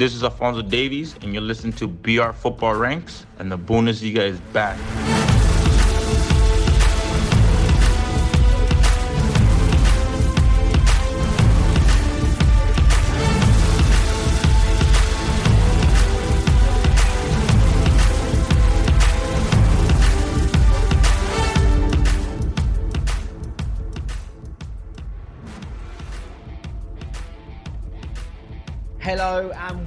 This 0.00 0.14
is 0.14 0.24
Alfonso 0.24 0.62
Davies, 0.62 1.14
and 1.20 1.34
you're 1.34 1.42
listening 1.42 1.74
to 1.74 1.86
BR 1.86 2.32
Football 2.32 2.76
Ranks, 2.76 3.26
and 3.38 3.52
the 3.52 3.58
Bundesliga 3.58 4.20
is 4.20 4.40
back. 4.50 4.78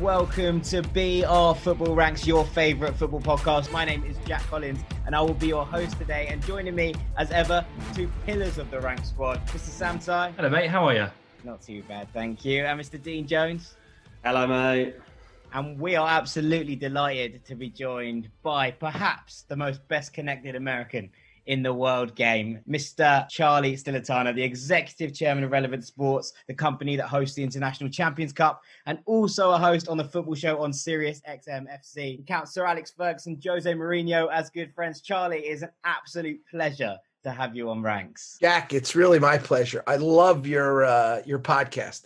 Welcome 0.04 0.60
to 0.64 0.82
BR 0.82 1.58
Football 1.62 1.96
Ranks, 1.96 2.28
your 2.28 2.44
favourite 2.44 2.94
football 2.94 3.22
podcast. 3.22 3.72
My 3.72 3.86
name 3.86 4.04
is 4.04 4.18
Jack 4.26 4.42
Collins 4.48 4.82
and 5.06 5.16
I 5.16 5.22
will 5.22 5.34
be 5.34 5.48
your 5.48 5.66
host 5.66 5.98
today. 5.98 6.28
And 6.30 6.46
joining 6.46 6.76
me, 6.76 6.94
as 7.16 7.32
ever, 7.32 7.66
two 7.96 8.12
pillars 8.26 8.58
of 8.58 8.70
the 8.70 8.82
rank 8.82 9.06
squad, 9.06 9.40
Mr. 9.48 9.60
Sam 9.60 10.00
Tighe. 10.00 10.36
Hello, 10.36 10.50
mate. 10.50 10.70
How 10.70 10.90
are 10.90 10.94
you? 10.94 11.08
Not 11.46 11.62
too 11.62 11.84
bad, 11.84 12.12
thank 12.12 12.44
you. 12.44 12.66
And 12.66 12.78
Mr. 12.78 13.02
Dean 13.02 13.26
Jones. 13.26 13.78
Hello, 14.26 14.46
mate. 14.46 14.96
And 15.54 15.80
we 15.80 15.96
are 15.96 16.10
absolutely 16.10 16.76
delighted 16.76 17.46
to 17.46 17.56
be 17.56 17.70
joined 17.70 18.28
by 18.42 18.72
perhaps 18.72 19.44
the 19.44 19.56
most 19.56 19.88
best 19.88 20.12
connected 20.12 20.58
American 20.58 21.12
in 21.46 21.64
the 21.64 21.74
world 21.74 22.16
game. 22.16 22.60
Mr. 22.70 23.28
Charlie 23.30 23.76
Stillitano, 23.76 24.34
the 24.34 24.44
executive 24.44 25.14
chairman 25.14 25.44
of 25.44 25.52
Relevent 25.52 25.86
Sports, 25.86 26.34
the 26.48 26.54
company 26.54 26.96
that 26.96 27.08
hosts 27.08 27.36
the 27.36 27.44
International 27.44 27.90
Champions 27.90 28.34
Cup, 28.34 28.62
and 28.86 29.00
also 29.06 29.52
a 29.52 29.58
host 29.58 29.88
on 29.88 29.98
the 29.98 30.04
football 30.04 30.36
show 30.36 30.62
on 30.62 30.72
Sirius 30.72 31.22
XM 31.28 31.66
FC. 31.68 32.26
Count 32.28 32.48
Sir 32.48 32.66
Alex 32.66 32.94
Ferguson, 32.96 33.40
Jose 33.46 33.72
Mourinho 33.74 34.32
as 34.32 34.50
good 34.50 34.74
friends. 34.74 35.02
Charlie, 35.02 35.40
is 35.40 35.64
an 35.64 35.70
absolute 35.84 36.40
pleasure 36.50 36.98
to 37.24 37.32
have 37.32 37.56
you 37.56 37.70
on 37.70 37.82
ranks. 37.82 38.38
Jack, 38.42 38.74
it's 38.74 38.96
really 38.96 39.20
my 39.20 39.38
pleasure. 39.38 39.84
I 39.88 39.96
love 39.98 40.46
your 40.46 40.86
uh, 40.86 41.22
your 41.26 41.40
podcast. 41.40 42.06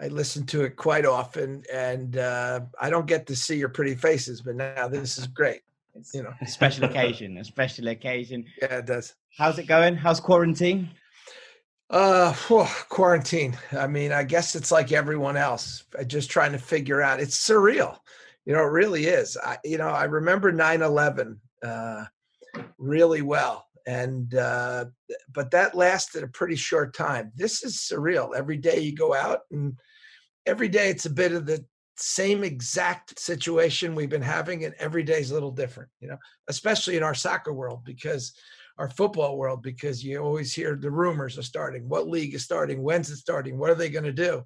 I 0.00 0.08
listen 0.08 0.44
to 0.46 0.62
it 0.62 0.76
quite 0.76 1.06
often, 1.06 1.62
and 1.72 2.16
uh, 2.16 2.60
I 2.80 2.90
don't 2.90 3.06
get 3.06 3.26
to 3.26 3.36
see 3.36 3.56
your 3.56 3.68
pretty 3.68 3.94
faces, 3.94 4.40
but 4.40 4.56
now 4.56 4.88
this 4.88 5.18
is 5.18 5.26
great. 5.26 5.62
It's 5.94 6.14
you 6.14 6.22
know, 6.22 6.32
a 6.40 6.46
special 6.46 6.84
occasion, 6.90 7.38
a 7.38 7.44
special 7.44 7.88
occasion. 7.88 8.44
Yeah, 8.60 8.78
it 8.78 8.86
does. 8.86 9.14
How's 9.36 9.58
it 9.58 9.66
going? 9.66 9.96
How's 9.96 10.20
quarantine? 10.20 10.90
Uh, 11.90 12.32
whew, 12.48 12.66
quarantine. 12.88 13.56
I 13.72 13.86
mean, 13.86 14.12
I 14.12 14.22
guess 14.22 14.54
it's 14.54 14.72
like 14.72 14.92
everyone 14.92 15.36
else, 15.36 15.84
just 16.06 16.30
trying 16.30 16.52
to 16.52 16.58
figure 16.58 17.02
out. 17.02 17.20
It's 17.20 17.46
surreal. 17.46 17.98
You 18.46 18.54
know, 18.54 18.62
it 18.62 18.70
really 18.70 19.06
is. 19.06 19.36
I, 19.36 19.58
you 19.64 19.78
know, 19.78 19.88
I 19.88 20.04
remember 20.04 20.52
9/11 20.52 21.36
uh, 21.62 22.04
really 22.78 23.22
well, 23.22 23.66
and 23.86 24.34
uh, 24.34 24.86
but 25.34 25.50
that 25.50 25.74
lasted 25.74 26.22
a 26.22 26.28
pretty 26.28 26.56
short 26.56 26.94
time. 26.94 27.30
This 27.36 27.62
is 27.62 27.76
surreal. 27.76 28.34
Every 28.34 28.56
day 28.56 28.80
you 28.80 28.94
go 28.94 29.14
out, 29.14 29.40
and 29.50 29.74
every 30.46 30.68
day 30.68 30.88
it's 30.88 31.06
a 31.06 31.10
bit 31.10 31.32
of 31.32 31.44
the 31.44 31.64
same 31.96 32.42
exact 32.42 33.18
situation 33.18 33.94
we've 33.94 34.10
been 34.10 34.22
having 34.22 34.64
and 34.64 34.74
every 34.78 35.02
day 35.02 35.20
is 35.20 35.30
a 35.30 35.34
little 35.34 35.50
different 35.50 35.90
you 36.00 36.08
know 36.08 36.16
especially 36.48 36.96
in 36.96 37.02
our 37.02 37.14
soccer 37.14 37.52
world 37.52 37.80
because 37.84 38.32
our 38.78 38.88
football 38.88 39.36
world 39.36 39.62
because 39.62 40.02
you 40.02 40.18
always 40.18 40.54
hear 40.54 40.74
the 40.74 40.90
rumors 40.90 41.38
are 41.38 41.42
starting 41.42 41.88
what 41.88 42.08
league 42.08 42.34
is 42.34 42.42
starting 42.42 42.82
when's 42.82 43.10
it 43.10 43.16
starting 43.16 43.58
what 43.58 43.70
are 43.70 43.74
they 43.74 43.90
going 43.90 44.04
to 44.04 44.12
do 44.12 44.42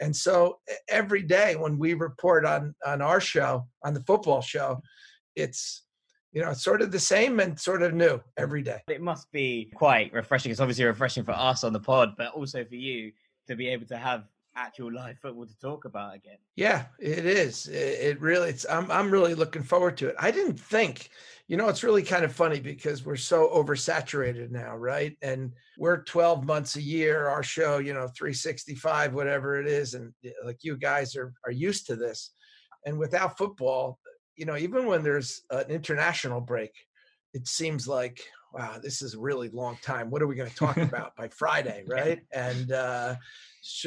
and 0.00 0.14
so 0.14 0.58
every 0.88 1.22
day 1.22 1.56
when 1.56 1.78
we 1.78 1.94
report 1.94 2.44
on 2.44 2.74
on 2.84 3.00
our 3.00 3.20
show 3.20 3.66
on 3.82 3.94
the 3.94 4.02
football 4.02 4.42
show 4.42 4.80
it's 5.34 5.84
you 6.34 6.42
know, 6.42 6.52
sort 6.52 6.82
of 6.82 6.90
the 6.90 6.98
same 6.98 7.38
and 7.38 7.58
sort 7.58 7.82
of 7.82 7.94
new 7.94 8.20
every 8.36 8.60
day. 8.60 8.80
It 8.88 9.00
must 9.00 9.30
be 9.30 9.70
quite 9.76 10.12
refreshing. 10.12 10.50
It's 10.50 10.60
obviously 10.60 10.84
refreshing 10.84 11.22
for 11.22 11.30
us 11.30 11.62
on 11.62 11.72
the 11.72 11.78
pod, 11.78 12.14
but 12.18 12.32
also 12.32 12.64
for 12.64 12.74
you 12.74 13.12
to 13.46 13.54
be 13.54 13.68
able 13.68 13.86
to 13.86 13.96
have 13.96 14.24
actual 14.56 14.92
live 14.94 15.18
football 15.18 15.46
to 15.46 15.58
talk 15.58 15.84
about 15.84 16.14
again. 16.14 16.38
Yeah, 16.56 16.86
it 16.98 17.26
is. 17.26 17.66
It, 17.68 18.20
really. 18.20 18.50
It's. 18.50 18.66
I'm. 18.68 18.90
I'm 18.90 19.10
really 19.10 19.34
looking 19.34 19.62
forward 19.62 19.96
to 19.98 20.08
it. 20.08 20.16
I 20.18 20.30
didn't 20.30 20.58
think. 20.58 21.10
You 21.46 21.56
know, 21.56 21.68
it's 21.68 21.84
really 21.84 22.02
kind 22.02 22.24
of 22.24 22.32
funny 22.32 22.60
because 22.60 23.04
we're 23.04 23.16
so 23.16 23.50
oversaturated 23.54 24.50
now, 24.50 24.76
right? 24.76 25.14
And 25.20 25.52
we're 25.76 26.02
12 26.04 26.46
months 26.46 26.76
a 26.76 26.82
year. 26.82 27.28
Our 27.28 27.42
show, 27.42 27.78
you 27.78 27.92
know, 27.92 28.08
365, 28.16 29.12
whatever 29.12 29.60
it 29.60 29.66
is, 29.66 29.94
and 29.94 30.12
eh, 30.24 30.30
like 30.44 30.58
you 30.62 30.76
guys 30.76 31.16
are 31.16 31.34
are 31.44 31.52
used 31.52 31.86
to 31.88 31.96
this. 31.96 32.32
And 32.86 32.98
without 32.98 33.38
football, 33.38 33.98
you 34.36 34.46
know, 34.46 34.56
even 34.56 34.86
when 34.86 35.02
there's 35.02 35.42
an 35.50 35.66
international 35.68 36.40
break, 36.40 36.72
it 37.32 37.48
seems 37.48 37.88
like 37.88 38.20
wow, 38.54 38.78
this 38.80 39.02
is 39.02 39.14
a 39.14 39.18
really 39.18 39.48
long 39.48 39.76
time. 39.82 40.10
What 40.10 40.22
are 40.22 40.26
we 40.26 40.36
going 40.36 40.48
to 40.48 40.56
talk 40.56 40.76
about 40.92 41.16
by 41.16 41.28
Friday, 41.28 41.84
right? 41.86 42.20
And 42.32 42.72
uh, 42.72 43.16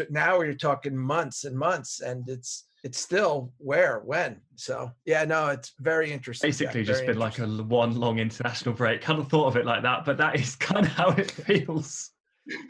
now 0.10 0.38
we're 0.38 0.54
talking 0.54 0.96
months 0.96 1.46
and 1.46 1.58
months, 1.58 2.02
and 2.02 2.28
it's 2.28 2.66
it's 2.84 3.00
still 3.00 3.52
where 3.58 4.02
when. 4.06 4.42
So 4.56 4.92
yeah, 5.06 5.24
no, 5.26 5.48
it's 5.48 5.74
very 5.80 6.12
interesting. 6.12 6.50
Basically, 6.50 6.84
just 6.84 7.06
been 7.06 7.18
like 7.18 7.40
a 7.40 7.48
one 7.48 7.96
long 7.96 8.20
international 8.20 8.76
break. 8.76 9.02
Kind 9.02 9.20
of 9.20 9.30
thought 9.30 9.48
of 9.48 9.58
it 9.58 9.66
like 9.66 9.84
that, 9.84 10.06
but 10.06 10.18
that 10.18 10.40
is 10.40 10.56
kind 10.68 10.86
of 10.86 10.92
how 10.92 11.10
it 11.10 11.32
feels. 11.32 12.12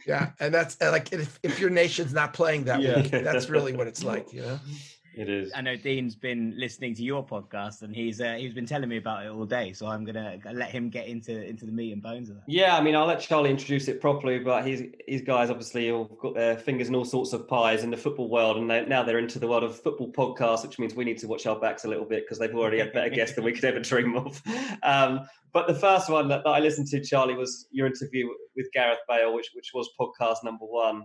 Yeah, 0.07 0.31
and 0.39 0.53
that's 0.53 0.79
like 0.81 1.13
if, 1.13 1.39
if 1.43 1.59
your 1.59 1.69
nation's 1.69 2.13
not 2.13 2.33
playing 2.33 2.63
that 2.65 2.81
yeah. 2.81 3.01
week, 3.01 3.11
that's 3.11 3.49
really 3.49 3.73
what 3.73 3.87
it's 3.87 4.03
like, 4.03 4.33
you 4.33 4.41
know. 4.41 4.59
It 5.17 5.29
is. 5.29 5.51
I 5.55 5.61
know 5.61 5.75
Dean's 5.75 6.16
been 6.16 6.53
listening 6.55 6.94
to 6.94 7.03
your 7.03 7.25
podcast, 7.25 7.81
and 7.81 7.95
he's 7.95 8.22
uh, 8.22 8.35
he's 8.35 8.53
been 8.53 8.67
telling 8.67 8.88
me 8.88 8.97
about 8.97 9.25
it 9.25 9.29
all 9.29 9.45
day. 9.45 9.73
So 9.73 9.88
I'm 9.88 10.05
gonna 10.05 10.38
let 10.53 10.69
him 10.69 10.89
get 10.89 11.07
into 11.07 11.44
into 11.44 11.66
the 11.66 11.72
meat 11.72 11.91
and 11.91 12.03
bones 12.03 12.29
of 12.29 12.35
that. 12.35 12.44
Yeah, 12.45 12.78
I 12.78 12.81
mean, 12.81 12.95
I'll 12.95 13.07
let 13.07 13.19
Charlie 13.19 13.50
introduce 13.50 13.88
it 13.88 14.00
properly, 14.00 14.38
but 14.38 14.67
he's 14.67 14.83
these 15.07 15.23
guys 15.23 15.50
obviously 15.50 15.88
have 15.88 16.16
got 16.19 16.35
their 16.35 16.56
fingers 16.56 16.89
in 16.89 16.94
all 16.94 17.03
sorts 17.03 17.33
of 17.33 17.47
pies 17.47 17.83
in 17.83 17.89
the 17.89 17.97
football 17.97 18.29
world, 18.29 18.57
and 18.57 18.69
they, 18.69 18.85
now 18.85 19.01
they're 19.01 19.17
into 19.17 19.39
the 19.39 19.47
world 19.47 19.63
of 19.63 19.81
football 19.81 20.11
podcasts, 20.11 20.61
which 20.61 20.77
means 20.77 20.94
we 20.94 21.03
need 21.03 21.17
to 21.17 21.27
watch 21.27 21.47
our 21.47 21.59
backs 21.59 21.83
a 21.83 21.88
little 21.88 22.06
bit 22.06 22.23
because 22.23 22.38
they've 22.38 22.53
already 22.53 22.77
had 22.77 22.94
better 22.94 23.09
guests 23.09 23.35
than 23.35 23.44
we 23.44 23.53
could 23.53 23.66
ever 23.66 23.79
dream 23.79 24.16
of. 24.16 24.41
Um, 24.83 25.22
but 25.51 25.67
the 25.67 25.73
first 25.73 26.09
one 26.09 26.27
that, 26.27 26.44
that 26.44 26.50
I 26.50 26.59
listened 26.59 26.88
to, 26.88 27.01
Charlie, 27.01 27.33
was 27.33 27.67
your 27.72 27.88
interview 27.88 28.27
with 28.56 28.67
Gareth 28.73 29.00
Bale, 29.09 29.33
which 29.33 29.50
which 29.53 29.72
was 29.73 29.89
podcast 30.00 30.44
number 30.44 30.66
one, 30.66 31.03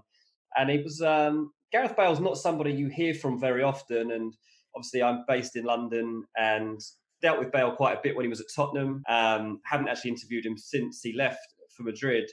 and 0.56 0.70
it 0.70 0.84
was 0.84 1.00
um, 1.00 1.52
Gareth 1.72 1.96
Bale's 1.96 2.20
not 2.20 2.36
somebody 2.36 2.72
you 2.72 2.88
hear 2.88 3.14
from 3.14 3.40
very 3.40 3.62
often, 3.62 4.12
and 4.12 4.34
obviously 4.76 5.02
I'm 5.02 5.24
based 5.26 5.56
in 5.56 5.64
London 5.64 6.24
and 6.36 6.80
dealt 7.22 7.38
with 7.38 7.52
Bale 7.52 7.72
quite 7.72 7.96
a 7.96 8.00
bit 8.02 8.14
when 8.14 8.24
he 8.24 8.28
was 8.28 8.40
at 8.40 8.46
Tottenham. 8.54 9.02
Um, 9.08 9.60
haven't 9.64 9.88
actually 9.88 10.10
interviewed 10.10 10.44
him 10.44 10.58
since 10.58 11.00
he 11.02 11.12
left 11.12 11.54
for 11.76 11.84
Madrid. 11.84 12.30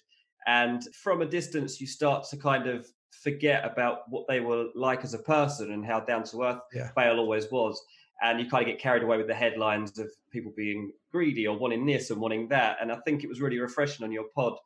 And 0.47 0.81
from 1.03 1.21
a 1.21 1.25
distance, 1.25 1.79
you 1.79 1.87
start 1.87 2.25
to 2.29 2.37
kind 2.37 2.67
of 2.67 2.87
forget 3.23 3.63
about 3.65 3.99
what 4.09 4.25
they 4.27 4.39
were 4.39 4.67
like 4.75 5.03
as 5.03 5.13
a 5.13 5.19
person 5.19 5.71
and 5.71 5.85
how 5.85 5.99
down 5.99 6.23
to 6.23 6.43
earth 6.43 6.61
yeah. 6.73 6.89
Bale 6.95 7.19
always 7.19 7.51
was. 7.51 7.81
And 8.21 8.39
you 8.39 8.49
kind 8.49 8.63
of 8.63 8.67
get 8.67 8.81
carried 8.81 9.03
away 9.03 9.17
with 9.17 9.27
the 9.27 9.35
headlines 9.35 9.97
of 9.97 10.09
people 10.31 10.51
being 10.55 10.91
greedy 11.11 11.47
or 11.47 11.57
wanting 11.57 11.85
this 11.85 12.09
and 12.09 12.19
wanting 12.19 12.49
that. 12.49 12.77
And 12.81 12.91
I 12.91 12.97
think 13.05 13.23
it 13.23 13.29
was 13.29 13.39
really 13.39 13.59
refreshing 13.59 14.03
on 14.03 14.11
your 14.11 14.25
pod 14.35 14.57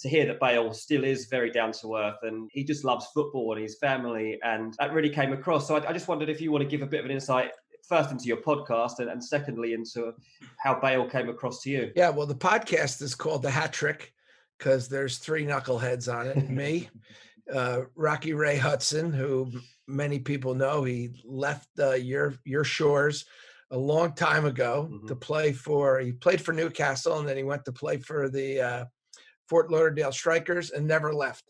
to 0.00 0.08
hear 0.08 0.26
that 0.26 0.40
Bale 0.40 0.72
still 0.72 1.04
is 1.04 1.26
very 1.26 1.50
down 1.50 1.72
to 1.72 1.96
earth 1.96 2.18
and 2.22 2.48
he 2.52 2.64
just 2.64 2.84
loves 2.84 3.06
football 3.12 3.52
and 3.52 3.62
his 3.62 3.76
family. 3.78 4.38
And 4.42 4.74
that 4.78 4.92
really 4.92 5.10
came 5.10 5.32
across. 5.32 5.68
So 5.68 5.76
I, 5.76 5.90
I 5.90 5.92
just 5.92 6.08
wondered 6.08 6.28
if 6.28 6.40
you 6.40 6.50
want 6.50 6.62
to 6.62 6.68
give 6.68 6.82
a 6.82 6.86
bit 6.86 7.00
of 7.00 7.06
an 7.06 7.12
insight 7.12 7.50
first 7.86 8.10
into 8.10 8.24
your 8.24 8.38
podcast 8.38 9.00
and, 9.00 9.10
and, 9.10 9.22
secondly 9.22 9.72
into 9.72 10.12
how 10.58 10.78
Bale 10.80 11.08
came 11.08 11.28
across 11.28 11.60
to 11.62 11.70
you. 11.70 11.92
Yeah, 11.96 12.10
well, 12.10 12.26
the 12.26 12.34
podcast 12.34 13.02
is 13.02 13.14
called 13.14 13.42
The 13.42 13.50
Hat 13.50 13.72
Trick 13.72 14.12
because 14.58 14.88
there's 14.88 15.18
three 15.18 15.44
knuckleheads 15.44 16.12
on 16.12 16.28
it. 16.28 16.48
Me, 16.48 16.88
uh, 17.52 17.82
Rocky 17.96 18.32
Ray 18.32 18.56
Hudson, 18.56 19.12
who 19.12 19.50
many 19.86 20.18
people 20.18 20.54
know, 20.54 20.84
he 20.84 21.10
left 21.24 21.68
uh, 21.78 21.94
your 21.94 22.34
your 22.44 22.64
shores 22.64 23.24
a 23.72 23.78
long 23.78 24.12
time 24.12 24.44
ago 24.44 24.88
mm-hmm. 24.90 25.06
to 25.06 25.16
play 25.16 25.52
for. 25.52 25.98
He 25.98 26.12
played 26.12 26.40
for 26.40 26.52
Newcastle 26.52 27.18
and 27.18 27.28
then 27.28 27.36
he 27.36 27.42
went 27.42 27.64
to 27.64 27.72
play 27.72 27.98
for 27.98 28.28
the 28.28 28.60
uh, 28.60 28.84
Fort 29.50 29.70
Lauderdale 29.70 30.12
Strikers 30.12 30.70
and 30.70 30.86
never 30.86 31.12
left. 31.12 31.42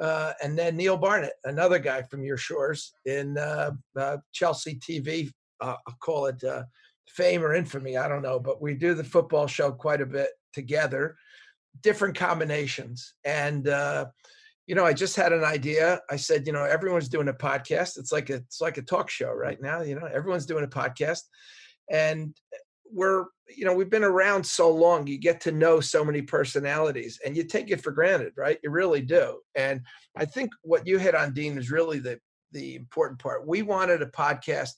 Uh, 0.00 0.32
and 0.42 0.56
then 0.56 0.76
Neil 0.76 0.96
Barnett, 0.96 1.32
another 1.44 1.80
guy 1.80 2.02
from 2.02 2.24
your 2.24 2.36
shores 2.36 2.94
in 3.04 3.36
uh, 3.36 3.72
uh, 3.98 4.16
Chelsea 4.32 4.76
TV. 4.76 5.30
Uh, 5.60 5.74
I'll 5.86 5.96
call 6.00 6.26
it 6.26 6.42
uh, 6.44 6.62
fame 7.08 7.42
or 7.42 7.54
infamy. 7.54 7.98
I 7.98 8.08
don't 8.08 8.22
know, 8.22 8.38
but 8.38 8.62
we 8.62 8.74
do 8.74 8.94
the 8.94 9.04
football 9.04 9.48
show 9.48 9.72
quite 9.72 10.00
a 10.00 10.06
bit 10.06 10.30
together, 10.54 11.16
different 11.82 12.16
combinations. 12.16 13.14
And 13.24 13.68
uh, 13.68 14.06
you 14.66 14.76
know, 14.76 14.86
I 14.86 14.92
just 14.92 15.16
had 15.16 15.32
an 15.32 15.44
idea. 15.44 16.00
I 16.08 16.14
said, 16.16 16.46
you 16.46 16.52
know, 16.52 16.64
everyone's 16.64 17.08
doing 17.08 17.28
a 17.28 17.34
podcast. 17.34 17.98
It's 17.98 18.12
like 18.12 18.30
a 18.30 18.36
it's 18.36 18.60
like 18.60 18.78
a 18.78 18.82
talk 18.82 19.10
show 19.10 19.32
right 19.32 19.60
now. 19.60 19.82
You 19.82 19.96
know, 19.96 20.06
everyone's 20.06 20.46
doing 20.46 20.64
a 20.64 20.68
podcast, 20.68 21.22
and 21.90 22.34
we're 22.92 23.26
you 23.48 23.64
know 23.64 23.74
we've 23.74 23.90
been 23.90 24.04
around 24.04 24.44
so 24.44 24.70
long 24.70 25.06
you 25.06 25.18
get 25.18 25.40
to 25.40 25.52
know 25.52 25.80
so 25.80 26.04
many 26.04 26.22
personalities 26.22 27.18
and 27.24 27.36
you 27.36 27.44
take 27.44 27.70
it 27.70 27.82
for 27.82 27.90
granted 27.90 28.32
right 28.36 28.58
you 28.62 28.70
really 28.70 29.00
do 29.00 29.38
and 29.54 29.80
i 30.16 30.24
think 30.24 30.50
what 30.62 30.86
you 30.86 30.98
hit 30.98 31.14
on 31.14 31.32
dean 31.32 31.58
is 31.58 31.70
really 31.70 31.98
the 31.98 32.18
the 32.52 32.74
important 32.74 33.18
part 33.18 33.46
we 33.46 33.62
wanted 33.62 34.02
a 34.02 34.06
podcast 34.06 34.72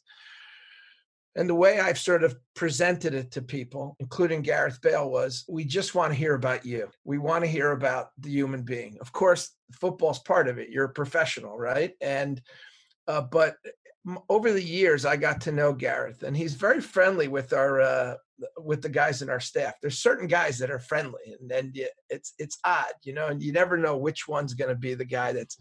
And 1.35 1.49
the 1.49 1.55
way 1.55 1.81
I've 1.81 1.99
sort 1.99 2.25
of 2.25 2.37
presented 2.55 3.15
it 3.15 3.31
to 3.33 3.43
people, 3.43 3.97
including 4.01 4.43
Gareth 4.43 4.81
Bale, 4.83 5.11
was 5.11 5.45
we 5.49 5.65
just 5.65 5.95
want 5.95 6.13
to 6.13 6.19
hear 6.19 6.35
about 6.35 6.67
you. 6.67 6.91
We 7.05 7.19
want 7.19 7.45
to 7.45 7.51
hear 7.51 7.73
about 7.73 8.09
the 8.19 8.29
human 8.29 8.63
being. 8.63 8.99
Of 9.01 9.13
course, 9.13 9.51
football's 9.73 10.19
part 10.19 10.47
of 10.49 10.59
it. 10.59 10.69
You're 10.69 10.85
a 10.85 10.93
professional, 10.93 11.57
right? 11.57 11.93
And 12.03 12.41
uh, 13.09 13.23
but 13.23 13.57
over 14.29 14.53
the 14.53 14.63
years, 14.63 15.05
I 15.05 15.17
got 15.17 15.41
to 15.43 15.53
know 15.53 15.73
Gareth, 15.73 16.23
and 16.23 16.37
he's 16.37 16.55
very 16.55 16.81
friendly 16.81 17.29
with 17.29 17.53
our 17.53 17.81
uh, 17.81 18.15
with 18.59 18.83
the 18.83 18.89
guys 18.89 19.23
in 19.23 19.31
our 19.31 19.41
staff. 19.41 19.75
There's 19.81 19.99
certain 19.99 20.27
guys 20.27 20.59
that 20.59 20.71
are 20.71 20.81
friendly, 20.81 21.37
and 21.41 21.49
then 21.49 21.73
it's 22.11 22.35
it's 22.39 22.59
odd, 22.65 22.93
you 23.05 23.13
know, 23.13 23.29
and 23.29 23.43
you 23.43 23.53
never 23.53 23.77
know 23.77 23.97
which 23.97 24.27
one's 24.27 24.55
going 24.55 24.71
to 24.71 24.75
be 24.75 24.95
the 24.95 25.05
guy 25.05 25.33
that 25.33 25.55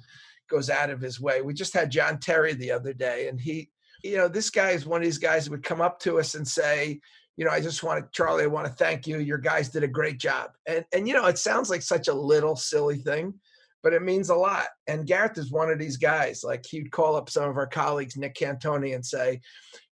goes 0.50 0.70
out 0.70 0.90
of 0.90 1.02
his 1.02 1.20
way. 1.20 1.42
We 1.42 1.54
just 1.54 1.74
had 1.74 1.92
John 1.92 2.20
Terry 2.20 2.54
the 2.54 2.72
other 2.72 2.94
day, 2.94 3.28
and 3.28 3.40
he 3.40 3.70
you 4.04 4.18
know, 4.18 4.28
this 4.28 4.50
guy 4.50 4.72
is 4.72 4.86
one 4.86 5.02
of 5.02 5.06
these 5.06 5.18
guys 5.18 5.46
that 5.46 5.52
would 5.52 5.64
come 5.64 5.82
up 5.82 6.00
to 6.00 6.20
us 6.20 6.36
and 6.36 6.48
say, 6.48 7.00
you 7.38 7.46
know, 7.46 7.52
I 7.52 7.62
just 7.62 7.84
want 7.84 8.04
to, 8.04 8.10
Charlie, 8.12 8.44
I 8.44 8.48
want 8.48 8.68
to 8.68 8.74
thank 8.74 9.08
you. 9.08 9.20
Your 9.20 9.38
guys 9.38 9.70
did 9.70 9.84
a 9.84 9.88
great 9.88 10.20
job. 10.20 10.52
And, 10.68 10.86
and, 10.94 11.08
you 11.08 11.14
know, 11.14 11.26
it 11.28 11.38
sounds 11.38 11.70
like 11.70 11.82
such 11.82 12.08
a 12.08 12.14
little 12.14 12.56
silly 12.56 12.98
thing, 12.98 13.34
but 13.83 13.94
it 13.94 14.01
means 14.01 14.30
a 14.30 14.36
lot. 14.36 14.68
And 14.88 15.07
Gareth 15.07 15.38
is 15.38 15.51
one 15.51 15.69
of 15.69 15.80
these 15.80 15.98
guys. 15.98 16.44
Like 16.44 16.66
he'd 16.66 16.92
call 16.92 17.16
up 17.16 17.30
some 17.30 17.50
of 17.50 17.57
our 17.57 17.68
colleagues, 17.68 18.18
Nick 18.18 18.36
Cantoni, 18.36 18.95
and 18.95 19.06
say, 19.06 19.42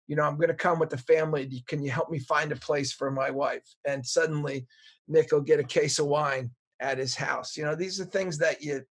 you 0.08 0.16
know, 0.16 0.24
I'm 0.24 0.38
going 0.38 0.50
to 0.50 0.56
come 0.56 0.80
with 0.80 0.90
the 0.90 0.98
family. 0.98 1.64
Can 1.68 1.84
you 1.84 1.92
help 1.92 2.10
me 2.10 2.20
find 2.20 2.52
a 2.52 2.56
place 2.56 2.92
for 2.92 3.12
my 3.12 3.30
wife? 3.30 3.64
And 3.88 4.06
suddenly 4.06 4.68
Nick 5.08 5.32
will 5.32 5.42
get 5.42 5.60
a 5.60 5.64
case 5.64 6.00
of 6.00 6.08
wine 6.08 6.52
at 6.80 6.98
his 6.98 7.16
house. 7.16 7.58
You 7.58 7.66
know, 7.66 7.76
these 7.76 8.00
are 8.00 8.06
things 8.06 8.38
that 8.40 8.64
you, 8.64 8.82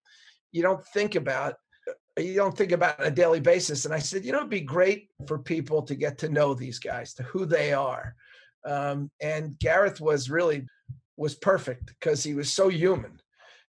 you 0.52 0.62
don't 0.62 0.84
think 0.86 1.14
about 1.14 1.54
you 2.18 2.34
don't 2.34 2.56
think 2.56 2.72
about 2.72 2.98
on 3.00 3.06
a 3.06 3.10
daily 3.10 3.40
basis. 3.40 3.84
And 3.84 3.94
I 3.94 3.98
said, 3.98 4.24
you 4.24 4.32
know, 4.32 4.38
it'd 4.38 4.50
be 4.50 4.60
great 4.60 5.08
for 5.26 5.38
people 5.38 5.82
to 5.82 5.94
get 5.94 6.18
to 6.18 6.28
know 6.28 6.54
these 6.54 6.78
guys, 6.78 7.14
to 7.14 7.22
who 7.22 7.46
they 7.46 7.72
are. 7.72 8.14
Um, 8.66 9.10
and 9.20 9.58
Gareth 9.58 10.00
was 10.00 10.30
really 10.30 10.66
was 11.16 11.34
perfect 11.34 11.86
because 11.86 12.22
he 12.22 12.34
was 12.34 12.52
so 12.52 12.68
human. 12.68 13.20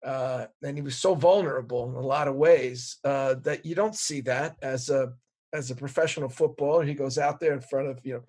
Uh, 0.04 0.48
and 0.64 0.78
he 0.78 0.82
was 0.82 0.98
so 0.98 1.16
vulnerable 1.16 1.90
in 1.90 1.96
a 1.96 2.02
lot 2.02 2.28
of 2.28 2.36
ways 2.36 2.98
uh, 3.06 3.36
that 3.36 3.66
you 3.66 3.74
don't 3.76 3.96
see 3.96 4.22
that 4.22 4.56
as 4.62 4.90
a 4.90 5.14
as 5.54 5.72
a 5.72 5.76
professional 5.76 6.30
footballer. 6.30 6.84
He 6.84 6.94
goes 6.94 7.18
out 7.18 7.40
there 7.40 7.54
in 7.54 7.62
front 7.62 7.88
of 7.88 8.00
you 8.04 8.16
know 8.16 8.24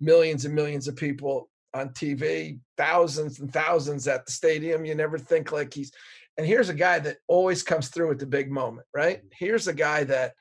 millions 0.00 0.44
and 0.44 0.54
millions 0.54 0.88
of 0.88 0.96
people 0.96 1.48
on 1.72 1.90
TV, 1.90 2.58
thousands 2.76 3.38
and 3.38 3.52
thousands 3.52 4.08
at 4.08 4.26
the 4.26 4.32
stadium. 4.32 4.84
You 4.84 4.94
never 4.94 5.18
think 5.18 5.52
like 5.52 5.72
he's 5.72 5.92
and 6.40 6.46
here's 6.46 6.70
a 6.70 6.74
guy 6.74 6.98
that 7.00 7.18
always 7.28 7.62
comes 7.62 7.88
through 7.88 8.12
at 8.12 8.18
the 8.18 8.24
big 8.24 8.50
moment, 8.50 8.86
right? 8.94 9.20
Here's 9.30 9.68
a 9.68 9.74
guy 9.74 10.04
that, 10.04 10.32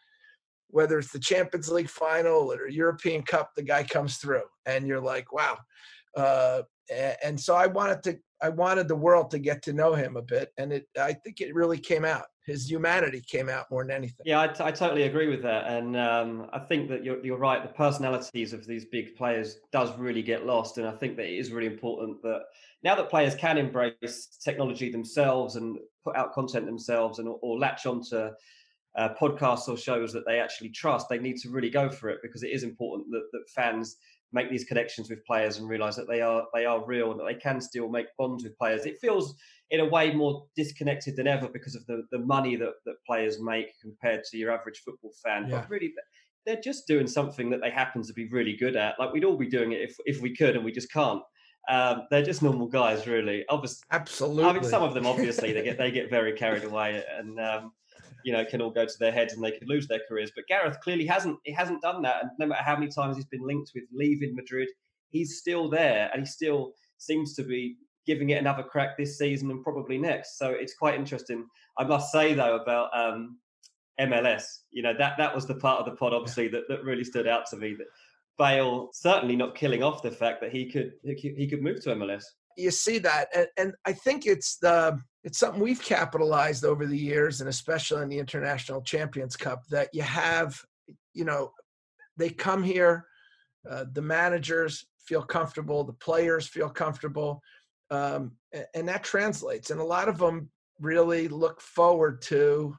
whether 0.70 0.98
it's 0.98 1.12
the 1.12 1.20
Champions 1.20 1.70
League 1.70 1.90
final 1.90 2.54
or 2.54 2.70
European 2.70 3.22
Cup, 3.22 3.52
the 3.54 3.64
guy 3.64 3.84
comes 3.84 4.16
through, 4.16 4.44
and 4.66 4.88
you're 4.88 5.02
like, 5.02 5.34
wow. 5.34 5.58
Uh, 6.20 6.64
and 7.24 7.40
so 7.40 7.56
I 7.56 7.68
wanted 7.68 8.04
to, 8.04 8.20
I 8.42 8.50
wanted 8.50 8.88
the 8.88 8.96
world 8.96 9.32
to 9.32 9.40
get 9.40 9.62
to 9.64 9.74
know 9.74 9.94
him 9.94 10.18
a 10.18 10.22
bit, 10.22 10.52
and 10.58 10.72
it, 10.74 10.88
I 11.00 11.14
think 11.14 11.42
it 11.42 11.54
really 11.54 11.78
came 11.78 12.06
out. 12.06 12.26
His 12.46 12.70
humanity 12.70 13.22
came 13.22 13.48
out 13.48 13.70
more 13.70 13.84
than 13.84 13.96
anything. 13.96 14.26
Yeah, 14.26 14.42
I, 14.42 14.48
t- 14.48 14.64
I 14.64 14.72
totally 14.72 15.04
agree 15.04 15.28
with 15.28 15.44
that, 15.44 15.68
and 15.68 15.96
um, 15.96 16.50
I 16.52 16.60
think 16.60 16.90
that 16.90 17.04
you're, 17.04 17.24
you're 17.24 17.38
right. 17.38 17.62
The 17.62 17.74
personalities 17.74 18.54
of 18.54 18.66
these 18.66 18.86
big 18.86 19.16
players 19.16 19.58
does 19.72 19.96
really 19.98 20.24
get 20.24 20.46
lost, 20.46 20.78
and 20.78 20.88
I 20.88 20.92
think 20.94 21.16
that 21.18 21.26
it 21.26 21.38
is 21.38 21.52
really 21.52 21.68
important 21.68 22.22
that 22.24 22.44
now 22.82 22.96
that 22.96 23.10
players 23.10 23.36
can 23.36 23.58
embrace 23.58 24.38
technology 24.44 24.90
themselves 24.90 25.56
and 25.58 25.78
put 26.04 26.16
out 26.16 26.34
content 26.34 26.66
themselves 26.66 27.20
and 27.20 27.28
or 27.42 27.60
latch 27.60 27.86
onto 27.86 28.30
uh, 28.96 29.10
podcasts 29.20 29.68
or 29.68 29.78
shows 29.78 30.12
that 30.14 30.26
they 30.26 30.40
actually 30.40 30.70
trust, 30.70 31.08
they 31.10 31.20
need 31.20 31.38
to 31.38 31.50
really 31.50 31.70
go 31.70 31.90
for 31.90 32.10
it 32.10 32.20
because 32.22 32.44
it 32.44 32.52
is 32.52 32.64
important 32.64 33.08
that, 33.12 33.28
that 33.32 33.50
fans 33.50 33.98
make 34.32 34.50
these 34.50 34.64
connections 34.64 35.10
with 35.10 35.26
players 35.26 35.58
and 35.58 35.68
realize 35.68 35.96
that 35.96 36.08
they 36.08 36.22
are 36.22 36.44
they 36.54 36.66
are 36.66 36.86
real 36.86 37.12
and 37.12 37.20
that 37.20 37.26
they 37.26 37.36
can 37.36 37.60
still 37.60 37.90
make 37.90 38.08
bonds 38.18 38.44
with 38.44 38.58
players. 38.58 38.86
It 38.86 39.00
feels 39.02 39.36
in 39.72 39.80
a 39.80 39.86
way 39.86 40.14
more 40.14 40.46
disconnected 40.56 41.16
than 41.16 41.28
ever 41.28 41.48
because 41.48 41.76
of 41.76 41.86
the, 41.86 42.04
the 42.12 42.20
money 42.20 42.56
that, 42.56 42.74
that 42.86 42.96
players 43.06 43.40
make 43.42 43.68
compared 43.82 44.24
to 44.24 44.38
your 44.38 44.52
average 44.52 44.82
football 44.84 45.12
fan. 45.24 45.48
Yeah. 45.48 45.62
But 45.62 45.70
really 45.70 45.94
they're 46.46 46.62
just 46.62 46.88
doing 46.88 47.08
something 47.08 47.50
that 47.52 47.62
they 47.62 47.70
happen 47.70 48.02
to 48.04 48.14
be 48.14 48.28
really 48.30 48.56
good 48.56 48.76
at. 48.76 48.96
Like 49.00 49.14
we'd 49.14 49.24
all 49.26 49.38
be 49.38 49.50
doing 49.50 49.72
it 49.72 49.82
if 49.82 49.96
if 50.06 50.22
we 50.22 50.36
could 50.36 50.56
and 50.56 50.66
we 50.66 50.72
just 50.72 50.92
can't. 50.92 51.22
Um, 51.70 52.08
they're 52.10 52.24
just 52.24 52.42
normal 52.42 52.68
guys, 52.68 53.06
really. 53.06 53.46
Obviously, 53.50 53.84
absolutely. 53.92 54.46
I 54.46 54.54
mean, 54.54 54.64
some 54.64 54.82
of 54.82 54.96
them 54.96 55.06
obviously 55.06 55.54
they 55.54 55.62
get 55.62 55.78
they 55.80 55.92
get 55.92 56.10
very 56.10 56.34
carried 56.34 56.64
away, 56.64 57.04
and 57.18 57.40
um, 57.40 57.74
you 58.24 58.34
know 58.34 58.46
can 58.46 58.62
all 58.62 58.72
go 58.72 58.86
to 58.86 59.00
their 59.00 59.12
heads 59.12 59.34
and 59.34 59.44
they 59.44 59.52
could 59.52 59.68
lose 59.68 59.88
their 59.88 60.02
careers. 60.08 60.32
But 60.36 60.48
Gareth 60.48 60.80
clearly 60.82 61.06
hasn't. 61.06 61.40
He 61.44 61.52
hasn't 61.52 61.82
done 61.82 62.02
that, 62.04 62.24
and 62.24 62.32
no 62.40 62.48
matter 62.48 62.64
how 62.64 62.76
many 62.76 62.92
times 62.92 63.16
he's 63.16 63.26
been 63.26 63.46
linked 63.46 63.72
with 63.74 63.86
leaving 63.94 64.36
Madrid, 64.36 64.70
he's 65.10 65.38
still 65.38 65.70
there, 65.70 66.10
and 66.14 66.22
he 66.22 66.26
still 66.26 66.74
seems 66.98 67.34
to 67.36 67.44
be 67.44 67.78
giving 68.06 68.32
it 68.32 68.40
another 68.40 68.64
crack 68.64 68.98
this 68.98 69.18
season 69.18 69.52
and 69.52 69.64
probably 69.64 69.98
next. 69.98 70.38
So 70.38 70.50
it's 70.50 70.74
quite 70.74 70.96
interesting. 70.96 71.46
I 71.78 71.84
must 71.84 72.12
say 72.12 72.34
though 72.34 72.56
about 72.56 72.90
um, 72.98 73.38
MLS, 74.00 74.44
you 74.72 74.82
know 74.82 74.94
that 74.98 75.18
that 75.18 75.34
was 75.34 75.46
the 75.46 75.56
part 75.56 75.80
of 75.80 75.86
the 75.86 75.98
pod 75.98 76.14
obviously 76.14 76.48
that, 76.50 76.64
that 76.70 76.84
really 76.84 77.04
stood 77.04 77.28
out 77.28 77.46
to 77.48 77.58
me. 77.58 77.76
That 77.76 77.88
Bale 78.38 78.90
certainly 78.94 79.36
not 79.36 79.56
killing 79.56 79.84
off 79.84 80.02
the 80.02 80.12
fact 80.12 80.42
that 80.42 80.52
he 80.52 80.72
could 80.72 80.94
he 81.04 81.48
could 81.48 81.62
move 81.62 81.84
to 81.84 81.96
MLS. 81.96 82.24
You 82.60 82.72
see 82.72 83.00
that, 83.00 83.30
and, 83.34 83.48
and 83.58 83.74
I 83.86 83.94
think 83.94 84.26
it's 84.26 84.58
the 84.58 85.00
it's 85.24 85.40
something 85.40 85.62
we've 85.62 85.82
capitalized 85.82 86.64
over 86.64 86.86
the 86.86 86.98
years, 86.98 87.42
and 87.42 87.50
especially 87.50 88.04
in 88.04 88.10
the 88.10 88.20
International 88.20 88.82
Champions 88.82 89.36
Cup, 89.36 89.64
that 89.70 89.90
you 89.94 90.02
have, 90.02 90.60
you 91.14 91.26
know, 91.26 91.52
they 92.18 92.30
come 92.30 92.64
here, 92.64 93.06
uh, 93.70 93.86
the 93.94 94.02
managers 94.02 94.86
feel 95.00 95.22
comfortable, 95.22 95.84
the 95.84 95.94
players 95.94 96.48
feel 96.48 96.70
comfortable, 96.70 97.42
um, 97.92 98.32
and, 98.54 98.66
and 98.76 98.88
that 98.88 99.04
translates. 99.04 99.72
And 99.72 99.82
a 99.82 99.84
lot 99.84 100.08
of 100.08 100.18
them 100.18 100.50
really 100.80 101.28
look 101.28 101.60
forward 101.60 102.22
to 102.24 102.76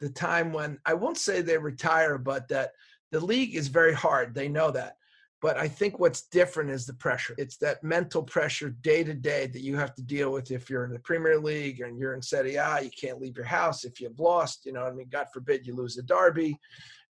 the 0.00 0.08
time 0.08 0.52
when 0.52 0.78
I 0.84 0.94
won't 0.94 1.18
say 1.18 1.42
they 1.42 1.58
retire, 1.58 2.18
but 2.18 2.48
that 2.48 2.70
the 3.12 3.20
league 3.20 3.54
is 3.54 3.68
very 3.68 3.94
hard. 3.94 4.34
They 4.34 4.48
know 4.48 4.70
that. 4.72 4.96
But 5.40 5.56
I 5.56 5.68
think 5.68 5.98
what's 5.98 6.22
different 6.22 6.70
is 6.70 6.84
the 6.84 6.94
pressure. 6.94 7.34
It's 7.38 7.58
that 7.58 7.84
mental 7.84 8.22
pressure 8.22 8.70
day 8.70 9.04
to 9.04 9.14
day 9.14 9.46
that 9.46 9.62
you 9.62 9.76
have 9.76 9.94
to 9.94 10.02
deal 10.02 10.32
with 10.32 10.50
if 10.50 10.68
you're 10.68 10.84
in 10.84 10.92
the 10.92 10.98
Premier 10.98 11.38
League 11.38 11.80
and 11.80 11.98
you're 11.98 12.14
in 12.14 12.22
Serie 12.22 12.56
A. 12.56 12.80
You 12.82 12.90
can't 13.00 13.20
leave 13.20 13.36
your 13.36 13.46
house 13.46 13.84
if 13.84 14.00
you've 14.00 14.18
lost. 14.18 14.66
You 14.66 14.72
know, 14.72 14.82
I 14.82 14.90
mean, 14.90 15.08
God 15.10 15.26
forbid 15.32 15.66
you 15.66 15.76
lose 15.76 15.96
a 15.96 16.02
derby. 16.02 16.58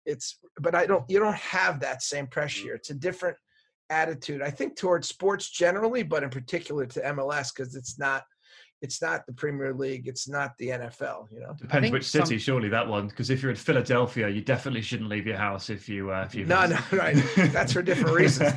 It's, 0.06 0.38
but 0.59 0.75
I 0.75 0.87
don't. 0.87 1.05
You 1.09 1.19
don't 1.19 1.37
have 1.37 1.81
that 1.81 2.03
same 2.03 2.26
pressure. 2.26 2.75
It's 2.75 2.91
a 2.91 2.94
different 2.94 3.37
attitude. 3.91 4.43
I 4.43 4.51
think 4.51 4.77
towards 4.77 5.08
sports 5.08 5.51
generally, 5.51 6.03
but 6.03 6.22
in 6.22 6.31
particular 6.31 6.87
to 6.87 7.01
MLS 7.01 7.55
because 7.55 7.75
it's 7.75 7.99
not 7.99 8.25
it's 8.83 9.01
not 9.01 9.25
the 9.27 9.33
Premier 9.33 9.73
League, 9.73 10.07
it's 10.09 10.29
not 10.29 10.57
the 10.59 10.69
NFL. 10.69 11.31
You 11.33 11.41
know, 11.41 11.55
depends 11.59 11.91
which 11.91 12.05
city. 12.05 12.39
Some... 12.39 12.39
Surely 12.39 12.69
that 12.69 12.87
one, 12.87 13.09
because 13.09 13.31
if 13.31 13.43
you're 13.43 13.51
in 13.51 13.57
Philadelphia, 13.57 14.29
you 14.29 14.41
definitely 14.41 14.83
shouldn't 14.83 15.09
leave 15.09 15.27
your 15.27 15.37
house 15.37 15.71
if 15.71 15.89
you 15.89 16.13
uh, 16.13 16.25
if 16.27 16.35
you. 16.35 16.45
No, 16.45 16.67
no, 16.67 16.79
right. 16.93 17.17
That's 17.37 17.73
for 17.73 17.83
different 17.83 18.15
reasons. 18.17 18.53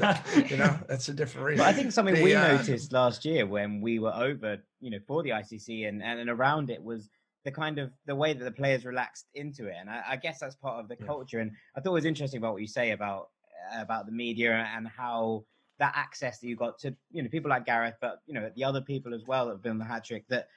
you 0.50 0.58
know, 0.58 0.78
that's 0.88 1.10
a 1.10 1.14
different 1.14 1.48
reason. 1.48 1.66
But 1.66 1.68
I 1.68 1.74
think 1.74 1.92
something 1.92 2.16
the, 2.16 2.24
we 2.24 2.36
uh... 2.36 2.58
noticed 2.58 2.92
last 2.92 3.26
year 3.26 3.46
when 3.46 3.82
we 3.82 4.00
were 4.00 4.14
over, 4.14 4.58
you 4.80 4.92
know, 4.92 5.00
for 5.08 5.24
the 5.24 5.30
ICC 5.30 5.88
and 5.88 6.04
and 6.04 6.30
around 6.30 6.70
it 6.70 6.84
was 6.84 7.10
the 7.46 7.52
kind 7.52 7.80
of 7.80 7.92
the 8.06 8.16
way 8.16 8.34
that 8.34 8.44
the 8.44 8.52
players 8.52 8.86
relaxed 8.86 9.28
into 9.34 9.68
it, 9.68 9.76
and 9.80 9.90
I, 9.90 10.04
I 10.10 10.16
guess 10.18 10.40
that's 10.40 10.56
part 10.56 10.82
of 10.82 10.90
the 10.90 10.98
yeah. 11.00 11.06
culture. 11.06 11.40
And 11.40 11.52
I 11.76 11.82
thought 11.82 11.92
it 11.92 11.94
was 11.94 12.06
interesting 12.06 12.40
about 12.40 12.54
what 12.54 12.62
you 12.62 12.68
say 12.68 12.92
about 12.92 13.30
about 13.76 14.06
the 14.06 14.12
media 14.12 14.68
and 14.76 14.88
how 14.88 15.46
that 15.80 15.94
access 15.96 16.40
that 16.40 16.48
you 16.48 16.56
got 16.56 16.80
to 16.80 16.96
you 17.12 17.22
know 17.22 17.30
people 17.30 17.50
like 17.50 17.66
Gareth, 17.66 17.96
but 18.02 18.22
you 18.26 18.34
know 18.34 18.50
the 18.56 18.64
other 18.64 18.82
people 18.82 19.14
as 19.14 19.26
well 19.26 19.46
that 19.46 19.54
have 19.54 19.62
been 19.62 19.74
on 19.74 19.80
the 19.80 19.86
hat 19.86 20.06
trick 20.06 20.26
that 20.30 20.48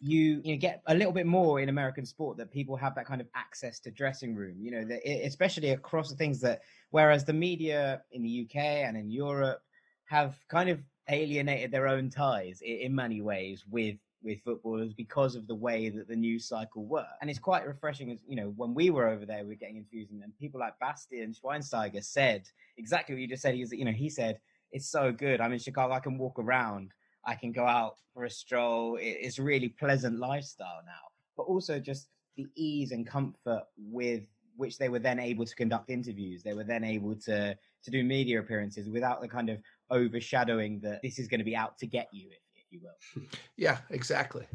you 0.00 0.40
you 0.44 0.54
know, 0.54 0.58
get 0.58 0.82
a 0.86 0.94
little 0.94 1.12
bit 1.12 1.26
more 1.26 1.60
in 1.60 1.68
American 1.68 2.06
sport 2.06 2.38
that 2.38 2.50
people 2.50 2.74
have 2.74 2.94
that 2.94 3.06
kind 3.06 3.20
of 3.20 3.26
access 3.34 3.78
to 3.80 3.90
dressing 3.90 4.34
room. 4.34 4.56
You 4.58 4.70
know, 4.70 4.98
especially 5.24 5.70
across 5.70 6.08
the 6.08 6.16
things 6.16 6.40
that 6.40 6.62
whereas 6.90 7.24
the 7.24 7.32
media 7.32 8.02
in 8.12 8.22
the 8.22 8.46
UK 8.46 8.56
and 8.56 8.96
in 8.96 9.10
Europe 9.10 9.62
have 10.06 10.38
kind 10.48 10.70
of 10.70 10.80
alienated 11.08 11.70
their 11.70 11.86
own 11.86 12.08
ties 12.08 12.62
in, 12.62 12.76
in 12.78 12.94
many 12.94 13.20
ways 13.20 13.64
with 13.70 13.96
with 14.22 14.40
footballers 14.42 14.92
because 14.92 15.34
of 15.34 15.46
the 15.46 15.54
way 15.54 15.88
that 15.88 16.08
the 16.08 16.16
news 16.16 16.46
cycle 16.46 16.84
works. 16.84 17.08
And 17.20 17.30
it's 17.30 17.38
quite 17.38 17.66
refreshing 17.66 18.10
as 18.10 18.18
you 18.26 18.36
know, 18.36 18.52
when 18.56 18.74
we 18.74 18.90
were 18.90 19.08
over 19.08 19.24
there, 19.24 19.44
we 19.44 19.54
are 19.54 19.56
getting 19.56 19.76
interviews 19.76 20.10
and, 20.10 20.22
and 20.22 20.36
people 20.38 20.60
like 20.60 20.78
Bastian 20.78 21.34
Schweinsteiger 21.34 22.04
said 22.04 22.48
exactly 22.76 23.14
what 23.14 23.22
you 23.22 23.28
just 23.28 23.42
said. 23.42 23.54
He 23.54 23.60
was, 23.60 23.72
you 23.72 23.84
know, 23.84 23.92
he 23.92 24.10
said 24.10 24.38
it's 24.72 24.88
so 24.88 25.12
good. 25.12 25.40
I'm 25.40 25.52
in 25.52 25.58
Chicago. 25.58 25.94
I 25.94 26.00
can 26.00 26.18
walk 26.18 26.38
around. 26.38 26.92
I 27.24 27.34
can 27.34 27.52
go 27.52 27.66
out 27.66 27.96
for 28.14 28.24
a 28.24 28.30
stroll. 28.30 28.98
It's 29.00 29.38
really 29.38 29.68
pleasant 29.68 30.18
lifestyle 30.18 30.80
now. 30.86 31.10
But 31.36 31.44
also 31.44 31.78
just 31.78 32.08
the 32.36 32.46
ease 32.56 32.92
and 32.92 33.06
comfort 33.06 33.64
with 33.76 34.22
which 34.56 34.78
they 34.78 34.88
were 34.88 34.98
then 34.98 35.18
able 35.18 35.46
to 35.46 35.54
conduct 35.54 35.90
interviews. 35.90 36.42
They 36.42 36.54
were 36.54 36.64
then 36.64 36.84
able 36.84 37.14
to 37.16 37.56
to 37.82 37.90
do 37.90 38.04
media 38.04 38.40
appearances 38.40 38.88
without 38.90 39.22
the 39.22 39.28
kind 39.28 39.48
of 39.48 39.58
overshadowing 39.90 40.80
that 40.80 41.00
this 41.02 41.18
is 41.18 41.28
going 41.28 41.40
to 41.40 41.44
be 41.44 41.56
out 41.56 41.78
to 41.78 41.86
get 41.86 42.08
you, 42.12 42.28
if, 42.28 42.38
if 42.54 42.64
you 42.70 42.80
will. 42.82 43.22
Yeah, 43.56 43.78
exactly. 43.88 44.46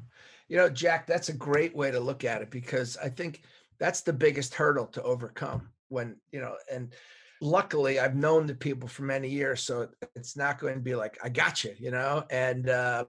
You 0.48 0.58
know, 0.58 0.70
Jack, 0.70 1.08
that's 1.08 1.30
a 1.30 1.34
great 1.34 1.76
way 1.76 1.90
to 1.90 2.00
look 2.00 2.24
at 2.24 2.44
it 2.44 2.52
because 2.52 2.98
I 2.98 3.10
think 3.10 3.42
that's 3.80 4.02
the 4.02 4.14
biggest 4.14 4.54
hurdle 4.54 4.86
to 4.88 5.02
overcome 5.02 5.70
when 5.90 6.18
you 6.32 6.40
know 6.40 6.56
and 6.72 6.94
luckily 7.42 8.00
I've 8.00 8.16
known 8.16 8.48
the 8.48 8.56
people 8.56 8.88
for 8.88 9.04
many 9.04 9.30
years, 9.30 9.62
so 9.62 9.90
it's 10.16 10.38
not 10.38 10.60
going 10.60 10.76
to 10.76 10.82
be 10.82 10.96
like 10.96 11.18
I 11.24 11.30
got 11.30 11.64
you, 11.64 11.74
you 11.78 11.92
know. 11.92 12.24
And 12.30 12.70
uh, 12.70 13.06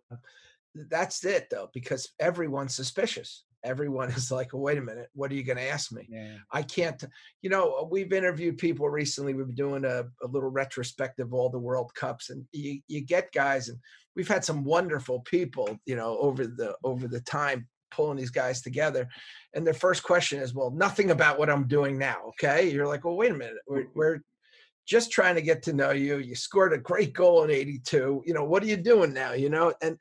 that's 0.75 1.25
it 1.25 1.49
though, 1.51 1.71
because 1.73 2.13
everyone's 2.21 2.75
suspicious. 2.75 3.45
Everyone 3.65 4.11
is 4.13 4.31
like, 4.31 4.53
well, 4.53 4.63
wait 4.63 4.79
a 4.79 4.83
minute, 4.83 5.09
what 5.15 5.31
are 5.31 5.35
you 5.35 5.43
going 5.43 5.59
to 5.59 5.69
ask 5.69 5.93
me? 5.93 6.07
Yeah. 6.09 6.37
I 6.53 6.63
can't, 6.63 7.03
you 7.43 7.51
know, 7.51 7.89
we've 7.91 8.13
interviewed 8.13 8.59
people 8.59 8.89
recently. 8.89 9.35
We've 9.35 9.47
been 9.47 9.55
doing 9.55 9.85
a, 9.85 10.05
a 10.23 10.27
little 10.29 10.51
retrospective 10.51 11.29
of 11.29 11.35
all 11.35 11.51
the 11.51 11.59
World 11.59 11.93
Cups, 11.95 12.31
and 12.31 12.45
you, 12.53 12.81
you 12.89 13.01
get 13.01 13.33
guys, 13.33 13.69
and 13.69 13.79
we've 14.15 14.29
had 14.29 14.45
some 14.45 14.65
wonderful 14.65 15.21
people, 15.21 15.79
you 15.87 15.97
know, 15.97 16.19
over 16.19 16.47
the 16.47 16.77
over 16.85 17.09
the 17.09 17.21
time 17.21 17.67
pulling 17.91 18.17
these 18.17 18.31
guys 18.31 18.63
together. 18.63 19.09
And 19.55 19.67
their 19.67 19.75
first 19.75 20.03
question 20.03 20.41
is, 20.41 20.55
well, 20.55 20.71
nothing 20.71 21.11
about 21.11 21.39
what 21.39 21.51
I'm 21.51 21.67
doing 21.67 21.99
now. 21.99 22.17
Okay. 22.29 22.71
You're 22.71 22.87
like, 22.87 23.05
well, 23.05 23.17
wait 23.17 23.33
a 23.33 23.35
minute. 23.35 23.57
We're, 23.67 23.87
we're 23.95 24.21
just 24.87 25.11
trying 25.11 25.35
to 25.35 25.43
get 25.43 25.63
to 25.65 25.73
know 25.73 25.91
you. 25.91 26.19
You 26.19 26.35
scored 26.35 26.73
a 26.73 26.79
great 26.79 27.13
goal 27.13 27.45
in 27.45 27.51
82. 27.51 28.23
You 28.25 28.35
know, 28.35 28.45
what 28.45 28.63
are 28.63 28.67
you 28.67 28.77
doing 28.77 29.13
now? 29.13 29.33
You 29.33 29.51
know, 29.51 29.75
and 29.83 29.99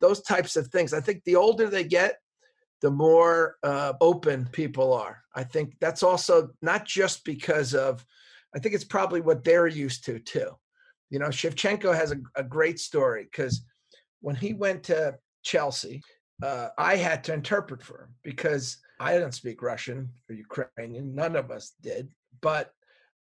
those 0.00 0.20
types 0.22 0.56
of 0.56 0.68
things. 0.68 0.92
I 0.92 1.00
think 1.00 1.22
the 1.24 1.36
older 1.36 1.68
they 1.68 1.84
get, 1.84 2.16
the 2.82 2.90
more 2.90 3.56
uh, 3.62 3.94
open 4.00 4.46
people 4.52 4.92
are. 4.92 5.22
I 5.34 5.44
think 5.44 5.76
that's 5.80 6.02
also 6.02 6.50
not 6.60 6.84
just 6.84 7.24
because 7.24 7.74
of, 7.74 8.04
I 8.54 8.58
think 8.58 8.74
it's 8.74 8.84
probably 8.84 9.20
what 9.20 9.44
they're 9.44 9.66
used 9.66 10.04
to 10.04 10.18
too. 10.18 10.50
You 11.10 11.18
know, 11.18 11.28
Shevchenko 11.28 11.94
has 11.94 12.12
a, 12.12 12.16
a 12.34 12.42
great 12.42 12.78
story 12.78 13.24
because 13.24 13.64
when 14.20 14.34
he 14.34 14.52
went 14.52 14.82
to 14.84 15.16
Chelsea, 15.42 16.02
uh, 16.42 16.68
I 16.76 16.96
had 16.96 17.22
to 17.24 17.34
interpret 17.34 17.82
for 17.82 18.02
him 18.02 18.14
because 18.22 18.78
I 19.00 19.12
didn't 19.12 19.32
speak 19.32 19.62
Russian 19.62 20.08
or 20.28 20.34
Ukrainian. 20.34 21.14
None 21.14 21.36
of 21.36 21.50
us 21.50 21.72
did. 21.82 22.08
But 22.40 22.72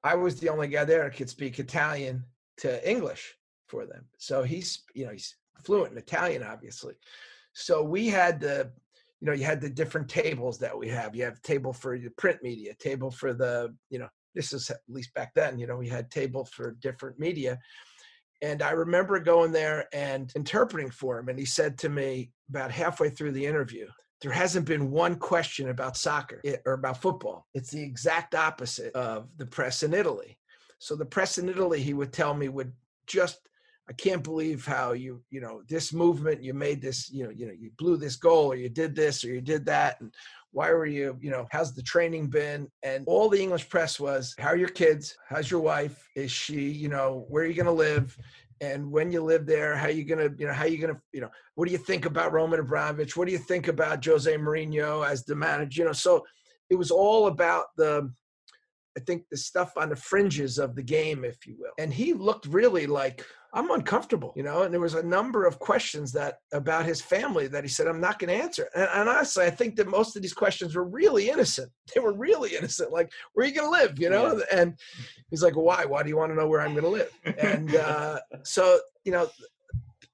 I 0.03 0.15
was 0.15 0.39
the 0.39 0.49
only 0.49 0.67
guy 0.67 0.85
there 0.85 1.03
that 1.03 1.15
could 1.15 1.29
speak 1.29 1.59
Italian 1.59 2.23
to 2.57 2.89
English 2.89 3.35
for 3.67 3.85
them. 3.85 4.05
So 4.17 4.43
he's, 4.43 4.83
you 4.95 5.05
know, 5.05 5.11
he's 5.11 5.35
fluent 5.63 5.91
in 5.91 5.97
Italian, 5.97 6.43
obviously. 6.43 6.95
So 7.53 7.83
we 7.83 8.07
had 8.07 8.39
the, 8.39 8.71
you 9.19 9.27
know, 9.27 9.33
you 9.33 9.43
had 9.43 9.61
the 9.61 9.69
different 9.69 10.09
tables 10.09 10.57
that 10.59 10.77
we 10.77 10.87
have. 10.87 11.15
You 11.15 11.23
have 11.25 11.41
table 11.41 11.73
for 11.73 11.97
the 11.97 12.09
print 12.11 12.41
media, 12.41 12.73
table 12.79 13.11
for 13.11 13.33
the, 13.33 13.75
you 13.89 13.99
know, 13.99 14.07
this 14.33 14.53
is 14.53 14.69
at 14.69 14.79
least 14.87 15.13
back 15.13 15.33
then, 15.35 15.59
you 15.59 15.67
know, 15.67 15.77
we 15.77 15.89
had 15.89 16.09
table 16.09 16.45
for 16.45 16.77
different 16.81 17.19
media. 17.19 17.59
And 18.41 18.61
I 18.61 18.71
remember 18.71 19.19
going 19.19 19.51
there 19.51 19.87
and 19.93 20.31
interpreting 20.35 20.89
for 20.89 21.19
him. 21.19 21.29
And 21.29 21.37
he 21.37 21.45
said 21.45 21.77
to 21.79 21.89
me 21.89 22.31
about 22.49 22.71
halfway 22.71 23.09
through 23.09 23.33
the 23.33 23.45
interview, 23.45 23.87
there 24.21 24.31
hasn't 24.31 24.65
been 24.65 24.91
one 24.91 25.15
question 25.15 25.69
about 25.69 25.97
soccer 25.97 26.41
eh, 26.45 26.57
or 26.65 26.73
about 26.73 27.01
football. 27.01 27.47
It's 27.53 27.71
the 27.71 27.83
exact 27.83 28.35
opposite 28.35 28.93
of 28.93 29.29
the 29.37 29.45
press 29.45 29.83
in 29.83 29.93
Italy. 29.93 30.37
So 30.79 30.95
the 30.95 31.05
press 31.05 31.37
in 31.37 31.49
Italy, 31.49 31.81
he 31.81 31.93
would 31.93 32.13
tell 32.13 32.33
me, 32.33 32.49
would 32.49 32.73
just 33.07 33.39
I 33.89 33.93
can't 33.93 34.23
believe 34.23 34.65
how 34.65 34.93
you, 34.93 35.21
you 35.31 35.41
know, 35.41 35.63
this 35.67 35.91
movement, 35.91 36.41
you 36.41 36.53
made 36.53 36.81
this, 36.81 37.11
you 37.11 37.25
know, 37.25 37.29
you 37.29 37.45
know, 37.45 37.51
you 37.51 37.71
blew 37.77 37.97
this 37.97 38.15
goal 38.15 38.51
or 38.51 38.55
you 38.55 38.69
did 38.69 38.95
this 38.95 39.25
or 39.25 39.27
you 39.33 39.41
did 39.41 39.65
that. 39.65 39.99
And 39.99 40.13
why 40.51 40.71
were 40.71 40.85
you, 40.85 41.17
you 41.21 41.31
know, 41.31 41.47
how's 41.51 41.73
the 41.73 41.81
training 41.81 42.27
been? 42.27 42.67
And 42.83 43.05
all 43.07 43.29
the 43.29 43.41
English 43.41 43.69
press 43.69 43.99
was, 43.99 44.35
how 44.37 44.49
are 44.49 44.57
your 44.57 44.69
kids? 44.69 45.15
How's 45.29 45.49
your 45.49 45.61
wife? 45.61 46.09
Is 46.15 46.31
she, 46.31 46.69
you 46.69 46.89
know, 46.89 47.25
where 47.29 47.43
are 47.43 47.47
you 47.47 47.53
going 47.53 47.65
to 47.65 47.71
live? 47.71 48.17
And 48.59 48.91
when 48.91 49.11
you 49.11 49.23
live 49.23 49.47
there, 49.47 49.75
how 49.75 49.87
you 49.87 50.03
gonna, 50.03 50.29
you 50.37 50.45
know, 50.45 50.53
how 50.53 50.65
you 50.65 50.77
gonna, 50.77 51.01
you 51.13 51.21
know, 51.21 51.29
what 51.55 51.65
do 51.65 51.71
you 51.71 51.79
think 51.79 52.05
about 52.05 52.31
Roman 52.31 52.59
Abramovich? 52.59 53.17
What 53.17 53.25
do 53.25 53.31
you 53.31 53.39
think 53.39 53.67
about 53.67 54.05
Jose 54.05 54.31
Mourinho 54.37 55.03
as 55.07 55.25
the 55.25 55.35
manager? 55.35 55.81
You 55.81 55.87
know, 55.87 55.93
so 55.93 56.23
it 56.69 56.75
was 56.75 56.91
all 56.91 57.25
about 57.25 57.67
the, 57.75 58.13
I 58.95 58.99
think 58.99 59.23
the 59.31 59.37
stuff 59.37 59.73
on 59.77 59.89
the 59.89 59.95
fringes 59.95 60.59
of 60.59 60.75
the 60.75 60.83
game, 60.83 61.25
if 61.25 61.47
you 61.47 61.55
will. 61.57 61.71
And 61.79 61.91
he 61.91 62.13
looked 62.13 62.45
really 62.45 62.85
like 62.85 63.25
I'm 63.53 63.69
uncomfortable, 63.71 64.33
you 64.35 64.43
know. 64.43 64.63
And 64.63 64.73
there 64.73 64.79
was 64.79 64.93
a 64.93 65.03
number 65.03 65.45
of 65.45 65.59
questions 65.59 66.11
that 66.13 66.35
about 66.53 66.85
his 66.85 67.01
family 67.01 67.47
that 67.47 67.63
he 67.63 67.67
said 67.67 67.87
I'm 67.87 67.99
not 67.99 68.17
going 68.17 68.29
to 68.29 68.43
answer. 68.43 68.69
And, 68.73 68.87
and, 68.93 69.09
honestly, 69.09 69.45
I 69.45 69.49
think 69.49 69.75
that 69.75 69.87
most 69.87 70.15
of 70.15 70.21
these 70.21 70.33
questions 70.33 70.75
were 70.75 70.85
really 70.85 71.29
innocent. 71.29 71.71
They 71.93 71.99
were 71.99 72.13
really 72.13 72.55
innocent. 72.55 72.93
Like, 72.93 73.11
where 73.33 73.45
are 73.45 73.49
you 73.49 73.55
going 73.55 73.67
to 73.67 73.83
live? 73.83 73.99
You 73.99 74.09
know. 74.09 74.37
Yeah. 74.37 74.59
And 74.61 74.79
he's 75.29 75.43
like, 75.43 75.57
why? 75.57 75.83
Why 75.83 76.03
do 76.03 76.09
you 76.09 76.15
want 76.15 76.31
to 76.31 76.35
know 76.35 76.47
where 76.47 76.61
I'm 76.61 76.71
going 76.71 76.85
to 76.85 76.89
live? 76.89 77.11
And 77.37 77.75
uh, 77.89 78.19
so, 78.43 78.79
you 79.03 79.11
know, 79.11 79.27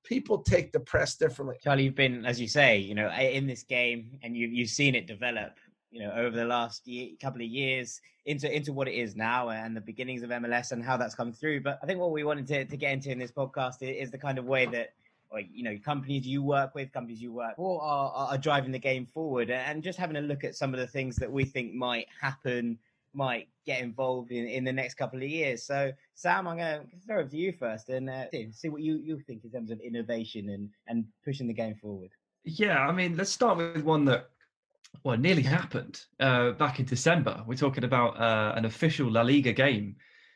people 0.04 0.40
take 0.40 0.72
the 0.72 0.80
press 0.80 1.18
differently. 1.18 1.58
Charlie, 1.62 1.84
you've 1.84 1.96
been, 1.96 2.26
as 2.26 2.42
you 2.42 2.48
say, 2.48 2.80
you 2.80 2.96
know, 2.96 3.12
in 3.12 3.46
this 3.46 3.62
game, 3.62 4.18
and 4.24 4.36
you 4.36 4.48
you've 4.48 4.70
seen 4.70 4.96
it 4.96 5.06
develop 5.06 5.52
you 5.92 6.02
know 6.02 6.12
over 6.12 6.36
the 6.36 6.46
last 6.46 6.88
year, 6.88 7.10
couple 7.22 7.42
of 7.42 7.48
years 7.48 8.02
into 8.26 8.54
into 8.54 8.74
what 8.74 8.88
it 8.88 8.94
is 8.94 9.16
now 9.16 9.50
and 9.50 9.76
the 9.76 9.82
beginnings 9.82 10.22
of 10.22 10.30
MLS 10.30 10.72
and 10.72 10.84
how 10.84 10.98
that's 10.98 11.16
come 11.16 11.32
through. 11.32 11.62
But 11.62 11.80
I 11.82 11.86
think 11.86 12.00
what 12.00 12.12
we 12.12 12.24
wanted 12.24 12.48
to, 12.48 12.66
to 12.66 12.78
get 12.78 12.92
into 12.92 13.10
in 13.12 13.20
this 13.20 13.32
podcast 13.32 13.82
is 13.82 14.12
the 14.12 14.18
kind 14.18 14.38
of 14.38 14.46
way 14.46 14.66
that 14.68 14.94
or, 15.30 15.40
you 15.40 15.64
know 15.64 15.78
companies 15.84 16.26
you 16.26 16.44
work 16.44 16.76
with, 16.76 16.92
companies 16.92 17.22
you 17.22 17.32
work 17.32 17.56
for 17.56 17.82
are, 17.82 18.12
are 18.30 18.38
driving 18.38 18.72
the 18.72 18.80
game 18.80 19.06
forward, 19.06 19.50
and 19.50 19.84
just 19.84 19.98
having 19.98 20.18
a 20.18 20.22
look 20.22 20.44
at 20.44 20.56
some 20.56 20.74
of 20.74 20.80
the 20.80 20.88
things 20.88 21.16
that 21.18 21.32
we 21.32 21.46
think 21.46 21.74
might 21.74 22.08
happen, 22.22 22.78
might 23.14 23.48
get 23.66 23.82
involved 23.82 24.32
in 24.32 24.48
in 24.48 24.64
the 24.64 24.74
next 24.74 24.96
couple 24.96 25.22
of 25.22 25.28
years. 25.28 25.64
So 25.64 25.92
Sam, 26.16 26.48
I'm 26.48 26.58
going 26.58 26.82
to 26.82 26.88
throw 27.06 27.22
it 27.22 27.32
to 27.32 27.38
you 27.38 27.52
first 27.52 27.90
and 27.90 28.10
uh, 28.10 28.26
see 28.52 28.70
what 28.70 28.82
you 28.82 28.98
you 28.98 29.20
think 29.20 29.44
in 29.44 29.52
terms 29.52 29.72
of 29.72 29.80
innovation 29.80 30.50
and 30.50 30.70
and 30.88 31.06
pushing 31.24 31.48
the 31.48 31.54
game 31.54 31.76
forward. 31.76 32.10
Yeah, 32.44 32.80
I 32.88 32.94
mean, 32.94 33.18
let's 33.18 33.32
start 33.32 33.58
with 33.58 33.84
one 33.84 34.06
that 34.06 34.30
well, 35.04 35.16
it 35.16 35.20
nearly 35.20 35.42
happened 35.42 36.02
uh, 36.20 36.52
back 36.52 36.80
in 36.80 36.86
December. 36.86 37.44
We're 37.46 37.56
talking 37.56 37.84
about 37.84 38.20
uh, 38.20 38.54
an 38.56 38.66
official 38.66 39.12
La 39.12 39.22
Liga 39.22 39.54
game, 39.54 39.96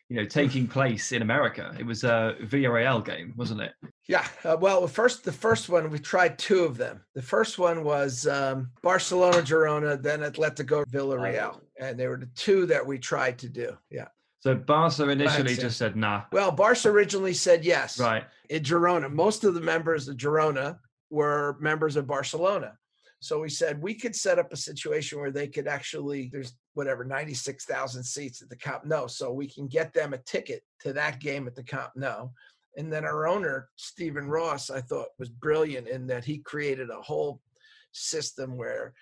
you 0.09 0.17
know, 0.17 0.25
taking 0.25 0.67
place 0.67 1.11
in 1.11 1.21
America. 1.21 1.75
It 1.79 1.85
was 1.85 2.03
a 2.03 2.35
Villarreal 2.43 3.03
game, 3.03 3.33
wasn't 3.37 3.61
it? 3.61 3.73
Yeah. 4.07 4.27
Uh, 4.43 4.57
well, 4.59 4.85
first, 4.87 5.23
the 5.23 5.31
first 5.31 5.69
one 5.69 5.89
we 5.89 5.99
tried 5.99 6.37
two 6.37 6.63
of 6.63 6.77
them. 6.77 7.01
The 7.15 7.21
first 7.21 7.57
one 7.57 7.83
was 7.83 8.27
um, 8.27 8.71
Barcelona, 8.81 9.37
Girona, 9.37 10.01
then 10.01 10.19
Atletico 10.19 10.85
Villarreal, 10.85 11.61
and 11.79 11.97
they 11.99 12.07
were 12.07 12.17
the 12.17 12.29
two 12.35 12.65
that 12.67 12.85
we 12.85 12.99
tried 12.99 13.37
to 13.39 13.49
do. 13.49 13.77
Yeah. 13.89 14.07
So 14.41 14.55
Barca 14.55 15.07
initially 15.07 15.55
just 15.55 15.77
said 15.77 15.95
nah. 15.95 16.23
Well, 16.31 16.51
Barca 16.51 16.89
originally 16.89 17.33
said 17.33 17.63
yes. 17.63 17.99
Right. 17.99 18.23
In 18.49 18.63
Girona, 18.63 19.11
most 19.11 19.43
of 19.43 19.53
the 19.53 19.61
members 19.61 20.07
of 20.07 20.17
Girona 20.17 20.79
were 21.11 21.57
members 21.59 21.95
of 21.95 22.07
Barcelona. 22.07 22.77
So 23.21 23.39
we 23.39 23.49
said 23.49 23.81
we 23.81 23.93
could 23.93 24.15
set 24.15 24.39
up 24.39 24.51
a 24.51 24.57
situation 24.57 25.19
where 25.19 25.31
they 25.31 25.47
could 25.47 25.67
actually, 25.67 26.29
there's 26.33 26.55
whatever, 26.73 27.05
96,000 27.05 28.03
seats 28.03 28.41
at 28.41 28.49
the 28.49 28.55
Camp 28.55 28.83
Nou. 28.83 29.07
So 29.07 29.31
we 29.31 29.47
can 29.47 29.67
get 29.67 29.93
them 29.93 30.13
a 30.13 30.17
ticket 30.17 30.63
to 30.79 30.91
that 30.93 31.19
game 31.19 31.45
at 31.45 31.53
the 31.53 31.63
Camp 31.63 31.91
Nou. 31.95 32.29
And 32.77 32.91
then 32.91 33.05
our 33.05 33.27
owner, 33.27 33.69
Stephen 33.75 34.27
Ross, 34.27 34.71
I 34.71 34.81
thought 34.81 35.09
was 35.19 35.29
brilliant 35.29 35.87
in 35.87 36.07
that 36.07 36.25
he 36.25 36.39
created 36.39 36.89
a 36.89 37.01
whole 37.01 37.39
system 37.91 38.57
where 38.57 38.93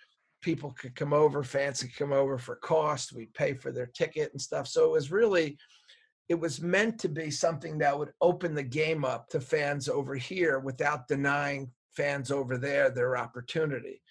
people 0.41 0.71
could 0.71 0.95
come 0.95 1.13
over, 1.13 1.41
fans 1.41 1.81
could 1.81 1.95
come 1.95 2.11
over 2.11 2.37
for 2.37 2.57
cost. 2.57 3.13
We'd 3.13 3.33
pay 3.33 3.53
for 3.53 3.71
their 3.71 3.87
ticket 3.87 4.33
and 4.33 4.41
stuff. 4.41 4.67
So 4.67 4.83
it 4.83 4.91
was 4.91 5.11
really, 5.11 5.57
it 6.27 6.37
was 6.37 6.61
meant 6.61 6.99
to 6.99 7.09
be 7.09 7.31
something 7.31 7.77
that 7.77 7.97
would 7.97 8.11
open 8.19 8.53
the 8.53 8.63
game 8.63 9.05
up 9.05 9.29
to 9.29 9.39
fans 9.39 9.87
over 9.87 10.15
here 10.15 10.59
without 10.59 11.07
denying 11.07 11.71
fans 11.95 12.31
over 12.31 12.57
there 12.57 12.89
their 12.89 13.17
opportunity. 13.17 14.01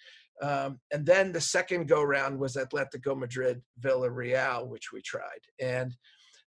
Um, 0.41 0.79
and 0.91 1.05
then 1.05 1.31
the 1.31 1.41
second 1.41 1.87
go 1.87 2.01
round 2.01 2.39
was 2.39 2.55
Atletico 2.55 3.17
Madrid 3.17 3.61
Villarreal, 3.81 4.67
which 4.67 4.91
we 4.93 5.01
tried. 5.01 5.41
And 5.59 5.93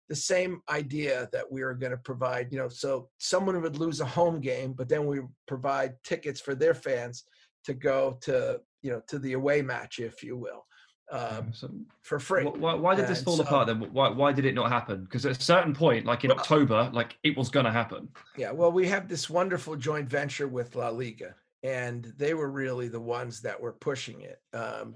the 0.07 0.15
same 0.15 0.61
idea 0.69 1.29
that 1.31 1.49
we 1.49 1.63
were 1.63 1.73
going 1.73 1.91
to 1.91 1.97
provide, 1.97 2.51
you 2.51 2.57
know, 2.57 2.67
so 2.67 3.09
someone 3.17 3.61
would 3.61 3.77
lose 3.77 4.01
a 4.01 4.05
home 4.05 4.39
game, 4.39 4.73
but 4.73 4.89
then 4.89 5.05
we 5.05 5.21
provide 5.47 5.93
tickets 6.03 6.39
for 6.39 6.55
their 6.55 6.73
fans 6.73 7.23
to 7.65 7.73
go 7.73 8.17
to, 8.21 8.59
you 8.81 8.91
know, 8.91 9.01
to 9.07 9.19
the 9.19 9.33
away 9.33 9.61
match, 9.61 9.99
if 9.99 10.23
you 10.23 10.37
will. 10.37 10.65
Um, 11.11 11.51
so 11.51 11.69
for 12.03 12.19
free. 12.19 12.43
Why, 12.45 12.73
why 12.73 12.95
did 12.95 13.05
this 13.05 13.19
and 13.19 13.25
fall 13.25 13.37
so, 13.37 13.43
apart 13.43 13.67
then? 13.67 13.81
Why, 13.91 14.09
why 14.09 14.31
did 14.31 14.45
it 14.45 14.55
not 14.55 14.71
happen? 14.71 15.03
Because 15.03 15.25
at 15.25 15.37
a 15.37 15.41
certain 15.41 15.73
point, 15.73 16.05
like 16.05 16.23
in 16.23 16.29
well, 16.29 16.39
October, 16.39 16.89
like 16.93 17.17
it 17.23 17.35
was 17.35 17.49
going 17.49 17.65
to 17.65 17.71
happen. 17.71 18.07
Yeah, 18.37 18.51
well, 18.51 18.71
we 18.71 18.87
have 18.87 19.09
this 19.09 19.29
wonderful 19.29 19.75
joint 19.75 20.09
venture 20.09 20.47
with 20.47 20.75
La 20.75 20.89
Liga, 20.89 21.35
and 21.63 22.13
they 22.17 22.33
were 22.33 22.49
really 22.49 22.87
the 22.87 22.99
ones 22.99 23.41
that 23.41 23.59
were 23.59 23.73
pushing 23.73 24.21
it. 24.21 24.39
Um, 24.53 24.95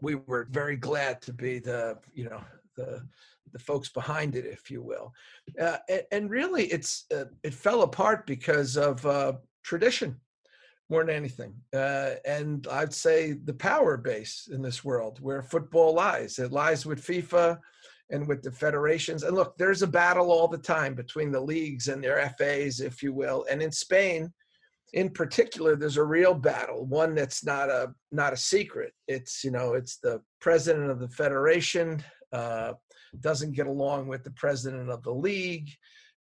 we 0.00 0.16
were 0.16 0.48
very 0.50 0.76
glad 0.76 1.22
to 1.22 1.32
be 1.32 1.60
the, 1.60 1.98
you 2.12 2.24
know, 2.24 2.42
the 2.76 3.06
the 3.52 3.58
folks 3.58 3.90
behind 3.90 4.34
it, 4.34 4.46
if 4.46 4.70
you 4.70 4.82
will, 4.82 5.12
uh, 5.60 5.76
and, 5.86 6.02
and, 6.10 6.30
really, 6.30 6.64
it's 6.64 7.04
uh, 7.14 7.26
it 7.42 7.52
fell 7.52 7.82
apart 7.82 8.26
because 8.26 8.78
of 8.78 9.04
uh, 9.04 9.34
tradition 9.62 10.18
more 10.92 11.04
than 11.04 11.16
anything. 11.16 11.54
Uh, 11.72 12.10
and 12.26 12.66
I'd 12.70 12.92
say 12.92 13.32
the 13.32 13.54
power 13.54 13.96
base 13.96 14.48
in 14.52 14.60
this 14.60 14.84
world 14.84 15.18
where 15.20 15.42
football 15.42 15.94
lies. 15.94 16.38
It 16.38 16.52
lies 16.52 16.84
with 16.84 17.04
FIFA 17.04 17.58
and 18.10 18.28
with 18.28 18.42
the 18.42 18.52
federations. 18.52 19.22
And 19.22 19.34
look, 19.34 19.56
there's 19.56 19.80
a 19.80 19.86
battle 19.86 20.30
all 20.30 20.48
the 20.48 20.58
time 20.58 20.94
between 20.94 21.32
the 21.32 21.40
leagues 21.40 21.88
and 21.88 22.04
their 22.04 22.34
FAs, 22.38 22.80
if 22.80 23.02
you 23.02 23.14
will. 23.14 23.46
And 23.50 23.62
in 23.62 23.72
Spain, 23.72 24.30
in 24.92 25.08
particular, 25.08 25.76
there's 25.76 25.96
a 25.96 26.04
real 26.04 26.34
battle, 26.34 26.84
one 26.84 27.14
that's 27.14 27.42
not 27.42 27.70
a 27.70 27.94
not 28.10 28.34
a 28.34 28.36
secret. 28.36 28.92
It's 29.08 29.42
you 29.42 29.50
know, 29.50 29.72
it's 29.72 29.96
the 29.96 30.20
president 30.42 30.90
of 30.90 31.00
the 31.00 31.08
federation, 31.08 32.04
uh, 32.34 32.74
doesn't 33.20 33.52
get 33.52 33.66
along 33.66 34.08
with 34.08 34.22
the 34.24 34.32
president 34.32 34.90
of 34.90 35.02
the 35.02 35.14
league, 35.28 35.70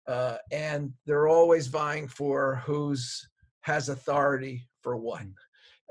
uh, 0.08 0.38
and 0.52 0.94
they're 1.08 1.28
always 1.28 1.66
vying 1.66 2.08
for 2.08 2.62
who's 2.68 3.28
has 3.62 3.90
authority 3.90 4.68
for 4.82 4.96
what. 4.96 5.34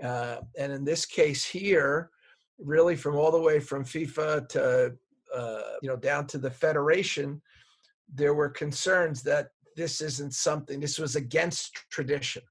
Uh, 0.02 0.37
and 0.58 0.72
in 0.72 0.84
this 0.84 1.04
case 1.04 1.44
here, 1.44 2.10
really 2.58 2.96
from 2.96 3.16
all 3.16 3.30
the 3.30 3.40
way 3.40 3.60
from 3.60 3.84
FIFA 3.84 4.48
to 4.48 4.94
uh, 5.34 5.62
you 5.82 5.88
know 5.88 5.96
down 5.96 6.26
to 6.26 6.38
the 6.38 6.50
federation, 6.50 7.40
there 8.12 8.34
were 8.34 8.48
concerns 8.48 9.22
that 9.22 9.48
this 9.76 10.00
isn't 10.00 10.34
something. 10.34 10.80
This 10.80 10.98
was 10.98 11.16
against 11.16 11.75
tradition. 11.90 12.42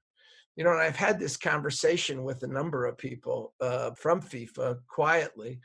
You 0.56 0.64
know, 0.64 0.72
and 0.72 0.80
I've 0.80 0.96
had 0.96 1.20
this 1.20 1.36
conversation 1.36 2.24
with 2.24 2.42
a 2.42 2.48
number 2.48 2.86
of 2.86 2.98
people 2.98 3.54
uh, 3.60 3.92
from 3.92 4.20
FIFA 4.20 4.78
quietly, 4.88 5.60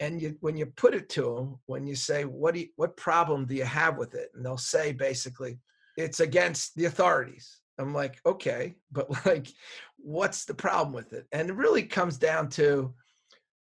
and 0.00 0.20
you, 0.20 0.36
when 0.40 0.56
you 0.56 0.66
put 0.66 0.94
it 0.94 1.08
to 1.10 1.22
them, 1.34 1.58
when 1.66 1.86
you 1.86 1.94
say, 1.94 2.24
"What 2.24 2.54
do 2.54 2.60
you, 2.60 2.68
what 2.76 2.96
problem 2.96 3.46
do 3.46 3.54
you 3.54 3.64
have 3.64 3.96
with 3.96 4.14
it?" 4.14 4.30
and 4.34 4.44
they'll 4.44 4.56
say 4.56 4.92
basically, 4.92 5.58
"It's 5.96 6.20
against 6.20 6.74
the 6.74 6.86
authorities." 6.86 7.60
I'm 7.78 7.92
like, 7.92 8.20
okay, 8.24 8.76
but 8.92 9.08
like, 9.26 9.48
what's 9.96 10.44
the 10.44 10.54
problem 10.54 10.92
with 10.92 11.12
it? 11.12 11.26
And 11.32 11.50
it 11.50 11.56
really 11.56 11.82
comes 11.82 12.18
down 12.18 12.48
to 12.50 12.94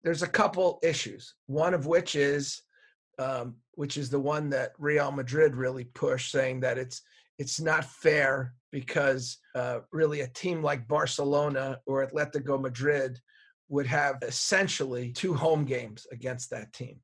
there's 0.05 0.23
a 0.23 0.29
couple 0.29 0.81
issues. 0.83 1.35
One 1.47 1.75
of 1.75 1.87
which 1.87 2.17
is, 2.17 2.63
um, 3.19 3.57
which 3.75 3.97
is 3.97 4.11
the 4.11 4.21
one 4.21 4.51
that 4.51 4.73
Real 4.79 5.13
Madrid 5.13 5.55
really 5.55 5.85
pushed, 5.85 6.33
saying 6.33 6.61
that 6.61 6.79
it's 6.79 7.03
it's 7.39 7.61
not 7.61 7.85
fair 7.85 8.55
because 8.71 9.39
uh, 9.55 9.81
really 9.91 10.21
a 10.21 10.29
team 10.29 10.63
like 10.63 10.89
Barcelona 10.89 11.79
or 11.87 12.07
Atletico 12.07 12.61
Madrid 12.61 13.19
would 13.69 13.87
have 13.87 14.19
essentially 14.23 15.11
two 15.11 15.35
home 15.35 15.65
games 15.65 16.07
against 16.13 16.51
that 16.51 16.73
team 16.73 17.01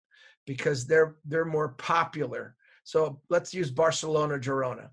because 0.47 0.87
they're 0.87 1.17
they're 1.25 1.45
more 1.45 1.71
popular. 1.71 2.57
So 2.85 3.21
let's 3.31 3.53
use 3.55 3.71
Barcelona 3.71 4.39
Girona 4.39 4.89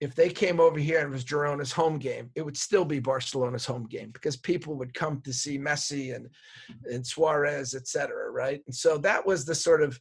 if 0.00 0.14
they 0.14 0.28
came 0.28 0.60
over 0.60 0.78
here 0.78 0.98
and 0.98 1.08
it 1.08 1.12
was 1.12 1.24
Girona's 1.24 1.72
home 1.72 1.98
game, 1.98 2.30
it 2.34 2.42
would 2.42 2.56
still 2.56 2.84
be 2.84 3.00
Barcelona's 3.00 3.64
home 3.64 3.86
game 3.86 4.10
because 4.10 4.36
people 4.36 4.74
would 4.74 4.92
come 4.92 5.22
to 5.22 5.32
see 5.32 5.58
Messi 5.58 6.14
and 6.14 6.26
mm-hmm. 6.26 6.94
and 6.94 7.06
Suarez, 7.06 7.74
et 7.74 7.88
cetera, 7.88 8.30
right? 8.30 8.62
And 8.66 8.74
so 8.74 8.98
that 8.98 9.26
was 9.26 9.44
the 9.44 9.54
sort 9.54 9.82
of 9.82 9.98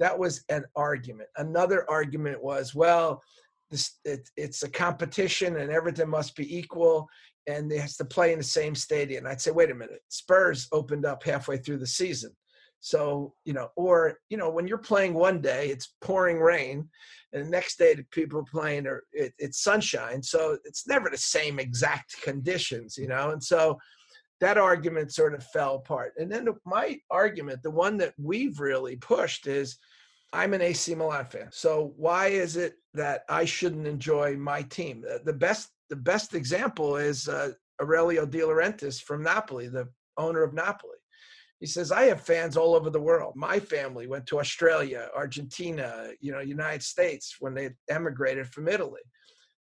that 0.00 0.18
was 0.18 0.44
an 0.48 0.64
argument. 0.74 1.28
Another 1.36 1.88
argument 1.88 2.42
was, 2.42 2.74
well, 2.74 3.22
this 3.70 3.98
it, 4.04 4.28
it's 4.36 4.62
a 4.64 4.70
competition 4.70 5.56
and 5.56 5.70
everything 5.70 6.08
must 6.08 6.34
be 6.34 6.56
equal, 6.58 7.08
and 7.46 7.70
they 7.70 7.78
has 7.78 7.96
to 7.98 8.04
play 8.04 8.32
in 8.32 8.38
the 8.38 8.44
same 8.44 8.74
stadium. 8.74 9.26
I'd 9.26 9.40
say, 9.40 9.52
wait 9.52 9.70
a 9.70 9.74
minute, 9.74 10.02
Spurs 10.08 10.66
opened 10.72 11.06
up 11.06 11.22
halfway 11.22 11.58
through 11.58 11.78
the 11.78 11.86
season. 11.86 12.32
So, 12.80 13.34
you 13.44 13.52
know, 13.52 13.70
or, 13.76 14.18
you 14.30 14.36
know, 14.36 14.50
when 14.50 14.66
you're 14.66 14.78
playing 14.78 15.14
one 15.14 15.40
day, 15.40 15.68
it's 15.68 15.94
pouring 16.00 16.40
rain, 16.40 16.88
and 17.32 17.44
the 17.44 17.50
next 17.50 17.78
day, 17.78 17.94
the 17.94 18.04
people 18.10 18.44
playing 18.50 18.86
are 18.86 19.04
it, 19.12 19.32
it's 19.38 19.62
sunshine. 19.62 20.22
So 20.22 20.58
it's 20.64 20.88
never 20.88 21.08
the 21.10 21.16
same 21.16 21.58
exact 21.58 22.20
conditions, 22.22 22.96
you 22.98 23.06
know? 23.06 23.30
And 23.30 23.42
so 23.42 23.78
that 24.40 24.58
argument 24.58 25.12
sort 25.12 25.34
of 25.34 25.44
fell 25.44 25.76
apart. 25.76 26.14
And 26.16 26.30
then 26.32 26.48
my 26.64 26.98
argument, 27.10 27.62
the 27.62 27.70
one 27.70 27.98
that 27.98 28.14
we've 28.18 28.58
really 28.58 28.96
pushed 28.96 29.46
is 29.46 29.76
I'm 30.32 30.54
an 30.54 30.62
AC 30.62 30.94
Milan 30.94 31.26
fan. 31.26 31.48
So 31.52 31.92
why 31.96 32.28
is 32.28 32.56
it 32.56 32.74
that 32.94 33.22
I 33.28 33.44
shouldn't 33.44 33.86
enjoy 33.86 34.36
my 34.36 34.62
team? 34.62 35.04
The 35.24 35.32
best, 35.32 35.68
the 35.88 35.96
best 35.96 36.34
example 36.34 36.96
is 36.96 37.28
uh, 37.28 37.52
Aurelio 37.80 38.26
De 38.26 38.38
Laurentiis 38.38 39.00
from 39.00 39.22
Napoli, 39.22 39.68
the 39.68 39.88
owner 40.16 40.42
of 40.42 40.54
Napoli 40.54 40.99
he 41.60 41.66
says 41.66 41.92
i 41.92 42.04
have 42.04 42.20
fans 42.20 42.56
all 42.56 42.74
over 42.74 42.90
the 42.90 43.00
world. 43.00 43.34
My 43.36 43.60
family 43.60 44.06
went 44.06 44.26
to 44.26 44.40
australia 44.40 45.08
argentina 45.14 46.10
you 46.20 46.32
know 46.32 46.40
united 46.40 46.82
states 46.82 47.36
when 47.40 47.54
they 47.54 47.70
emigrated 47.88 48.48
from 48.48 48.68
italy. 48.68 49.02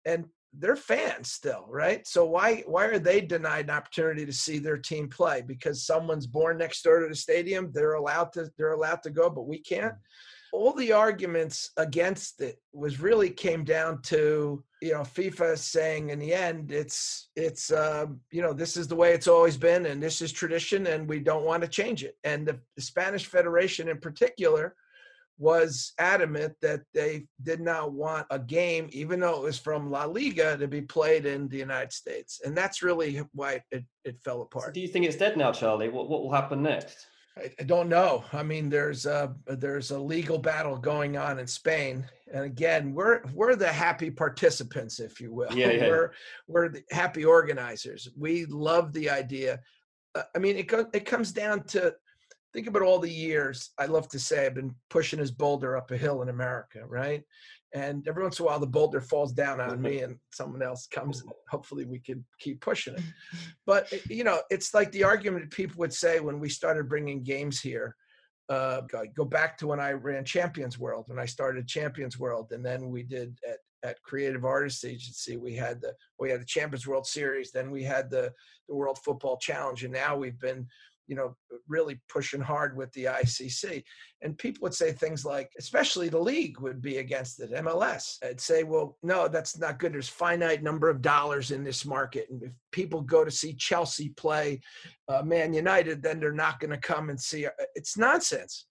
And 0.05 0.25
they're 0.55 0.75
fans 0.75 1.31
still 1.31 1.65
right? 1.69 2.05
So 2.05 2.25
why 2.25 2.63
why 2.67 2.85
are 2.85 2.99
they 2.99 3.21
denied 3.21 3.65
an 3.65 3.75
opportunity 3.75 4.25
to 4.25 4.33
see 4.33 4.59
their 4.59 4.77
team 4.77 5.09
play? 5.09 5.41
Because 5.41 5.85
someone's 5.85 6.27
born 6.27 6.57
next 6.57 6.83
door 6.83 6.99
to 6.99 7.07
the 7.07 7.15
stadium 7.15 7.71
they're 7.73 7.93
allowed 7.93 8.33
to 8.33 8.49
they're 8.57 8.73
allowed 8.73 9.01
to 9.03 9.09
go 9.09 9.29
but 9.29 9.47
we 9.47 9.59
can't 9.59 9.95
all 10.53 10.71
the 10.71 10.91
arguments 10.91 11.71
against 11.77 12.39
it 12.39 12.61
was 12.73 12.99
really 12.99 13.29
came 13.29 13.63
down 13.63 13.99
to 14.03 14.63
you 14.81 14.93
know 14.93 15.01
FIFA 15.01 15.57
saying 15.57 16.11
in 16.11 16.19
the 16.19 16.31
end 16.31 16.71
it's 16.71 17.29
it's 17.35 17.71
uh, 17.71 18.05
you 18.31 18.41
know 18.41 18.53
this 18.53 18.77
is 18.77 18.87
the 18.87 18.95
way 18.95 19.13
it's 19.13 19.27
always 19.27 19.57
been 19.57 19.87
and 19.87 20.01
this 20.01 20.21
is 20.21 20.31
tradition 20.31 20.85
and 20.87 21.09
we 21.09 21.19
don't 21.19 21.43
want 21.43 21.63
to 21.63 21.67
change 21.67 22.03
it 22.03 22.15
and 22.23 22.47
the, 22.47 22.59
the 22.75 22.81
Spanish 22.83 23.25
Federation 23.25 23.89
in 23.89 23.97
particular 23.97 24.75
was 25.39 25.93
adamant 25.97 26.53
that 26.61 26.81
they 26.93 27.25
did 27.41 27.59
not 27.59 27.91
want 27.91 28.27
a 28.29 28.37
game 28.37 28.87
even 28.91 29.19
though 29.19 29.37
it 29.37 29.43
was 29.43 29.57
from 29.57 29.89
La 29.89 30.05
Liga 30.05 30.55
to 30.55 30.67
be 30.67 30.81
played 30.81 31.25
in 31.25 31.47
the 31.47 31.57
United 31.57 31.91
States 31.91 32.41
and 32.45 32.55
that's 32.55 32.83
really 32.83 33.19
why 33.33 33.59
it, 33.71 33.83
it 34.05 34.21
fell 34.23 34.43
apart. 34.43 34.65
So 34.65 34.71
do 34.73 34.81
you 34.81 34.87
think 34.87 35.05
it's 35.05 35.17
dead 35.17 35.35
now 35.35 35.51
Charlie 35.51 35.89
what 35.89 36.09
what 36.09 36.21
will 36.21 36.31
happen 36.31 36.61
next? 36.61 37.07
I, 37.37 37.51
I 37.59 37.63
don't 37.63 37.89
know. 37.89 38.23
I 38.31 38.43
mean, 38.43 38.69
there's 38.69 39.05
a 39.05 39.35
there's 39.47 39.91
a 39.91 39.99
legal 39.99 40.37
battle 40.37 40.77
going 40.77 41.17
on 41.17 41.39
in 41.39 41.47
Spain, 41.47 42.05
and 42.31 42.45
again, 42.45 42.93
we're 42.93 43.21
we're 43.33 43.55
the 43.55 43.71
happy 43.71 44.11
participants, 44.11 44.99
if 44.99 45.19
you 45.19 45.33
will. 45.33 45.53
Yeah, 45.53 45.71
yeah. 45.71 45.87
We're 45.89 46.11
we're 46.47 46.69
the 46.69 46.83
happy 46.91 47.25
organizers. 47.25 48.09
We 48.17 48.45
love 48.45 48.93
the 48.93 49.09
idea. 49.09 49.59
Uh, 50.15 50.23
I 50.35 50.39
mean, 50.39 50.57
it 50.57 50.67
go, 50.67 50.85
it 50.93 51.05
comes 51.05 51.31
down 51.31 51.63
to 51.65 51.95
think 52.53 52.67
about 52.67 52.83
all 52.83 52.99
the 52.99 53.09
years. 53.09 53.71
I 53.77 53.87
love 53.87 54.07
to 54.09 54.19
say 54.19 54.45
I've 54.45 54.53
been 54.53 54.75
pushing 54.89 55.19
his 55.19 55.31
boulder 55.31 55.75
up 55.75 55.91
a 55.91 55.97
hill 55.97 56.21
in 56.21 56.29
America, 56.29 56.85
right? 56.85 57.23
And 57.73 58.07
every 58.07 58.23
once 58.23 58.39
in 58.39 58.45
a 58.45 58.47
while 58.47 58.59
the 58.59 58.67
boulder 58.67 59.01
falls 59.01 59.33
down 59.33 59.59
on 59.59 59.81
me 59.81 60.01
and 60.01 60.17
someone 60.31 60.61
else 60.61 60.87
comes 60.87 61.21
and 61.21 61.31
hopefully 61.49 61.85
we 61.85 61.99
can 61.99 62.23
keep 62.39 62.61
pushing 62.61 62.93
it. 62.95 63.01
But 63.65 63.91
eh, 63.91 63.99
you 64.09 64.23
know 64.23 64.41
it's 64.49 64.73
like 64.73 64.91
the 64.91 65.03
argument 65.03 65.51
people 65.51 65.79
would 65.79 65.93
say 65.93 66.19
when 66.19 66.39
we 66.39 66.49
started 66.49 66.89
bringing 66.89 67.23
games 67.23 67.59
here 67.59 67.95
uh, 68.49 68.81
go 69.15 69.25
back 69.25 69.57
to 69.57 69.67
when 69.67 69.79
i 69.79 69.91
ran 69.91 70.25
champions 70.25 70.77
world 70.77 71.05
when 71.07 71.17
i 71.17 71.25
started 71.25 71.67
champions 71.67 72.19
world 72.19 72.51
and 72.51 72.63
then 72.63 72.89
we 72.89 73.01
did 73.01 73.37
at, 73.49 73.57
at 73.83 74.01
creative 74.03 74.43
artists 74.43 74.83
agency 74.83 75.37
we 75.37 75.55
had 75.55 75.81
the 75.81 75.93
we 76.19 76.29
had 76.29 76.41
the 76.41 76.45
champions 76.45 76.85
world 76.85 77.07
series 77.07 77.51
then 77.51 77.71
we 77.71 77.83
had 77.83 78.09
the 78.09 78.31
the 78.67 78.75
world 78.75 78.97
football 79.03 79.37
challenge 79.37 79.83
and 79.83 79.93
now 79.93 80.15
we've 80.15 80.39
been 80.39 80.67
you 81.07 81.15
know, 81.15 81.35
really 81.67 81.99
pushing 82.09 82.41
hard 82.41 82.77
with 82.77 82.91
the 82.93 83.05
ICC. 83.05 83.83
And 84.21 84.37
people 84.37 84.59
would 84.63 84.73
say 84.73 84.91
things 84.91 85.25
like, 85.25 85.49
especially 85.59 86.09
the 86.09 86.19
league 86.19 86.59
would 86.59 86.81
be 86.81 86.97
against 86.97 87.39
it, 87.39 87.51
MLS. 87.51 88.17
I'd 88.23 88.39
say, 88.39 88.63
well, 88.63 88.97
no, 89.03 89.27
that's 89.27 89.57
not 89.57 89.79
good. 89.79 89.93
There's 89.93 90.09
finite 90.09 90.63
number 90.63 90.89
of 90.89 91.01
dollars 91.01 91.51
in 91.51 91.63
this 91.63 91.85
market. 91.85 92.27
And 92.29 92.41
if 92.43 92.51
people 92.71 93.01
go 93.01 93.25
to 93.25 93.31
see 93.31 93.53
Chelsea 93.53 94.09
play 94.09 94.61
uh, 95.07 95.23
Man 95.23 95.53
United, 95.53 96.01
then 96.01 96.19
they're 96.19 96.31
not 96.31 96.59
going 96.59 96.71
to 96.71 96.77
come 96.77 97.09
and 97.09 97.19
see. 97.19 97.45
Uh, 97.45 97.51
it's 97.75 97.97
nonsense. 97.97 98.67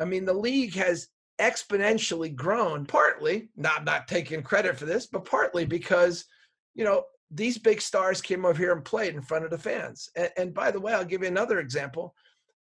I 0.00 0.04
mean, 0.04 0.24
the 0.24 0.32
league 0.32 0.74
has 0.74 1.08
exponentially 1.40 2.34
grown, 2.34 2.86
partly, 2.86 3.50
not, 3.56 3.84
not 3.84 4.06
taking 4.06 4.42
credit 4.42 4.76
for 4.76 4.86
this, 4.86 5.06
but 5.06 5.24
partly 5.24 5.64
because, 5.64 6.24
you 6.74 6.84
know, 6.84 7.04
these 7.34 7.58
big 7.58 7.80
stars 7.80 8.20
came 8.20 8.44
over 8.44 8.58
here 8.58 8.72
and 8.72 8.84
played 8.84 9.14
in 9.14 9.22
front 9.22 9.44
of 9.44 9.50
the 9.50 9.58
fans. 9.58 10.10
And, 10.16 10.30
and, 10.36 10.54
by 10.54 10.70
the 10.70 10.80
way, 10.80 10.92
I'll 10.92 11.04
give 11.04 11.22
you 11.22 11.28
another 11.28 11.60
example. 11.60 12.14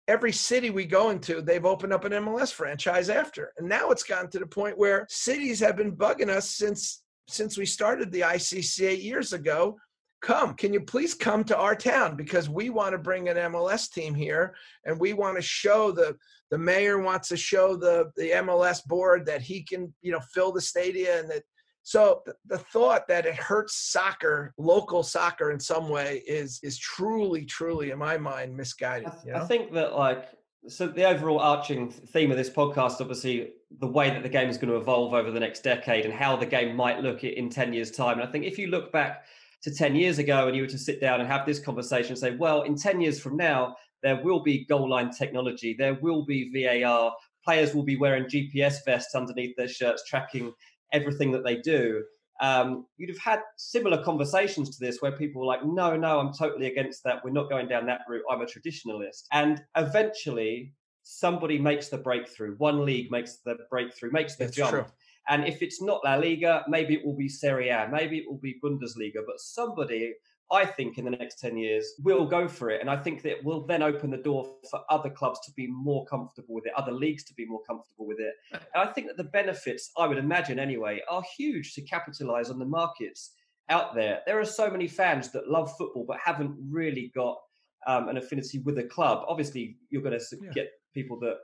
Every 0.09 0.33
city 0.33 0.71
we 0.71 0.87
go 0.87 1.11
into, 1.11 1.43
they've 1.43 1.65
opened 1.65 1.93
up 1.93 2.05
an 2.05 2.13
MLS 2.13 2.53
franchise 2.53 3.11
after. 3.11 3.53
And 3.59 3.69
now 3.69 3.91
it's 3.91 4.03
gotten 4.03 4.31
to 4.31 4.39
the 4.39 4.47
point 4.47 4.79
where 4.79 5.07
cities 5.09 5.61
have 5.61 5.77
been 5.77 5.97
bugging 5.97 6.29
us 6.29 6.49
since 6.49 7.03
since 7.29 7.57
we 7.57 7.65
started 7.65 8.11
the 8.11 8.23
ICC 8.23 8.89
eight 8.89 9.03
years 9.03 9.33
ago. 9.33 9.79
Come, 10.21 10.55
can 10.55 10.73
you 10.75 10.81
please 10.81 11.15
come 11.15 11.45
to 11.45 11.57
our 11.57 11.77
town 11.77 12.17
because 12.17 12.49
we 12.49 12.71
want 12.71 12.93
to 12.93 12.99
bring 12.99 13.29
an 13.29 13.37
MLS 13.37 13.91
team 13.91 14.15
here 14.15 14.55
and 14.85 14.99
we 14.99 15.13
want 15.13 15.37
to 15.37 15.43
show 15.43 15.93
the 15.93 16.17
the 16.51 16.59
mayor 16.59 16.99
wants 16.99 17.29
to 17.29 17.37
show 17.37 17.77
the 17.77 18.11
the 18.17 18.31
MLS 18.31 18.85
board 18.85 19.25
that 19.27 19.43
he 19.43 19.63
can, 19.63 19.95
you 20.03 20.13
know, 20.13 20.21
fill 20.35 20.53
the 20.53 20.61
stadium 20.61 21.21
and 21.21 21.31
that 21.31 21.45
so 21.83 22.23
the 22.47 22.59
thought 22.59 23.09
that 23.09 23.27
it 23.27 23.35
hurts 23.35 23.91
soccer, 23.91 24.55
local 24.59 25.03
soccer 25.03 25.51
in 25.51 25.59
some 25.59 25.89
way 25.89 26.23
is 26.27 26.61
is 26.63 26.79
truly, 26.79 27.45
truly 27.45 27.91
in 27.91 27.99
my 27.99 28.19
mind 28.19 28.57
misguided. 28.57 29.09
I, 29.09 29.11
th- 29.11 29.25
you 29.25 29.33
know? 29.33 29.39
I 29.39 29.47
think 29.47 29.73
that 29.73 29.95
like 29.95 30.29
so 30.69 30.87
the 30.87 31.05
overall 31.05 31.39
arching 31.39 31.91
theme 31.91 32.31
of 32.31 32.37
this 32.37 32.51
podcast, 32.51 33.01
obviously 33.01 33.53
the 33.79 33.87
way 33.87 34.11
that 34.11 34.23
the 34.23 34.29
game 34.29 34.49
is 34.49 34.59
going 34.59 34.71
to 34.71 34.77
evolve 34.77 35.15
over 35.15 35.31
the 35.31 35.41
next 35.41 35.63
decade 35.63 36.05
and 36.05 36.13
how 36.13 36.37
the 36.37 36.47
game 36.47 36.77
might 36.77 37.01
look 37.01 37.25
in 37.25 37.49
10 37.49 37.73
years 37.73 37.91
time. 37.91 38.19
And 38.19 38.29
I 38.29 38.31
think 38.31 38.45
if 38.45 38.59
you 38.59 38.67
look 38.67 38.93
back 38.93 39.25
to 39.63 39.75
10 39.75 39.95
years 39.95 40.19
ago 40.19 40.49
and 40.49 40.57
you 40.57 40.63
were 40.63 40.69
to 40.69 40.79
sit 40.79 41.01
down 41.01 41.21
and 41.21 41.29
have 41.29 41.47
this 41.47 41.61
conversation 41.61 42.11
and 42.11 42.19
say, 42.19 42.37
well, 42.37 42.63
in 42.63 42.77
10 42.77 43.01
years 43.01 43.21
from 43.21 43.37
now, 43.37 43.77
there 44.03 44.23
will 44.23 44.41
be 44.41 44.65
goal 44.67 44.89
line 44.89 45.11
technology, 45.11 45.75
there 45.79 45.95
will 46.03 46.25
be 46.25 46.51
VAR, 46.53 47.15
players 47.45 47.75
will 47.75 47.83
be 47.83 47.97
wearing 47.97 48.25
GPS 48.25 48.85
vests 48.85 49.15
underneath 49.15 49.57
their 49.57 49.69
shirts 49.69 50.05
tracking 50.07 50.53
everything 50.93 51.33
that 51.33 51.45
they 51.45 51.57
do. 51.57 52.03
Um, 52.41 52.87
you'd 52.97 53.11
have 53.11 53.19
had 53.19 53.41
similar 53.57 54.03
conversations 54.03 54.77
to 54.77 54.85
this 54.85 55.01
where 55.01 55.13
people 55.13 55.43
were 55.43 55.47
like, 55.47 55.65
no, 55.65 55.95
no, 55.97 56.19
I'm 56.21 56.33
totally 56.33 56.69
against 56.69 57.05
that. 57.05 57.23
We're 57.23 57.31
not 57.33 57.51
going 57.51 57.69
down 57.69 57.85
that 57.87 58.01
route. 58.09 58.23
I'm 58.31 58.41
a 58.41 58.47
traditionalist. 58.47 59.25
And 59.33 59.63
eventually, 59.77 60.73
somebody 61.03 61.59
makes 61.59 61.89
the 61.89 61.99
breakthrough. 61.99 62.57
One 62.57 62.85
league 62.85 63.11
makes 63.11 63.39
the 63.45 63.57
breakthrough, 63.69 64.11
makes 64.13 64.37
the 64.37 64.49
jump. 64.49 64.71
true. 64.71 64.87
And 65.29 65.47
if 65.47 65.63
it's 65.63 65.83
not 65.83 66.01
La 66.05 66.15
Liga, 66.15 66.65
maybe 66.67 66.95
it 66.95 67.05
will 67.05 67.17
be 67.17 67.29
Serie 67.29 67.69
A, 67.69 67.89
maybe 67.91 68.19
it 68.19 68.25
will 68.29 68.39
be 68.39 68.59
Bundesliga, 68.65 69.21
but 69.27 69.39
somebody, 69.39 70.15
I 70.53 70.65
think, 70.67 70.99
in 70.99 71.05
the 71.05 71.11
next 71.13 71.39
10 71.39 71.57
years 71.57 71.95
will 72.03 72.27
go 72.27 72.49
for 72.49 72.71
it. 72.71 72.81
And 72.81 72.91
I 72.91 72.97
think 72.97 73.23
that 73.23 73.43
will 73.45 73.65
then 73.67 73.83
open 73.83 74.11
the 74.11 74.17
door 74.17 74.57
for 74.71 74.81
other 74.91 75.09
clubs 75.11 75.39
to 75.47 75.53
be 75.53 75.67
more 75.69 76.05
comfortable 76.07 76.55
with 76.55 76.67
it, 76.67 76.73
other 76.77 76.93
leagues 76.93 77.23
to 77.25 77.35
be 77.35 77.47
more 77.47 77.63
comfortable 77.63 78.07
with 78.07 78.19
it. 78.19 78.35
And 78.75 78.89
I 78.89 78.93
think 78.93 79.07
that 79.07 79.17
the 79.17 79.25
benefits, 79.25 79.91
I 79.97 80.07
would 80.07 80.19
imagine 80.19 80.59
anyway, 80.59 81.01
are 81.09 81.23
huge 81.37 81.75
to 81.75 81.83
capitalize 81.83 82.51
on 82.51 82.59
the 82.59 82.65
markets 82.65 83.33
out 83.69 83.95
there. 83.95 84.21
There 84.27 84.41
are 84.41 84.45
so 84.45 84.69
many 84.71 84.89
fans 84.89 85.31
that 85.33 85.49
love 85.49 85.75
football 85.77 86.05
but 86.07 86.19
haven't 86.19 86.57
really 86.69 87.13
got 87.15 87.39
um, 87.87 88.09
an 88.09 88.17
affinity 88.17 88.59
with 88.59 88.79
a 88.79 88.85
club. 88.85 89.25
Obviously, 89.29 89.77
you're 89.91 90.03
going 90.03 90.19
to 90.19 90.37
Yeah. 90.43 90.51
get 90.53 90.69
people 90.93 91.19
that 91.21 91.37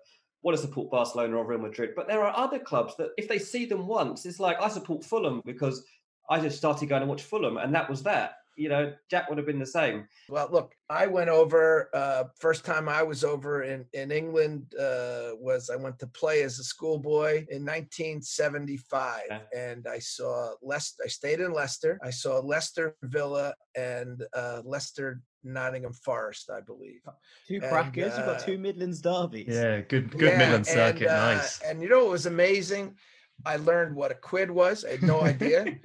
want 0.43 0.57
to 0.57 0.63
support 0.63 0.91
Barcelona 0.91 1.37
or 1.37 1.47
Real 1.47 1.61
Madrid, 1.61 1.91
but 1.97 2.07
there 2.09 2.23
are 2.23 2.37
other 2.37 2.59
clubs 2.59 2.97
that 2.97 3.11
if 3.17 3.29
they 3.29 3.39
see 3.39 3.67
them 3.67 3.87
once, 3.87 4.27
it's 4.27 4.41
like 4.41 4.61
I 4.61 4.69
support 4.69 5.05
Fulham 5.05 5.41
because 5.45 5.85
I 6.29 6.41
just 6.41 6.59
started 6.59 6.89
going 6.89 7.03
to 7.03 7.07
watch 7.07 7.23
Fulham, 7.23 7.57
and 7.57 7.75
that 7.75 7.89
was 7.89 8.03
that. 8.05 8.33
You 8.57 8.71
know, 8.71 8.93
Jack 9.11 9.29
would 9.29 9.37
have 9.39 9.47
been 9.47 9.59
the 9.59 9.67
same. 9.67 10.09
Well, 10.31 10.49
look, 10.51 10.75
I 10.89 11.07
went 11.07 11.29
over. 11.29 11.91
Uh, 11.93 12.25
first 12.41 12.65
time 12.65 12.89
I 12.89 13.03
was 13.03 13.23
over 13.23 13.63
in 13.65 13.85
in 13.93 14.11
England 14.11 14.73
uh, 14.81 15.33
was 15.39 15.69
I 15.69 15.77
went 15.77 15.99
to 15.99 16.07
play 16.07 16.43
as 16.43 16.59
a 16.59 16.65
schoolboy 16.65 17.45
in 17.51 17.65
1975, 17.65 19.21
Okay. 19.31 19.43
and 19.55 19.87
I 19.87 19.99
saw 19.99 20.55
Leicester. 20.63 21.03
I 21.05 21.09
stayed 21.09 21.41
in 21.41 21.53
Leicester. 21.53 21.99
I 22.03 22.11
saw 22.11 22.39
Leicester 22.41 22.97
Villa 23.03 23.55
and 23.77 24.25
uh, 24.35 24.63
Leicester 24.65 25.21
Nottingham 25.45 25.93
Forest, 25.93 26.51
I 26.51 26.61
believe. 26.61 27.01
Two 27.47 27.57
And, 27.57 27.63
crackers. 27.71 28.17
You've 28.17 28.27
got 28.27 28.41
uh, 28.43 28.47
two 28.47 28.59
Midlands 28.59 29.01
derbies. 29.01 29.49
Yeah, 29.55 29.81
good 29.83 30.11
good 30.11 30.33
Yeah, 30.33 30.39
Midland 30.39 30.67
circuit. 30.67 31.09
and, 31.09 31.11
uh, 31.11 31.35
nice. 31.35 31.61
And 31.63 31.83
you 31.83 31.89
know 31.89 32.01
what 32.05 32.13
was 32.13 32.27
amazing? 32.27 32.97
I 33.45 33.57
learned 33.57 33.95
what 33.95 34.11
a 34.11 34.15
quid 34.15 34.51
was. 34.51 34.85
I 34.85 34.93
had 34.93 35.03
no 35.03 35.23
idea. 35.23 35.77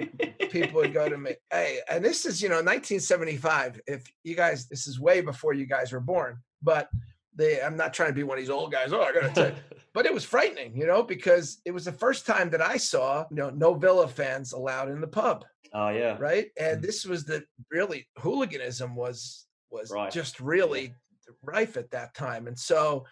People 0.49 0.81
would 0.81 0.93
go 0.93 1.07
to 1.07 1.17
me, 1.17 1.35
hey, 1.51 1.79
and 1.89 2.03
this 2.03 2.25
is, 2.25 2.41
you 2.41 2.49
know, 2.49 2.55
1975. 2.55 3.81
If 3.87 4.03
you 4.23 4.35
guys, 4.35 4.67
this 4.67 4.87
is 4.87 4.99
way 4.99 5.21
before 5.21 5.53
you 5.53 5.65
guys 5.65 5.91
were 5.91 5.99
born, 5.99 6.37
but 6.61 6.89
they, 7.35 7.61
I'm 7.61 7.77
not 7.77 7.93
trying 7.93 8.09
to 8.09 8.15
be 8.15 8.23
one 8.23 8.37
of 8.37 8.41
these 8.41 8.49
old 8.49 8.71
guys. 8.71 8.91
Oh, 8.93 9.01
I 9.01 9.13
got 9.13 9.21
to 9.21 9.29
tell 9.33 9.47
you. 9.49 9.55
But 9.93 10.05
it 10.05 10.13
was 10.13 10.23
frightening, 10.23 10.77
you 10.77 10.87
know, 10.87 11.03
because 11.03 11.59
it 11.65 11.71
was 11.71 11.83
the 11.83 11.91
first 11.91 12.25
time 12.25 12.49
that 12.51 12.61
I 12.61 12.77
saw, 12.77 13.25
you 13.29 13.35
know, 13.35 13.49
no 13.49 13.73
Villa 13.73 14.07
fans 14.07 14.53
allowed 14.53 14.89
in 14.89 15.01
the 15.01 15.07
pub, 15.07 15.43
Oh 15.73 15.89
yeah, 15.89 16.15
right? 16.17 16.47
And 16.57 16.77
Mm. 16.79 16.85
this 16.85 17.03
was 17.05 17.25
the 17.25 17.43
really 17.69 18.07
hooliganism 18.17 18.95
was 18.95 19.47
was 19.69 19.91
Right. 19.91 20.09
just 20.09 20.39
really 20.39 20.95
rife 21.41 21.75
at 21.75 21.91
that 21.91 22.13
time. 22.15 22.47
And 22.47 22.57
so, 22.57 23.05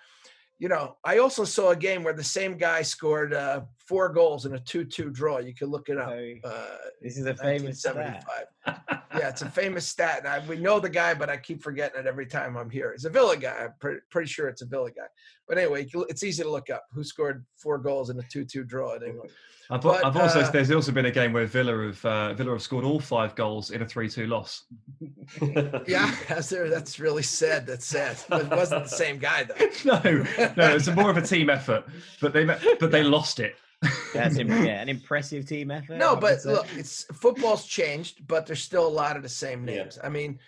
you 0.59 0.67
know, 0.67 0.97
I 1.05 1.19
also 1.19 1.45
saw 1.45 1.69
a 1.69 1.75
game 1.75 2.03
where 2.03 2.13
the 2.13 2.23
same 2.23 2.57
guy 2.57 2.81
scored 2.81 3.33
uh, 3.33 3.61
four 3.77 4.09
goals 4.09 4.45
in 4.45 4.55
a 4.55 4.59
two-two 4.59 5.09
draw. 5.09 5.37
You 5.37 5.55
can 5.55 5.69
look 5.69 5.87
it 5.87 5.97
up. 5.97 6.09
Uh, 6.43 6.75
this 7.01 7.17
is 7.17 7.25
a 7.25 7.33
famous 7.33 7.79
stat. 7.79 8.25
yeah, 8.67 9.29
it's 9.29 9.41
a 9.41 9.49
famous 9.49 9.87
stat. 9.87 10.19
And 10.19 10.27
I, 10.27 10.45
we 10.47 10.57
know 10.57 10.81
the 10.81 10.89
guy, 10.89 11.13
but 11.13 11.29
I 11.29 11.37
keep 11.37 11.63
forgetting 11.63 12.01
it 12.01 12.07
every 12.07 12.25
time 12.25 12.57
I'm 12.57 12.69
here. 12.69 12.91
It's 12.91 13.05
a 13.05 13.09
Villa 13.09 13.37
guy. 13.37 13.55
I'm 13.57 13.73
pretty, 13.79 14.01
pretty 14.11 14.27
sure 14.27 14.49
it's 14.49 14.61
a 14.61 14.65
Villa 14.65 14.91
guy. 14.91 15.07
But 15.47 15.57
anyway, 15.57 15.87
it's 16.09 16.23
easy 16.23 16.43
to 16.43 16.51
look 16.51 16.69
up 16.69 16.83
who 16.91 17.05
scored 17.05 17.45
four 17.55 17.77
goals 17.77 18.09
in 18.09 18.19
a 18.19 18.23
2 18.23 18.43
2 18.43 18.65
draw 18.65 18.95
in 18.95 19.03
England. 19.03 19.31
I've, 19.71 19.81
but, 19.81 20.03
I've 20.03 20.17
also 20.17 20.41
uh, 20.41 20.49
there's 20.49 20.71
also 20.71 20.91
been 20.91 21.05
a 21.05 21.11
game 21.11 21.31
where 21.31 21.45
Villa 21.45 21.85
have 21.85 22.03
uh, 22.03 22.33
Villa 22.33 22.51
have 22.51 22.61
scored 22.61 22.85
all 22.85 22.99
five 22.99 23.35
goals 23.35 23.69
in 23.69 23.81
a 23.83 23.85
three-two 23.85 24.25
loss. 24.27 24.63
Yeah, 25.87 26.13
that's, 26.27 26.49
that's 26.49 26.99
really 26.99 27.23
sad. 27.23 27.67
That's 27.67 27.85
sad. 27.85 28.17
But 28.29 28.41
it 28.41 28.49
wasn't 28.49 28.85
the 28.85 28.89
same 28.89 29.19
guy, 29.19 29.43
though. 29.43 29.55
no, 29.85 30.25
no, 30.57 30.75
it's 30.75 30.87
more 30.87 31.09
of 31.11 31.17
a 31.17 31.21
team 31.21 31.49
effort, 31.49 31.85
but 32.19 32.33
they 32.33 32.45
but 32.45 32.91
they 32.91 33.03
lost 33.03 33.39
it. 33.39 33.55
That's 34.13 34.37
im- 34.37 34.49
yeah, 34.49 34.81
an 34.81 34.89
impressive 34.89 35.45
team 35.45 35.71
effort. 35.71 35.97
No, 35.97 36.15
but 36.15 36.41
say. 36.41 36.51
look, 36.51 36.67
it's 36.75 37.05
football's 37.13 37.65
changed, 37.65 38.27
but 38.27 38.45
there's 38.45 38.63
still 38.63 38.85
a 38.85 38.89
lot 38.89 39.15
of 39.15 39.23
the 39.23 39.29
same 39.29 39.67
Yeah. 39.67 39.75
names. 39.83 39.99
I 40.03 40.09
mean, 40.09 40.39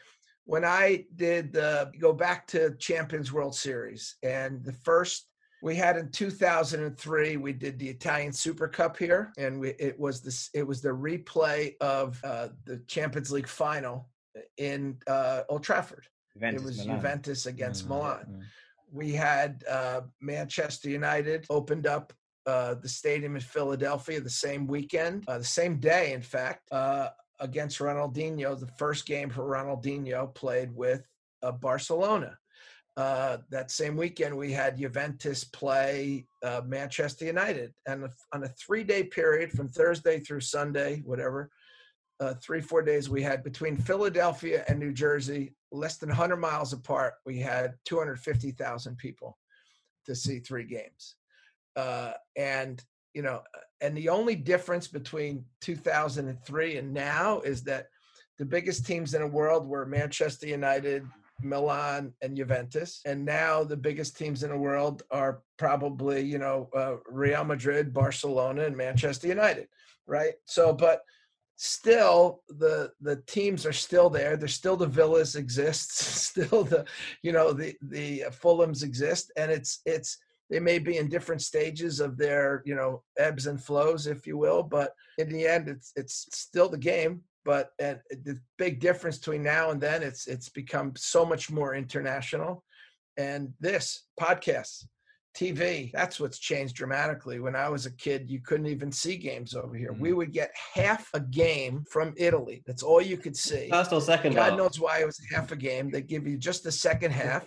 when 0.45 0.65
I 0.65 1.05
did 1.15 1.53
the 1.53 1.91
go 1.99 2.11
back 2.11 2.47
to 2.47 2.75
Champions 2.77 3.31
World 3.31 3.55
Series, 3.55 4.15
and 4.23 4.63
the 4.65 4.73
first 4.73 5.27
we 5.61 5.75
had 5.75 5.97
in 5.97 6.09
2003, 6.09 7.37
we 7.37 7.53
did 7.53 7.77
the 7.77 7.87
Italian 7.87 8.33
Super 8.33 8.67
Cup 8.67 8.97
here, 8.97 9.31
and 9.37 9.59
we, 9.59 9.69
it 9.79 9.99
was 9.99 10.21
this 10.21 10.49
it 10.53 10.65
was 10.65 10.81
the 10.81 10.89
replay 10.89 11.75
of 11.81 12.19
uh, 12.23 12.49
the 12.65 12.77
Champions 12.87 13.31
League 13.31 13.47
final 13.47 14.09
in 14.57 14.97
uh, 15.07 15.41
Old 15.49 15.63
Trafford. 15.63 16.07
Juventus 16.33 16.61
it 16.61 16.65
was 16.65 16.77
Milan. 16.77 16.95
Juventus 16.95 17.45
against 17.45 17.85
Mm, 17.85 17.89
Milan 17.89 18.25
mm. 18.29 18.41
we 18.91 19.11
had 19.11 19.63
uh, 19.69 20.01
Manchester 20.21 20.89
United 20.89 21.45
opened 21.49 21.85
up 21.85 22.13
uh, 22.45 22.73
the 22.75 22.89
stadium 22.89 23.35
in 23.35 23.41
Philadelphia 23.41 24.19
the 24.19 24.29
same 24.29 24.65
weekend, 24.65 25.23
uh, 25.27 25.37
the 25.37 25.43
same 25.43 25.79
day, 25.79 26.13
in 26.13 26.21
fact, 26.21 26.67
uh, 26.71 27.09
against 27.39 27.79
Ronaldinho. 27.79 28.59
The 28.59 28.71
first 28.79 29.05
game 29.05 29.29
for 29.29 29.43
Ronaldinho 29.43 30.33
played 30.33 30.75
with 30.75 31.05
uh, 31.43 31.51
Barcelona. 31.51 32.37
Uh, 32.97 33.37
that 33.49 33.71
same 33.71 33.95
weekend, 33.95 34.35
we 34.35 34.51
had 34.51 34.77
Juventus 34.77 35.45
play 35.45 36.25
uh, 36.43 36.61
Manchester 36.65 37.25
United, 37.25 37.73
and 37.87 38.09
on 38.33 38.43
a 38.43 38.49
three-day 38.49 39.03
period 39.03 39.51
from 39.51 39.69
Thursday 39.69 40.19
through 40.19 40.41
Sunday, 40.41 41.01
whatever, 41.05 41.49
uh, 42.19 42.33
three 42.43 42.59
four 42.59 42.81
days 42.81 43.09
we 43.09 43.23
had 43.23 43.43
between 43.43 43.77
Philadelphia 43.77 44.65
and 44.67 44.77
New 44.77 44.91
Jersey, 44.91 45.55
less 45.71 45.97
than 45.97 46.09
100 46.09 46.35
miles 46.35 46.73
apart. 46.73 47.13
We 47.25 47.39
had 47.39 47.75
250,000 47.85 48.97
people 48.97 49.37
to 50.05 50.13
see 50.13 50.39
three 50.39 50.65
games, 50.65 51.15
uh, 51.77 52.11
and 52.35 52.83
you 53.13 53.21
know, 53.21 53.41
and 53.79 53.95
the 53.95 54.09
only 54.09 54.35
difference 54.35 54.87
between 54.87 55.45
2003 55.61 56.77
and 56.77 56.93
now 56.93 57.39
is 57.41 57.63
that 57.63 57.87
the 58.37 58.45
biggest 58.45 58.85
teams 58.85 59.13
in 59.13 59.21
the 59.21 59.27
world 59.27 59.67
were 59.67 59.85
Manchester 59.85 60.47
United, 60.47 61.05
Milan, 61.43 62.13
and 62.21 62.35
Juventus, 62.35 63.01
and 63.05 63.25
now 63.25 63.63
the 63.63 63.77
biggest 63.77 64.17
teams 64.17 64.43
in 64.43 64.49
the 64.49 64.57
world 64.57 65.03
are 65.11 65.41
probably 65.57 66.21
you 66.21 66.37
know 66.37 66.69
uh, 66.75 66.95
Real 67.07 67.43
Madrid, 67.43 67.93
Barcelona, 67.93 68.63
and 68.63 68.75
Manchester 68.75 69.27
United, 69.27 69.67
right? 70.07 70.33
So, 70.45 70.73
but 70.73 71.01
still 71.63 72.41
the 72.49 72.91
the 73.01 73.17
teams 73.27 73.67
are 73.67 73.73
still 73.73 74.09
there 74.09 74.35
there's 74.35 74.55
still 74.55 74.75
the 74.75 74.87
villas 74.87 75.35
exist 75.35 75.95
still 75.99 76.63
the 76.63 76.83
you 77.21 77.31
know 77.31 77.53
the 77.53 77.75
the 77.83 78.23
fulhams 78.31 78.81
exist 78.81 79.31
and 79.37 79.51
it's 79.51 79.79
it's 79.85 80.17
they 80.49 80.59
may 80.59 80.79
be 80.79 80.97
in 80.97 81.07
different 81.07 81.39
stages 81.39 81.99
of 81.99 82.17
their 82.17 82.63
you 82.65 82.73
know 82.73 83.03
ebbs 83.19 83.45
and 83.45 83.63
flows 83.63 84.07
if 84.07 84.25
you 84.25 84.39
will 84.39 84.63
but 84.63 84.95
in 85.19 85.29
the 85.29 85.45
end 85.45 85.69
it's 85.69 85.91
it's 85.95 86.27
still 86.31 86.67
the 86.67 86.77
game 86.77 87.21
but 87.45 87.71
and 87.79 87.99
the 88.09 88.39
big 88.57 88.79
difference 88.79 89.17
between 89.17 89.43
now 89.43 89.71
and 89.71 89.81
then 89.81 90.03
it's 90.03 90.27
it's 90.27 90.49
become 90.49 90.93
so 90.95 91.25
much 91.25 91.49
more 91.51 91.75
international 91.75 92.63
and 93.17 93.53
this 93.59 94.03
podcasts 94.19 94.85
TV, 95.35 95.91
that's 95.93 96.19
what's 96.19 96.39
changed 96.39 96.75
dramatically. 96.75 97.39
When 97.39 97.55
I 97.55 97.69
was 97.69 97.85
a 97.85 97.91
kid, 97.91 98.29
you 98.29 98.41
couldn't 98.41 98.65
even 98.67 98.91
see 98.91 99.15
games 99.15 99.55
over 99.55 99.75
here. 99.75 99.93
We 99.93 100.13
would 100.13 100.33
get 100.33 100.51
half 100.73 101.09
a 101.13 101.21
game 101.21 101.85
from 101.89 102.13
Italy. 102.17 102.63
That's 102.65 102.83
all 102.83 103.01
you 103.01 103.17
could 103.17 103.37
see. 103.37 103.69
First 103.69 103.93
or 103.93 104.01
second 104.01 104.33
God 104.33 104.57
knows 104.57 104.79
why 104.79 104.99
it 104.99 105.05
was 105.05 105.19
half 105.33 105.51
a 105.51 105.55
game. 105.55 105.89
They 105.89 106.01
give 106.01 106.27
you 106.27 106.37
just 106.37 106.63
the 106.63 106.71
second 106.71 107.11
half. 107.11 107.45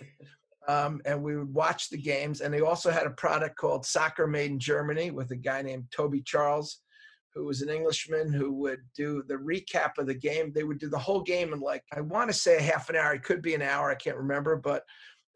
Um, 0.67 0.99
and 1.05 1.21
we 1.21 1.37
would 1.37 1.53
watch 1.53 1.89
the 1.89 1.97
games. 1.97 2.41
And 2.41 2.51
they 2.51 2.61
also 2.61 2.89
had 2.89 3.05
a 3.05 3.11
product 3.11 3.55
called 3.55 3.85
Soccer 3.85 4.25
Made 4.25 4.49
in 4.49 4.59
Germany 4.59 5.11
with 5.11 5.29
a 5.29 5.35
guy 5.35 5.61
named 5.61 5.85
Toby 5.95 6.23
Charles, 6.23 6.81
who 7.35 7.43
was 7.45 7.61
an 7.61 7.69
Englishman 7.69 8.31
who 8.31 8.51
would 8.53 8.79
do 8.95 9.21
the 9.27 9.35
recap 9.35 9.97
of 9.97 10.07
the 10.07 10.13
game. 10.13 10.51
They 10.53 10.63
would 10.63 10.79
do 10.79 10.89
the 10.89 10.97
whole 10.97 11.21
game 11.21 11.51
in 11.53 11.59
like, 11.59 11.83
I 11.93 11.99
want 12.01 12.29
to 12.29 12.33
say 12.33 12.57
a 12.57 12.61
half 12.61 12.89
an 12.89 12.95
hour. 12.95 13.13
It 13.13 13.23
could 13.23 13.41
be 13.41 13.53
an 13.53 13.61
hour. 13.61 13.91
I 13.91 13.95
can't 13.95 14.15
remember. 14.15 14.55
But, 14.55 14.83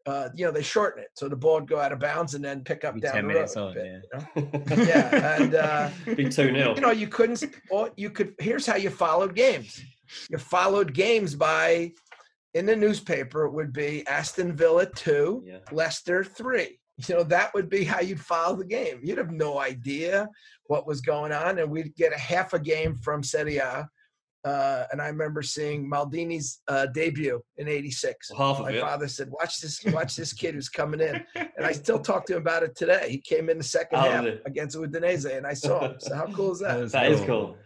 uh, 0.06 0.30
you 0.34 0.46
know, 0.46 0.50
they 0.50 0.62
shorten 0.62 1.02
it. 1.02 1.10
So 1.14 1.28
the 1.28 1.36
ball 1.36 1.56
would 1.56 1.68
go 1.68 1.78
out 1.78 1.92
of 1.92 1.98
bounds 2.00 2.34
and 2.34 2.42
then 2.42 2.64
pick 2.64 2.84
up 2.86 2.94
Be 2.94 3.02
down 3.02 3.12
10 3.16 3.22
the 3.26 3.28
minutes 3.34 3.54
road. 3.54 3.68
on, 3.68 3.74
bit, 3.74 4.02
you 4.34 4.42
know? 4.78 4.84
yeah. 4.84 5.36
And, 5.42 5.54
uh, 5.54 5.90
be 6.16 6.24
2 6.24 6.30
0. 6.30 6.74
you 6.74 6.80
know, 6.80 6.90
you 6.90 7.06
couldn't, 7.06 7.44
or 7.70 7.90
you 7.96 8.08
could, 8.08 8.34
here's 8.38 8.64
how 8.64 8.76
you 8.76 8.88
followed 8.88 9.34
games. 9.34 9.78
You 10.30 10.38
followed 10.38 10.94
games 10.94 11.34
by, 11.34 11.92
in 12.54 12.64
the 12.64 12.74
newspaper, 12.74 13.44
it 13.44 13.52
would 13.52 13.74
be 13.74 14.06
Aston 14.06 14.56
Villa 14.56 14.86
2, 14.86 15.44
Yeah. 15.46 15.58
Leicester 15.70 16.24
3. 16.24 16.79
You 17.08 17.16
know, 17.16 17.22
that 17.24 17.52
would 17.54 17.68
be 17.68 17.84
how 17.84 18.00
you'd 18.00 18.20
follow 18.20 18.56
the 18.56 18.64
game. 18.64 19.00
You'd 19.02 19.18
have 19.18 19.30
no 19.32 19.58
idea 19.58 20.28
what 20.66 20.86
was 20.86 21.00
going 21.00 21.32
on. 21.32 21.58
And 21.58 21.70
we'd 21.70 21.94
get 21.96 22.12
a 22.14 22.18
half 22.18 22.52
a 22.52 22.58
game 22.58 22.96
from 22.96 23.22
Serie 23.22 23.58
A. 23.58 23.88
Uh, 24.42 24.86
and 24.90 25.02
I 25.02 25.08
remember 25.08 25.42
seeing 25.42 25.90
Maldini's 25.90 26.62
uh, 26.66 26.86
debut 26.86 27.42
in 27.58 27.68
'86. 27.68 28.30
Half 28.36 28.60
of 28.60 28.62
My 28.66 28.72
it. 28.72 28.80
father 28.80 29.06
said, 29.06 29.28
"Watch 29.30 29.60
this, 29.60 29.84
watch 29.88 30.16
this 30.16 30.32
kid 30.32 30.54
who's 30.54 30.70
coming 30.70 31.00
in," 31.00 31.22
and 31.34 31.66
I 31.66 31.72
still 31.72 31.98
talk 31.98 32.24
to 32.26 32.36
him 32.36 32.40
about 32.42 32.62
it 32.62 32.74
today. 32.74 33.06
He 33.10 33.18
came 33.18 33.50
in 33.50 33.58
the 33.58 33.64
second 33.64 33.98
Oh, 33.98 34.10
half 34.10 34.24
really? 34.24 34.40
against 34.46 34.78
Udinese, 34.78 35.36
and 35.36 35.46
I 35.46 35.52
saw 35.52 35.80
him. 35.80 35.96
So 35.98 36.14
how 36.14 36.26
cool 36.28 36.52
is 36.52 36.60
that? 36.60 36.90
That 36.90 37.12
is 37.12 37.20
cool. 37.20 37.56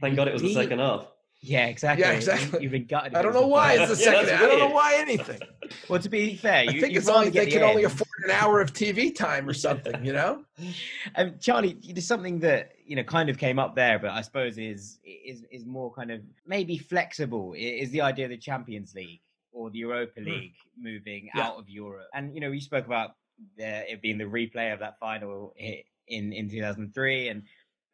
Thank 0.00 0.16
God 0.16 0.26
it 0.26 0.32
was 0.32 0.42
the 0.42 0.52
second 0.52 0.80
half. 0.80 1.06
Yeah, 1.42 1.66
exactly. 1.66 2.04
Yeah, 2.04 2.12
exactly. 2.12 2.60
You've 2.62 2.72
been 2.72 2.82
I 2.82 2.86
gutted. 2.86 3.12
if 3.12 3.18
it 3.20 3.22
don't 3.22 3.32
know 3.32 3.46
why 3.46 3.74
it's 3.74 3.88
the 3.90 3.96
second. 3.96 4.26
that's 4.26 4.30
half. 4.32 4.42
I 4.42 4.46
don't 4.46 4.58
know 4.58 4.74
why 4.74 4.96
anything. 4.98 5.38
Well, 5.88 6.00
to 6.00 6.08
be 6.08 6.36
fair, 6.36 6.64
you, 6.64 6.70
I 6.70 6.72
think 6.80 6.92
you'd 6.92 6.98
it's 6.98 7.08
only 7.08 7.30
they 7.30 7.46
can 7.46 7.62
only 7.62 7.84
afford 7.84 8.08
an 8.24 8.30
hour 8.30 8.60
of 8.60 8.72
TV 8.72 9.14
time 9.14 9.48
or 9.48 9.54
something, 9.54 10.04
you 10.04 10.12
know. 10.12 10.44
Um, 11.16 11.34
Charlie, 11.40 11.78
there's 11.82 12.06
something 12.06 12.38
that 12.40 12.72
you 12.84 12.94
know 12.94 13.02
kind 13.02 13.30
of 13.30 13.38
came 13.38 13.58
up 13.58 13.74
there, 13.74 13.98
but 13.98 14.10
I 14.10 14.20
suppose 14.20 14.58
is 14.58 14.98
is 15.04 15.42
is 15.50 15.64
more 15.64 15.90
kind 15.90 16.10
of 16.10 16.20
maybe 16.46 16.76
flexible. 16.76 17.54
Is 17.56 17.90
the 17.90 18.02
idea 18.02 18.26
of 18.26 18.30
the 18.30 18.36
Champions 18.36 18.94
League 18.94 19.22
or 19.52 19.70
the 19.70 19.78
Europa 19.78 20.20
League 20.20 20.52
mm. 20.52 20.82
moving 20.82 21.30
yeah. 21.34 21.46
out 21.46 21.56
of 21.58 21.68
Europe? 21.68 22.08
And 22.14 22.34
you 22.34 22.40
know, 22.40 22.50
you 22.50 22.60
spoke 22.60 22.84
about 22.84 23.12
the, 23.56 23.90
it 23.90 24.02
being 24.02 24.18
the 24.18 24.24
replay 24.24 24.72
of 24.72 24.80
that 24.80 24.98
final 25.00 25.54
in 26.08 26.32
in 26.32 26.50
2003 26.50 27.28
and 27.28 27.42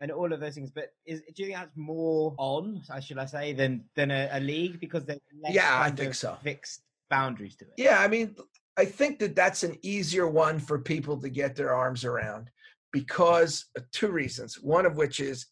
and 0.00 0.10
all 0.10 0.32
of 0.32 0.40
those 0.40 0.54
things. 0.54 0.70
But 0.70 0.92
is, 1.06 1.20
do 1.34 1.42
you 1.42 1.46
think 1.46 1.58
that's 1.58 1.76
more 1.76 2.34
on, 2.38 2.82
I 2.90 3.00
should 3.00 3.18
I 3.18 3.26
say, 3.26 3.52
than 3.52 3.84
than 3.94 4.10
a, 4.10 4.28
a 4.32 4.40
league 4.40 4.80
because 4.80 5.06
less 5.06 5.20
yeah, 5.50 5.80
I 5.80 5.90
think 5.90 6.14
so. 6.14 6.36
fixed 6.42 6.82
boundaries 7.08 7.56
to 7.56 7.64
it? 7.64 7.74
Yeah, 7.76 8.00
I 8.00 8.08
mean, 8.08 8.34
I 8.76 8.84
think 8.84 9.18
that 9.20 9.34
that's 9.34 9.62
an 9.62 9.76
easier 9.82 10.28
one 10.28 10.58
for 10.58 10.78
people 10.78 11.18
to 11.20 11.28
get 11.28 11.56
their 11.56 11.74
arms 11.74 12.04
around 12.04 12.50
because 12.92 13.66
uh, 13.78 13.82
two 13.92 14.08
reasons. 14.08 14.56
One 14.60 14.86
of 14.86 14.96
which 14.96 15.20
is 15.20 15.46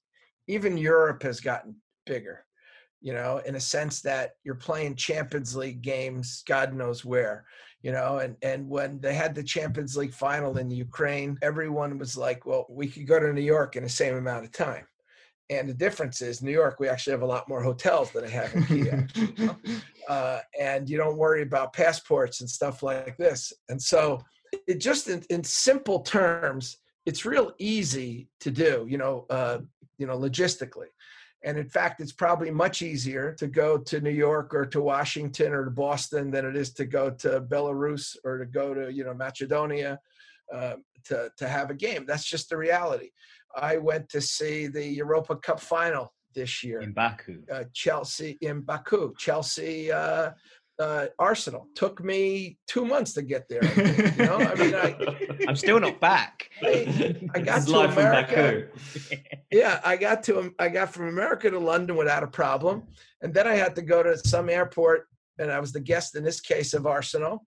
even 0.46 0.76
Europe 0.76 1.22
has 1.22 1.40
gotten 1.40 1.76
bigger, 2.06 2.44
you 3.00 3.14
know, 3.14 3.38
in 3.46 3.54
a 3.54 3.60
sense 3.60 4.02
that 4.02 4.32
you're 4.44 4.54
playing 4.54 4.96
Champions 4.96 5.56
League 5.56 5.82
games, 5.82 6.42
God 6.46 6.74
knows 6.74 7.04
where 7.04 7.44
you 7.84 7.92
know 7.92 8.18
and 8.18 8.34
and 8.42 8.68
when 8.68 8.98
they 9.00 9.14
had 9.14 9.34
the 9.34 9.42
champions 9.42 9.96
league 9.96 10.12
final 10.12 10.56
in 10.56 10.70
ukraine 10.70 11.38
everyone 11.42 11.96
was 11.98 12.16
like 12.16 12.44
well 12.46 12.66
we 12.68 12.88
could 12.88 13.06
go 13.06 13.20
to 13.20 13.32
new 13.32 13.40
york 13.40 13.76
in 13.76 13.84
the 13.84 13.88
same 13.88 14.16
amount 14.16 14.44
of 14.44 14.50
time 14.50 14.86
and 15.50 15.68
the 15.68 15.74
difference 15.74 16.22
is 16.22 16.42
new 16.42 16.52
york 16.52 16.80
we 16.80 16.88
actually 16.88 17.12
have 17.12 17.22
a 17.22 17.26
lot 17.26 17.48
more 17.48 17.62
hotels 17.62 18.10
than 18.12 18.24
I 18.24 18.28
have 18.28 18.54
in 18.54 18.64
kiev 18.66 19.70
uh, 20.08 20.40
and 20.58 20.88
you 20.88 20.96
don't 20.96 21.16
worry 21.16 21.42
about 21.42 21.72
passports 21.72 22.40
and 22.40 22.48
stuff 22.48 22.82
like 22.82 23.16
this 23.16 23.52
and 23.68 23.80
so 23.80 24.22
it 24.66 24.80
just 24.80 25.08
in, 25.08 25.22
in 25.30 25.44
simple 25.44 26.00
terms 26.00 26.78
it's 27.06 27.24
real 27.24 27.52
easy 27.58 28.28
to 28.40 28.50
do 28.50 28.86
you 28.88 28.98
know 28.98 29.26
uh, 29.30 29.58
you 29.98 30.06
know 30.06 30.18
logistically 30.18 30.88
and 31.44 31.58
in 31.58 31.68
fact, 31.68 32.00
it's 32.00 32.12
probably 32.12 32.50
much 32.50 32.80
easier 32.80 33.32
to 33.34 33.46
go 33.46 33.76
to 33.76 34.00
New 34.00 34.10
York 34.10 34.54
or 34.54 34.64
to 34.64 34.80
Washington 34.80 35.52
or 35.52 35.66
to 35.66 35.70
Boston 35.70 36.30
than 36.30 36.46
it 36.46 36.56
is 36.56 36.72
to 36.72 36.86
go 36.86 37.10
to 37.10 37.42
Belarus 37.42 38.16
or 38.24 38.38
to 38.38 38.46
go 38.46 38.72
to 38.72 38.90
you 38.92 39.04
know 39.04 39.12
Macedonia 39.12 40.00
uh, 40.52 40.76
to 41.04 41.30
to 41.36 41.46
have 41.46 41.70
a 41.70 41.74
game. 41.74 42.06
That's 42.06 42.24
just 42.24 42.48
the 42.48 42.56
reality. 42.56 43.10
I 43.56 43.76
went 43.76 44.08
to 44.10 44.20
see 44.20 44.66
the 44.66 44.84
Europa 44.84 45.36
Cup 45.36 45.60
final 45.60 46.12
this 46.34 46.64
year 46.64 46.80
in 46.80 46.92
Baku. 46.92 47.42
Uh, 47.50 47.64
Chelsea 47.72 48.36
in 48.40 48.60
Baku. 48.60 49.14
Chelsea 49.16 49.92
uh, 49.92 50.32
uh, 50.78 51.06
Arsenal. 51.18 51.68
Took 51.74 52.02
me 52.02 52.58
two 52.66 52.84
months 52.84 53.12
to 53.14 53.22
get 53.22 53.48
there. 53.48 53.64
You 53.64 54.26
know, 54.26 54.38
I 54.38 54.54
mean, 54.54 54.74
I, 54.74 55.46
am 55.48 55.56
still 55.56 55.78
not 55.78 56.00
back. 56.00 56.50
I, 56.62 57.16
I 57.34 57.40
got 57.40 57.66
to 57.66 57.78
America. 57.78 58.68
yeah, 59.52 59.80
I 59.84 59.96
got 59.96 60.22
to 60.24 60.52
I 60.58 60.68
got 60.68 60.92
from 60.92 61.08
America 61.08 61.50
to 61.50 61.58
London 61.58 61.96
without 61.96 62.22
a 62.22 62.28
problem, 62.28 62.84
and 63.22 63.32
then 63.32 63.46
I 63.46 63.54
had 63.54 63.76
to 63.76 63.82
go 63.82 64.02
to 64.02 64.18
some 64.18 64.48
airport, 64.48 65.06
and 65.38 65.50
I 65.50 65.60
was 65.60 65.72
the 65.72 65.80
guest 65.80 66.16
in 66.16 66.24
this 66.24 66.40
case 66.40 66.74
of 66.74 66.86
Arsenal, 66.86 67.46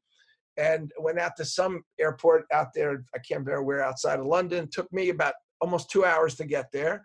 and 0.56 0.91
went 1.00 1.20
out 1.20 1.36
to 1.38 1.46
some 1.46 1.84
airport 2.00 2.46
out 2.54 2.67
there. 2.74 3.04
I 3.13 3.20
can't 3.20 3.46
remember 3.46 3.63
where 3.63 3.84
outside 3.84 4.20
of 4.20 4.26
London. 4.26 4.70
Took 4.72 4.91
me 4.93 5.10
about 5.10 5.34
almost 5.62 5.89
two 5.89 6.06
hours 6.06 6.36
to 6.36 6.46
get 6.46 6.72
there. 6.72 7.04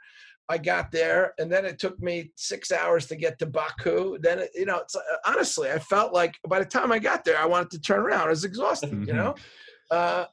I 0.49 0.59
got 0.59 0.91
there, 0.91 1.35
and 1.38 1.51
then 1.51 1.65
it 1.65 1.79
took 1.79 1.99
me 2.01 2.33
six 2.37 2.73
hours 2.73 3.07
to 3.07 3.17
get 3.17 3.38
to 3.38 3.47
Baku. 3.47 4.19
Then, 4.19 4.41
it, 4.41 4.51
you 4.55 4.67
know, 4.67 4.79
it's, 4.79 4.95
uh, 4.95 5.01
honestly, 5.25 5.71
I 5.71 5.79
felt 5.79 6.12
like 6.12 6.35
by 6.47 6.59
the 6.59 6.65
time 6.65 6.93
I 6.93 6.99
got 6.99 7.25
there, 7.25 7.38
I 7.38 7.47
wanted 7.47 7.71
to 7.71 7.81
turn 7.81 8.01
around. 8.01 8.27
I 8.27 8.31
was 8.31 8.45
exhausted, 8.45 8.91
mm-hmm. 8.91 9.05
you 9.05 9.15
know. 9.15 9.35
Uh, 9.91 10.25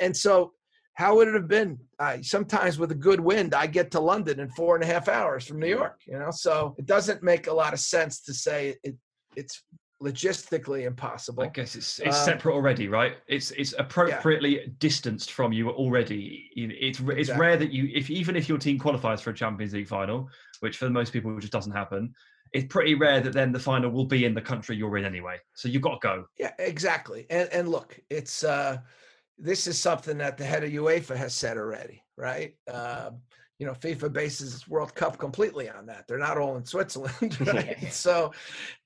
and 0.00 0.16
so, 0.16 0.52
how 0.94 1.14
would 1.16 1.28
it 1.28 1.34
have 1.34 1.46
been? 1.46 1.78
I, 1.98 2.20
sometimes 2.22 2.78
with 2.78 2.90
a 2.90 2.96
good 2.96 3.20
wind, 3.20 3.54
I 3.54 3.66
get 3.66 3.90
to 3.92 4.00
London 4.00 4.40
in 4.40 4.50
four 4.50 4.74
and 4.74 4.82
a 4.82 4.86
half 4.86 5.08
hours 5.08 5.46
from 5.46 5.60
New 5.60 5.68
York. 5.68 6.00
You 6.06 6.18
know, 6.18 6.30
so 6.30 6.74
it 6.78 6.86
doesn't 6.86 7.22
make 7.22 7.46
a 7.46 7.52
lot 7.52 7.72
of 7.72 7.80
sense 7.80 8.22
to 8.22 8.34
say 8.34 8.76
it, 8.82 8.96
it's 9.36 9.62
logistically 10.02 10.86
impossible. 10.86 11.42
I 11.42 11.48
guess 11.48 11.76
it's 11.76 11.98
it's 12.00 12.18
um, 12.18 12.24
separate 12.24 12.54
already, 12.54 12.88
right? 12.88 13.16
It's 13.28 13.50
it's 13.52 13.74
appropriately 13.78 14.60
yeah. 14.60 14.66
distanced 14.78 15.32
from 15.32 15.52
you 15.52 15.70
already. 15.70 16.50
It's 16.56 17.00
it's 17.00 17.10
exactly. 17.10 17.46
rare 17.46 17.56
that 17.56 17.72
you 17.72 17.90
if 17.94 18.10
even 18.10 18.36
if 18.36 18.48
your 18.48 18.58
team 18.58 18.78
qualifies 18.78 19.20
for 19.20 19.30
a 19.30 19.34
Champions 19.34 19.74
League 19.74 19.88
final, 19.88 20.28
which 20.60 20.78
for 20.78 20.88
most 20.90 21.12
people 21.12 21.38
just 21.38 21.52
doesn't 21.52 21.72
happen. 21.72 22.14
It's 22.52 22.66
pretty 22.66 22.94
rare 22.96 23.20
that 23.20 23.32
then 23.32 23.52
the 23.52 23.60
final 23.60 23.90
will 23.90 24.06
be 24.06 24.24
in 24.24 24.34
the 24.34 24.40
country 24.40 24.74
you're 24.74 24.96
in 24.96 25.04
anyway. 25.04 25.36
So 25.54 25.68
you've 25.68 25.82
got 25.82 26.00
to 26.00 26.08
go. 26.08 26.24
Yeah, 26.36 26.52
exactly. 26.58 27.26
And 27.30 27.48
and 27.52 27.68
look, 27.68 27.98
it's 28.08 28.42
uh 28.42 28.78
this 29.38 29.66
is 29.66 29.78
something 29.78 30.18
that 30.18 30.36
the 30.36 30.44
head 30.44 30.64
of 30.64 30.70
UEFA 30.70 31.16
has 31.16 31.34
said 31.34 31.56
already, 31.56 32.02
right? 32.16 32.54
Uh, 32.70 33.10
you 33.60 33.66
know, 33.66 33.74
FIFA 33.74 34.10
bases 34.10 34.66
World 34.66 34.94
Cup 34.94 35.18
completely 35.18 35.68
on 35.68 35.84
that. 35.86 36.08
They're 36.08 36.18
not 36.18 36.38
all 36.38 36.56
in 36.56 36.64
Switzerland, 36.64 37.38
right? 37.46 37.92
so, 37.92 38.32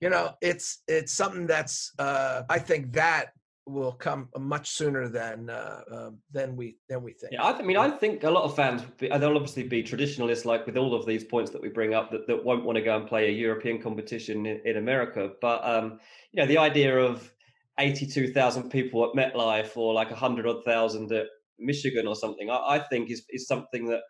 you 0.00 0.10
know, 0.10 0.34
it's 0.42 0.82
it's 0.88 1.12
something 1.12 1.46
that's 1.46 1.92
uh, 2.00 2.42
I 2.50 2.58
think 2.58 2.92
that 2.92 3.26
will 3.66 3.92
come 3.92 4.28
much 4.37 4.70
sooner 4.70 5.08
than 5.08 5.48
uh, 5.48 5.80
uh, 5.90 6.10
than 6.32 6.56
we 6.56 6.76
than 6.88 7.04
we 7.04 7.12
think. 7.12 7.32
Yeah, 7.32 7.46
I, 7.46 7.52
th- 7.52 7.62
I, 7.62 7.66
mean, 7.66 7.76
I 7.76 7.88
think 7.88 8.24
a 8.24 8.30
lot 8.30 8.42
of 8.42 8.56
fans, 8.56 8.82
they'll 8.98 9.37
obviously 9.37 9.62
be 9.62 9.84
traditionalists, 9.84 10.44
like 10.44 10.66
with 10.66 10.76
all 10.76 10.92
of 10.92 11.06
these 11.06 11.22
points 11.22 11.52
that 11.52 11.62
we 11.62 11.68
bring 11.68 11.94
up, 11.94 12.10
that, 12.10 12.26
that 12.26 12.44
won't 12.44 12.64
want 12.64 12.76
to 12.76 12.82
go 12.82 12.96
and 12.96 13.06
play 13.06 13.28
a 13.28 13.32
European 13.32 13.80
competition 13.80 14.44
in, 14.44 14.60
in 14.64 14.76
America. 14.76 15.30
But 15.40 15.64
um, 15.64 16.00
you 16.32 16.42
know, 16.42 16.48
the 16.48 16.58
idea 16.58 16.98
of 16.98 17.32
eighty-two 17.78 18.32
thousand 18.32 18.70
people 18.70 19.04
at 19.04 19.14
MetLife 19.14 19.76
or 19.76 19.94
like 19.94 20.10
a 20.10 20.16
hundred 20.16 20.48
odd 20.48 20.64
thousand 20.64 21.12
at 21.12 21.26
Michigan 21.60 22.08
or 22.08 22.16
something, 22.16 22.50
I, 22.50 22.56
I 22.56 22.78
think 22.80 23.08
is 23.12 23.24
is 23.30 23.46
something 23.46 23.87
that 23.87 24.00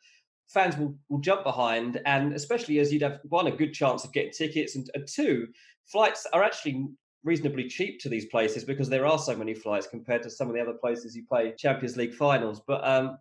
fans 0.49 0.77
will, 0.77 0.97
will 1.09 1.21
jump 1.21 1.45
behind. 1.45 2.01
And 2.07 2.35
especially 2.35 2.79
as 2.79 2.93
you'd 2.93 3.03
have 3.03 3.21
one, 3.25 3.47
a 3.47 3.51
good 3.51 3.73
chance 3.73 4.05
of 4.05 4.13
getting 4.13 4.33
tickets, 4.33 4.77
and, 4.77 4.89
and 4.95 5.07
two, 5.07 5.49
flights 5.87 6.27
are 6.33 6.43
actually 6.43 6.89
reasonably 7.25 7.67
cheap 7.69 8.01
to 8.01 8.09
these 8.09 8.27
places 8.27 8.65
because 8.65 8.89
there 8.89 9.07
are 9.07 9.19
so 9.19 9.35
many 9.35 9.55
flights 9.55 9.87
compared 9.87 10.23
to 10.23 10.31
some 10.31 10.49
of 10.49 10.55
the 10.55 10.61
other 10.61 10.75
places 10.75 11.17
you 11.17 11.25
play 11.27 11.55
Champions 11.57 11.97
League 11.97 12.15
finals. 12.15 12.61
But 12.67 12.87
um, 12.87 13.19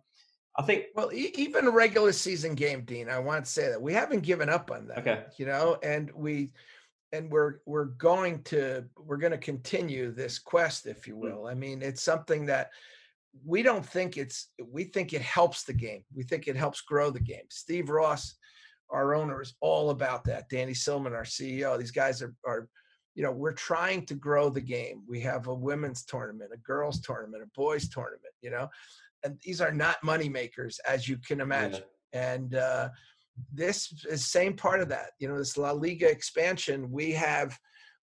I 0.56 0.62
think 0.62 0.86
well, 0.94 1.12
e- 1.12 1.32
even 1.36 1.66
a 1.66 1.70
regular 1.70 2.12
season 2.12 2.54
game, 2.54 2.82
Dean. 2.82 3.08
I 3.08 3.18
want 3.18 3.44
to 3.44 3.50
say 3.50 3.68
that 3.68 3.80
we 3.80 3.92
haven't 3.92 4.20
given 4.20 4.48
up 4.48 4.70
on 4.70 4.86
that. 4.88 4.98
Okay, 4.98 5.24
you 5.38 5.46
know, 5.46 5.78
and 5.82 6.10
we 6.14 6.52
and 7.12 7.30
we're 7.30 7.60
we're 7.66 7.86
going 7.86 8.42
to 8.44 8.84
we're 8.96 9.16
going 9.16 9.32
to 9.32 9.38
continue 9.38 10.12
this 10.12 10.38
quest, 10.38 10.86
if 10.86 11.08
you 11.08 11.14
mm. 11.14 11.20
will. 11.20 11.46
I 11.46 11.54
mean, 11.54 11.82
it's 11.82 12.02
something 12.02 12.46
that 12.46 12.70
we 13.44 13.62
don't 13.62 13.84
think 13.84 14.16
it's 14.16 14.50
we 14.64 14.84
think 14.84 15.12
it 15.12 15.22
helps 15.22 15.64
the 15.64 15.72
game. 15.72 16.04
We 16.14 16.22
think 16.22 16.46
it 16.46 16.56
helps 16.56 16.80
grow 16.82 17.10
the 17.10 17.20
game. 17.20 17.44
Steve 17.50 17.88
ross 17.88 18.36
our 18.90 19.14
owner 19.14 19.40
is 19.40 19.54
all 19.60 19.90
about 19.90 20.24
that. 20.24 20.48
Danny 20.48 20.72
Sillman 20.74 21.12
our 21.12 21.24
ceo 21.24 21.78
these 21.78 21.90
guys 21.90 22.22
are, 22.22 22.34
are 22.46 22.68
you 23.14 23.22
know 23.22 23.32
we're 23.32 23.52
trying 23.52 24.06
to 24.06 24.14
grow 24.14 24.48
the 24.48 24.60
game. 24.60 25.02
We 25.08 25.20
have 25.20 25.48
a 25.48 25.54
women's 25.54 26.04
tournament 26.04 26.50
a 26.54 26.58
girls 26.58 27.00
tournament 27.00 27.42
a 27.42 27.46
boys 27.58 27.88
tournament 27.88 28.34
you 28.40 28.50
know 28.50 28.68
and 29.24 29.38
these 29.42 29.60
are 29.60 29.72
not 29.72 30.02
money 30.04 30.28
makers 30.28 30.78
as 30.86 31.08
you 31.08 31.16
can 31.18 31.40
imagine. 31.40 31.82
Yeah. 32.12 32.32
and 32.34 32.54
uh, 32.54 32.88
this 33.52 33.92
is 34.08 34.26
same 34.26 34.54
part 34.54 34.80
of 34.80 34.88
that. 34.90 35.10
You 35.18 35.28
know 35.28 35.38
this 35.38 35.56
la 35.56 35.72
liga 35.72 36.08
expansion 36.08 36.90
we 36.90 37.12
have 37.12 37.58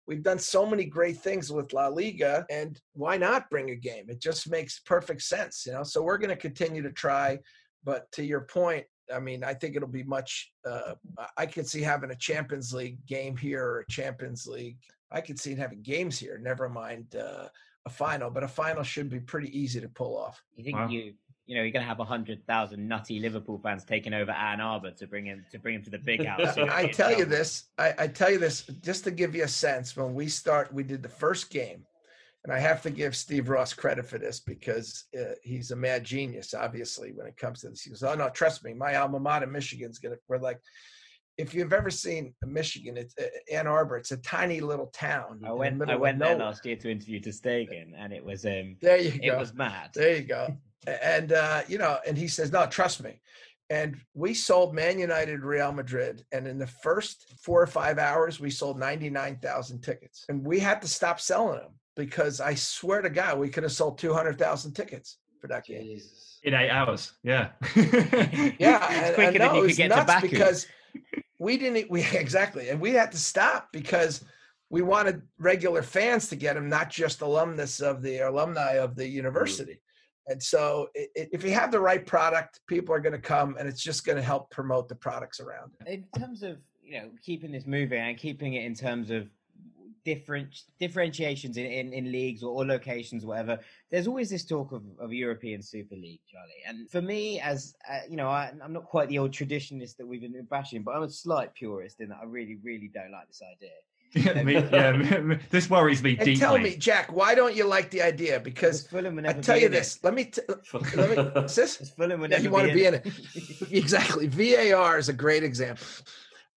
we've 0.07 0.23
done 0.23 0.39
so 0.39 0.65
many 0.65 0.85
great 0.85 1.17
things 1.17 1.51
with 1.51 1.73
La 1.73 1.87
Liga, 1.87 2.45
and 2.49 2.79
why 2.93 3.17
not 3.17 3.49
bring 3.49 3.69
a 3.69 3.75
game? 3.75 4.05
It 4.09 4.21
just 4.21 4.49
makes 4.49 4.79
perfect 4.79 5.21
sense, 5.21 5.65
you 5.65 5.73
know. 5.73 5.83
So 5.83 6.03
we're 6.03 6.17
going 6.17 6.29
to 6.29 6.35
continue 6.35 6.81
to 6.81 6.91
try, 6.91 7.39
but 7.83 8.11
to 8.13 8.23
your 8.23 8.41
point, 8.41 8.85
I 9.13 9.19
mean, 9.19 9.43
I 9.43 9.53
think 9.53 9.75
it'll 9.75 9.87
be 9.87 10.03
much. 10.03 10.51
Uh, 10.65 10.95
I 11.37 11.45
could 11.45 11.67
see 11.67 11.81
having 11.81 12.11
a 12.11 12.15
Champions 12.15 12.73
League 12.73 13.05
game 13.05 13.35
here 13.35 13.63
or 13.63 13.79
a 13.81 13.91
Champions 13.91 14.47
League. 14.47 14.77
I 15.11 15.21
could 15.21 15.39
see 15.39 15.55
having 15.55 15.81
games 15.81 16.17
here. 16.17 16.39
Never 16.41 16.69
mind 16.69 17.15
uh, 17.15 17.47
a 17.85 17.89
final, 17.89 18.29
but 18.29 18.43
a 18.43 18.47
final 18.47 18.83
should 18.83 19.09
be 19.09 19.19
pretty 19.19 19.57
easy 19.57 19.81
to 19.81 19.89
pull 19.89 20.17
off. 20.17 20.41
You 20.55 20.63
think 20.63 20.77
wow. 20.77 20.87
you 20.87 21.13
you 21.45 21.55
know, 21.55 21.61
you're 21.61 21.71
going 21.71 21.83
to 21.83 21.87
have 21.87 21.99
a 21.99 22.05
hundred 22.05 22.45
thousand 22.47 22.87
nutty 22.87 23.19
Liverpool 23.19 23.59
fans 23.61 23.83
taking 23.83 24.13
over 24.13 24.31
Ann 24.31 24.61
Arbor 24.61 24.91
to 24.91 25.07
bring 25.07 25.25
him 25.25 25.45
to 25.51 25.59
bring 25.59 25.75
him 25.75 25.83
to 25.83 25.89
the 25.89 25.97
big 25.97 26.25
house. 26.25 26.57
I 26.57 26.87
tell 26.87 27.15
you 27.15 27.25
this, 27.25 27.65
I, 27.77 27.93
I, 27.99 28.07
tell 28.07 28.31
you 28.31 28.39
this, 28.39 28.63
just 28.81 29.03
to 29.05 29.11
give 29.11 29.35
you 29.35 29.43
a 29.43 29.47
sense. 29.47 29.95
When 29.95 30.13
we 30.13 30.27
start, 30.29 30.73
we 30.73 30.83
did 30.83 31.03
the 31.03 31.09
first 31.09 31.49
game, 31.49 31.85
and 32.45 32.53
I 32.53 32.59
have 32.59 32.81
to 32.83 32.89
give 32.89 33.15
Steve 33.15 33.49
Ross 33.49 33.73
credit 33.73 34.05
for 34.05 34.17
this 34.17 34.39
because 34.39 35.05
uh, 35.19 35.33
he's 35.41 35.71
a 35.71 35.75
mad 35.75 36.05
genius. 36.05 36.53
Obviously, 36.53 37.11
when 37.11 37.27
it 37.27 37.35
comes 37.35 37.61
to 37.61 37.69
this, 37.69 37.81
he 37.81 37.89
goes, 37.89 38.03
"Oh 38.03 38.15
no, 38.15 38.29
trust 38.29 38.63
me, 38.63 38.73
my 38.73 38.95
alma 38.95 39.19
mater, 39.19 39.47
Michigan's 39.47 39.99
gonna." 39.99 40.15
We're 40.29 40.37
like, 40.37 40.61
if 41.37 41.53
you've 41.53 41.73
ever 41.73 41.89
seen 41.89 42.33
Michigan, 42.45 42.95
it's 42.95 43.15
uh, 43.19 43.25
Ann 43.51 43.67
Arbor. 43.67 43.97
It's 43.97 44.11
a 44.11 44.17
tiny 44.17 44.61
little 44.61 44.87
town. 44.87 45.41
I 45.45 45.51
went. 45.51 45.89
I 45.89 45.97
went 45.97 46.19
there 46.19 46.37
last 46.37 46.65
year 46.65 46.77
to 46.77 46.89
interview 46.89 47.19
ter 47.19 47.31
Stegen, 47.31 47.91
and 47.97 48.13
it 48.13 48.23
was 48.23 48.45
um. 48.45 48.77
There 48.81 48.97
you 48.97 49.11
go. 49.11 49.35
It 49.35 49.37
was 49.37 49.53
mad. 49.53 49.89
There 49.93 50.15
you 50.15 50.23
go 50.23 50.57
and 50.87 51.31
uh, 51.31 51.61
you 51.67 51.77
know, 51.77 51.97
and 52.07 52.17
he 52.17 52.27
says, 52.27 52.51
"No, 52.51 52.65
trust 52.65 53.03
me." 53.03 53.19
And 53.69 53.97
we 54.13 54.33
sold 54.33 54.75
Man 54.75 54.99
United, 54.99 55.41
Real 55.41 55.71
Madrid, 55.71 56.23
and 56.31 56.47
in 56.47 56.59
the 56.59 56.67
first 56.67 57.33
four 57.41 57.61
or 57.61 57.67
five 57.67 57.97
hours, 57.97 58.39
we 58.39 58.49
sold 58.49 58.77
ninety 58.77 59.09
nine 59.09 59.37
thousand 59.41 59.81
tickets, 59.81 60.25
and 60.29 60.45
we 60.45 60.59
had 60.59 60.81
to 60.81 60.87
stop 60.87 61.19
selling 61.19 61.59
them 61.59 61.71
because 61.95 62.41
I 62.41 62.55
swear 62.55 63.01
to 63.01 63.09
God, 63.09 63.39
we 63.39 63.49
could 63.49 63.63
have 63.63 63.71
sold 63.71 63.97
200,000 63.97 64.73
tickets 64.73 65.17
for 65.39 65.47
that 65.47 65.65
game. 65.65 65.83
Jesus. 65.83 66.39
In 66.43 66.53
eight 66.53 66.69
hours. 66.69 67.13
Yeah. 67.23 67.49
Yeah, 67.75 67.83
It's 68.59 68.59
and, 68.59 69.15
quicker 69.15 69.29
and 69.29 69.41
than 69.41 69.41
you 69.41 69.45
it 69.45 69.61
could 69.61 69.63
was 69.63 69.77
get 69.77 69.87
to 69.89 69.95
nuts 69.95 70.13
Baku. 70.13 70.29
because 70.29 70.67
we 71.39 71.57
didn't. 71.57 71.89
We 71.89 72.03
exactly, 72.13 72.69
and 72.69 72.79
we 72.81 72.91
had 72.91 73.11
to 73.11 73.17
stop 73.17 73.69
because 73.71 74.23
we 74.69 74.81
wanted 74.81 75.21
regular 75.37 75.83
fans 75.83 76.29
to 76.29 76.35
get 76.35 76.55
them, 76.55 76.67
not 76.67 76.89
just 76.89 77.21
alumnus 77.21 77.79
of 77.79 78.01
the 78.01 78.19
alumni 78.19 78.73
of 78.73 78.95
the 78.95 79.07
university. 79.07 79.79
And 80.27 80.41
so, 80.41 80.89
i 80.95 81.01
i- 81.17 81.29
if 81.31 81.43
you 81.43 81.51
have 81.53 81.71
the 81.71 81.79
right 81.79 82.05
product, 82.05 82.59
people 82.67 82.93
are 82.95 82.99
going 82.99 83.13
to 83.21 83.27
come, 83.35 83.55
and 83.59 83.67
it's 83.67 83.81
just 83.81 84.05
going 84.05 84.15
to 84.17 84.23
help 84.23 84.49
promote 84.51 84.87
the 84.89 84.95
products 84.95 85.39
around 85.39 85.71
it. 85.81 85.87
in 86.15 86.21
terms 86.21 86.43
of 86.43 86.57
you 86.81 86.99
know 86.99 87.09
keeping 87.21 87.51
this 87.51 87.65
moving 87.65 88.01
and 88.01 88.17
keeping 88.17 88.53
it 88.55 88.63
in 88.65 88.75
terms 88.75 89.09
of 89.11 89.27
different 90.05 90.63
differentiations 90.79 91.55
in, 91.55 91.65
in, 91.65 91.93
in 91.93 92.11
leagues 92.11 92.43
or, 92.43 92.51
or 92.53 92.65
locations 92.65 93.23
or 93.23 93.27
whatever 93.27 93.57
there's 93.89 94.05
always 94.05 94.29
this 94.29 94.43
talk 94.43 94.73
of, 94.73 94.83
of 94.99 95.13
european 95.13 95.61
super 95.61 95.95
league 95.95 96.19
charlie 96.29 96.61
and 96.67 96.89
for 96.91 97.01
me 97.01 97.39
as 97.39 97.73
uh, 97.89 97.99
you 98.09 98.17
know 98.17 98.27
I, 98.27 98.51
i'm 98.61 98.73
not 98.73 98.83
quite 98.83 99.07
the 99.07 99.17
old 99.17 99.31
traditionalist 99.31 99.95
that 99.95 100.05
we've 100.05 100.19
been 100.19 100.45
bashing 100.49 100.83
but 100.83 100.93
i'm 100.93 101.03
a 101.03 101.09
slight 101.09 101.53
purist 101.53 102.01
in 102.01 102.09
that 102.09 102.17
i 102.21 102.25
really 102.25 102.57
really 102.61 102.89
don't 102.93 103.11
like 103.11 103.27
this 103.27 103.41
idea 103.55 103.69
yeah, 104.15 104.43
me, 104.43 104.53
yeah, 104.53 104.91
me- 104.91 105.17
me- 105.21 105.39
this 105.49 105.69
worries 105.69 106.03
me 106.03 106.11
And 106.11 106.19
deeply. 106.19 106.35
tell 106.39 106.57
me, 106.57 106.75
Jack, 106.75 107.11
why 107.11 107.35
don't 107.35 107.55
you 107.55 107.65
like 107.65 107.89
the 107.91 108.01
idea? 108.01 108.39
because 108.39 108.81
Because 108.83 108.87
fulham 108.87 109.15
will 109.15 109.27
I 109.27 109.33
tell 109.33 109.55
be 109.55 109.61
you 109.61 109.67
in 109.67 109.73
it. 109.73 109.77
this. 109.77 109.99
Let 110.03 110.13
me. 110.13 110.25
T- 110.25 110.41
let 110.95 111.09
me. 111.09 111.15
What's 111.33 111.55
this? 111.55 111.77
Because 111.77 111.89
fulham 111.91 112.19
will 112.21 112.29
Yeah, 112.29 112.39
you 112.39 112.49
want 112.51 112.67
to 112.67 112.73
be 112.73 112.85
in 112.85 112.95
it, 112.95 113.05
it. 113.05 113.71
exactly. 113.71 114.27
VAR 114.27 114.97
is 114.97 115.09
a 115.09 115.13
great 115.13 115.43
example. 115.43 115.85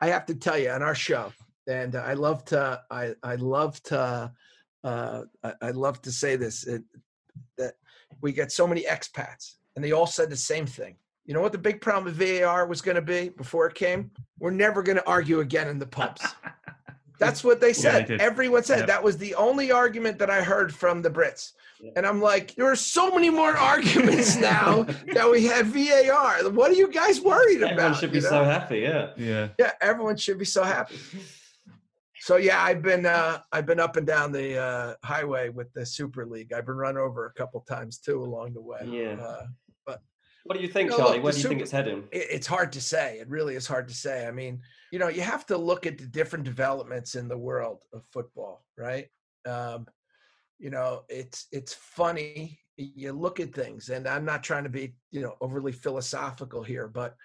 I 0.01 0.07
have 0.07 0.25
to 0.27 0.35
tell 0.35 0.57
you 0.57 0.69
on 0.69 0.81
our 0.83 0.95
show, 0.95 1.31
and 1.67 1.95
I 1.95 2.13
love 2.13 2.43
to, 2.45 2.81
I, 2.91 3.13
I 3.23 3.35
love 3.35 3.81
to, 3.83 4.31
uh, 4.83 5.21
I, 5.43 5.53
I 5.61 5.71
love 5.71 6.01
to 6.03 6.11
say 6.11 6.35
this 6.35 6.67
it, 6.67 6.83
that 7.57 7.75
we 8.21 8.33
get 8.33 8.51
so 8.51 8.67
many 8.67 8.83
expats, 8.83 9.53
and 9.75 9.83
they 9.83 9.93
all 9.93 10.07
said 10.07 10.29
the 10.29 10.35
same 10.37 10.65
thing. 10.65 10.97
You 11.25 11.33
know 11.33 11.41
what 11.41 11.53
the 11.53 11.57
big 11.57 11.81
problem 11.81 12.03
with 12.05 12.15
VAR 12.17 12.67
was 12.67 12.81
going 12.81 12.95
to 12.95 13.01
be 13.01 13.29
before 13.29 13.65
it 13.67 13.73
came? 13.73 14.11
We're 14.37 14.51
never 14.51 14.83
going 14.83 14.97
to 14.97 15.07
argue 15.07 15.39
again 15.39 15.67
in 15.69 15.79
the 15.79 15.87
pubs. 15.87 16.21
That's 17.19 17.43
what 17.43 17.61
they 17.61 17.67
Yeah, 17.67 17.73
they 17.73 17.79
said. 17.81 18.07
did. 18.07 18.21
Everyone 18.21 18.63
said 18.63 18.79
Yep. 18.79 18.87
that 18.87 19.03
was 19.03 19.17
the 19.17 19.35
only 19.35 19.71
argument 19.71 20.19
that 20.19 20.29
I 20.29 20.41
heard 20.43 20.73
from 20.73 21.01
the 21.01 21.09
Brits. 21.09 21.53
Yeah. 21.81 21.91
And 21.97 22.05
I'm 22.05 22.21
like, 22.21 22.55
there 22.55 22.69
are 22.71 22.75
so 22.75 23.11
many 23.11 23.29
more 23.29 23.55
arguments 23.73 24.35
now 24.37 24.83
that 25.13 25.29
we 25.29 25.45
have 25.45 25.67
VAR. 25.67 26.49
What 26.49 26.71
are 26.71 26.75
you 26.75 26.91
guys 26.91 27.19
worried 27.21 27.61
about? 27.61 27.71
Everyone 27.73 27.93
should 27.95 28.11
be 28.11 28.17
you 28.17 28.23
know? 28.23 28.29
so 28.29 28.43
happy. 28.43 28.79
Yeah. 28.79 29.09
Yeah. 29.17 29.47
Yeah, 29.59 29.71
everyone 29.81 30.15
should 30.17 30.37
be 30.39 30.45
so 30.45 30.63
happy. 30.63 30.95
So 32.19 32.37
yeah, 32.37 32.61
I've 32.63 32.81
been 32.81 33.05
uh, 33.05 33.39
I've 33.51 33.65
been 33.67 33.79
up 33.79 33.97
and 33.97 34.07
down 34.07 34.31
the 34.31 34.57
uh, 34.57 34.93
highway 35.03 35.49
with 35.49 35.71
the 35.73 35.85
Super 35.85 36.25
League. 36.25 36.53
I've 36.53 36.65
been 36.65 36.75
run 36.77 36.97
over 36.97 37.27
a 37.27 37.33
couple 37.33 37.59
times 37.61 37.99
too 37.99 38.23
along 38.23 38.53
the 38.53 38.61
way. 38.61 38.79
Yeah. 38.85 39.21
Uh, 39.21 39.45
What 40.45 40.57
do 40.57 40.61
you 40.61 40.69
think, 40.69 40.91
No, 40.91 40.97
Charlie? 40.97 41.15
look, 41.15 41.23
Where 41.23 41.33
do 41.33 41.39
you 41.39 41.47
think 41.49 41.61
it's 41.61 41.71
heading? 41.71 42.07
it's 42.11 42.45
hard 42.45 42.71
to 42.73 42.81
say. 42.81 43.17
It 43.19 43.27
really 43.29 43.55
is 43.55 43.65
hard 43.65 43.87
to 43.87 43.95
say. 43.95 44.27
I 44.27 44.31
mean, 44.31 44.61
you 44.91 44.99
know, 44.99 45.07
you 45.07 45.21
have 45.21 45.43
to 45.47 45.57
look 45.57 45.87
at 45.87 45.97
the 45.97 46.05
different 46.05 46.45
developments 46.45 47.15
in 47.15 47.27
the 47.27 47.37
world 47.37 47.83
of 47.93 48.03
football, 48.13 48.63
right? 48.77 49.07
Um, 49.47 49.87
you 50.59 50.69
know, 50.69 51.01
it's 51.09 51.47
it's 51.51 51.73
funny. 51.73 52.59
You 52.77 53.13
look 53.13 53.39
at 53.39 53.55
things, 53.55 53.89
and 53.89 54.07
I'm 54.07 54.23
not 54.23 54.43
trying 54.43 54.65
to 54.65 54.69
be, 54.69 54.95
you 55.09 55.21
know, 55.21 55.35
overly 55.41 55.71
philosophical 55.71 56.61
here, 56.61 56.87
but 56.87 57.15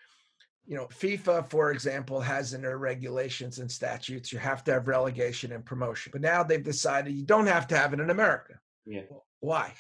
you 0.65 0.77
know, 0.77 0.87
FIFA, 0.87 1.51
for 1.51 1.73
example, 1.73 2.21
has 2.21 2.55
in 2.55 2.63
their 2.63 2.79
regulations 2.79 3.59
and 3.59 3.71
statutes 3.71 4.33
you 4.33 4.39
have 4.39 4.65
to 4.65 4.73
have 4.73 4.89
relegation 4.89 5.53
and 5.53 5.65
promotion. 5.65 6.11
But 6.11 6.23
now 6.23 6.43
they've 6.43 6.63
decided 6.63 7.13
you 7.13 7.25
don't 7.27 7.49
have 7.49 7.67
to 7.69 7.77
have 7.77 7.93
it 7.93 8.01
in 8.01 8.09
America. 8.09 8.55
Yeah. 8.87 9.03
Why? 9.41 9.73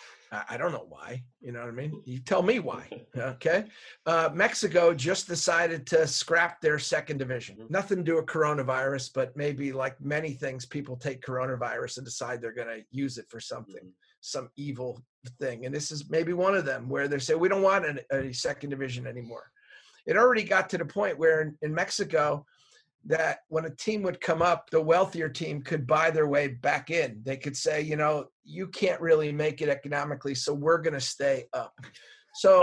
I 0.49 0.57
don't 0.57 0.73
know 0.73 0.87
why. 0.89 1.25
You 1.41 1.51
know 1.53 1.61
what 1.61 1.69
I 1.69 1.73
mean? 1.73 2.03
You 2.07 2.21
tell 2.21 2.43
me 2.43 2.59
why. 2.61 2.89
Okay. 3.17 3.65
Uh, 4.07 4.31
Mexico 4.33 4.95
just 4.95 5.27
decided 5.27 5.87
to 5.89 6.07
scrap 6.07 6.61
their 6.61 6.79
second 6.79 7.19
division. 7.19 7.57
Mhm. 7.57 7.71
Nothing 7.71 7.99
to 7.99 8.05
do 8.05 8.17
with 8.17 8.27
coronavirus, 8.27 9.11
but 9.15 9.37
maybe 9.37 9.73
like 9.73 10.01
many 10.01 10.33
things, 10.35 10.65
people 10.65 10.97
take 10.97 11.21
coronavirus 11.23 11.99
and 11.99 12.07
decide 12.07 12.41
they're 12.41 12.53
going 12.55 12.69
to 12.81 12.85
use 12.93 13.19
it 13.19 13.27
for 13.29 13.41
something, 13.41 13.85
Mhm. 13.85 13.93
some 14.21 14.49
evil 14.57 15.05
thing. 15.41 15.67
And 15.67 15.75
this 15.75 15.91
is 15.91 16.09
maybe 16.09 16.33
one 16.33 16.55
of 16.55 16.65
them 16.65 16.89
where 16.89 17.09
they 17.09 17.19
say, 17.19 17.35
we 17.35 17.49
don't 17.49 17.63
want 17.63 17.85
an, 17.85 18.01
a 18.13 18.33
second 18.33 18.71
division 18.71 19.07
anymore. 19.07 19.51
It 20.07 20.17
already 20.17 20.45
got 20.45 20.71
to 20.71 20.79
the 20.79 20.85
point 20.87 21.19
where 21.19 21.43
in, 21.43 21.59
in 21.63 21.75
Mexico, 21.75 22.47
that 23.07 23.41
when 23.49 23.65
a 23.65 23.71
team 23.71 24.03
would 24.03 24.21
come 24.21 24.43
up, 24.43 24.71
the 24.71 24.81
wealthier 24.81 25.29
team 25.29 25.63
could 25.63 25.87
buy 25.87 26.11
their 26.11 26.27
way 26.27 26.49
back 26.49 26.91
in. 26.91 27.21
They 27.25 27.37
could 27.37 27.57
say, 27.57 27.81
you 27.81 27.97
know, 27.97 28.27
you 28.45 28.67
can't 28.69 29.01
really 29.01 29.33
make 29.33 29.63
it 29.63 29.69
economically, 29.69 30.35
so 30.35 30.53
we're 30.53 30.79
going 30.79 30.95
to 30.95 31.01
stay 31.01 31.47
up. 31.53 31.75
So, 32.35 32.63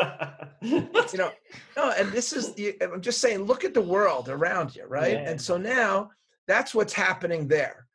you 0.62 0.89
know, 1.15 1.32
no, 1.76 1.91
and 1.91 2.12
this 2.12 2.34
is, 2.34 2.56
I'm 2.82 3.02
just 3.02 3.19
saying, 3.19 3.43
look 3.43 3.65
at 3.65 3.73
the 3.73 3.82
world 3.82 4.30
around 4.30 4.76
you, 4.76 4.86
right? 4.86 5.13
Yeah. 5.13 5.30
And 5.30 5.41
so 5.41 5.58
now 5.58 6.12
that's 6.47 6.73
what's 6.73 6.93
happening 6.93 7.47
there. 7.47 7.88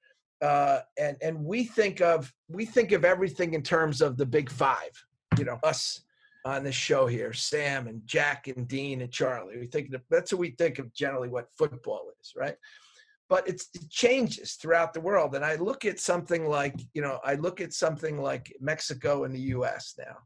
Uh, 0.42 0.80
and 0.98 1.16
and 1.22 1.44
we 1.44 1.62
think 1.62 2.00
of 2.00 2.32
we 2.48 2.66
think 2.66 2.90
of 2.90 3.04
everything 3.04 3.54
in 3.54 3.62
terms 3.62 4.00
of 4.02 4.16
the 4.16 4.26
big 4.26 4.50
five, 4.50 4.90
you 5.38 5.44
know, 5.44 5.56
us 5.62 6.02
on 6.44 6.64
this 6.64 6.74
show 6.74 7.06
here, 7.06 7.32
Sam 7.32 7.86
and 7.86 8.04
Jack 8.06 8.48
and 8.48 8.66
Dean 8.66 9.00
and 9.00 9.12
Charlie. 9.12 9.58
We 9.58 9.66
think 9.66 9.90
that 9.90 10.02
that's 10.10 10.32
what 10.32 10.40
we 10.40 10.50
think 10.50 10.78
of 10.78 10.92
generally 10.92 11.28
what 11.28 11.52
football 11.56 12.10
is, 12.20 12.32
right? 12.36 12.56
But 13.28 13.48
it's, 13.48 13.68
it 13.74 13.88
changes 13.88 14.54
throughout 14.54 14.92
the 14.92 15.00
world. 15.00 15.34
And 15.34 15.44
I 15.44 15.54
look 15.56 15.84
at 15.84 16.00
something 16.00 16.46
like, 16.46 16.74
you 16.94 17.02
know, 17.02 17.20
I 17.24 17.34
look 17.34 17.60
at 17.60 17.72
something 17.72 18.20
like 18.20 18.54
Mexico 18.60 19.24
and 19.24 19.34
the 19.34 19.40
U.S. 19.40 19.94
now. 19.98 20.16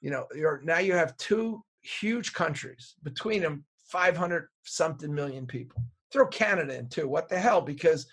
You 0.00 0.10
know, 0.10 0.26
now 0.62 0.78
you 0.78 0.92
have 0.92 1.16
two 1.16 1.64
huge 1.80 2.34
countries 2.34 2.94
between 3.02 3.40
them, 3.40 3.64
500 3.86 4.48
something 4.64 5.12
million 5.12 5.46
people. 5.46 5.82
Throw 6.12 6.26
Canada 6.26 6.78
in 6.78 6.88
too. 6.88 7.08
What 7.08 7.28
the 7.28 7.38
hell? 7.38 7.60
Because 7.60 8.06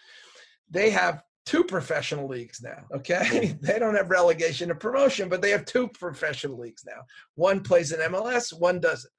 they 0.69 0.89
have 0.89 1.21
two 1.45 1.63
professional 1.63 2.27
leagues 2.27 2.61
now. 2.61 2.85
Okay, 2.93 3.57
they 3.61 3.79
don't 3.79 3.95
have 3.95 4.09
relegation 4.09 4.71
or 4.71 4.75
promotion, 4.75 5.29
but 5.29 5.41
they 5.41 5.51
have 5.51 5.65
two 5.65 5.87
professional 5.89 6.59
leagues 6.59 6.83
now. 6.85 7.01
One 7.35 7.61
plays 7.61 7.91
in 7.91 7.99
MLS, 8.11 8.57
one 8.57 8.79
doesn't. 8.79 9.11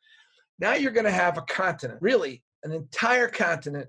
Now 0.59 0.75
you're 0.75 0.93
going 0.93 1.07
to 1.07 1.11
have 1.11 1.39
a 1.39 1.43
continent, 1.43 1.99
really, 2.01 2.43
an 2.63 2.73
entire 2.73 3.29
continent 3.29 3.89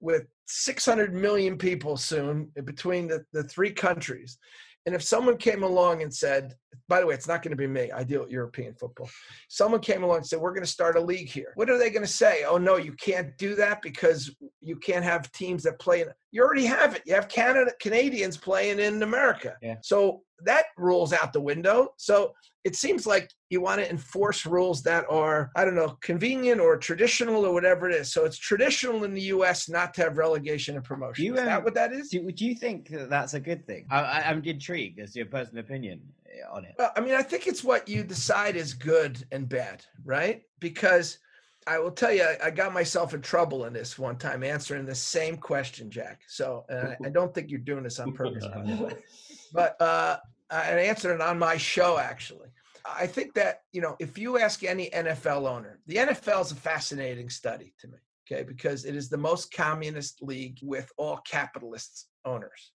with 0.00 0.26
600 0.46 1.14
million 1.14 1.56
people 1.58 1.96
soon 1.96 2.50
between 2.64 3.08
the, 3.08 3.24
the 3.32 3.44
three 3.44 3.72
countries. 3.72 4.38
And 4.86 4.94
if 4.94 5.02
someone 5.02 5.36
came 5.36 5.62
along 5.62 6.02
and 6.02 6.12
said, 6.12 6.54
by 6.88 7.00
the 7.00 7.06
way, 7.06 7.14
it's 7.14 7.26
not 7.26 7.42
going 7.42 7.52
to 7.52 7.56
be 7.56 7.66
me. 7.66 7.90
I 7.90 8.04
deal 8.04 8.20
with 8.20 8.30
European 8.30 8.74
football. 8.74 9.08
Someone 9.48 9.80
came 9.80 10.02
along 10.02 10.18
and 10.18 10.26
said, 10.26 10.38
we're 10.38 10.52
going 10.52 10.64
to 10.64 10.70
start 10.70 10.96
a 10.96 11.00
league 11.00 11.28
here. 11.28 11.52
What 11.54 11.70
are 11.70 11.78
they 11.78 11.88
going 11.88 12.04
to 12.04 12.12
say? 12.12 12.44
Oh, 12.46 12.58
no, 12.58 12.76
you 12.76 12.92
can't 12.92 13.36
do 13.38 13.54
that 13.54 13.80
because 13.80 14.34
you 14.60 14.76
can't 14.76 15.04
have 15.04 15.32
teams 15.32 15.62
that 15.62 15.78
play 15.78 16.02
in. 16.02 16.08
You 16.32 16.42
already 16.42 16.66
have 16.66 16.94
it. 16.94 17.02
You 17.06 17.14
have 17.14 17.28
Canada, 17.28 17.72
Canadians 17.80 18.36
playing 18.36 18.80
in 18.80 19.02
America. 19.02 19.56
Yeah. 19.62 19.76
So 19.82 20.22
that 20.44 20.66
rules 20.76 21.14
out 21.14 21.32
the 21.32 21.40
window. 21.40 21.94
So 21.96 22.34
it 22.64 22.74
seems 22.74 23.06
like 23.06 23.30
you 23.50 23.60
want 23.60 23.80
to 23.80 23.88
enforce 23.90 24.46
rules 24.46 24.82
that 24.82 25.04
are, 25.10 25.50
I 25.54 25.66
don't 25.66 25.74
know, 25.74 25.98
convenient 26.00 26.60
or 26.60 26.78
traditional 26.78 27.44
or 27.44 27.52
whatever 27.52 27.88
it 27.90 27.94
is. 27.94 28.10
So 28.10 28.24
it's 28.24 28.38
traditional 28.38 29.04
in 29.04 29.12
the 29.12 29.20
U.S. 29.22 29.68
not 29.68 29.92
to 29.94 30.02
have 30.02 30.16
relegation 30.16 30.74
and 30.74 30.82
promotion. 30.82 31.26
You, 31.26 31.34
is 31.34 31.42
that 31.42 31.58
um, 31.58 31.64
what 31.64 31.74
that 31.74 31.92
is? 31.92 32.08
Do, 32.08 32.30
do 32.32 32.46
you 32.46 32.54
think 32.54 32.88
that 32.88 33.10
that's 33.10 33.34
a 33.34 33.40
good 33.40 33.66
thing? 33.66 33.86
I, 33.90 34.00
I, 34.00 34.30
I'm 34.30 34.42
intrigued 34.42 34.98
as 34.98 35.12
to 35.12 35.18
your 35.18 35.26
personal 35.26 35.62
opinion 35.62 36.00
eh, 36.26 36.38
on 36.50 36.64
it. 36.64 36.74
Well, 36.78 36.90
I 36.96 37.00
mean, 37.00 37.14
I 37.14 37.22
think 37.22 37.46
it's 37.46 37.62
what 37.62 37.86
you 37.86 38.02
decide 38.02 38.56
is 38.56 38.72
good 38.72 39.22
and 39.30 39.46
bad, 39.46 39.84
right? 40.02 40.42
Because 40.58 41.18
I 41.66 41.78
will 41.78 41.90
tell 41.90 42.12
you, 42.12 42.26
I- 42.42 42.50
got 42.50 42.72
myself 42.72 43.12
in 43.12 43.20
trouble 43.20 43.66
in 43.66 43.74
this 43.74 43.98
one 43.98 44.16
time 44.16 44.42
answering 44.42 44.86
the 44.86 44.94
same 44.94 45.36
question, 45.36 45.90
Jack. 45.90 46.22
So 46.28 46.64
I, 46.70 46.96
I 47.04 47.10
don't 47.10 47.34
think 47.34 47.50
you're 47.50 47.60
doing 47.60 47.84
this 47.84 47.98
on 48.00 48.12
purpose, 48.12 48.46
by 48.46 48.62
the 48.62 48.84
way. 48.84 48.92
But 49.52 49.80
uh, 49.80 50.16
I 50.50 50.70
answered 50.70 51.14
it 51.14 51.20
on 51.20 51.38
my 51.38 51.56
show, 51.56 51.96
actually. 51.96 52.48
I 52.86 53.06
think 53.06 53.34
that, 53.34 53.60
you 53.72 53.80
know, 53.80 53.96
if 53.98 54.18
you 54.18 54.38
ask 54.38 54.62
any 54.62 54.90
NFL 54.90 55.48
owner, 55.48 55.80
the 55.86 55.96
NFL 55.96 56.42
is 56.42 56.52
a 56.52 56.56
fascinating 56.56 57.30
study 57.30 57.74
to 57.80 57.88
me, 57.88 57.98
okay, 58.30 58.42
because 58.42 58.84
it 58.84 58.94
is 58.94 59.08
the 59.08 59.16
most 59.16 59.52
communist 59.52 60.22
league 60.22 60.58
with 60.62 60.90
all 60.98 61.18
capitalists 61.26 62.08
owners. 62.24 62.72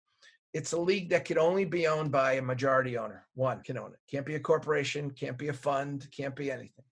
It's 0.54 0.72
a 0.72 0.80
league 0.80 1.10
that 1.10 1.26
can 1.26 1.38
only 1.38 1.66
be 1.66 1.88
owned 1.88 2.12
by 2.12 2.34
a 2.34 2.42
majority 2.42 2.98
owner. 2.98 3.26
One 3.36 3.62
can 3.64 3.78
own 3.78 3.92
it. 3.92 4.00
Can't 4.10 4.26
be 4.26 4.36
a 4.36 4.40
corporation, 4.40 5.12
can't 5.12 5.38
be 5.38 5.50
a 5.50 5.54
fund, 5.54 6.08
can't 6.16 6.36
be 6.36 6.50
anything. 6.52 6.86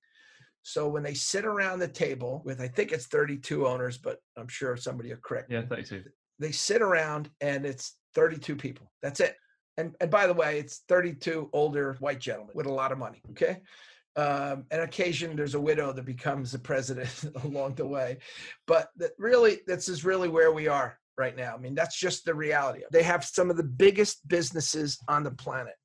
So 0.64 0.90
when 0.90 1.04
they 1.04 1.14
sit 1.14 1.46
around 1.46 1.80
the 1.80 1.88
table 1.88 2.42
with, 2.44 2.60
I 2.60 2.68
think 2.68 2.92
it's 2.92 3.06
32 3.06 3.66
owners, 3.68 3.98
but 3.98 4.18
I'm 4.38 4.48
sure 4.48 4.76
somebody 4.76 5.10
will 5.10 5.20
correct 5.24 5.50
me 5.50 5.56
Yeah, 5.56 5.66
32. 5.70 6.04
they 6.40 6.52
sit 6.52 6.82
around 6.82 7.30
and 7.40 7.66
it's 7.66 7.96
32 8.14 8.56
people. 8.56 8.92
That's 9.02 9.20
it. 9.20 9.36
And 9.78 9.96
and 10.00 10.10
by 10.10 10.28
the 10.28 10.34
way, 10.34 10.60
it's 10.60 10.80
32 10.88 11.50
older 11.54 11.96
white 12.00 12.20
gentlemen 12.20 12.54
with 12.56 12.66
a 12.66 12.74
lot 12.74 12.92
of 12.92 12.98
money. 12.98 13.22
Okay. 13.32 13.62
Um, 14.18 14.66
and 14.72 14.82
occasion 14.82 15.36
there's 15.36 15.56
a 15.56 15.60
widow 15.60 15.92
that 15.92 16.06
becomes 16.06 16.54
the 16.54 16.60
president 16.60 17.26
along 17.44 17.76
the 17.76 17.86
way, 17.86 18.20
but 18.66 18.90
that 18.96 19.12
really 19.18 19.60
this 19.68 19.90
is 19.90 20.06
really 20.06 20.30
where 20.30 20.52
we 20.54 20.68
are. 20.68 20.98
right 21.18 21.36
now. 21.36 21.54
I 21.56 21.58
mean, 21.58 21.76
that's 21.76 21.98
just 22.00 22.26
the 22.26 22.34
reality. 22.34 22.82
They 22.92 23.04
have 23.04 23.24
some 23.24 23.50
of 23.50 23.58
the 23.58 23.64
biggest 23.64 24.28
businesses 24.28 24.98
on 25.08 25.24
the 25.24 25.32
planet. 25.32 25.76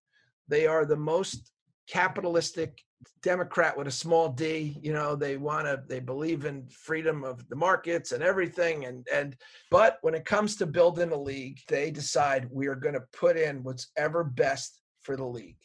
They 0.49 0.67
are 0.67 0.85
the 0.85 0.97
most 0.97 1.53
capitalistic 1.89 2.81
Democrat 3.23 3.77
with 3.77 3.87
a 3.87 3.93
small 3.93 4.29
d. 4.29 4.79
You 4.83 4.93
know, 4.93 5.15
they 5.15 5.37
want 5.37 5.67
to, 5.67 5.83
they 5.89 6.01
believe 6.01 6.45
in 6.45 6.67
freedom 6.69 7.25
of 7.25 7.47
the 7.49 7.57
markets 7.57 8.13
and 8.13 8.23
everything. 8.23 8.85
And, 8.85 9.07
and, 9.13 9.37
but 9.71 9.99
when 10.03 10.15
it 10.15 10.25
comes 10.25 10.57
to 10.57 10.67
building 10.67 11.13
a 11.13 11.21
league, 11.21 11.61
they 11.69 11.91
decide 11.91 12.49
we 12.51 12.67
are 12.67 12.75
going 12.75 12.95
to 12.95 13.05
put 13.13 13.37
in 13.37 13.63
what's 13.63 13.89
ever 13.97 14.25
best 14.25 14.81
for 15.03 15.17
the 15.17 15.25
league. 15.25 15.59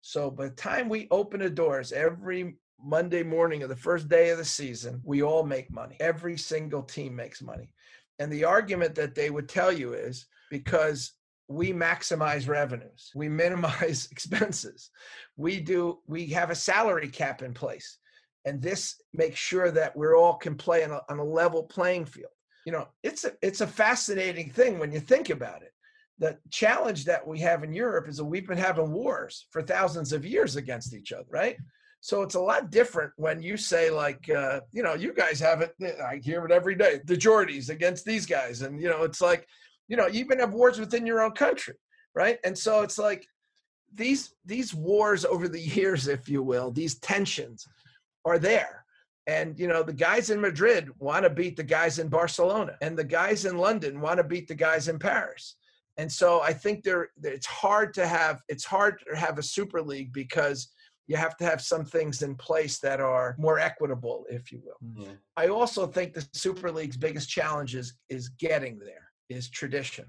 So 0.00 0.30
by 0.30 0.48
the 0.48 0.54
time 0.54 0.88
we 0.88 1.08
open 1.10 1.40
the 1.40 1.50
doors 1.50 1.92
every 1.92 2.56
Monday 2.82 3.22
morning 3.22 3.62
of 3.62 3.68
the 3.68 3.76
first 3.76 4.08
day 4.08 4.30
of 4.30 4.38
the 4.38 4.44
season, 4.44 5.00
we 5.04 5.22
all 5.22 5.44
make 5.44 5.70
money. 5.70 5.96
Every 6.00 6.36
single 6.36 6.82
team 6.82 7.16
makes 7.16 7.40
money. 7.40 7.72
And 8.18 8.30
the 8.30 8.44
argument 8.44 8.94
that 8.96 9.14
they 9.14 9.30
would 9.30 9.48
tell 9.48 9.72
you 9.72 9.94
is 9.94 10.26
because 10.50 11.12
we 11.48 11.72
maximize 11.72 12.48
revenues, 12.48 13.10
we 13.14 13.28
minimize 13.28 14.08
expenses, 14.12 14.90
we 15.36 15.60
do, 15.60 15.98
we 16.06 16.26
have 16.28 16.50
a 16.50 16.54
salary 16.54 17.08
cap 17.08 17.42
in 17.42 17.54
place. 17.54 17.98
And 18.46 18.60
this 18.60 19.00
makes 19.14 19.38
sure 19.38 19.70
that 19.70 19.96
we're 19.96 20.16
all 20.16 20.34
can 20.34 20.54
play 20.54 20.84
on 20.84 20.90
a, 20.90 21.00
on 21.08 21.18
a 21.18 21.24
level 21.24 21.62
playing 21.62 22.04
field. 22.04 22.30
You 22.66 22.72
know, 22.72 22.88
it's 23.02 23.24
a 23.24 23.32
it's 23.42 23.60
a 23.60 23.66
fascinating 23.66 24.50
thing 24.50 24.78
when 24.78 24.92
you 24.92 25.00
think 25.00 25.30
about 25.30 25.62
it. 25.62 25.72
The 26.18 26.38
challenge 26.50 27.04
that 27.06 27.26
we 27.26 27.40
have 27.40 27.64
in 27.64 27.72
Europe 27.72 28.08
is 28.08 28.18
that 28.18 28.24
we've 28.24 28.46
been 28.46 28.58
having 28.58 28.92
wars 28.92 29.46
for 29.50 29.62
thousands 29.62 30.12
of 30.12 30.24
years 30.24 30.56
against 30.56 30.94
each 30.94 31.12
other, 31.12 31.26
right? 31.30 31.56
So 32.00 32.20
it's 32.20 32.34
a 32.34 32.40
lot 32.40 32.70
different 32.70 33.12
when 33.16 33.42
you 33.42 33.56
say 33.56 33.90
like, 33.90 34.28
uh, 34.28 34.60
you 34.72 34.82
know, 34.82 34.92
you 34.92 35.14
guys 35.14 35.40
have 35.40 35.62
it. 35.62 35.74
Eh, 35.82 35.92
I 36.06 36.20
hear 36.22 36.44
it 36.44 36.52
every 36.52 36.74
day. 36.74 37.00
The 37.02 37.16
Geordies 37.16 37.70
against 37.70 38.04
these 38.04 38.26
guys, 38.26 38.60
and 38.60 38.78
you 38.78 38.90
know, 38.90 39.04
it's 39.04 39.22
like, 39.22 39.48
you 39.88 39.96
know, 39.96 40.06
you 40.06 40.20
even 40.20 40.38
have 40.38 40.54
wars 40.54 40.78
within 40.78 41.06
your 41.06 41.22
own 41.22 41.32
country, 41.32 41.74
right? 42.14 42.38
And 42.44 42.56
so 42.56 42.82
it's 42.82 42.98
like 42.98 43.26
these 43.92 44.34
these 44.44 44.74
wars 44.74 45.24
over 45.24 45.48
the 45.48 45.60
years, 45.78 46.08
if 46.08 46.28
you 46.28 46.42
will, 46.42 46.70
these 46.70 46.98
tensions 46.98 47.66
are 48.24 48.38
there. 48.38 48.84
And 49.26 49.58
you 49.58 49.68
know, 49.68 49.82
the 49.82 49.92
guys 49.92 50.30
in 50.30 50.40
Madrid 50.40 50.90
want 50.98 51.24
to 51.24 51.30
beat 51.30 51.56
the 51.56 51.62
guys 51.62 51.98
in 51.98 52.08
Barcelona, 52.08 52.76
and 52.82 52.96
the 52.96 53.04
guys 53.04 53.46
in 53.46 53.56
London 53.56 54.00
want 54.00 54.18
to 54.18 54.24
beat 54.24 54.48
the 54.48 54.54
guys 54.54 54.88
in 54.88 54.98
Paris. 54.98 55.56
And 55.96 56.10
so 56.10 56.40
I 56.42 56.52
think 56.52 56.82
there, 56.82 57.10
it's 57.22 57.46
hard 57.46 57.94
to 57.94 58.06
have 58.06 58.42
it's 58.48 58.64
hard 58.64 59.00
to 59.08 59.16
have 59.16 59.38
a 59.38 59.42
super 59.42 59.80
league 59.80 60.12
because 60.12 60.68
you 61.06 61.16
have 61.16 61.36
to 61.36 61.44
have 61.44 61.60
some 61.60 61.84
things 61.84 62.22
in 62.22 62.34
place 62.34 62.78
that 62.78 63.00
are 63.00 63.36
more 63.38 63.58
equitable, 63.58 64.24
if 64.30 64.50
you 64.50 64.62
will. 64.64 65.04
Yeah. 65.04 65.12
I 65.36 65.48
also 65.48 65.86
think 65.86 66.14
the 66.14 66.26
Super 66.32 66.70
League's 66.70 66.96
biggest 66.96 67.28
challenge 67.28 67.74
is, 67.74 67.94
is 68.08 68.30
getting 68.30 68.78
there, 68.78 69.10
is 69.28 69.48
tradition. 69.48 70.06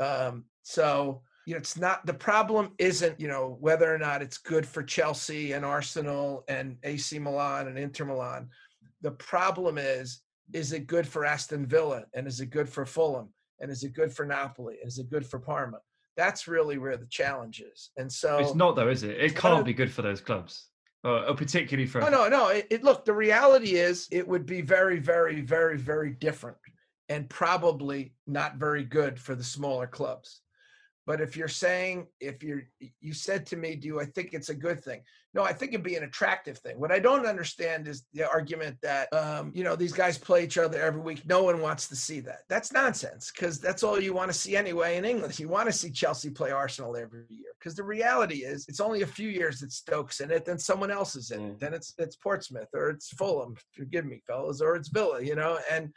Um, 0.00 0.44
so, 0.62 1.22
you 1.46 1.54
know, 1.54 1.58
it's 1.58 1.76
not 1.76 2.04
the 2.06 2.14
problem 2.14 2.72
isn't, 2.78 3.18
you 3.18 3.28
know, 3.28 3.56
whether 3.60 3.92
or 3.92 3.98
not 3.98 4.22
it's 4.22 4.38
good 4.38 4.66
for 4.66 4.82
Chelsea 4.82 5.52
and 5.52 5.64
Arsenal 5.64 6.44
and 6.48 6.76
AC 6.82 7.18
Milan 7.18 7.68
and 7.68 7.78
Inter 7.78 8.04
Milan. 8.04 8.48
The 9.00 9.12
problem 9.12 9.78
is, 9.78 10.20
is 10.52 10.72
it 10.72 10.86
good 10.86 11.06
for 11.06 11.24
Aston 11.24 11.66
Villa? 11.66 12.04
And 12.14 12.26
is 12.26 12.40
it 12.40 12.50
good 12.50 12.68
for 12.68 12.84
Fulham? 12.84 13.28
And 13.60 13.70
is 13.70 13.82
it 13.82 13.92
good 13.92 14.12
for 14.12 14.24
Napoli? 14.24 14.76
And 14.80 14.88
is 14.88 14.98
it 14.98 15.10
good 15.10 15.26
for 15.26 15.38
Parma? 15.38 15.78
That's 16.16 16.48
really 16.48 16.78
where 16.78 16.96
the 16.96 17.06
challenge 17.06 17.60
is. 17.60 17.90
And 17.96 18.12
so 18.12 18.38
It's 18.38 18.54
not 18.54 18.76
though, 18.76 18.88
is 18.88 19.02
it? 19.02 19.18
It 19.20 19.36
can't 19.36 19.64
be 19.64 19.72
good 19.72 19.92
for 19.92 20.02
those 20.02 20.20
clubs, 20.20 20.66
uh, 21.04 21.26
or 21.26 21.34
particularly 21.34 21.86
for. 21.86 22.02
Oh 22.02 22.08
no, 22.08 22.28
no. 22.28 22.48
It, 22.48 22.66
it 22.70 22.84
look. 22.84 23.04
The 23.04 23.12
reality 23.12 23.76
is, 23.76 24.08
it 24.10 24.26
would 24.26 24.44
be 24.44 24.60
very, 24.60 24.98
very, 24.98 25.40
very, 25.40 25.78
very 25.78 26.10
different, 26.10 26.56
and 27.08 27.28
probably 27.28 28.12
not 28.26 28.56
very 28.56 28.84
good 28.84 29.18
for 29.18 29.34
the 29.34 29.44
smaller 29.44 29.86
clubs. 29.86 30.42
But 31.08 31.22
if 31.22 31.38
you're 31.38 31.48
saying, 31.48 32.06
if 32.20 32.42
you're, 32.42 32.64
you 33.00 33.14
said 33.14 33.46
to 33.46 33.56
me, 33.56 33.76
do 33.76 33.98
I 33.98 34.04
think 34.04 34.34
it's 34.34 34.50
a 34.50 34.54
good 34.54 34.84
thing? 34.84 35.00
No, 35.32 35.42
I 35.42 35.54
think 35.54 35.72
it'd 35.72 35.82
be 35.82 35.96
an 35.96 36.04
attractive 36.04 36.58
thing. 36.58 36.78
What 36.78 36.92
I 36.92 36.98
don't 36.98 37.24
understand 37.24 37.88
is 37.88 38.04
the 38.12 38.28
argument 38.28 38.76
that, 38.82 39.10
um, 39.14 39.50
you 39.54 39.64
know, 39.64 39.74
these 39.74 39.94
guys 39.94 40.18
play 40.18 40.44
each 40.44 40.58
other 40.58 40.78
every 40.78 41.00
week. 41.00 41.24
No 41.24 41.42
one 41.42 41.62
wants 41.62 41.88
to 41.88 41.96
see 41.96 42.20
that. 42.20 42.40
That's 42.50 42.74
nonsense 42.74 43.32
because 43.32 43.58
that's 43.58 43.82
all 43.82 43.98
you 43.98 44.12
want 44.12 44.30
to 44.30 44.36
see 44.36 44.54
anyway 44.54 44.98
in 44.98 45.06
England. 45.06 45.38
You 45.38 45.48
want 45.48 45.66
to 45.66 45.72
see 45.72 45.90
Chelsea 45.90 46.28
play 46.28 46.50
Arsenal 46.50 46.94
every 46.94 47.24
year 47.30 47.52
because 47.58 47.74
the 47.74 47.84
reality 47.84 48.44
is 48.44 48.66
it's 48.68 48.80
only 48.80 49.00
a 49.00 49.06
few 49.06 49.30
years 49.30 49.60
that 49.60 49.72
Stokes 49.72 50.20
in 50.20 50.30
it, 50.30 50.44
then 50.44 50.58
someone 50.58 50.90
else 50.90 51.16
is 51.16 51.30
in 51.30 51.40
it. 51.40 51.56
Mm. 51.56 51.58
Then 51.58 51.72
it's 51.72 51.94
it's 51.96 52.16
Portsmouth 52.16 52.68
or 52.74 52.90
it's 52.90 53.08
Fulham. 53.14 53.56
Forgive 53.72 54.04
me, 54.04 54.20
fellas, 54.26 54.60
or 54.60 54.76
it's 54.76 54.88
Villa. 54.88 55.22
You 55.22 55.36
know, 55.36 55.58
and 55.70 55.90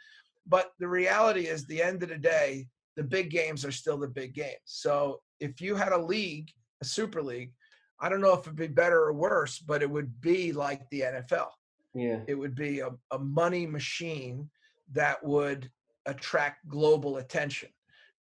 but 0.46 0.72
the 0.78 0.88
reality 0.88 1.46
is, 1.46 1.64
the 1.64 1.82
end 1.82 2.02
of 2.02 2.08
the 2.08 2.18
day, 2.18 2.66
the 2.96 3.02
big 3.02 3.30
games 3.30 3.64
are 3.64 3.72
still 3.72 3.98
the 3.98 4.08
big 4.08 4.34
games. 4.34 4.58
So 4.64 5.20
if 5.40 5.60
you 5.60 5.74
had 5.76 5.92
a 5.92 5.98
league, 5.98 6.50
a 6.80 6.84
super 6.84 7.22
league, 7.22 7.52
I 8.00 8.08
don't 8.08 8.20
know 8.20 8.34
if 8.34 8.40
it'd 8.40 8.56
be 8.56 8.66
better 8.66 9.04
or 9.04 9.12
worse, 9.12 9.58
but 9.58 9.82
it 9.82 9.90
would 9.90 10.20
be 10.20 10.52
like 10.52 10.88
the 10.90 11.02
NFL. 11.02 11.48
Yeah. 11.94 12.20
It 12.26 12.34
would 12.34 12.54
be 12.54 12.80
a, 12.80 12.90
a 13.10 13.18
money 13.18 13.66
machine 13.66 14.50
that 14.92 15.24
would 15.24 15.70
attract 16.06 16.68
global 16.68 17.18
attention 17.18 17.68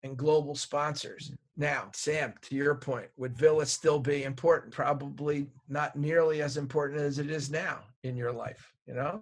and 0.03 0.17
global 0.17 0.55
sponsors. 0.55 1.31
Mm. 1.31 1.37
Now, 1.57 1.89
Sam, 1.93 2.33
to 2.43 2.55
your 2.55 2.75
point, 2.75 3.07
would 3.17 3.35
Villa 3.37 3.65
still 3.65 3.99
be 3.99 4.23
important? 4.23 4.73
Probably 4.73 5.47
not 5.69 5.95
nearly 5.95 6.41
as 6.41 6.57
important 6.57 7.01
as 7.01 7.19
it 7.19 7.29
is 7.29 7.49
now 7.49 7.79
in 8.03 8.15
your 8.15 8.31
life, 8.31 8.73
you 8.87 8.93
know? 8.93 9.21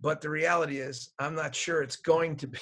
But 0.00 0.20
the 0.20 0.30
reality 0.30 0.78
is, 0.78 1.10
I'm 1.18 1.34
not 1.34 1.54
sure 1.54 1.82
it's 1.82 1.96
going 1.96 2.36
to 2.36 2.46
be. 2.46 2.58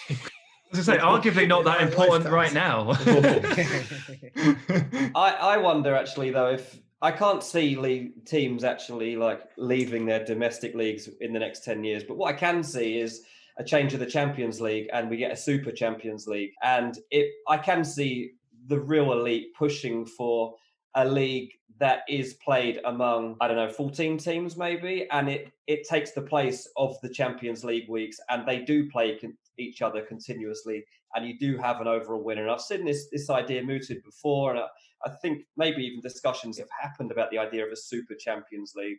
As 0.73 0.81
I 0.89 0.97
say, 0.97 1.01
arguably 1.01 1.47
not 1.47 1.65
that 1.65 1.81
our 1.81 1.87
important 1.87 2.27
right 2.27 2.53
now. 2.53 2.91
I, 5.15 5.33
I 5.33 5.57
wonder 5.59 5.95
actually 5.95 6.31
though 6.31 6.49
if 6.49 6.79
I 7.01 7.13
can't 7.13 7.45
see 7.45 7.77
league, 7.77 8.25
teams 8.25 8.65
actually 8.65 9.17
like 9.17 9.43
leaving 9.57 10.05
their 10.05 10.25
domestic 10.25 10.75
leagues 10.75 11.09
in 11.21 11.33
the 11.33 11.39
next 11.39 11.65
10 11.65 11.85
years. 11.85 12.03
But 12.03 12.17
what 12.17 12.35
I 12.35 12.37
can 12.37 12.65
see 12.65 12.99
is 12.99 13.23
a 13.57 13.63
change 13.63 13.95
of 13.95 14.01
the 14.01 14.07
Champions 14.07 14.61
League 14.61 14.89
and 14.93 15.09
we 15.09 15.17
get 15.17 15.31
a 15.31 15.37
Super 15.37 15.71
Champions 15.71 16.27
League. 16.27 16.51
And 16.63 16.99
it 17.11 17.31
I 17.47 17.59
can 17.59 17.85
see 17.85 18.33
the 18.67 18.81
real 18.81 19.13
elite 19.13 19.55
pushing 19.55 20.05
for 20.05 20.57
a 20.99 21.05
league 21.05 21.53
that 21.79 22.01
is 22.09 22.35
played 22.35 22.81
among 22.85 23.37
I 23.41 23.47
don't 23.47 23.57
know 23.57 23.71
14 23.71 24.19
teams 24.19 24.57
maybe 24.57 25.07
and 25.13 25.29
it 25.29 25.53
it 25.69 25.87
takes 25.89 26.11
the 26.11 26.23
place 26.23 26.69
of 26.77 27.01
the 27.03 27.09
Champions 27.09 27.63
League 27.65 27.89
weeks 27.89 28.19
and 28.31 28.47
they 28.47 28.59
do 28.65 28.91
play 28.91 29.17
con- 29.17 29.39
each 29.59 29.81
other 29.81 30.03
continuously 30.03 30.85
and 31.15 31.27
you 31.27 31.39
do 31.39 31.57
have 31.57 31.81
an 31.81 31.87
overall 31.89 32.23
winner. 32.23 32.43
And 32.43 32.51
I've 32.51 32.61
seen 32.61 32.85
this 32.85 33.09
this 33.13 33.31
idea 33.31 33.63
mooted 33.63 34.03
before 34.03 34.51
and 34.51 34.61
I, 34.61 34.67
I 35.07 35.11
think 35.23 35.45
maybe 35.57 35.85
even 35.85 36.01
discussions 36.01 36.59
have 36.59 36.69
happened 36.83 37.13
about 37.13 37.31
the 37.31 37.39
idea 37.39 37.65
of 37.65 37.73
a 37.73 37.77
super 37.77 38.15
champions 38.15 38.73
league. 38.75 38.99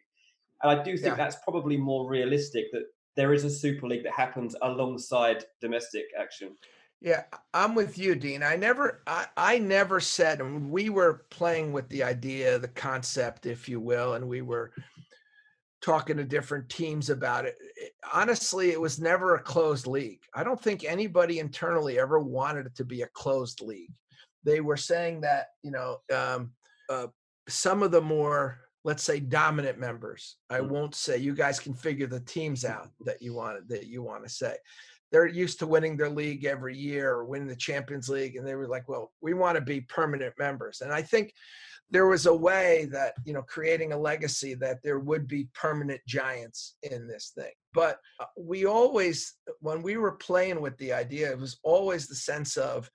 And 0.63 0.79
I 0.79 0.81
do 0.81 0.93
think 0.97 1.17
Yeah. 1.17 1.23
that's 1.23 1.37
probably 1.43 1.75
more 1.77 2.09
realistic 2.09 2.65
that 2.71 2.85
there 3.17 3.33
is 3.33 3.43
a 3.43 3.49
super 3.49 3.87
league 3.87 4.03
that 4.03 4.13
happens 4.13 4.55
alongside 4.61 5.43
domestic 5.59 6.05
action 6.17 6.55
Yeah, 7.01 7.23
I'm 7.53 7.75
with 7.75 7.97
you, 7.97 8.13
Dean. 8.15 8.43
I 8.43 8.57
never, 8.57 9.01
I, 9.07 9.25
I 9.37 9.57
never 9.57 10.01
said, 10.01 10.41
and 10.41 10.69
we 10.69 10.89
were 10.89 11.25
playing 11.29 11.71
with 11.71 11.87
the 11.87 12.03
idea, 12.03 12.59
the 12.59 12.67
concept, 12.67 13.45
if 13.45 13.69
you 13.69 13.79
will, 13.79 14.15
and 14.15 14.27
we 14.27 14.41
were 14.41 14.73
talking 15.81 16.17
to 16.17 16.25
different 16.25 16.67
teams 16.67 17.09
about 17.09 17.45
it. 17.45 17.55
It- 17.77 17.93
Honestly, 18.11 18.71
it 18.71 18.81
was 18.81 18.99
never 18.99 19.35
a 19.35 19.41
closed 19.43 19.85
league. 19.85 20.21
I 20.33 20.43
don't 20.43 20.61
think 20.61 20.83
anybody 20.83 21.37
internally 21.39 21.99
ever 21.99 22.19
wanted 22.19 22.65
it 22.65 22.75
to 22.77 22.83
be 22.83 23.03
a 23.03 23.07
closed 23.13 23.61
league. 23.61 23.93
They 24.43 24.61
were 24.61 24.77
saying 24.77 25.21
that, 25.21 25.47
you 25.61 25.69
know, 25.71 25.97
um, 26.13 26.51
uh, 26.89 27.07
some 27.47 27.83
of 27.83 27.91
the 27.91 28.01
more, 28.01 28.59
let's 28.83 29.03
say, 29.03 29.19
dominant 29.19 29.77
members. 29.77 30.37
I 30.49 30.59
Mm. 30.59 30.69
won't 30.69 30.95
say 30.95 31.17
you 31.17 31.35
guys 31.35 31.59
can 31.59 31.75
figure 31.75 32.07
the 32.07 32.19
teams 32.21 32.65
out 32.65 32.89
that 33.01 33.21
you 33.21 33.35
want 33.35 33.67
that 33.69 33.85
you 33.85 34.01
want 34.01 34.23
to 34.23 34.29
say 34.29 34.57
they're 35.11 35.27
used 35.27 35.59
to 35.59 35.67
winning 35.67 35.97
their 35.97 36.09
league 36.09 36.45
every 36.45 36.77
year 36.77 37.11
or 37.11 37.25
winning 37.25 37.47
the 37.47 37.55
Champions 37.55 38.09
League, 38.09 38.35
and 38.35 38.45
they 38.45 38.55
were 38.55 38.67
like, 38.67 38.87
"Well, 38.87 39.11
we 39.21 39.33
want 39.33 39.55
to 39.55 39.61
be 39.61 39.81
permanent 39.81 40.33
members." 40.37 40.81
And 40.81 40.91
I 40.93 41.01
think 41.01 41.33
there 41.91 42.05
was 42.07 42.27
a 42.27 42.33
way 42.33 42.87
that 42.91 43.15
you 43.25 43.33
know, 43.33 43.41
creating 43.41 43.91
a 43.93 43.97
legacy 43.97 44.53
that 44.55 44.81
there 44.83 44.99
would 44.99 45.27
be 45.27 45.47
permanent 45.55 46.01
giants 46.07 46.75
in 46.83 47.07
this 47.07 47.31
thing. 47.35 47.51
But 47.73 47.99
uh, 48.19 48.25
we 48.37 48.65
always, 48.65 49.33
when 49.59 49.81
we 49.81 49.97
were 49.97 50.13
playing 50.13 50.61
with 50.61 50.77
the 50.77 50.93
idea, 50.93 51.31
it 51.31 51.39
was 51.39 51.59
always 51.63 52.07
the 52.07 52.15
sense 52.15 52.57
of 52.57 52.89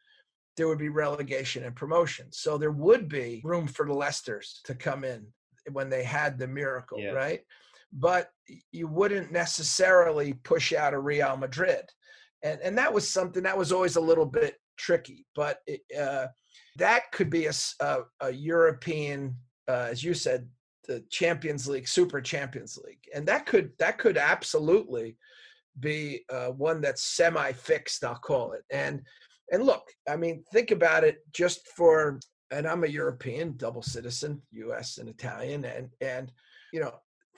there 0.56 0.68
would 0.68 0.78
be 0.78 0.88
relegation 0.88 1.64
and 1.64 1.74
promotion. 1.74 2.26
So 2.30 2.56
there 2.56 2.70
would 2.70 3.08
be 3.08 3.40
room 3.44 3.66
for 3.66 3.86
the 3.86 3.94
Leicesters 3.94 4.62
to 4.64 4.74
come 4.76 5.02
in 5.02 5.26
when 5.72 5.90
they 5.90 6.04
had 6.04 6.38
the 6.38 6.46
miracle, 6.46 7.00
Yeah. 7.00 7.10
right? 7.10 7.40
But 7.92 8.30
you 8.70 8.86
wouldn't 8.86 9.32
necessarily 9.32 10.34
push 10.34 10.72
out 10.72 10.94
a 10.94 10.98
Real 10.98 11.36
Madrid. 11.36 11.90
And, 12.44 12.60
and 12.62 12.78
that 12.78 12.92
was 12.92 13.10
something 13.10 13.42
that 13.42 13.58
was 13.58 13.72
always 13.72 13.96
a 13.96 14.00
little 14.00 14.26
bit 14.26 14.54
tricky, 14.76 15.26
but 15.34 15.58
it, 15.66 15.80
uh, 15.98 16.28
that 16.76 17.10
could 17.10 17.30
be 17.30 17.46
a 17.46 18.30
European, 18.32 19.34
uh, 19.66 19.88
as 19.90 20.04
you 20.04 20.14
said, 20.14 20.48
the 20.86 21.02
Champions 21.10 21.66
League, 21.66 21.88
Super 21.88 22.20
Champions 22.20 22.78
League, 22.86 23.00
and 23.14 23.26
that 23.26 23.46
could 23.46 23.72
that 23.78 23.96
could 23.98 24.18
absolutely 24.18 25.16
be 25.80 26.24
uh, 26.30 26.48
one 26.48 26.80
that's 26.80 27.02
semi-fixed. 27.02 28.04
I'll 28.04 28.16
call 28.16 28.52
it, 28.52 28.62
and 28.70 29.02
And 29.50 29.64
look, 29.64 29.90
I 30.08 30.16
mean, 30.16 30.44
think 30.52 30.70
about 30.70 31.04
it 31.04 31.18
just 31.32 31.68
for, 31.76 32.18
and 32.50 32.66
I'm 32.66 32.84
a 32.84 32.88
European, 32.88 33.56
double 33.56 33.82
citizen, 33.82 34.42
U.S. 34.52 34.98
and 34.98 35.08
Italian, 35.08 35.64
and 35.64 35.88
and 36.00 36.32
you 36.72 36.80
know, 36.80 36.94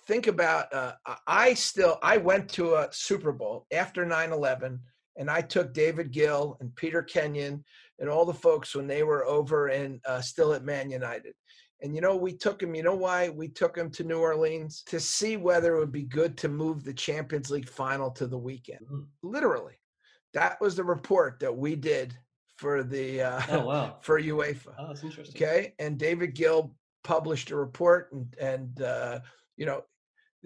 think 0.07 0.27
about. 0.27 0.73
Uh, 0.73 0.93
I 1.27 1.55
still, 1.55 1.99
I 2.03 2.17
went 2.17 2.49
to 2.51 2.75
a 2.75 2.89
Super 2.93 3.33
Bowl 3.33 3.67
after 3.73 4.05
9/11, 4.07 4.79
and 5.17 5.31
I 5.31 5.41
took 5.41 5.73
David 5.73 6.11
Gill 6.11 6.57
and 6.61 6.75
Peter 6.77 7.03
Kenyon 7.03 7.65
and 7.99 8.09
all 8.09 8.25
the 8.25 8.35
folks 8.35 8.75
when 8.75 8.87
they 8.87 9.03
were 9.03 9.25
over 9.25 9.69
and 9.69 10.01
uh, 10.07 10.21
still 10.21 10.53
at 10.53 10.65
Man 10.65 10.91
United. 10.91 11.35
And 11.83 11.95
you 11.95 12.01
know, 12.01 12.17
we 12.17 12.33
took 12.33 12.63
him, 12.63 12.75
you 12.75 12.83
know 12.83 12.95
why 12.95 13.29
we 13.29 13.49
took 13.49 13.77
him 13.77 13.91
to 13.93 14.05
New 14.05 14.19
Orleans? 14.19 14.83
To 14.87 14.99
see 14.99 15.37
whether 15.37 15.77
it 15.77 15.79
would 15.79 15.93
be 15.93 16.05
good 16.05 16.37
to 16.39 16.49
move 16.49 16.85
the 16.85 16.95
Champions 16.95 17.51
League 17.51 17.69
final 17.69 18.11
to 18.13 18.27
the 18.27 18.39
weekend. 18.39 18.81
Mm-hmm. 18.87 19.03
Literally. 19.23 19.75
That 20.33 20.61
was 20.61 20.77
the 20.77 20.85
report 20.85 21.39
that 21.41 21.55
we 21.55 21.77
did 21.77 22.17
for 22.57 22.83
the 22.83 23.23
uh, 23.23 23.43
oh, 23.51 23.67
wow. 23.67 23.97
for 24.01 24.21
UEFA. 24.21 24.75
Oh, 24.79 24.89
that's 24.89 25.05
interesting. 25.05 25.43
Okay. 25.43 25.75
And 25.79 25.99
David 25.99 26.35
Gill 26.35 26.75
published 27.05 27.51
a 27.51 27.57
report 27.57 28.11
and 28.13 28.35
and 28.41 28.83
uh, 28.83 29.21
you 29.57 29.67
know, 29.67 29.83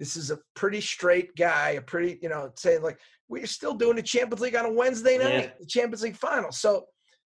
this 0.01 0.17
is 0.17 0.31
a 0.31 0.39
pretty 0.55 0.81
straight 0.81 1.33
guy, 1.37 1.69
a 1.69 1.81
pretty, 1.81 2.19
you 2.21 2.27
know, 2.27 2.51
saying 2.55 2.81
like, 2.81 2.99
we're 3.29 3.45
still 3.45 3.75
doing 3.75 3.95
the 3.95 4.01
Champions 4.01 4.41
League 4.41 4.55
on 4.55 4.65
a 4.65 4.73
Wednesday 4.73 5.17
night, 5.17 5.33
yeah. 5.33 5.49
the 5.59 5.65
Champions 5.65 6.01
League 6.01 6.17
final. 6.17 6.51
So 6.51 6.87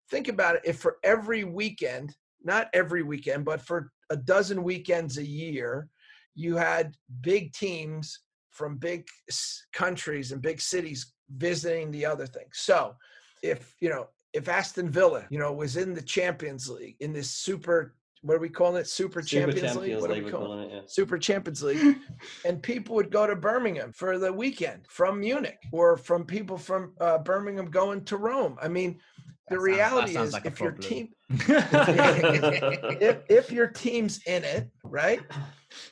think 0.09 0.27
about 0.27 0.55
it. 0.55 0.61
If 0.65 0.79
for 0.79 0.95
every 1.03 1.43
weekend 1.43 2.15
not 2.43 2.69
every 2.73 3.03
weekend, 3.03 3.45
but 3.45 3.61
for 3.61 3.91
a 4.09 4.17
dozen 4.17 4.63
weekends 4.63 5.17
a 5.17 5.25
year, 5.25 5.87
you 6.35 6.55
had 6.55 6.95
big 7.21 7.53
teams 7.53 8.19
from 8.49 8.77
big 8.77 9.07
countries 9.73 10.31
and 10.31 10.41
big 10.41 10.59
cities 10.59 11.13
visiting 11.37 11.91
the 11.91 12.05
other 12.05 12.25
thing. 12.25 12.45
So 12.51 12.95
if, 13.43 13.75
you 13.79 13.89
know, 13.89 14.07
if 14.33 14.47
Aston 14.49 14.89
Villa, 14.89 15.25
you 15.29 15.39
know, 15.39 15.53
was 15.53 15.77
in 15.77 15.93
the 15.93 16.01
Champions 16.01 16.69
League 16.69 16.95
in 16.99 17.13
this 17.13 17.29
super 17.29 17.95
what 18.21 18.35
are 18.35 18.39
we 18.39 18.49
calling 18.49 18.79
it? 18.79 18.87
Super, 18.87 19.21
Super 19.21 19.51
Champions, 19.51 19.61
Champions, 19.61 19.81
League. 19.81 20.01
What 20.01 20.11
are 20.11 20.23
we 20.23 20.29
calling 20.29 20.59
it? 20.59 20.71
Yeah. 20.71 20.81
Super 20.85 21.17
Champions 21.17 21.63
League. 21.63 21.97
and 22.45 22.61
people 22.61 22.95
would 22.95 23.09
go 23.09 23.25
to 23.25 23.35
Birmingham 23.35 23.91
for 23.93 24.19
the 24.19 24.31
weekend 24.31 24.85
from 24.87 25.19
Munich, 25.19 25.59
or 25.71 25.97
from 25.97 26.25
people 26.25 26.57
from 26.57 26.93
uh, 27.01 27.17
Birmingham 27.17 27.71
going 27.71 28.03
to 28.05 28.17
Rome. 28.17 28.57
I 28.61 28.67
mean, 28.67 28.99
the 29.49 29.55
sounds, 29.55 29.63
reality 29.63 30.17
is, 30.17 30.33
like 30.33 30.45
if 30.45 30.59
your 30.59 30.71
team, 30.71 31.09
if, 31.29 33.17
if 33.27 33.51
your 33.51 33.67
team's 33.67 34.21
in 34.27 34.43
it, 34.43 34.69
right, 34.83 35.21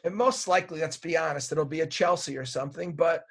and 0.03 0.13
most 0.15 0.47
likely, 0.47 0.81
let's 0.81 0.97
be 0.97 1.17
honest, 1.17 1.51
it'll 1.51 1.65
be 1.65 1.81
a 1.81 1.87
Chelsea 1.87 2.37
or 2.37 2.45
something. 2.45 2.95
But 2.95 3.25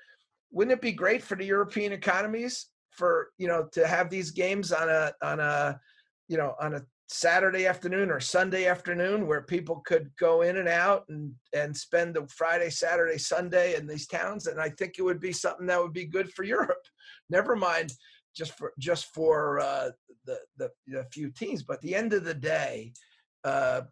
wouldn't 0.51 0.73
it 0.73 0.83
be 0.83 0.93
great 0.93 1.23
for 1.23 1.37
the 1.37 1.45
European 1.45 1.93
economies 1.93 2.67
for 2.91 3.31
you 3.39 3.47
know 3.47 3.69
to 3.73 3.87
have 3.87 4.11
these 4.11 4.33
games 4.33 4.73
on 4.73 4.89
a 4.89 5.13
on 5.23 5.39
a 5.39 5.81
you 6.27 6.37
know 6.37 6.57
on 6.61 6.75
a 6.75 6.83
Saturday 7.09 7.67
afternoon 7.67 8.11
or 8.11 8.21
Sunday 8.21 8.67
afternoon 8.67 9.27
where 9.27 9.43
people 9.43 9.81
could 9.87 10.11
go 10.19 10.43
in 10.43 10.59
and 10.59 10.69
out 10.69 11.05
and 11.09 11.33
and 11.55 11.77
spend 11.77 12.15
the 12.15 12.27
Friday, 12.29 12.71
Saturday, 12.71 13.19
Sunday 13.19 13.77
in 13.77 13.87
these 13.87 14.07
towns 14.07 14.47
and 14.47 14.61
I 14.61 14.69
think 14.69 14.97
it 14.99 15.03
would 15.03 15.21
be 15.21 15.33
something 15.33 15.67
that 15.67 15.83
would 15.83 15.95
be 15.95 16.05
good 16.05 16.33
for 16.33 16.45
Europe. 16.45 16.87
Never 17.31 17.57
mind 17.57 17.93
just 18.37 18.57
for 18.57 18.73
just 18.79 19.07
for 19.15 19.59
uh, 19.61 19.91
the, 20.25 20.39
the, 20.57 20.71
the 20.87 21.05
few 21.13 21.31
teams. 21.31 21.63
But 21.63 21.81
the 21.81 21.95
end 21.95 22.13
of 22.13 22.25
the 22.25 22.35
day, 22.35 22.93
uh, 23.45 23.83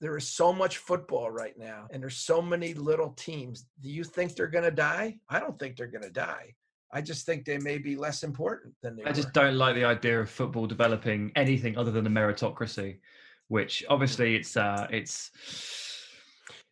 there 0.00 0.16
is 0.16 0.28
so 0.28 0.52
much 0.52 0.78
football 0.78 1.30
right 1.30 1.58
now, 1.58 1.88
and 1.90 2.02
there's 2.02 2.18
so 2.18 2.40
many 2.40 2.74
little 2.74 3.10
teams. 3.10 3.66
Do 3.82 3.90
you 3.90 4.04
think 4.04 4.34
they're 4.34 4.46
going 4.46 4.64
to 4.64 4.70
die? 4.70 5.18
I 5.28 5.40
don't 5.40 5.58
think 5.58 5.76
they're 5.76 5.86
going 5.86 6.04
to 6.04 6.10
die. 6.10 6.54
I 6.92 7.00
just 7.02 7.26
think 7.26 7.44
they 7.44 7.58
may 7.58 7.78
be 7.78 7.96
less 7.96 8.22
important 8.22 8.74
than 8.82 8.96
they. 8.96 9.04
I 9.04 9.08
were. 9.08 9.14
just 9.14 9.32
don't 9.32 9.56
like 9.56 9.74
the 9.74 9.84
idea 9.84 10.20
of 10.20 10.30
football 10.30 10.66
developing 10.66 11.32
anything 11.36 11.76
other 11.76 11.90
than 11.90 12.06
a 12.06 12.10
meritocracy, 12.10 12.98
which 13.48 13.84
obviously 13.88 14.36
it's 14.36 14.56
uh, 14.56 14.86
it's. 14.90 15.30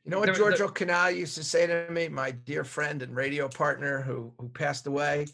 You 0.04 0.10
know 0.10 0.20
what 0.20 0.34
Giorgio 0.34 0.68
Chinaglia 0.68 1.16
used 1.16 1.34
to 1.36 1.44
say 1.44 1.66
to 1.66 1.90
me, 1.90 2.08
my 2.08 2.30
dear 2.30 2.62
friend 2.62 3.00
and 3.00 3.16
radio 3.16 3.48
partner 3.48 4.02
who 4.02 4.32
who 4.38 4.48
passed 4.50 4.86
away 4.86 5.26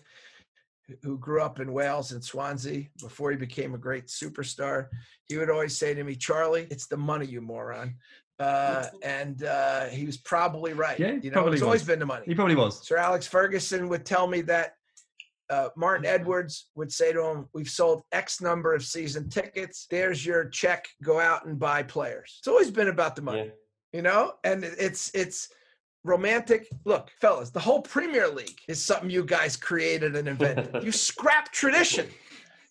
who 1.03 1.19
grew 1.19 1.43
up 1.43 1.61
in 1.61 1.73
Wales 1.73 2.13
and 2.13 2.23
Swansea 2.23 2.87
before 3.01 3.31
he 3.31 3.37
became 3.37 3.75
a 3.75 3.79
great 3.79 4.07
superstar, 4.07 4.89
he 5.25 5.37
would 5.37 5.51
always 5.51 5.77
say 5.77 5.95
to 5.95 6.05
me, 6.05 6.17
Charlie, 6.17 6.67
it's 6.71 6.87
the 6.87 6.97
money, 6.97 7.27
you 7.27 7.41
moron. 7.41 7.95
Uh, 8.41 8.87
and 9.03 9.45
uh, 9.45 9.85
he 9.87 10.07
was 10.07 10.17
probably 10.17 10.73
right. 10.73 10.99
Yeah, 10.99 11.19
you 11.23 11.31
know, 11.31 11.47
it's 11.49 11.63
always 11.63 11.83
been 11.83 11.99
the 11.99 12.07
money. 12.07 12.25
He 12.27 12.35
probably 12.35 12.55
was. 12.55 12.87
Sir 12.87 12.97
Alex 12.97 13.27
Ferguson 13.27 13.89
would 13.91 14.07
tell 14.07 14.27
me 14.27 14.41
that 14.43 14.77
uh, 15.51 15.69
Martin 15.77 16.07
Edwards 16.07 16.71
would 16.75 16.91
say 16.91 17.13
to 17.13 17.23
him, 17.23 17.49
"We've 17.53 17.69
sold 17.69 18.03
X 18.13 18.41
number 18.41 18.75
of 18.75 18.83
season 18.83 19.29
tickets. 19.29 19.87
There's 19.91 20.25
your 20.25 20.49
check. 20.49 20.89
Go 21.03 21.21
out 21.21 21.45
and 21.45 21.59
buy 21.59 21.83
players." 21.83 22.37
It's 22.39 22.49
always 22.49 22.71
been 22.71 22.89
about 22.89 23.15
the 23.15 23.23
money, 23.23 23.45
yeah. 23.45 23.51
you 23.93 24.03
know. 24.03 24.33
And 24.43 24.65
it's 24.65 25.11
it's 25.15 25.49
romantic. 26.03 26.67
Look, 26.87 27.11
fellas, 27.21 27.51
the 27.51 27.61
whole 27.61 27.83
Premier 27.83 28.29
League 28.29 28.61
is 28.69 28.83
something 28.83 29.11
you 29.11 29.23
guys 29.23 29.55
created 29.55 30.17
and 30.17 30.27
invented. 30.27 30.83
you 30.83 30.93
scrap 30.93 31.53
tradition. 31.53 32.09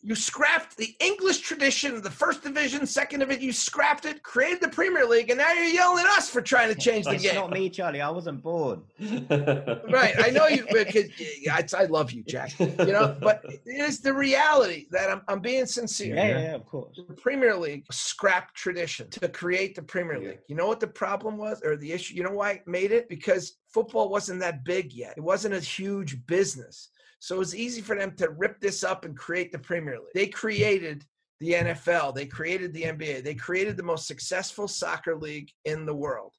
You 0.02 0.16
scrapped 0.16 0.78
the 0.78 0.96
English 1.02 1.40
tradition 1.40 2.02
the 2.02 2.10
first 2.10 2.42
division, 2.42 2.86
second 2.86 3.20
division. 3.20 3.44
You 3.44 3.52
scrapped 3.52 4.06
it, 4.06 4.24
created 4.24 4.62
the 4.62 4.70
Premier 4.70 5.06
League, 5.06 5.30
and 5.30 5.38
now 5.38 5.52
you're 5.52 5.66
yelling 5.66 6.06
at 6.06 6.18
us 6.18 6.30
for 6.30 6.42
trying 6.42 6.74
to 6.74 6.80
change 6.80 7.04
the 7.04 7.12
game. 7.12 7.16
it's 7.18 7.26
game. 7.26 7.36
Not 7.36 7.52
me, 7.52 7.70
Charlie. 7.70 8.00
I 8.00 8.10
wasn't 8.10 8.42
born. 8.42 8.84
right. 9.30 10.16
I 10.18 10.32
know 10.32 10.48
you. 10.48 10.66
Because 10.72 11.10
I, 11.52 11.66
I 11.78 11.86
love 11.86 12.14
you, 12.14 12.24
Jack. 12.24 12.58
You 12.60 12.68
know, 12.78 13.18
but 13.20 13.44
it 13.44 13.62
is 13.66 14.00
the 14.00 14.14
reality 14.14 14.86
that 14.92 15.10
I'm, 15.10 15.22
I'm 15.28 15.42
being 15.42 15.66
sincere. 15.66 16.16
Yeah, 16.16 16.28
yeah, 16.28 16.42
yeah, 16.44 16.56
of 16.56 16.66
course. 16.66 16.98
The 17.06 17.14
Premier 17.14 17.58
League 17.58 17.84
scrapped 17.92 18.56
tradition 18.56 19.10
to 19.10 19.28
create 19.28 19.76
the 19.76 19.82
Premier 19.82 20.18
League. 20.18 20.40
You 20.48 20.56
know 20.56 20.68
what 20.68 20.80
the 20.80 20.88
problem 20.88 21.38
was, 21.38 21.62
or 21.62 21.76
the 21.76 21.92
issue? 21.92 22.16
You 22.16 22.24
know 22.24 22.32
why 22.32 22.52
it 22.52 22.68
made 22.68 22.94
it? 22.94 23.10
Because 23.10 23.58
football 23.68 24.10
wasn't 24.10 24.40
that 24.40 24.64
big 24.64 24.94
yet. 24.94 25.16
It 25.18 25.24
wasn't 25.24 25.56
a 25.56 25.60
huge 25.60 26.26
business. 26.26 26.90
So 27.20 27.36
it 27.36 27.40
was 27.40 27.56
easy 27.56 27.82
for 27.82 27.96
them 27.96 28.16
to 28.16 28.30
rip 28.30 28.60
this 28.60 28.84
up 28.84 29.06
and 29.06 29.16
create 29.16 29.52
the 29.52 29.60
Premier 29.60 29.96
League. 29.96 30.14
They 30.14 30.28
created 30.28 31.06
the 31.40 31.54
NFL, 31.54 32.16
they 32.16 32.26
created 32.26 32.74
the 32.74 32.84
NBA, 32.84 33.24
they 33.24 33.36
created 33.36 33.78
the 33.78 33.84
most 33.84 34.08
successful 34.08 34.68
soccer 34.68 35.16
league 35.16 35.50
in 35.66 35.86
the 35.86 35.96
world. 35.96 36.34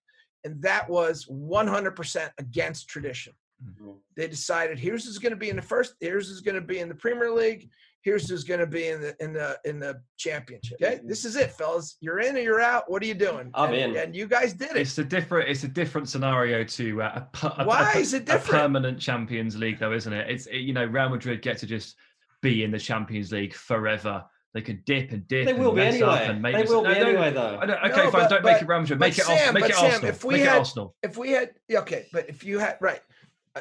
And 0.44 0.60
that 0.62 0.88
was 0.88 1.26
100% 1.26 2.30
against 2.38 2.88
tradition. 2.88 3.32
Mm-hmm. 3.64 3.92
They 4.16 4.26
decided 4.26 4.78
here's 4.78 5.04
who's 5.04 5.18
going 5.18 5.32
to 5.32 5.36
be 5.36 5.50
in 5.50 5.56
the 5.56 5.62
first, 5.62 5.94
here's 6.00 6.28
who's 6.28 6.40
going 6.40 6.54
to 6.54 6.60
be 6.60 6.78
in 6.78 6.88
the 6.88 6.94
Premier 6.94 7.30
League, 7.30 7.70
here's 8.02 8.28
who's 8.28 8.44
going 8.44 8.60
to 8.60 8.66
be 8.66 8.88
in 8.88 9.00
the 9.00 9.16
in 9.20 9.32
the 9.32 9.58
in 9.64 9.78
the 9.78 10.00
championship. 10.16 10.78
Okay, 10.82 11.00
this 11.04 11.24
is 11.24 11.36
it, 11.36 11.52
fellas. 11.52 11.96
You're 12.00 12.20
in 12.20 12.36
or 12.36 12.40
you're 12.40 12.60
out. 12.60 12.90
What 12.90 13.02
are 13.02 13.06
you 13.06 13.14
doing? 13.14 13.50
I'm 13.54 13.72
and, 13.72 13.96
in, 13.96 13.96
and 13.96 14.16
you 14.16 14.26
guys 14.26 14.52
did 14.52 14.70
it. 14.72 14.76
It's 14.76 14.98
a 14.98 15.04
different. 15.04 15.48
It's 15.48 15.64
a 15.64 15.68
different 15.68 16.08
scenario 16.08 16.64
to 16.64 17.02
uh, 17.02 17.24
a, 17.42 17.46
a, 17.58 17.64
why 17.64 17.92
a, 17.94 17.98
is 17.98 18.14
it 18.14 18.24
different? 18.24 18.48
A 18.48 18.62
permanent 18.62 18.98
Champions 18.98 19.56
League, 19.56 19.78
though, 19.78 19.92
isn't 19.92 20.12
it? 20.12 20.30
It's 20.30 20.46
it, 20.46 20.58
you 20.58 20.72
know 20.72 20.84
Real 20.84 21.08
Madrid 21.08 21.42
get 21.42 21.58
to 21.58 21.66
just 21.66 21.96
be 22.42 22.64
in 22.64 22.70
the 22.70 22.78
Champions 22.78 23.32
League 23.32 23.54
forever. 23.54 24.24
They 24.52 24.62
could 24.62 24.84
dip 24.84 25.12
and 25.12 25.28
dip. 25.28 25.46
They 25.46 25.52
will 25.52 25.72
be 25.72 25.82
anyway. 25.82 26.26
And 26.28 26.42
make 26.42 26.56
they 26.56 26.64
will 26.64 26.82
be 26.82 26.88
no, 26.88 26.94
anyway, 26.94 27.32
though. 27.32 27.60
okay, 27.62 27.88
no, 27.88 28.10
fine. 28.10 28.10
But, 28.10 28.30
don't 28.30 28.42
but, 28.42 28.52
make 28.52 28.62
it 28.62 28.66
Real 28.66 28.80
Madrid. 28.80 28.98
Make 28.98 29.16
it, 29.16 29.24
Sam, 29.24 29.36
Arsenal. 29.36 29.60
Make 29.60 29.70
it 29.70 29.76
Arsenal. 29.76 30.10
If 30.10 30.24
we 30.24 30.34
make 30.34 30.42
had, 30.42 30.58
Arsenal. 30.58 30.94
If 31.04 31.16
we 31.16 31.30
had, 31.30 31.50
okay, 31.72 32.06
but 32.12 32.28
if 32.28 32.42
you 32.42 32.58
had, 32.58 32.76
right, 32.80 33.00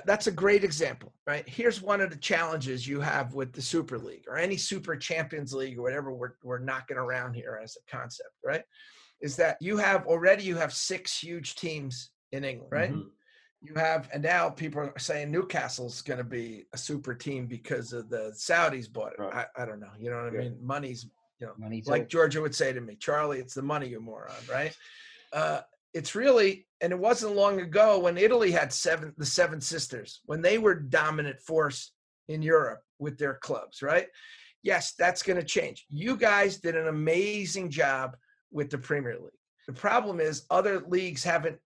that's 0.06 0.28
a 0.28 0.32
great 0.32 0.64
example, 0.64 1.14
right? 1.26 1.48
Here's 1.48 1.82
one 1.82 2.00
of 2.02 2.12
the 2.12 2.16
challenges 2.18 2.88
you 2.88 3.00
have 3.00 3.34
with 3.34 3.54
the 3.54 3.62
Super 3.62 3.98
League 3.98 4.26
or 4.28 4.38
any 4.38 4.56
Super 4.56 4.96
Champions 4.96 5.54
League 5.54 5.80
or 5.80 5.82
whatever 5.82 6.14
we're, 6.14 6.34
we're 6.44 6.60
knocking 6.60 6.98
around 6.98 7.34
here 7.34 7.60
as 7.64 7.76
a 7.76 7.92
concept, 7.92 8.30
right? 8.44 8.64
Is 9.22 9.36
that 9.38 9.58
you 9.60 9.78
have 9.78 10.06
already 10.06 10.44
you 10.44 10.56
have 10.56 10.74
six 10.74 11.20
huge 11.20 11.56
teams 11.56 12.12
in 12.32 12.44
England, 12.44 12.72
right? 12.72 12.92
Mm-hmm. 12.92 13.10
You 13.62 13.74
have, 13.76 14.10
and 14.14 14.24
now 14.24 14.50
people 14.50 14.82
are 14.82 14.94
saying 14.98 15.32
Newcastle's 15.32 16.02
going 16.02 16.20
to 16.20 16.24
be 16.24 16.66
a 16.72 16.78
super 16.78 17.14
team 17.14 17.46
because 17.48 17.92
of 17.92 18.10
the 18.10 18.32
Saudis 18.34 18.92
bought 18.92 19.14
it. 19.14 19.20
Right. 19.20 19.48
I, 19.58 19.64
I, 19.64 19.66
don't 19.66 19.82
know. 19.82 19.90
You 20.00 20.12
know 20.12 20.24
what 20.24 20.34
yeah. 20.34 20.40
I 20.40 20.44
mean? 20.44 20.58
Money's, 20.62 21.08
you 21.40 21.48
know, 21.48 21.54
Money 21.58 21.84
like 21.86 22.08
Giorgio 22.08 22.42
would 22.42 22.56
say 22.56 22.72
to 22.72 22.80
me, 22.80 22.96
Charlie, 22.96 23.40
it's 23.40 23.56
the 23.56 23.62
money, 23.62 23.90
you 23.90 24.00
moron, 24.00 24.32
right? 24.50 24.74
Uh, 25.34 25.62
it's 25.94 26.16
really 26.16 26.68
and 26.82 26.94
it 26.94 27.00
wasn't 27.00 27.36
long 27.36 27.60
ago 27.60 28.00
when 28.00 28.18
Italy 28.18 28.52
had 28.52 28.72
seven 28.72 29.14
the 29.18 29.26
seven 29.26 29.60
sisters 29.60 30.22
when 30.26 30.42
they 30.42 30.58
were 30.58 30.76
dominant 30.76 31.40
force 31.42 31.92
in 32.28 32.42
Europe 32.42 32.82
with 33.00 33.18
their 33.18 33.36
clubs, 33.36 33.82
right? 33.82 34.08
Yes, 34.62 34.94
that's 34.98 35.24
going 35.24 35.40
to 35.40 35.46
change. 35.46 35.86
You 35.90 36.16
guys 36.16 36.58
did 36.58 36.76
an 36.76 36.88
amazing 36.88 37.70
job 37.70 38.18
with 38.52 38.70
the 38.70 38.78
Premier 38.78 39.16
League. 39.16 39.32
The 39.68 39.74
problem 39.74 40.20
is 40.20 40.46
other 40.50 40.82
leagues 40.88 41.24
haven't 41.24 41.60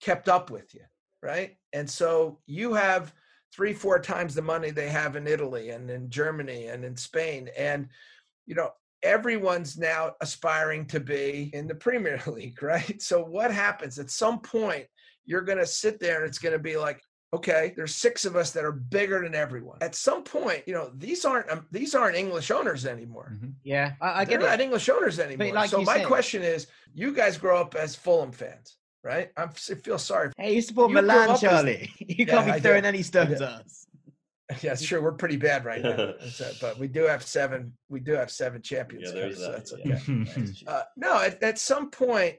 kept 0.00 0.28
up 0.28 0.50
with 0.50 0.74
you, 0.74 0.82
right? 1.22 1.56
And 1.72 1.88
so 1.88 2.38
you 2.46 2.74
have 2.74 3.12
three, 3.54 3.72
four 3.72 3.98
times 3.98 4.34
the 4.34 4.42
money 4.42 4.70
they 4.70 4.88
have 4.88 5.16
in 5.16 5.26
Italy 5.26 5.70
and 5.70 5.90
in 5.90 6.08
Germany 6.08 6.66
and 6.66 6.84
in 6.84 6.96
Spain. 6.96 7.50
And, 7.56 7.88
you 8.46 8.54
know, 8.54 8.70
everyone's 9.02 9.76
now 9.78 10.12
aspiring 10.20 10.86
to 10.86 11.00
be 11.00 11.50
in 11.52 11.66
the 11.66 11.74
Premier 11.74 12.20
League, 12.26 12.62
right? 12.62 13.00
So 13.00 13.22
what 13.24 13.50
happens 13.52 13.98
at 13.98 14.10
some 14.10 14.40
point? 14.40 14.86
You're 15.26 15.42
going 15.42 15.58
to 15.58 15.66
sit 15.66 16.00
there 16.00 16.20
and 16.20 16.28
it's 16.28 16.38
going 16.38 16.52
to 16.54 16.58
be 16.58 16.76
like, 16.76 17.00
Okay, 17.32 17.72
there's 17.76 17.94
six 17.94 18.24
of 18.24 18.34
us 18.34 18.50
that 18.50 18.64
are 18.64 18.72
bigger 18.72 19.22
than 19.22 19.36
everyone. 19.36 19.78
At 19.82 19.94
some 19.94 20.24
point, 20.24 20.64
you 20.66 20.74
know, 20.74 20.90
these 20.96 21.24
aren't 21.24 21.48
um, 21.48 21.64
these 21.70 21.94
aren't 21.94 22.16
English 22.16 22.50
owners 22.50 22.84
anymore. 22.86 23.36
Mhm. 23.40 23.52
Yeah, 23.62 23.92
I, 24.00 24.22
I 24.22 24.24
They're 24.24 24.38
get 24.38 24.46
not 24.46 24.58
it. 24.58 24.64
English 24.64 24.88
owners 24.88 25.20
anymore. 25.20 25.52
like 25.52 25.70
so 25.70 25.80
my 25.82 25.98
said- 25.98 26.06
question 26.08 26.42
is, 26.42 26.66
you 26.92 27.14
guys 27.14 27.38
grow 27.38 27.60
up 27.60 27.76
as 27.76 27.94
Fulham 27.94 28.32
fans, 28.32 28.78
right? 29.04 29.30
I'm, 29.36 29.50
I 29.50 29.74
feel 29.76 29.96
sorry. 29.98 30.32
Hey, 30.38 30.56
you 30.56 30.60
support 30.60 30.88
You 30.90 30.96
Milan, 30.96 31.28
up 31.28 31.34
as- 31.34 31.40
Charlie. 31.40 31.88
You 32.00 32.24
Yeah, 32.26 32.34
can't 32.34 32.46
be 32.46 32.52
I 32.52 32.56
do. 32.58 32.62
throwing 32.62 32.84
any 32.84 33.02
stones 33.04 33.40
at 33.40 33.42
us. 33.42 33.86
Yeah, 34.62 34.74
sure. 34.74 35.00
We're 35.00 35.12
pretty 35.12 35.36
bad 35.36 35.64
right 35.64 35.82
now, 35.82 35.96
That's 36.20 36.40
it, 36.40 36.56
but 36.60 36.78
we 36.78 36.88
do 36.88 37.04
have 37.04 37.22
seven. 37.22 37.72
We 37.88 38.00
do 38.00 38.12
have 38.12 38.30
seven 38.30 38.62
champions. 38.62 39.08
Yeah, 39.08 39.20
there's 39.20 39.38
so 39.38 39.52
that, 39.52 39.84
that's 39.84 40.08
yeah. 40.08 40.54
Uh, 40.66 40.82
no, 40.96 41.20
at, 41.20 41.42
at 41.42 41.58
some 41.58 41.90
point, 41.90 42.36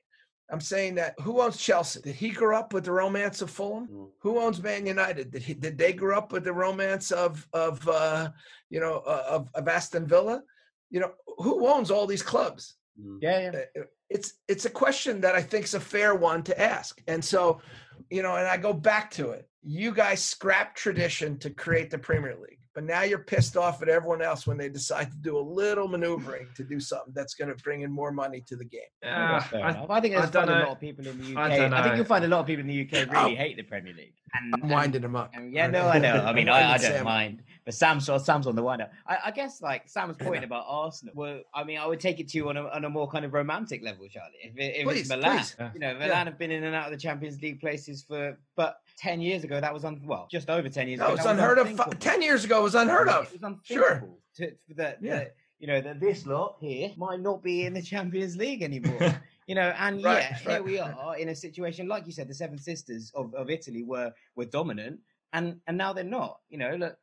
I'm 0.51 0.59
saying 0.59 0.95
that 0.95 1.15
who 1.21 1.41
owns 1.41 1.57
Chelsea? 1.57 2.01
Did 2.01 2.15
he 2.15 2.29
grow 2.29 2.57
up 2.57 2.73
with 2.73 2.83
the 2.83 2.91
romance 2.91 3.41
of 3.41 3.49
Fulham? 3.49 3.87
Mm. 3.87 4.09
Who 4.19 4.39
owns 4.39 4.61
Man 4.61 4.85
United? 4.85 5.31
Did 5.31 5.43
he? 5.43 5.53
Did 5.53 5.77
they 5.77 5.93
grow 5.93 6.17
up 6.17 6.33
with 6.33 6.43
the 6.43 6.53
romance 6.53 7.11
of 7.11 7.47
of 7.53 7.87
uh, 7.87 8.31
you 8.69 8.81
know 8.81 9.01
uh, 9.07 9.23
of, 9.29 9.49
of 9.55 9.67
Aston 9.67 10.05
Villa? 10.05 10.43
You 10.89 10.99
know, 10.99 11.11
who 11.37 11.67
owns 11.67 11.89
all 11.89 12.05
these 12.05 12.23
clubs? 12.23 12.75
Mm. 13.01 13.19
Yeah, 13.21 13.39
yeah. 13.39 13.81
Uh, 13.81 13.85
It's 14.09 14.33
it's 14.49 14.65
a 14.65 14.69
question 14.69 15.21
that 15.21 15.35
I 15.35 15.41
think 15.41 15.63
is 15.63 15.73
a 15.73 15.79
fair 15.79 16.15
one 16.15 16.43
to 16.43 16.61
ask. 16.61 17.01
And 17.07 17.23
so, 17.23 17.61
you 18.09 18.21
know, 18.21 18.35
and 18.35 18.47
I 18.47 18.57
go 18.57 18.73
back 18.73 19.11
to 19.11 19.29
it. 19.31 19.47
You 19.63 19.93
guys 19.93 20.23
scrap 20.23 20.75
tradition 20.75 21.37
to 21.39 21.49
create 21.49 21.91
the 21.91 21.97
Premier 21.97 22.35
League, 22.35 22.57
but 22.73 22.83
now 22.83 23.03
you're 23.03 23.19
pissed 23.19 23.55
off 23.55 23.81
at 23.83 23.89
everyone 23.89 24.21
else 24.23 24.47
when 24.47 24.57
they 24.57 24.69
decide 24.69 25.11
to 25.11 25.17
do 25.17 25.37
a 25.37 25.39
little 25.39 25.87
maneuvering 25.87 26.47
to 26.55 26.63
do 26.63 26.79
something 26.79 27.13
that's 27.13 27.35
going 27.35 27.55
to 27.55 27.63
bring 27.63 27.81
in 27.81 27.91
more 27.91 28.11
money 28.11 28.41
to 28.47 28.55
the 28.55 28.65
game. 28.65 28.81
I 29.03 29.07
think 29.07 29.29
that's 29.31 29.47
fair 29.51 29.63
I- 29.65 29.69
enough. 29.71 29.89
I 29.89 30.01
think 30.01 30.15
there's 30.15 30.31
don't 30.31 30.49
a 30.49 30.59
lot 30.59 30.69
of 30.69 30.79
people 30.79 31.05
in 31.07 31.17
the 31.19 31.31
UK. 31.33 31.37
I 31.37 31.53
I, 31.53 31.69
don't 31.69 31.83
think 31.83 31.95
you'll 31.97 32.05
find 32.05 32.25
a 32.25 32.27
lot 32.27 32.39
of 32.39 32.47
people 32.47 32.61
in 32.61 32.67
the 32.67 32.81
UK 32.81 33.07
oh. 33.07 33.11
really 33.11 33.33
Oh. 33.33 33.37
hate 33.37 33.57
the 33.57 33.63
Premier 33.63 33.93
League. 33.93 34.13
And, 34.33 34.55
I'm 34.55 34.61
and- 34.61 34.71
winding 34.71 35.01
them 35.01 35.15
up. 35.15 35.31
and 35.35 35.53
yeah, 35.53 35.67
no. 35.67 35.87
I 35.87 35.99
know. 35.99 36.23
I 36.25 36.33
mean, 36.33 36.49
I, 36.57 36.73
I 36.73 36.77
don't 36.77 36.91
Sam 36.91 37.03
mind. 37.03 37.43
But 37.65 37.75
Sam's 37.75 38.09
Sam's 38.23 38.47
on 38.47 38.55
the 38.55 38.63
wind 38.63 38.81
up. 38.81 38.91
I, 39.05 39.17
I 39.25 39.31
guess 39.31 39.61
like 39.61 39.87
Sam's 39.87 40.17
point 40.17 40.43
about 40.43 40.65
Arsenal. 40.67 41.13
Well, 41.15 41.41
I 41.53 41.63
mean, 41.63 41.77
I 41.77 41.85
would 41.85 41.99
take 41.99 42.19
it 42.19 42.29
to 42.29 42.37
you 42.37 42.49
on 42.49 42.57
a, 42.57 42.63
on 42.69 42.85
a 42.85 42.89
more 42.89 43.07
kind 43.07 43.23
of 43.23 43.33
romantic 43.33 43.83
level, 43.83 44.07
Charlie. 44.09 44.31
If, 44.41 44.57
it, 44.57 44.77
if 44.77 44.87
Please, 44.87 45.01
it's 45.01 45.09
Milan, 45.09 45.37
please. 45.37 45.55
You 45.75 45.79
know, 45.79 45.93
Milan 45.93 46.25
have 46.25 46.39
been 46.39 46.49
in 46.49 46.63
and 46.63 46.73
out 46.73 46.85
of 46.85 46.91
the 46.91 46.97
Champions 46.97 47.39
League 47.41 47.59
places 47.59 48.01
for, 48.01 48.35
but 48.55 48.77
ten 49.01 49.19
years 49.19 49.43
ago 49.43 49.59
that 49.59 49.73
was 49.73 49.83
un, 49.83 49.99
well, 50.05 50.27
just 50.31 50.49
over 50.49 50.69
ten 50.69 50.87
years 50.87 50.99
No, 50.99 51.05
ago. 51.07 51.13
it's 51.15 51.23
that 51.23 51.31
was 51.35 51.39
unheard 51.39 51.57
of. 51.89 51.99
Ten 51.99 52.21
years 52.21 52.45
ago, 52.45 52.59
it 52.59 52.63
was 52.63 52.75
unheard 52.75 53.09
of. 53.09 53.25
It 53.33 53.41
was 53.41 53.57
Sure. 53.63 53.89
unthinkable 53.93 54.19
to, 54.35 54.51
for 54.67 54.73
that, 54.75 54.99
Yeah. 55.01 55.15
that, 55.15 55.35
you 55.59 55.67
know, 55.67 55.81
that 55.81 55.99
this 55.99 56.25
lot 56.25 56.57
here 56.61 56.91
might 56.97 57.19
not 57.19 57.43
be 57.43 57.65
in 57.65 57.73
the 57.73 57.81
Champions 57.81 58.37
League 58.37 58.61
anymore. 58.61 58.99
you 59.47 59.55
know, 59.55 59.73
and 59.79 60.03
Right, 60.03 60.21
yeah, 60.29 60.37
here 60.37 60.63
we 60.63 60.79
are 60.79 61.17
in 61.17 61.29
a 61.29 61.35
situation 61.35 61.87
like 61.87 62.05
you 62.05 62.11
said, 62.11 62.27
the 62.27 62.33
Seven 62.33 62.57
Sisters 62.57 63.11
of, 63.15 63.33
of 63.35 63.49
Italy 63.49 63.83
were 63.83 64.13
were 64.35 64.45
dominant, 64.45 64.99
and 65.33 65.59
and 65.67 65.77
now 65.77 65.93
they're 65.93 66.03
not. 66.03 66.39
You 66.49 66.59
know, 66.59 66.75
look, 66.75 66.97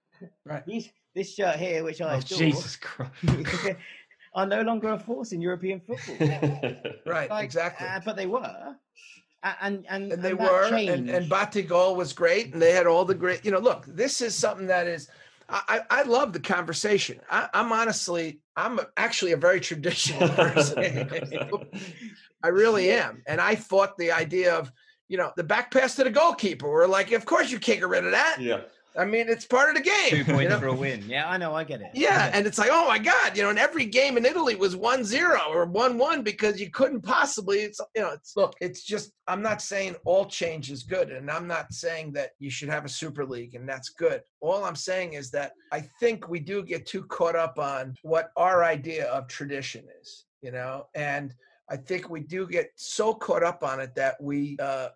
Right. 0.45 0.65
these 0.67 0.91
this 1.15 1.35
shirt 1.35 1.57
here, 1.57 1.83
which 1.85 2.01
I 2.01 2.15
Oh, 2.15 2.19
adore, 2.19 2.39
Jesus 2.39 2.77
Christ. 2.77 3.13
are 4.35 4.47
no 4.47 4.61
longer 4.63 4.89
a 4.91 4.99
force 4.99 5.33
in 5.33 5.41
European 5.41 5.81
football. 5.81 6.17
Right, 7.07 7.31
Like, 7.31 7.45
exactly. 7.45 7.87
uh, 7.89 8.01
but 8.05 8.15
they 8.17 8.27
were, 8.27 8.77
and 9.43 9.85
and 9.89 10.13
and 10.13 10.23
they 10.23 10.31
and 10.31 10.39
that 10.39 10.39
were, 10.39 10.65
and, 10.65 10.89
and 10.89 11.09
changed. 11.09 11.31
Batigol 11.31 11.97
was 11.97 12.13
great, 12.13 12.53
and 12.53 12.61
they 12.61 12.73
had 12.73 12.87
all 12.87 13.05
the 13.05 13.15
great. 13.15 13.45
You 13.45 13.51
know, 13.51 13.59
look, 13.59 13.85
this 13.87 14.21
is 14.21 14.35
something 14.35 14.67
that 14.67 14.87
is. 14.87 15.09
I, 15.49 15.63
I 15.91 16.01
I 16.01 16.03
love 16.03 16.33
the 16.33 16.41
conversation. 16.41 17.21
I, 17.31 17.49
I'm 17.55 17.73
honestly, 17.73 18.41
I'm 18.57 18.81
actually 18.97 19.33
a 19.33 19.37
very 19.37 19.61
traditional 19.61 20.29
person. 20.35 20.79
I 22.43 22.49
really 22.49 22.91
am, 22.91 23.23
and 23.27 23.41
I 23.41 23.57
fought 23.57 23.97
the 23.99 24.13
idea 24.13 24.55
of, 24.55 24.71
you 25.09 25.19
know, 25.19 25.33
the 25.37 25.45
back 25.45 25.73
pass 25.73 25.97
to 25.97 26.05
the 26.05 26.11
goalkeeper. 26.11 26.69
We're 26.71 26.87
like, 26.87 27.13
of 27.13 27.25
course 27.25 27.51
you 27.51 27.59
can't 27.59 27.81
get 27.81 27.89
rid 27.89 28.05
of 28.05 28.13
that. 28.13 28.37
yeah. 28.41 28.61
I 28.97 29.05
mean, 29.05 29.29
it's 29.29 29.45
part 29.45 29.69
of 29.69 29.77
the 29.77 29.83
game. 29.83 30.11
two 30.11 30.17
you 30.19 30.25
points 30.25 30.51
know? 30.51 30.59
for 30.59 30.67
a 30.69 30.75
win. 30.75 31.05
Yeah, 31.07 31.29
I 31.29 31.37
know, 31.37 31.55
I 31.55 31.65
get 31.65 31.81
it. 31.81 31.91
Yeah, 31.95 32.27
get 32.27 32.29
it. 32.29 32.39
and 32.39 32.47
it's 32.47 32.59
like, 32.59 32.71
oh 32.73 32.89
my 32.89 32.99
God, 32.99 33.37
you 33.37 33.43
know, 33.43 33.51
and 33.51 33.59
every 33.59 33.85
game 33.85 34.17
in 34.17 34.25
Italy 34.25 34.57
was 34.57 34.75
1-0 34.75 35.49
or 35.51 35.67
1-1 35.67 36.25
because 36.25 36.61
you 36.61 36.71
couldn't 36.71 37.03
possibly, 37.03 37.59
it's 37.59 37.81
you 37.95 38.03
know, 38.03 38.13
it's 38.13 38.37
look, 38.37 38.55
it's 38.61 38.83
just 38.83 39.13
I'm 39.27 39.43
not 39.43 39.63
saying 39.63 39.97
all 40.05 40.25
change 40.25 40.71
is 40.71 40.83
good, 40.83 41.11
and 41.11 41.31
I'm 41.31 41.47
not 41.47 41.73
saying 41.73 42.13
that 42.15 42.31
you 42.39 42.51
should 42.51 42.69
have 42.69 42.85
a 42.85 42.89
super 42.89 43.25
league 43.25 43.55
and 43.55 43.69
that's 43.69 43.91
good. 43.91 44.23
All 44.41 44.65
I'm 44.65 44.77
saying 44.77 45.13
is 45.13 45.31
that 45.31 45.53
I 45.71 45.89
think 46.01 46.29
we 46.29 46.41
do 46.41 46.63
get 46.65 46.87
too 46.87 47.05
caught 47.05 47.37
up 47.37 47.59
on 47.59 47.95
what 48.03 48.31
our 48.37 48.65
idea 48.65 49.07
of 49.09 49.29
tradition 49.29 49.85
is, 50.01 50.25
you 50.43 50.51
know, 50.51 50.87
and 50.95 51.35
I 51.71 51.77
think 51.77 52.09
we 52.09 52.21
do 52.21 52.47
get 52.47 52.71
so 52.77 53.15
caught 53.15 53.43
up 53.43 53.63
on 53.63 53.81
it 53.81 53.95
that 53.95 54.17
we 54.21 54.57
uh 54.61 54.89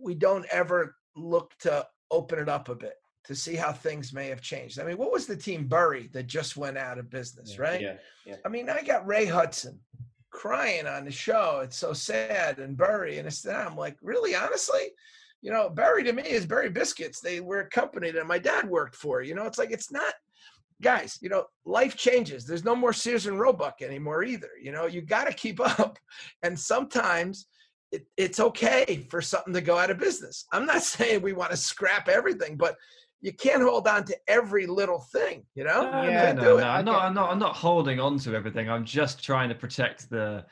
we 0.00 0.14
don't 0.14 0.46
ever 0.52 0.96
look 1.16 1.52
to 1.60 1.86
open 2.10 2.38
it 2.38 2.48
up 2.48 2.68
a 2.68 2.74
bit 2.74 2.94
to 3.28 3.34
see 3.34 3.54
how 3.54 3.70
things 3.72 4.12
may 4.14 4.26
have 4.28 4.40
changed. 4.40 4.80
I 4.80 4.84
mean, 4.84 4.96
what 4.96 5.12
was 5.12 5.26
the 5.26 5.36
team 5.36 5.68
Bury 5.68 6.08
that 6.14 6.26
just 6.26 6.56
went 6.56 6.78
out 6.78 6.98
of 6.98 7.10
business, 7.10 7.54
Yeah. 7.54 7.62
right? 7.62 7.80
Yeah. 8.24 8.36
I 8.44 8.48
mean, 8.48 8.70
I 8.70 8.82
got 8.82 9.06
Ray 9.06 9.26
Hudson 9.26 9.78
crying 10.30 10.86
on 10.86 11.04
the 11.04 11.10
show. 11.10 11.60
It's 11.62 11.76
so 11.76 11.92
sad 11.92 12.58
and 12.58 12.74
Bury, 12.76 13.18
and 13.18 13.28
it's 13.28 13.46
I'm 13.46 13.76
like, 13.76 13.98
really, 14.00 14.34
honestly, 14.34 14.92
you 15.42 15.52
know, 15.52 15.68
Bury 15.68 16.02
to 16.04 16.12
me 16.12 16.22
is 16.22 16.46
Burry 16.46 16.70
Biscuits. 16.70 17.20
They 17.20 17.40
were 17.40 17.60
a 17.60 17.68
company 17.68 18.10
that 18.10 18.26
my 18.26 18.38
dad 18.38 18.68
worked 18.68 18.96
for. 18.96 19.20
You 19.22 19.34
know, 19.34 19.44
it's 19.44 19.58
like 19.58 19.70
it's 19.70 19.92
not. 19.92 20.14
Guys, 20.80 21.18
you 21.20 21.28
know, 21.28 21.44
life 21.64 21.96
changes. 21.96 22.46
There's 22.46 22.64
no 22.64 22.76
more 22.76 22.92
Sears 22.92 23.26
and 23.26 23.38
Roebuck 23.38 23.82
anymore 23.82 24.22
either. 24.22 24.50
You 24.62 24.70
know, 24.70 24.86
you 24.86 25.02
got 25.02 25.26
to 25.26 25.32
keep 25.34 25.58
up. 25.80 25.98
And 26.42 26.58
sometimes 26.58 27.46
it, 27.90 28.06
it's 28.16 28.38
okay 28.38 29.06
for 29.10 29.20
something 29.20 29.52
to 29.54 29.60
go 29.60 29.76
out 29.76 29.90
of 29.90 29.98
business. 29.98 30.46
I'm 30.52 30.66
not 30.66 30.82
saying 30.94 31.20
we 31.20 31.32
want 31.32 31.50
to 31.50 31.56
scrap 31.56 32.08
everything, 32.08 32.56
but 32.56 32.76
you 33.20 33.32
can't 33.32 33.62
hold 33.62 33.86
on 33.88 34.04
to 34.04 34.16
every 34.28 34.66
little 34.66 35.00
thing, 35.00 35.44
you 35.54 35.64
know? 35.64 35.90
No, 35.90 36.02
You 36.02 36.10
Yeah, 36.10 36.26
can't 36.26 36.38
no, 36.38 36.42
do 36.44 36.48
no, 36.50 36.56
it. 36.58 36.60
no. 36.60 36.66
I 36.68 36.78
I'm 36.78 36.84
not. 36.84 37.02
I'm 37.02 37.14
not. 37.14 37.30
I'm 37.30 37.38
not 37.38 37.56
holding 37.56 37.98
on 38.00 38.18
to 38.20 38.34
everything. 38.34 38.70
I'm 38.70 38.84
just 38.84 39.22
trying 39.24 39.48
to 39.48 39.54
protect 39.54 40.08
the 40.10 40.44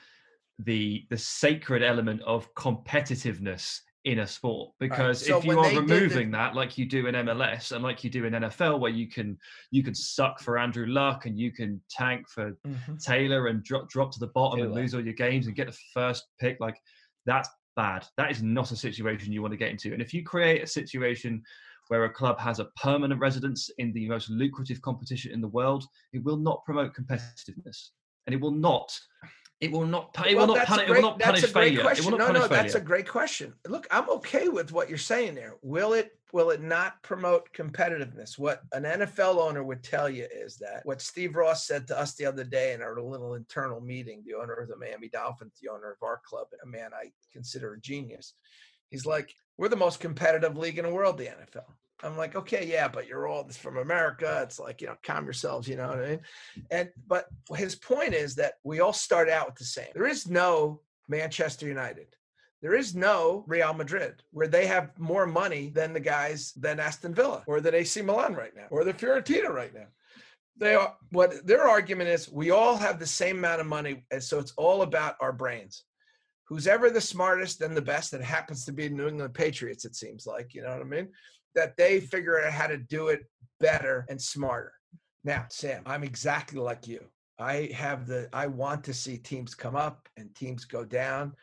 the 0.60 1.04
the 1.10 1.18
sacred 1.18 1.82
element 1.82 2.22
of 2.22 2.52
competitiveness 2.54 3.80
in 4.04 4.20
a 4.20 4.26
sport 4.26 4.70
because 4.78 5.26
so 5.26 5.38
if 5.38 5.44
you 5.44 5.58
are 5.58 5.64
they 5.64 5.74
did 5.74 5.88
the- 5.88 5.94
removing 5.94 6.30
that 6.30 6.54
like 6.54 6.78
you 6.78 6.86
do 6.86 7.08
in 7.08 7.14
MLS 7.16 7.72
and 7.72 7.82
like 7.82 8.04
you 8.04 8.08
do 8.10 8.24
in 8.24 8.32
NFL 8.32 8.78
where 8.80 8.90
you 8.90 9.08
can 9.08 9.36
you 9.72 9.82
can 9.82 9.94
suck 9.94 10.38
for 10.40 10.58
Andrew 10.58 10.86
Luck 10.86 11.26
and 11.26 11.36
you 11.38 11.50
can 11.52 11.80
tank 11.90 12.28
for 12.28 12.52
Mhm. 12.66 13.02
Taylor 13.04 13.48
and 13.48 13.62
drop 13.64 13.88
drop 13.90 14.12
to 14.12 14.20
the 14.20 14.28
bottom 14.28 14.60
and 14.60 14.72
lose 14.72 14.94
all 14.94 15.04
your 15.04 15.12
games 15.12 15.46
and 15.46 15.56
get 15.56 15.66
the 15.66 15.76
first 15.92 16.24
pick 16.40 16.56
like 16.60 16.80
that's 17.26 17.48
bad 17.74 18.06
that 18.16 18.30
is 18.30 18.42
not 18.42 18.70
a 18.70 18.76
situation 18.76 19.32
you 19.32 19.42
want 19.42 19.52
to 19.52 19.58
get 19.58 19.70
into 19.72 19.92
and 19.92 20.00
if 20.00 20.14
you 20.14 20.22
create 20.22 20.62
a 20.62 20.66
situation 20.66 21.42
where 21.88 22.04
a 22.04 22.10
club 22.10 22.38
has 22.38 22.58
a 22.58 22.66
permanent 22.82 23.20
residence 23.20 23.70
in 23.78 23.92
the 23.92 24.08
most 24.08 24.28
lucrative 24.30 24.80
competition 24.82 25.32
in 25.32 25.40
the 25.40 25.48
world 25.48 25.84
it 26.12 26.22
will 26.24 26.36
not 26.36 26.64
promote 26.64 26.94
competitiveness 26.94 27.88
and 28.26 28.34
it 28.34 28.40
will 28.40 28.50
not 28.50 28.98
it 29.60 29.72
will 29.72 29.86
not 29.86 30.14
it 30.28 30.36
Well, 30.36 30.48
will 30.48 30.54
not 30.56 30.64
a 30.64 30.66
punish, 30.66 30.82
it 30.82 30.86
great- 30.88 31.02
will 31.02 31.10
not 31.10 31.20
punish 31.20 31.40
great 31.40 31.52
failure 31.52 31.80
it 31.80 31.82
question. 31.82 32.10
will 32.10 32.18
not 32.18 32.32
no, 32.34 32.40
no, 32.40 32.46
that's 32.48 32.74
a 32.74 32.80
great 32.80 33.08
question. 33.08 33.54
Look, 33.66 33.86
I'm 33.90 34.08
okay 34.10 34.48
with 34.48 34.70
what 34.70 34.90
you're 34.90 34.98
saying 34.98 35.34
there. 35.34 35.54
Will 35.62 35.94
it 35.94 36.12
will 36.32 36.50
it 36.50 36.60
not 36.60 37.02
promote 37.02 37.50
competitiveness? 37.54 38.36
What 38.38 38.62
an 38.72 38.82
NFL 38.82 39.38
owner 39.38 39.62
would 39.64 39.82
tell 39.82 40.10
you 40.10 40.26
is 40.30 40.56
that 40.58 40.82
what 40.84 41.00
Steve 41.00 41.36
Ross 41.36 41.66
said 41.66 41.86
to 41.88 41.98
us 41.98 42.14
the 42.14 42.26
other 42.26 42.44
day 42.44 42.74
in 42.74 42.82
our 42.82 43.00
little 43.00 43.34
internal 43.34 43.80
meeting, 43.80 44.22
the 44.26 44.34
owner 44.34 44.52
of 44.54 44.68
the 44.68 44.76
Miami 44.76 45.08
Dolphins, 45.08 45.54
the 45.62 45.70
owner 45.70 45.90
of 45.92 46.02
our 46.02 46.20
club, 46.28 46.48
a 46.62 46.66
man 46.66 46.90
I 46.92 47.10
consider 47.32 47.72
a 47.74 47.80
genius. 47.80 48.34
He's 48.90 49.06
like, 49.06 49.34
we're 49.58 49.68
the 49.68 49.76
most 49.76 50.00
competitive 50.00 50.56
league 50.56 50.78
in 50.78 50.84
the 50.84 50.92
world, 50.92 51.18
the 51.18 51.26
NFL. 51.26 51.64
I'm 52.02 52.16
like, 52.16 52.36
okay, 52.36 52.66
yeah, 52.66 52.88
but 52.88 53.06
you're 53.06 53.26
all 53.26 53.48
from 53.48 53.78
America. 53.78 54.40
It's 54.42 54.58
like, 54.58 54.82
you 54.82 54.86
know, 54.86 54.96
calm 55.02 55.24
yourselves, 55.24 55.66
you 55.66 55.76
know 55.76 55.88
what 55.88 56.04
I 56.04 56.08
mean? 56.08 56.20
And 56.70 56.90
but 57.06 57.26
his 57.54 57.74
point 57.74 58.12
is 58.12 58.34
that 58.34 58.54
we 58.64 58.80
all 58.80 58.92
start 58.92 59.30
out 59.30 59.46
with 59.46 59.56
the 59.56 59.64
same. 59.64 59.88
There 59.94 60.06
is 60.06 60.28
no 60.28 60.82
Manchester 61.08 61.66
United. 61.66 62.08
There 62.62 62.74
is 62.74 62.94
no 62.94 63.44
Real 63.46 63.72
Madrid 63.74 64.22
where 64.32 64.48
they 64.48 64.66
have 64.66 64.98
more 64.98 65.26
money 65.26 65.68
than 65.68 65.92
the 65.92 66.00
guys 66.00 66.52
than 66.52 66.80
Aston 66.80 67.14
Villa 67.14 67.44
or 67.46 67.60
than 67.60 67.74
AC 67.74 68.02
Milan 68.02 68.34
right 68.34 68.54
now 68.54 68.66
or 68.70 68.84
the 68.84 68.92
Fiorentina 68.92 69.48
right 69.50 69.74
now. 69.74 69.86
They 70.58 70.74
are 70.74 70.94
what 71.12 71.46
their 71.46 71.68
argument 71.68 72.08
is 72.08 72.30
we 72.30 72.50
all 72.50 72.76
have 72.76 72.98
the 72.98 73.06
same 73.06 73.38
amount 73.38 73.60
of 73.60 73.66
money 73.66 74.04
and 74.10 74.22
so 74.22 74.38
it's 74.38 74.52
all 74.56 74.82
about 74.82 75.16
our 75.20 75.32
brains. 75.32 75.84
Who's 76.48 76.66
ever 76.66 76.90
the 76.90 77.00
smartest 77.00 77.60
and 77.60 77.76
the 77.76 77.82
best 77.82 78.12
that 78.12 78.22
happens 78.22 78.64
to 78.64 78.72
be 78.72 78.88
New 78.88 79.08
England 79.08 79.34
Patriots 79.34 79.84
it 79.84 79.96
seems 79.96 80.26
like, 80.26 80.54
you 80.54 80.62
know 80.62 80.70
what 80.70 80.80
I 80.80 80.84
mean? 80.84 81.08
That 81.54 81.76
they 81.76 82.00
figure 82.00 82.40
out 82.40 82.52
how 82.52 82.68
to 82.68 82.78
do 82.78 83.08
it 83.08 83.20
better 83.58 84.06
and 84.08 84.20
smarter. 84.20 84.72
Now, 85.24 85.46
Sam, 85.48 85.82
I'm 85.86 86.04
exactly 86.04 86.60
like 86.60 86.86
you. 86.86 87.00
I 87.38 87.70
have 87.74 88.06
the 88.06 88.28
I 88.32 88.46
want 88.46 88.84
to 88.84 88.94
see 88.94 89.18
teams 89.18 89.54
come 89.54 89.76
up 89.76 90.08
and 90.16 90.34
teams 90.34 90.64
go 90.64 90.84
down. 90.84 91.34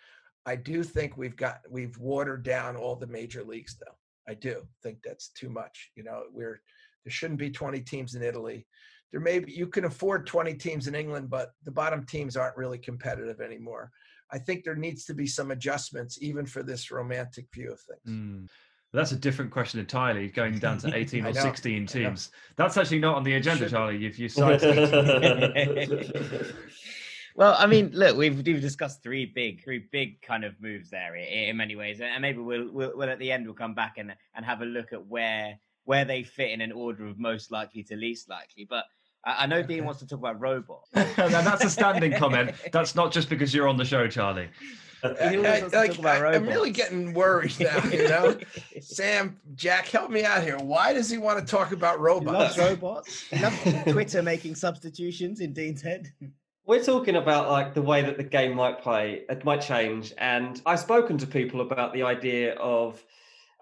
I 0.45 0.55
do 0.55 0.83
think 0.83 1.17
we've 1.17 1.35
got 1.35 1.59
we've 1.69 1.97
watered 1.97 2.43
down 2.43 2.75
all 2.75 2.95
the 2.95 3.07
major 3.07 3.43
leagues 3.43 3.75
though. 3.77 3.95
I 4.27 4.33
do 4.33 4.63
think 4.81 4.99
that's 5.03 5.29
too 5.29 5.49
much. 5.49 5.91
You 5.95 6.03
know, 6.03 6.23
we're 6.31 6.61
there 7.03 7.11
shouldn't 7.11 7.39
be 7.39 7.49
20 7.49 7.81
teams 7.81 8.15
in 8.15 8.23
Italy. 8.23 8.65
There 9.11 9.21
may 9.21 9.39
be 9.39 9.51
you 9.51 9.67
can 9.67 9.85
afford 9.85 10.25
20 10.25 10.55
teams 10.55 10.87
in 10.87 10.95
England, 10.95 11.29
but 11.29 11.51
the 11.63 11.71
bottom 11.71 12.05
teams 12.05 12.35
aren't 12.35 12.57
really 12.57 12.79
competitive 12.79 13.41
anymore. 13.41 13.91
I 14.33 14.39
think 14.39 14.63
there 14.63 14.75
needs 14.75 15.05
to 15.05 15.13
be 15.13 15.27
some 15.27 15.51
adjustments 15.51 16.17
even 16.19 16.47
for 16.47 16.63
this 16.63 16.89
romantic 16.89 17.45
view 17.53 17.71
of 17.71 17.79
things. 17.79 18.01
Mm. 18.07 18.49
That's 18.91 19.11
a 19.11 19.15
different 19.15 19.51
question 19.51 19.79
entirely, 19.79 20.27
going 20.27 20.57
down 20.59 20.79
to 20.79 20.95
18 20.95 21.25
or 21.25 21.31
know, 21.31 21.41
16 21.41 21.85
teams. 21.85 22.31
That's 22.55 22.77
actually 22.77 22.99
not 22.99 23.15
on 23.15 23.23
the 23.23 23.35
agenda, 23.35 23.65
should- 23.65 23.71
Charlie. 23.71 23.97
You've 23.97 24.17
you 24.17 24.29
sidestepped. 24.29 24.91
well, 27.35 27.55
I 27.57 27.67
mean, 27.67 27.91
look, 27.93 28.17
we've 28.17 28.35
we've 28.45 28.61
discussed 28.61 29.03
three 29.03 29.25
big, 29.25 29.63
three 29.63 29.87
big 29.91 30.21
kind 30.21 30.43
of 30.43 30.59
moves 30.59 30.89
there 30.89 31.15
in, 31.15 31.25
in 31.49 31.57
many 31.57 31.75
ways, 31.75 32.01
and 32.01 32.21
maybe 32.21 32.39
we'll, 32.39 32.71
we'll 32.71 32.91
we'll 32.95 33.09
at 33.09 33.19
the 33.19 33.31
end 33.31 33.45
we'll 33.45 33.55
come 33.55 33.73
back 33.75 33.95
and 33.97 34.15
and 34.35 34.45
have 34.45 34.61
a 34.61 34.65
look 34.65 34.93
at 34.93 35.07
where 35.07 35.59
where 35.85 36.05
they 36.05 36.23
fit 36.23 36.51
in 36.51 36.61
an 36.61 36.71
order 36.71 37.05
of 37.07 37.19
most 37.19 37.51
likely 37.51 37.83
to 37.83 37.95
least 37.95 38.29
likely. 38.29 38.65
But 38.69 38.85
I, 39.23 39.43
I 39.43 39.45
know 39.47 39.61
Dean 39.63 39.85
wants 39.85 39.99
to 40.01 40.07
talk 40.07 40.19
about 40.19 40.39
robots. 40.39 40.89
now, 40.95 41.41
that's 41.41 41.63
a 41.63 41.69
standing 41.69 42.13
comment. 42.13 42.51
That's 42.71 42.95
not 42.95 43.11
just 43.11 43.29
because 43.29 43.53
you're 43.53 43.67
on 43.67 43.77
the 43.77 43.85
show, 43.85 44.07
Charlie. 44.07 44.49
I, 45.03 45.35
like, 45.35 46.05
I, 46.05 46.35
am 46.35 46.47
really 46.47 46.71
getting 46.71 47.13
worried 47.13 47.59
now. 47.59 47.83
You 47.83 48.07
know, 48.07 48.37
Sam, 48.81 49.37
Jack, 49.55 49.87
help 49.87 50.09
me 50.09 50.23
out 50.23 50.43
here. 50.43 50.57
Why 50.57 50.93
does 50.93 51.09
he 51.09 51.17
want 51.17 51.39
to 51.39 51.45
talk 51.45 51.73
about 51.73 51.97
He 51.97 52.03
loves 52.03 52.57
robots? 52.57 52.57
robots. 52.57 53.21
He 53.23 53.39
loves 53.39 53.83
Twitter 53.91 54.23
making 54.23 54.55
substitutions 54.55 55.41
in 55.41 55.51
Dean's 55.51 55.81
head. 55.81 56.13
We're 56.65 56.83
talking 56.83 57.17
about 57.17 57.49
like 57.49 57.73
the 57.73 57.81
way 57.81 58.01
that 58.03 58.15
the 58.15 58.23
game 58.23 58.55
might 58.55 58.81
play, 58.81 59.23
it 59.27 59.43
might 59.43 59.59
change, 59.59 60.13
and 60.17 60.61
I've 60.65 60.79
spoken 60.79 61.17
to 61.17 61.27
people 61.27 61.59
about 61.59 61.91
the 61.93 62.03
idea 62.03 62.53
of 62.53 63.03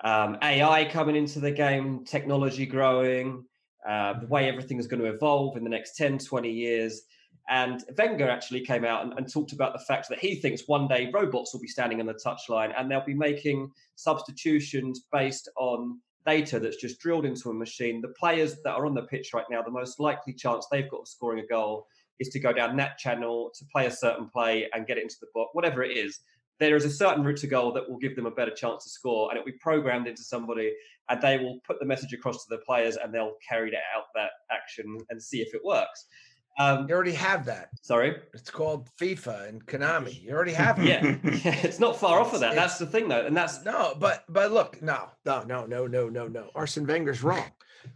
um, 0.03 0.37
AI 0.43 0.85
coming 0.85 1.15
into 1.15 1.39
the 1.39 1.51
game, 1.51 2.05
technology 2.05 2.67
growing, 2.67 3.45
uh, 3.87 4.19
the 4.19 4.27
way 4.27 4.47
everything 4.47 4.77
is 4.79 4.87
going 4.87 5.01
to 5.01 5.09
evolve 5.09 5.57
in 5.57 5.63
the 5.63 5.69
next 5.69 5.95
10, 5.97 6.19
20 6.19 6.51
years. 6.51 7.01
And 7.49 7.83
Wenger 7.97 8.29
actually 8.29 8.61
came 8.61 8.85
out 8.85 9.03
and, 9.03 9.13
and 9.17 9.31
talked 9.31 9.51
about 9.51 9.73
the 9.73 9.83
fact 9.85 10.07
that 10.09 10.19
he 10.19 10.35
thinks 10.35 10.67
one 10.67 10.87
day 10.87 11.09
robots 11.11 11.53
will 11.53 11.61
be 11.61 11.67
standing 11.67 11.99
on 11.99 12.05
the 12.05 12.13
touchline 12.13 12.73
and 12.77 12.89
they'll 12.89 13.03
be 13.03 13.13
making 13.13 13.71
substitutions 13.95 15.05
based 15.11 15.49
on 15.57 15.99
data 16.25 16.59
that's 16.59 16.77
just 16.77 16.99
drilled 16.99 17.25
into 17.25 17.49
a 17.49 17.53
machine. 17.53 18.01
The 18.01 18.09
players 18.09 18.57
that 18.63 18.75
are 18.75 18.85
on 18.85 18.93
the 18.93 19.03
pitch 19.03 19.33
right 19.33 19.45
now, 19.49 19.61
the 19.61 19.71
most 19.71 19.99
likely 19.99 20.33
chance 20.33 20.67
they've 20.71 20.89
got 20.89 21.01
of 21.01 21.07
scoring 21.07 21.43
a 21.43 21.47
goal 21.47 21.87
is 22.19 22.29
to 22.29 22.39
go 22.39 22.53
down 22.53 22.77
that 22.77 22.97
channel 22.99 23.51
to 23.55 23.65
play 23.65 23.87
a 23.87 23.91
certain 23.91 24.29
play 24.29 24.69
and 24.73 24.85
get 24.85 24.97
it 24.97 25.03
into 25.03 25.17
the 25.19 25.27
box, 25.33 25.49
whatever 25.53 25.83
it 25.83 25.97
is. 25.97 26.19
There 26.59 26.75
is 26.75 26.85
a 26.85 26.91
certain 26.91 27.23
route 27.23 27.39
to 27.39 27.47
goal 27.47 27.71
that 27.73 27.89
will 27.89 27.97
give 27.97 28.15
them 28.15 28.27
a 28.27 28.31
better 28.31 28.51
chance 28.51 28.83
to 28.83 28.89
score, 28.91 29.29
and 29.29 29.37
it 29.37 29.39
will 29.41 29.51
be 29.51 29.57
programmed 29.57 30.07
into 30.07 30.21
somebody, 30.21 30.71
and 31.11 31.21
they 31.21 31.37
will 31.37 31.59
put 31.65 31.79
the 31.79 31.85
message 31.85 32.13
across 32.13 32.43
to 32.45 32.49
the 32.49 32.57
players, 32.65 32.97
and 32.97 33.13
they'll 33.13 33.35
carry 33.47 33.71
out 33.95 34.05
that 34.15 34.31
action 34.51 34.97
and 35.09 35.21
see 35.21 35.41
if 35.41 35.53
it 35.53 35.61
works. 35.63 36.05
Um, 36.59 36.85
You 36.89 36.95
already 36.95 37.13
have 37.13 37.45
that. 37.45 37.69
sorry, 37.81 38.17
It's 38.33 38.49
called 38.49 38.89
FIFA 38.99 39.47
and 39.49 39.65
Konami. 39.65 40.21
You 40.21 40.31
already 40.33 40.51
have 40.53 40.79
it. 40.79 40.85
yeah, 40.89 41.01
yeah, 41.23 41.55
it's 41.63 41.79
not 41.79 41.97
far 41.97 42.19
off 42.19 42.33
of 42.33 42.41
that. 42.41 42.55
That's 42.55 42.77
the 42.77 42.85
thing, 42.85 43.07
though, 43.07 43.25
and 43.25 43.35
that's 43.35 43.63
No, 43.63 43.95
but 43.99 44.25
but 44.27 44.51
look, 44.51 44.81
no, 44.81 45.09
no, 45.25 45.43
no, 45.43 45.65
no, 45.65 45.87
no, 45.87 46.09
no, 46.09 46.27
no. 46.27 46.49
Arsene 46.55 46.85
Wenger's 46.85 47.23
wrong. 47.23 47.45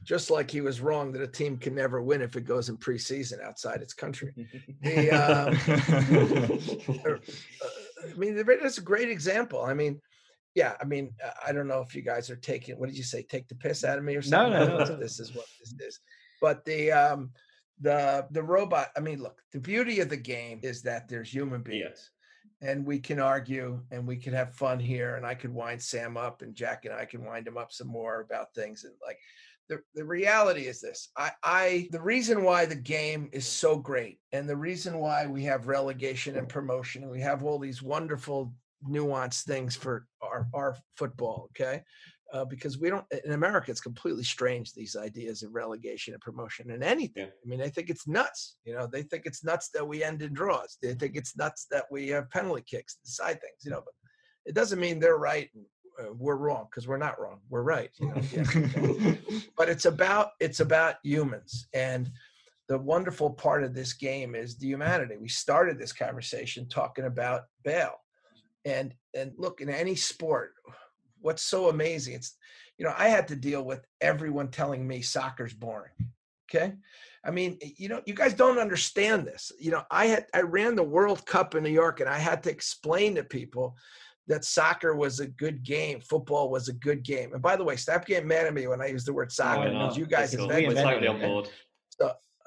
Just 0.04 0.32
like 0.32 0.50
he 0.50 0.62
was 0.62 0.82
wrong 0.82 1.12
that 1.12 1.22
a 1.22 1.28
team 1.28 1.58
can 1.58 1.76
never 1.76 2.02
win 2.02 2.22
if 2.24 2.36
it 2.36 2.46
goes 2.46 2.70
in 2.70 2.78
preseason 2.78 3.40
outside 3.44 3.82
its 3.84 3.94
country. 3.94 4.34
The, 4.82 5.12
um, 5.12 5.56
I 8.04 8.14
mean, 8.18 8.36
that's 8.62 8.80
a 8.80 8.82
great 8.82 9.10
example. 9.10 9.62
I 9.62 9.76
mean, 9.76 10.02
yeah, 10.56 10.76
I 10.82 10.86
mean, 10.86 11.14
uh, 11.24 11.32
I 11.46 11.52
don't 11.52 11.68
know 11.68 11.82
if 11.82 11.94
you 11.94 12.02
guys 12.02 12.30
are 12.30 12.36
taking 12.38 12.80
what 12.80 12.88
did 12.90 12.98
you 12.98 13.04
say? 13.04 13.22
Take 13.24 13.48
the 13.48 13.56
piss 13.56 13.84
out 13.84 13.98
of 13.98 14.04
me 14.04 14.14
or 14.16 14.20
No, 14.20 14.24
something? 14.24 14.52
no, 14.54 14.66
no, 14.66 14.68
know 14.68 14.80
it's 14.80 14.90
if 14.90 14.96
all- 14.96 15.02
this 15.02 15.20
is 15.20 15.36
what 15.36 15.46
this 15.60 15.74
is. 15.80 16.00
But 16.42 16.66
the 16.66 16.92
um 16.92 17.32
the 17.82 18.26
the 18.32 18.42
robot, 18.44 18.88
I 18.96 19.02
mean, 19.02 19.22
look, 19.22 19.42
the 19.52 19.60
beauty 19.60 20.00
of 20.00 20.10
the 20.10 20.18
game 20.18 20.60
is 20.64 20.82
that 20.84 21.08
there's 21.08 21.32
human 21.32 21.62
beings. 21.62 22.10
And 22.62 22.86
we 22.86 23.00
can 23.00 23.20
argue 23.20 23.82
and 23.92 24.08
we 24.08 24.16
can 24.16 24.34
have 24.34 24.56
fun 24.56 24.80
here, 24.80 25.16
and 25.18 25.26
I 25.26 25.36
could 25.36 25.54
wind 25.54 25.82
Sam 25.82 26.16
up, 26.16 26.42
and 26.42 26.56
Jack 26.56 26.86
and 26.86 26.94
I 26.94 27.04
can 27.06 27.24
wind 27.26 27.46
him 27.48 27.58
up 27.58 27.72
some 27.72 27.88
more 27.90 28.22
about 28.22 28.54
things. 28.56 28.86
And 28.86 28.94
like 29.06 29.20
the, 29.68 29.82
the 29.94 30.06
reality 30.06 30.62
is 30.68 30.80
this 30.80 31.10
I, 31.18 31.32
I 31.44 31.88
the 31.92 32.02
reason 32.02 32.44
why 32.44 32.66
the 32.66 32.76
game 32.76 33.30
is 33.34 33.46
so 33.46 33.78
great 33.78 34.20
and 34.32 34.48
the 34.48 34.56
reason 34.56 35.00
why 35.00 35.28
we 35.28 35.44
have 35.44 35.68
relegation 35.68 36.38
and 36.38 36.48
promotion 36.48 37.02
and 37.04 37.12
we 37.12 37.20
have 37.22 37.44
all 37.44 37.60
these 37.60 37.82
wonderful 37.84 38.54
nuanced 38.90 39.44
things 39.44 39.76
for 39.76 40.06
our, 40.22 40.48
our 40.54 40.76
football 40.98 41.50
okay? 41.52 41.82
Uh, 42.34 42.44
because 42.44 42.80
we 42.80 42.90
don't 42.90 43.06
in 43.24 43.34
america 43.34 43.70
it's 43.70 43.80
completely 43.80 44.24
strange 44.24 44.74
these 44.74 44.96
ideas 44.96 45.44
of 45.44 45.54
relegation 45.54 46.12
and 46.14 46.22
promotion 46.22 46.72
and 46.72 46.84
anything. 46.84 47.28
Yeah. 47.28 47.32
i 47.46 47.48
mean 47.48 47.60
they 47.60 47.70
think 47.70 47.90
it's 47.90 48.08
nuts 48.08 48.58
you 48.66 48.74
know? 48.74 48.88
They 48.88 49.04
think 49.04 49.24
it's 49.26 49.44
nuts 49.44 49.70
that 49.76 49.88
we 49.88 50.04
end 50.04 50.22
in 50.24 50.34
draws. 50.34 50.78
They 50.82 50.96
think 50.96 51.16
it's 51.16 51.38
nuts 51.38 51.68
that 51.70 51.86
we 51.92 52.08
have 52.10 52.30
penalty 52.32 52.64
kicks 52.66 52.98
decide 53.06 53.40
things 53.42 53.60
you 53.64 53.72
know? 53.72 53.82
But 53.86 53.94
it 54.46 54.56
doesn't 54.56 54.80
mean 54.80 55.00
they're 55.00 55.18
right 55.18 55.50
and 55.54 55.66
uh, 56.00 56.14
we're 56.14 56.36
wrong 56.36 56.68
because 56.70 56.88
we're 56.88 56.98
not 56.98 57.20
wrong 57.22 57.40
we're 57.50 57.62
right 57.62 57.92
you 58.00 58.08
know? 58.08 58.16
At 58.16 58.24
the 58.24 58.38
end 58.38 58.48
of 58.48 58.64
the 58.74 59.12
day 59.12 59.20
but 59.58 59.70
it's 59.70 59.86
about 59.86 60.32
it's 60.40 60.60
about 60.60 60.96
humans. 61.04 61.68
And 61.74 62.10
the 62.68 62.78
wonderful 62.78 63.30
part 63.30 63.64
of 63.64 63.74
this 63.74 63.94
game 63.94 64.34
is 64.36 64.58
the 64.58 64.68
humanity. 64.68 65.18
We 65.20 65.30
started 65.30 65.78
this 65.78 65.94
conversation 65.94 66.68
talking 66.68 67.06
about 67.06 67.44
Bale 67.64 68.00
and 68.66 68.94
and 69.14 69.32
look 69.38 69.62
in 69.62 69.70
any 69.70 69.96
sport 69.96 70.54
what's 71.22 71.44
so 71.44 71.70
amazing 71.70 72.16
it's 72.16 72.36
you 72.78 72.86
know 72.86 72.94
i 72.98 73.08
had 73.08 73.28
to 73.28 73.36
deal 73.36 73.64
with 73.64 73.86
everyone 74.02 74.50
telling 74.50 74.86
me 74.88 75.02
soccer's 75.02 75.54
boring 75.54 75.94
okay 76.50 76.74
i 77.24 77.32
mean 77.32 77.58
you 77.78 77.88
know 77.88 78.02
you 78.06 78.14
guys 78.14 78.34
don't 78.34 78.60
understand 78.60 79.26
this 79.26 79.52
you 79.60 79.72
know 79.72 79.84
i 79.92 80.06
had 80.06 80.26
i 80.34 80.42
ran 80.42 80.76
the 80.76 80.84
world 80.84 81.26
cup 81.26 81.56
in 81.56 81.64
new 81.64 81.70
york 81.70 82.00
and 82.00 82.10
i 82.10 82.18
had 82.18 82.44
to 82.44 82.52
explain 82.52 83.16
to 83.16 83.24
people 83.24 83.76
that 84.28 84.44
soccer 84.44 84.96
was 84.96 85.20
a 85.20 85.28
good 85.28 85.64
game, 85.64 86.02
football 86.02 86.50
was 86.50 86.68
a 86.68 86.74
good 86.74 87.04
game. 87.04 87.34
And 87.34 87.44
by 87.44 87.56
the 87.56 87.64
way, 87.64 87.76
stop 87.76 88.08
getting 88.08 88.28
mad 88.28 88.48
at 88.48 88.56
me 88.56 88.66
when 88.66 88.82
I 88.82 88.88
use 88.88 89.06
the 89.06 89.14
word 89.14 89.32
soccer 89.32 89.70
because 89.70 89.96
you 89.96 90.08
guys 90.08 90.36
cool. 90.36 90.50
invented 90.50 90.78
totally 90.78 91.08
on 91.08 91.20
board. 91.20 91.50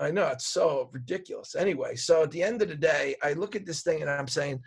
I 0.01 0.11
know 0.11 0.29
it's 0.29 0.47
so 0.47 0.89
ridiculous. 0.93 1.57
Anyway, 1.57 1.97
so 1.97 2.23
at 2.23 2.31
the 2.31 2.43
end 2.43 2.63
of 2.63 2.69
the 2.69 2.77
day, 2.77 3.17
I 3.23 3.33
look 3.33 3.57
at 3.57 3.67
this 3.67 3.83
thing 3.83 4.01
and 4.01 4.11
I'm 4.11 4.29
saying, 4.29 4.63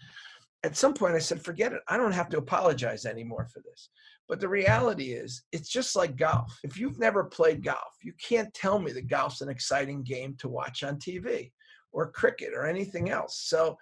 at 0.63 0.77
some 0.77 0.93
point, 0.93 1.15
I 1.15 1.19
said, 1.19 1.41
forget 1.41 1.73
it. 1.73 1.81
I 1.87 1.97
don't 1.97 2.11
have 2.11 2.29
to 2.29 2.37
apologize 2.37 3.05
anymore 3.05 3.47
for 3.51 3.61
this. 3.61 3.89
But 4.27 4.39
the 4.39 4.47
reality 4.47 5.13
is, 5.13 5.43
it's 5.51 5.69
just 5.69 5.95
like 5.95 6.15
golf. 6.15 6.57
If 6.63 6.79
you've 6.79 6.99
never 6.99 7.23
played 7.23 7.63
golf, 7.63 7.97
you 8.01 8.13
can't 8.21 8.53
tell 8.53 8.79
me 8.79 8.91
that 8.93 9.09
golf's 9.09 9.41
an 9.41 9.49
exciting 9.49 10.03
game 10.03 10.35
to 10.37 10.47
watch 10.47 10.83
on 10.83 10.97
TV 10.97 11.51
or 11.91 12.11
cricket 12.11 12.53
or 12.55 12.65
anything 12.65 13.09
else. 13.09 13.41
So, 13.43 13.77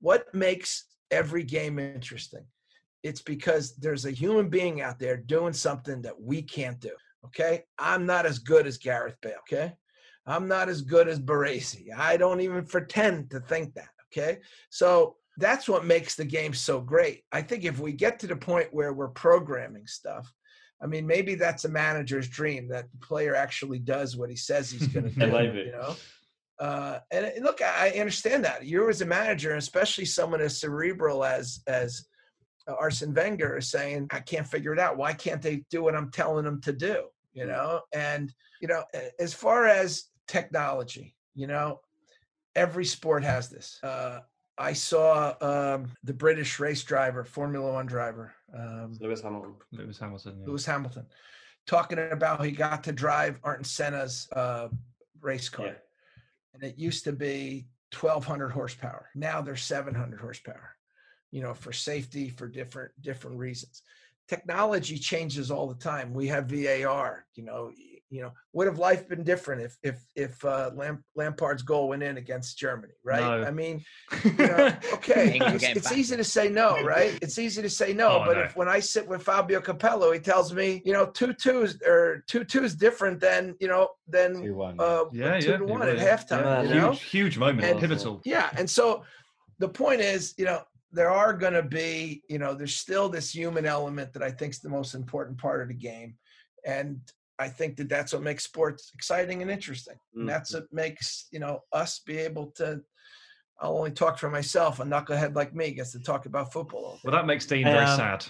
what 0.00 0.32
makes 0.34 0.84
every 1.10 1.42
game 1.42 1.78
interesting? 1.78 2.44
It's 3.02 3.22
because 3.22 3.74
there's 3.76 4.04
a 4.04 4.10
human 4.10 4.48
being 4.48 4.82
out 4.82 4.98
there 4.98 5.16
doing 5.16 5.52
something 5.52 6.02
that 6.02 6.20
we 6.20 6.42
can't 6.42 6.78
do. 6.78 6.92
Okay. 7.24 7.64
I'm 7.78 8.06
not 8.06 8.26
as 8.26 8.38
good 8.38 8.66
as 8.66 8.78
Gareth 8.78 9.16
Bale. 9.22 9.38
Okay. 9.50 9.72
I'm 10.26 10.46
not 10.46 10.68
as 10.68 10.82
good 10.82 11.08
as 11.08 11.18
Baresi. 11.18 11.86
I 11.96 12.16
don't 12.16 12.40
even 12.40 12.64
pretend 12.66 13.30
to 13.30 13.40
think 13.40 13.74
that. 13.74 13.88
Okay. 14.12 14.38
So 14.70 15.16
that's 15.38 15.68
what 15.68 15.84
makes 15.84 16.16
the 16.16 16.24
game 16.24 16.52
so 16.52 16.80
great. 16.80 17.22
I 17.32 17.42
think 17.42 17.64
if 17.64 17.78
we 17.78 17.92
get 17.92 18.18
to 18.20 18.26
the 18.26 18.36
point 18.36 18.68
where 18.72 18.92
we're 18.92 19.08
programming 19.08 19.86
stuff, 19.86 20.32
I 20.82 20.86
mean, 20.86 21.06
maybe 21.06 21.34
that's 21.34 21.64
a 21.64 21.68
manager's 21.68 22.28
dream 22.28 22.68
that 22.68 22.90
the 22.90 22.98
player 22.98 23.34
actually 23.34 23.78
does 23.78 24.16
what 24.16 24.30
he 24.30 24.36
says 24.36 24.70
he's 24.70 24.88
going 24.88 25.04
to 25.14 25.18
do. 25.18 25.26
Maybe. 25.26 25.58
You 25.58 25.72
know, 25.72 25.96
uh, 26.60 26.98
and 27.10 27.24
and 27.24 27.44
look, 27.44 27.62
I 27.62 27.90
understand 27.90 28.44
that 28.44 28.64
you 28.64 28.88
as 28.88 29.00
a 29.00 29.06
manager, 29.06 29.54
especially 29.54 30.04
someone 30.04 30.40
as 30.40 30.60
cerebral 30.60 31.24
as 31.24 31.60
as 31.66 32.06
Arsene 32.66 33.14
Wenger 33.14 33.58
is 33.58 33.70
saying, 33.70 34.08
I 34.10 34.20
can't 34.20 34.46
figure 34.46 34.72
it 34.72 34.78
out. 34.78 34.98
Why 34.98 35.12
can't 35.12 35.40
they 35.40 35.64
do 35.70 35.82
what 35.82 35.94
I'm 35.94 36.10
telling 36.10 36.44
them 36.44 36.60
to 36.62 36.72
do? 36.72 37.04
You 37.32 37.46
know, 37.46 37.80
and 37.94 38.32
you 38.60 38.68
know, 38.68 38.82
as 39.20 39.32
far 39.32 39.66
as 39.66 40.04
technology, 40.26 41.14
you 41.34 41.46
know, 41.46 41.80
every 42.56 42.84
sport 42.84 43.22
has 43.22 43.48
this. 43.48 43.78
Uh, 43.82 44.20
I 44.58 44.72
saw 44.72 45.34
um, 45.40 45.90
the 46.02 46.12
British 46.14 46.58
race 46.58 46.82
driver, 46.82 47.24
Formula 47.24 47.72
One 47.72 47.86
driver, 47.86 48.34
um, 48.54 48.96
Lewis 49.00 49.22
Hamilton. 49.22 49.54
Lewis 49.72 49.98
Hamilton. 49.98 50.36
yeah. 50.40 50.46
Lewis 50.46 50.66
Hamilton, 50.66 51.06
talking 51.66 51.98
about 51.98 52.44
he 52.44 52.50
got 52.52 52.82
to 52.84 52.92
drive 52.92 53.38
Ayrton 53.44 53.64
Senna's 53.64 54.28
uh, 54.32 54.68
race 55.20 55.48
car, 55.48 55.66
Yeah. 55.66 55.72
and 56.54 56.62
it 56.64 56.76
used 56.78 57.04
to 57.04 57.12
be 57.12 57.66
1,200 57.98 58.48
horsepower. 58.50 59.08
Now 59.14 59.40
they're 59.40 59.56
700 59.56 60.20
horsepower. 60.20 60.74
You 61.30 61.42
know, 61.42 61.52
for 61.54 61.72
safety, 61.72 62.30
for 62.30 62.48
different 62.48 62.90
different 63.02 63.36
reasons. 63.38 63.82
Technology 64.28 64.98
changes 64.98 65.50
all 65.50 65.66
the 65.68 65.74
time. 65.74 66.12
We 66.14 66.26
have 66.28 66.46
VAR. 66.46 67.26
You 67.34 67.44
know, 67.44 67.70
y- 67.76 67.87
you 68.10 68.22
know, 68.22 68.32
would 68.54 68.66
have 68.66 68.78
life 68.78 69.06
been 69.08 69.22
different 69.22 69.60
if 69.62 69.76
if 69.82 70.00
if 70.16 70.44
uh, 70.44 70.70
Lamp, 70.74 71.02
Lampard's 71.14 71.62
goal 71.62 71.88
went 71.88 72.02
in 72.02 72.16
against 72.16 72.58
Germany, 72.58 72.94
right? 73.04 73.20
No. 73.20 73.46
I 73.46 73.50
mean, 73.50 73.84
you 74.24 74.32
know, 74.46 74.72
okay, 74.94 75.38
it's, 75.42 75.64
it's 75.64 75.92
easy 75.92 76.16
to 76.16 76.24
say 76.24 76.48
no, 76.48 76.82
right? 76.84 77.18
It's 77.20 77.38
easy 77.38 77.60
to 77.62 77.68
say 77.68 77.92
no, 77.92 78.08
Oh, 78.08 78.22
but 78.26 78.36
no. 78.36 78.42
if 78.44 78.56
when 78.56 78.68
I 78.68 78.80
sit 78.80 79.06
with 79.06 79.22
Fabio 79.22 79.60
Capello, 79.60 80.12
he 80.12 80.20
tells 80.20 80.54
me, 80.54 80.80
you 80.86 80.92
know, 80.94 81.06
two 81.06 81.32
twos 81.34 81.78
or 81.86 82.24
two 82.26 82.44
twos 82.44 82.74
different 82.74 83.20
than 83.20 83.54
you 83.60 83.68
know 83.68 83.88
than 84.08 84.42
Two 84.42 84.54
one. 84.54 84.76
uh, 84.80 85.04
yeah, 85.12 85.38
two 85.40 85.50
yeah. 85.50 85.56
to 85.58 85.64
it 85.64 85.68
one 85.68 85.82
at 85.88 85.98
halftime. 85.98 86.42
Yeah, 86.44 86.62
you 86.62 86.80
huge, 86.80 87.02
huge 87.02 87.38
moment, 87.38 87.64
And- 87.68 87.78
pivotal. 87.80 88.22
yeah, 88.24 88.48
and 88.56 88.68
so 88.68 89.04
the 89.58 89.68
point 89.68 90.00
is, 90.00 90.34
you 90.38 90.44
know, 90.46 90.62
there 90.92 91.10
are 91.10 91.34
going 91.34 91.52
to 91.52 91.62
be, 91.62 92.22
you 92.30 92.38
know, 92.38 92.54
there's 92.54 92.76
still 92.76 93.10
this 93.10 93.34
human 93.34 93.66
element 93.66 94.12
that 94.14 94.22
I 94.22 94.30
think 94.30 94.54
is 94.54 94.60
the 94.60 94.70
most 94.70 94.94
important 94.94 95.36
part 95.36 95.60
of 95.60 95.68
the 95.68 95.74
game, 95.74 96.14
and 96.64 97.00
I 97.38 97.48
think 97.48 97.76
that 97.76 97.88
that's 97.88 98.12
what 98.12 98.22
makes 98.22 98.44
sports 98.44 98.90
exciting 98.94 99.42
and 99.42 99.50
interesting. 99.50 99.94
Mm. 100.16 100.20
And 100.20 100.28
that's 100.28 100.52
what 100.54 100.72
makes 100.72 101.26
you 101.30 101.38
know 101.40 101.62
us 101.72 102.00
be 102.00 102.18
able 102.18 102.48
to. 102.56 102.80
I'll 103.60 103.76
only 103.76 103.90
talk 103.90 104.18
for 104.18 104.30
myself. 104.30 104.78
A 104.80 104.84
knucklehead 104.84 105.34
like 105.34 105.54
me 105.54 105.72
gets 105.72 105.92
to 105.92 106.00
talk 106.00 106.26
about 106.26 106.52
football. 106.52 106.84
all 106.84 106.92
day. 106.94 107.00
Well, 107.04 107.12
that 107.14 107.26
makes 107.26 107.44
Dean 107.46 107.64
very 107.64 107.78
Um, 107.84 107.96
sad. 107.96 108.24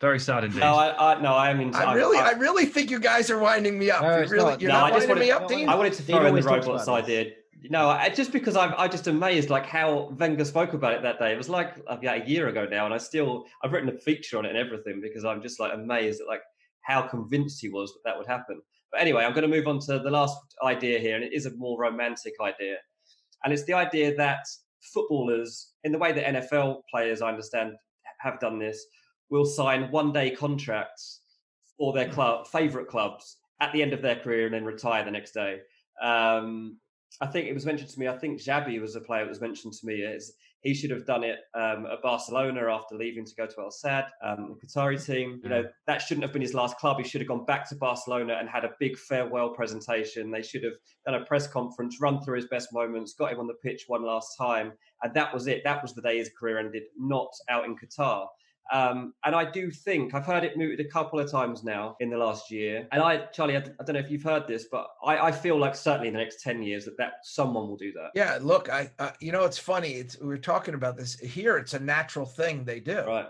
Very 0.00 0.20
sad 0.20 0.44
indeed. 0.44 0.60
No, 0.60 0.74
I, 0.76 1.14
I 1.14 1.20
no, 1.20 1.34
I 1.34 1.50
am. 1.50 1.60
In, 1.60 1.74
I 1.74 1.94
really, 1.94 2.18
I 2.18 2.30
really 2.32 2.66
think 2.66 2.88
you 2.88 3.00
guys 3.00 3.30
are 3.30 3.38
winding 3.40 3.76
me 3.76 3.90
up. 3.90 4.02
No, 4.02 4.16
You 4.16 4.22
it's 4.22 4.30
really, 4.30 4.50
not. 4.50 4.60
you're 4.60 4.70
No, 4.70 4.78
not 4.80 4.92
I 4.92 4.96
just 4.96 5.08
winding 5.08 5.26
me 5.26 5.32
wanted- 5.32 5.42
up, 5.44 5.48
Dean. 5.50 5.68
I 5.68 5.74
wanted 5.74 5.92
to 5.94 6.02
Dean 6.04 6.16
throw 6.16 6.18
in 6.18 6.22
the 6.22 6.28
always 6.28 6.44
talks 6.44 6.66
robots 6.66 6.88
idea. 6.88 7.32
No, 7.70 7.88
I, 7.88 8.08
just 8.08 8.30
because 8.30 8.54
I'm, 8.54 8.72
I 8.78 8.86
just 8.86 9.08
amazed 9.08 9.50
like 9.50 9.66
how 9.66 10.10
Wenger 10.16 10.44
spoke 10.44 10.74
about 10.74 10.92
it 10.92 11.02
that 11.02 11.18
day. 11.18 11.32
It 11.32 11.36
was 11.36 11.48
like 11.48 11.78
about 11.88 12.22
a 12.22 12.28
year 12.28 12.46
ago 12.46 12.68
now, 12.70 12.84
and 12.84 12.94
I 12.94 12.98
still, 12.98 13.46
I've 13.64 13.72
written 13.72 13.88
a 13.88 13.98
feature 13.98 14.38
on 14.38 14.44
it 14.44 14.50
and 14.50 14.58
everything 14.58 15.00
because 15.00 15.24
I'm 15.24 15.42
just 15.42 15.58
like 15.58 15.72
amazed 15.74 16.20
at 16.20 16.28
like 16.28 16.42
how 16.88 17.02
convinced 17.02 17.60
he 17.60 17.68
was 17.68 17.92
that 17.92 18.00
that 18.04 18.18
would 18.18 18.26
happen. 18.26 18.60
But 18.90 19.00
anyway, 19.00 19.24
I'm 19.24 19.34
going 19.34 19.48
to 19.48 19.56
move 19.56 19.68
on 19.68 19.78
to 19.80 19.98
the 19.98 20.10
last 20.10 20.38
idea 20.64 20.98
here, 20.98 21.14
and 21.14 21.24
it 21.24 21.34
is 21.34 21.46
a 21.46 21.54
more 21.56 21.78
romantic 21.78 22.34
idea, 22.40 22.76
and 23.44 23.52
it's 23.52 23.64
the 23.64 23.74
idea 23.74 24.16
that 24.16 24.44
footballers, 24.80 25.72
in 25.84 25.92
the 25.92 25.98
way 25.98 26.12
that 26.12 26.24
NFL 26.24 26.82
players, 26.90 27.22
I 27.22 27.28
understand, 27.28 27.74
have 28.20 28.40
done 28.40 28.58
this, 28.58 28.84
will 29.30 29.44
sign 29.44 29.90
one-day 29.90 30.30
contracts 30.30 31.20
for 31.76 31.92
their 31.92 32.08
club 32.08 32.46
favorite 32.48 32.88
clubs 32.88 33.36
at 33.60 33.72
the 33.72 33.82
end 33.82 33.92
of 33.92 34.02
their 34.02 34.16
career 34.16 34.46
and 34.46 34.54
then 34.54 34.64
retire 34.64 35.04
the 35.04 35.10
next 35.10 35.32
day. 35.32 35.60
Um, 36.02 36.78
I 37.20 37.26
think 37.26 37.46
it 37.46 37.54
was 37.54 37.66
mentioned 37.66 37.90
to 37.90 38.00
me. 38.00 38.08
I 38.08 38.16
think 38.16 38.40
Xavi 38.40 38.80
was 38.80 38.96
a 38.96 39.00
player 39.00 39.24
that 39.24 39.30
was 39.30 39.40
mentioned 39.40 39.74
to 39.74 39.86
me. 39.86 39.96
Is 39.96 40.34
he 40.60 40.74
should 40.74 40.90
have 40.90 41.06
done 41.06 41.24
it 41.24 41.38
um, 41.54 41.86
at 41.86 42.02
Barcelona 42.02 42.68
after 42.68 42.96
leaving 42.96 43.24
to 43.24 43.34
go 43.36 43.46
to 43.46 43.60
Al 43.60 43.70
Sadd, 43.70 44.08
um, 44.24 44.56
the 44.60 44.66
Qatari 44.66 45.04
team. 45.04 45.40
You 45.42 45.48
know 45.48 45.64
that 45.86 46.02
shouldn't 46.02 46.24
have 46.24 46.32
been 46.32 46.42
his 46.42 46.54
last 46.54 46.76
club. 46.78 46.98
He 46.98 47.08
should 47.08 47.20
have 47.20 47.28
gone 47.28 47.44
back 47.44 47.68
to 47.68 47.76
Barcelona 47.76 48.36
and 48.40 48.48
had 48.48 48.64
a 48.64 48.70
big 48.80 48.98
farewell 48.98 49.50
presentation. 49.50 50.30
They 50.30 50.42
should 50.42 50.64
have 50.64 50.74
done 51.06 51.14
a 51.14 51.24
press 51.24 51.46
conference, 51.46 52.00
run 52.00 52.20
through 52.22 52.36
his 52.36 52.46
best 52.46 52.72
moments, 52.72 53.14
got 53.14 53.32
him 53.32 53.40
on 53.40 53.46
the 53.46 53.54
pitch 53.54 53.84
one 53.86 54.04
last 54.04 54.36
time, 54.36 54.72
and 55.02 55.14
that 55.14 55.32
was 55.32 55.46
it. 55.46 55.62
That 55.64 55.82
was 55.82 55.94
the 55.94 56.02
day 56.02 56.18
his 56.18 56.30
career 56.38 56.58
ended, 56.58 56.84
not 56.98 57.30
out 57.48 57.64
in 57.64 57.76
Qatar. 57.76 58.26
Um, 58.72 59.14
and 59.24 59.34
I 59.34 59.50
do 59.50 59.70
think 59.70 60.14
I've 60.14 60.26
heard 60.26 60.44
it 60.44 60.56
mooted 60.56 60.84
a 60.84 60.88
couple 60.88 61.18
of 61.18 61.30
times 61.30 61.64
now 61.64 61.96
in 62.00 62.10
the 62.10 62.18
last 62.18 62.50
year. 62.50 62.86
And 62.92 63.02
I, 63.02 63.26
Charlie, 63.32 63.56
I, 63.56 63.60
I 63.60 63.84
don't 63.84 63.94
know 63.94 64.00
if 64.00 64.10
you've 64.10 64.22
heard 64.22 64.46
this, 64.46 64.66
but 64.70 64.88
I, 65.02 65.18
I 65.28 65.32
feel 65.32 65.58
like 65.58 65.74
certainly 65.74 66.08
in 66.08 66.14
the 66.14 66.20
next 66.20 66.42
ten 66.42 66.62
years 66.62 66.84
that 66.84 66.96
that 66.98 67.14
someone 67.22 67.66
will 67.68 67.76
do 67.76 67.92
that. 67.92 68.10
Yeah, 68.14 68.38
look, 68.40 68.68
I, 68.68 68.90
uh, 68.98 69.12
you 69.20 69.32
know, 69.32 69.44
it's 69.44 69.58
funny. 69.58 69.92
It's 69.92 70.20
we 70.20 70.34
are 70.34 70.38
talking 70.38 70.74
about 70.74 70.96
this 70.96 71.18
here. 71.18 71.56
It's 71.56 71.74
a 71.74 71.80
natural 71.80 72.26
thing 72.26 72.64
they 72.64 72.80
do. 72.80 73.00
Right. 73.06 73.26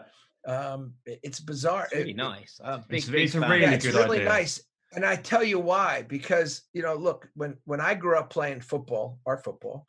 Um, 0.46 0.94
it- 1.06 1.20
it's 1.22 1.40
bizarre. 1.40 1.84
It's 1.84 1.94
really 1.94 2.10
It- 2.10 2.16
nice. 2.16 2.60
I'm 2.64 2.80
a 2.80 2.84
big, 2.88 2.98
It's- 2.98 3.10
big 3.10 3.24
it's 3.26 3.34
a 3.34 3.40
really 3.40 3.60
yeah, 3.62 3.70
it's 3.72 3.84
good 3.86 3.94
really 3.94 4.18
idea. 4.18 4.28
nice. 4.28 4.60
And 4.94 5.04
I 5.04 5.16
tell 5.16 5.44
you 5.44 5.58
why, 5.58 6.02
because 6.08 6.62
you 6.72 6.82
know, 6.82 6.94
look, 6.94 7.28
when 7.34 7.56
when 7.64 7.80
I 7.80 7.94
grew 7.94 8.16
up 8.16 8.30
playing 8.30 8.60
football, 8.62 9.18
our 9.26 9.36
football, 9.36 9.86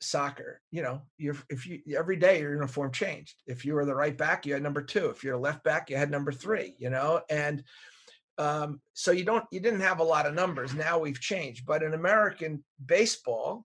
soccer, 0.00 0.60
you 0.70 0.82
know, 0.82 1.02
you're 1.18 1.36
if 1.48 1.66
you 1.66 1.80
every 1.96 2.16
day 2.16 2.40
your 2.40 2.52
uniform 2.52 2.92
changed. 2.92 3.42
If 3.46 3.64
you 3.64 3.74
were 3.74 3.84
the 3.84 3.94
right 3.94 4.16
back, 4.16 4.46
you 4.46 4.54
had 4.54 4.62
number 4.62 4.82
two. 4.82 5.06
If 5.10 5.24
you're 5.24 5.34
a 5.34 5.40
left 5.40 5.64
back, 5.64 5.90
you 5.90 5.96
had 5.96 6.10
number 6.10 6.32
three. 6.32 6.74
You 6.78 6.90
know, 6.90 7.22
and 7.30 7.62
um, 8.38 8.80
so 8.92 9.12
you 9.12 9.24
don't 9.24 9.44
you 9.50 9.60
didn't 9.60 9.80
have 9.80 10.00
a 10.00 10.04
lot 10.04 10.26
of 10.26 10.34
numbers. 10.34 10.74
Now 10.74 10.98
we've 10.98 11.20
changed, 11.20 11.66
but 11.66 11.82
in 11.82 11.94
American 11.94 12.62
baseball, 12.84 13.64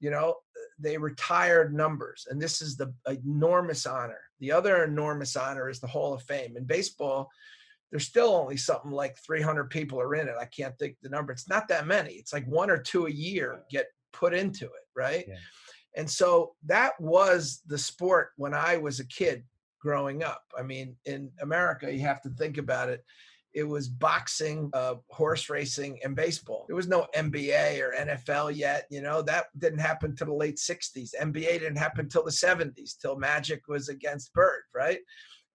you 0.00 0.10
know, 0.10 0.36
they 0.78 0.96
retired 0.96 1.74
numbers, 1.74 2.26
and 2.30 2.40
this 2.40 2.62
is 2.62 2.76
the 2.76 2.92
enormous 3.08 3.86
honor. 3.86 4.20
The 4.40 4.52
other 4.52 4.84
enormous 4.84 5.36
honor 5.36 5.68
is 5.68 5.80
the 5.80 5.86
Hall 5.86 6.14
of 6.14 6.22
Fame 6.22 6.56
in 6.56 6.64
baseball 6.64 7.30
there's 7.94 8.08
still 8.08 8.34
only 8.34 8.56
something 8.56 8.90
like 8.90 9.16
300 9.18 9.70
people 9.70 10.00
are 10.00 10.16
in 10.16 10.26
it. 10.26 10.34
I 10.36 10.46
can't 10.46 10.76
think 10.80 10.96
the 11.00 11.08
number. 11.08 11.32
It's 11.32 11.48
not 11.48 11.68
that 11.68 11.86
many. 11.86 12.14
It's 12.14 12.32
like 12.32 12.44
one 12.44 12.68
or 12.68 12.76
two 12.76 13.06
a 13.06 13.10
year 13.10 13.60
get 13.70 13.86
put 14.12 14.34
into 14.34 14.64
it, 14.64 14.88
right? 14.96 15.24
Yeah. 15.28 15.36
And 15.96 16.10
so 16.10 16.54
that 16.66 16.98
was 17.00 17.62
the 17.66 17.78
sport 17.78 18.30
when 18.36 18.54
I 18.54 18.76
was 18.76 19.00
a 19.00 19.06
kid 19.06 19.44
growing 19.80 20.22
up. 20.22 20.42
I 20.58 20.62
mean, 20.62 20.96
in 21.04 21.30
America, 21.40 21.92
you 21.92 22.00
have 22.00 22.22
to 22.22 22.30
think 22.30 22.58
about 22.58 22.88
it. 22.88 23.04
It 23.52 23.62
was 23.62 23.88
boxing, 23.88 24.68
uh, 24.72 24.96
horse 25.10 25.48
racing, 25.48 26.00
and 26.02 26.16
baseball. 26.16 26.64
There 26.66 26.74
was 26.74 26.88
no 26.88 27.06
NBA 27.14 27.80
or 27.80 27.94
NFL 27.94 28.56
yet. 28.56 28.86
You 28.90 29.00
know 29.00 29.22
that 29.22 29.46
didn't 29.58 29.78
happen 29.78 30.16
till 30.16 30.26
the 30.26 30.34
late 30.34 30.56
'60s. 30.56 31.10
NBA 31.20 31.60
didn't 31.60 31.76
happen 31.76 32.08
till 32.08 32.24
the 32.24 32.32
'70s, 32.32 32.98
till 32.98 33.16
Magic 33.16 33.68
was 33.68 33.88
against 33.88 34.34
Bird, 34.34 34.62
right? 34.74 34.98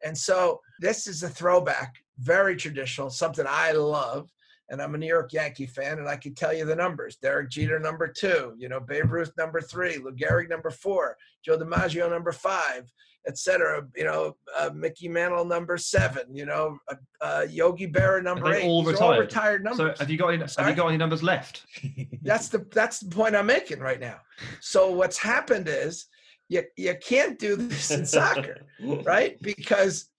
And 0.03 0.17
so 0.17 0.61
this 0.79 1.07
is 1.07 1.23
a 1.23 1.29
throwback, 1.29 1.95
very 2.19 2.55
traditional, 2.55 3.09
something 3.09 3.45
I 3.47 3.73
love. 3.73 4.29
And 4.71 4.81
I'm 4.81 4.93
a 4.93 4.97
New 4.97 5.07
York 5.07 5.33
Yankee 5.33 5.65
fan, 5.65 5.97
and 5.99 6.07
I 6.07 6.15
can 6.15 6.35
tell 6.35 6.53
you 6.53 6.63
the 6.65 6.75
numbers. 6.75 7.15
Derek 7.15 7.49
Jeter, 7.49 7.79
number 7.79 8.07
two, 8.07 8.53
you 8.57 8.69
know, 8.69 8.79
Babe 8.79 9.11
Ruth, 9.11 9.31
number 9.37 9.61
three, 9.61 9.97
Lou 9.97 10.11
Gehrig, 10.11 10.47
number 10.49 10.69
four, 10.69 11.17
Joe 11.43 11.57
DiMaggio, 11.57 12.07
number 12.09 12.31
five, 12.31 12.87
et 13.27 13.37
cetera. 13.37 13.85
You 13.95 14.03
know, 14.05 14.35
uh, 14.57 14.69
Mickey 14.73 15.07
Mantle, 15.07 15.43
number 15.45 15.75
seven, 15.77 16.35
you 16.35 16.45
know, 16.45 16.77
uh, 16.87 16.95
uh, 17.21 17.47
Yogi 17.49 17.87
Berra, 17.87 18.21
number 18.23 18.51
they 18.51 18.61
eight. 18.61 18.67
all 18.67 18.83
These 18.83 18.99
are 18.99 19.03
all 19.03 19.09
retired? 19.19 19.61
retired 19.63 19.75
So 19.75 19.83
numbers. 19.85 19.99
have 19.99 20.09
you 20.11 20.17
got 20.17 20.27
any, 20.29 20.37
have 20.41 20.51
Sorry? 20.51 20.69
you 20.69 20.75
got 20.75 20.87
any 20.89 20.97
numbers 20.97 21.23
left? 21.23 21.65
that's 22.21 22.49
the 22.49 22.65
that's 22.71 22.99
the 22.99 23.09
point 23.09 23.35
I'm 23.35 23.47
making 23.47 23.79
right 23.79 23.99
now. 23.99 24.17
So 24.61 24.91
what's 24.91 25.17
happened 25.17 25.67
is 25.67 26.05
you 26.47 26.63
you 26.77 26.95
can't 27.01 27.39
do 27.39 27.55
this 27.55 27.89
in 27.91 28.05
soccer 28.05 28.61
right 29.03 29.41
because 29.41 30.09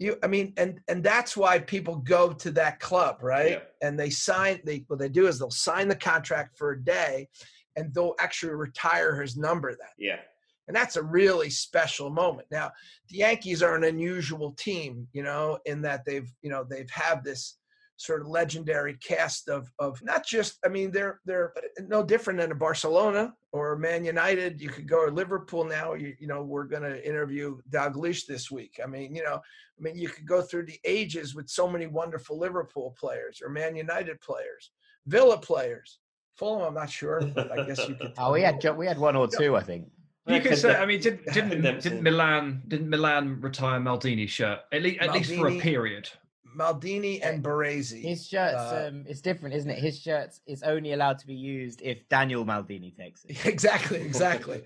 you 0.00 0.16
i 0.24 0.26
mean 0.26 0.52
and 0.56 0.80
and 0.88 1.04
that's 1.04 1.36
why 1.36 1.58
people 1.58 1.96
go 1.96 2.32
to 2.32 2.50
that 2.50 2.80
club 2.80 3.18
right 3.22 3.50
Yeah. 3.52 3.86
and 3.86 4.00
they 4.00 4.10
sign 4.10 4.60
they 4.64 4.84
what 4.88 4.98
they 4.98 5.08
do 5.08 5.28
is 5.28 5.38
they'll 5.38 5.50
sign 5.50 5.86
the 5.86 5.94
contract 5.94 6.56
for 6.58 6.72
a 6.72 6.82
day 6.84 7.28
and 7.76 7.94
they'll 7.94 8.16
actually 8.18 8.54
retire 8.54 9.20
his 9.20 9.36
number 9.36 9.70
then 9.70 9.94
Yeah. 9.98 10.18
and 10.66 10.74
that's 10.76 10.96
a 10.96 11.02
really 11.02 11.50
special 11.50 12.10
moment 12.10 12.48
now 12.50 12.72
the 13.10 13.18
yankees 13.18 13.62
are 13.62 13.76
an 13.76 13.84
unusual 13.84 14.52
team 14.52 15.06
you 15.12 15.22
know 15.22 15.58
in 15.66 15.82
that 15.82 16.04
they've 16.04 16.30
you 16.42 16.50
know 16.50 16.64
they've 16.68 16.90
had 16.90 17.22
this 17.22 17.58
sort 18.00 18.22
of 18.22 18.28
legendary 18.28 18.94
cast 18.94 19.50
of 19.50 19.70
of 19.78 20.02
not 20.02 20.24
just 20.24 20.58
I 20.64 20.68
mean 20.68 20.90
they're 20.90 21.20
they're 21.26 21.52
no 21.86 22.02
different 22.02 22.40
than 22.40 22.50
a 22.50 22.54
Barcelona 22.54 23.34
or 23.52 23.76
Man 23.76 24.06
United. 24.06 24.58
You 24.58 24.70
could 24.70 24.88
go 24.88 25.04
to 25.04 25.12
Liverpool 25.12 25.64
now. 25.64 25.92
You, 25.92 26.14
you 26.18 26.26
know 26.26 26.42
we're 26.42 26.64
going 26.64 26.82
to 26.82 27.06
interview 27.06 27.58
Dalglish 27.68 28.24
this 28.24 28.50
week. 28.50 28.80
I 28.82 28.86
mean 28.86 29.14
you 29.14 29.22
know 29.22 29.34
I 29.36 29.82
mean 29.82 29.98
you 29.98 30.08
could 30.08 30.26
go 30.26 30.40
through 30.40 30.64
the 30.64 30.78
ages 30.86 31.34
with 31.34 31.50
so 31.50 31.68
many 31.68 31.86
wonderful 31.86 32.38
Liverpool 32.38 32.96
players 32.98 33.42
or 33.42 33.50
Man 33.50 33.76
United 33.76 34.18
players, 34.22 34.70
Villa 35.06 35.36
players. 35.36 35.98
Fulham, 36.36 36.62
I'm 36.62 36.74
not 36.74 36.88
sure, 36.88 37.20
but 37.34 37.52
I 37.52 37.66
guess 37.66 37.86
you 37.86 37.94
could. 37.96 38.14
Oh, 38.18 38.32
we 38.32 38.40
had 38.40 38.62
jo- 38.62 38.72
we 38.72 38.86
had 38.86 38.98
one 38.98 39.14
or 39.14 39.28
two, 39.28 39.56
I 39.56 39.62
think. 39.62 39.88
You 40.26 40.40
could 40.40 40.56
say. 40.56 40.74
I 40.74 40.86
mean, 40.86 41.00
did, 41.00 41.22
didn't 41.34 41.60
didn't. 41.82 42.02
Milan 42.02 42.62
didn't 42.66 42.88
Milan 42.88 43.42
retire 43.42 43.78
Maldini's 43.78 44.30
shirt 44.30 44.60
at 44.72 44.80
least 44.80 45.00
at 45.02 45.12
least 45.12 45.34
for 45.34 45.48
a 45.48 45.58
period? 45.60 46.08
Maldini 46.56 47.20
and 47.22 47.42
Baresi. 47.42 48.02
His 48.02 48.26
shirts, 48.26 48.54
Uh, 48.56 48.86
um, 48.88 49.04
it's 49.08 49.20
different, 49.20 49.54
isn't 49.54 49.70
it? 49.70 49.78
His 49.78 49.98
shirts 50.00 50.40
is 50.46 50.62
only 50.62 50.92
allowed 50.92 51.18
to 51.20 51.26
be 51.26 51.34
used 51.34 51.80
if 51.82 52.08
Daniel 52.08 52.44
Maldini 52.44 52.94
takes 52.96 53.24
it. 53.24 53.44
exactly 53.54 54.00
exactly 54.00 54.62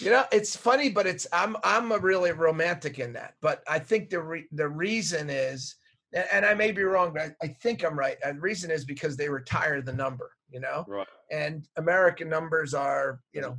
you 0.00 0.10
know 0.10 0.24
it's 0.32 0.54
funny 0.56 0.90
but 0.90 1.06
it's 1.06 1.26
i'm 1.32 1.56
i'm 1.64 1.90
a 1.92 1.98
really 1.98 2.32
romantic 2.32 2.98
in 2.98 3.12
that 3.12 3.34
but 3.40 3.62
i 3.68 3.78
think 3.78 4.10
the 4.10 4.20
re- 4.20 4.48
the 4.52 4.68
reason 4.68 5.30
is 5.30 5.76
and, 6.12 6.26
and 6.32 6.44
i 6.44 6.52
may 6.52 6.70
be 6.72 6.82
wrong 6.82 7.12
but 7.14 7.22
I, 7.22 7.46
I 7.46 7.48
think 7.62 7.84
i'm 7.84 7.98
right 7.98 8.16
and 8.24 8.36
the 8.36 8.40
reason 8.42 8.70
is 8.70 8.84
because 8.84 9.16
they 9.16 9.28
retire 9.28 9.80
the 9.80 9.92
number 9.92 10.32
you 10.50 10.60
know 10.60 10.84
Right. 10.86 11.06
and 11.30 11.66
american 11.76 12.28
numbers 12.28 12.74
are 12.74 13.20
you 13.32 13.40
know 13.40 13.56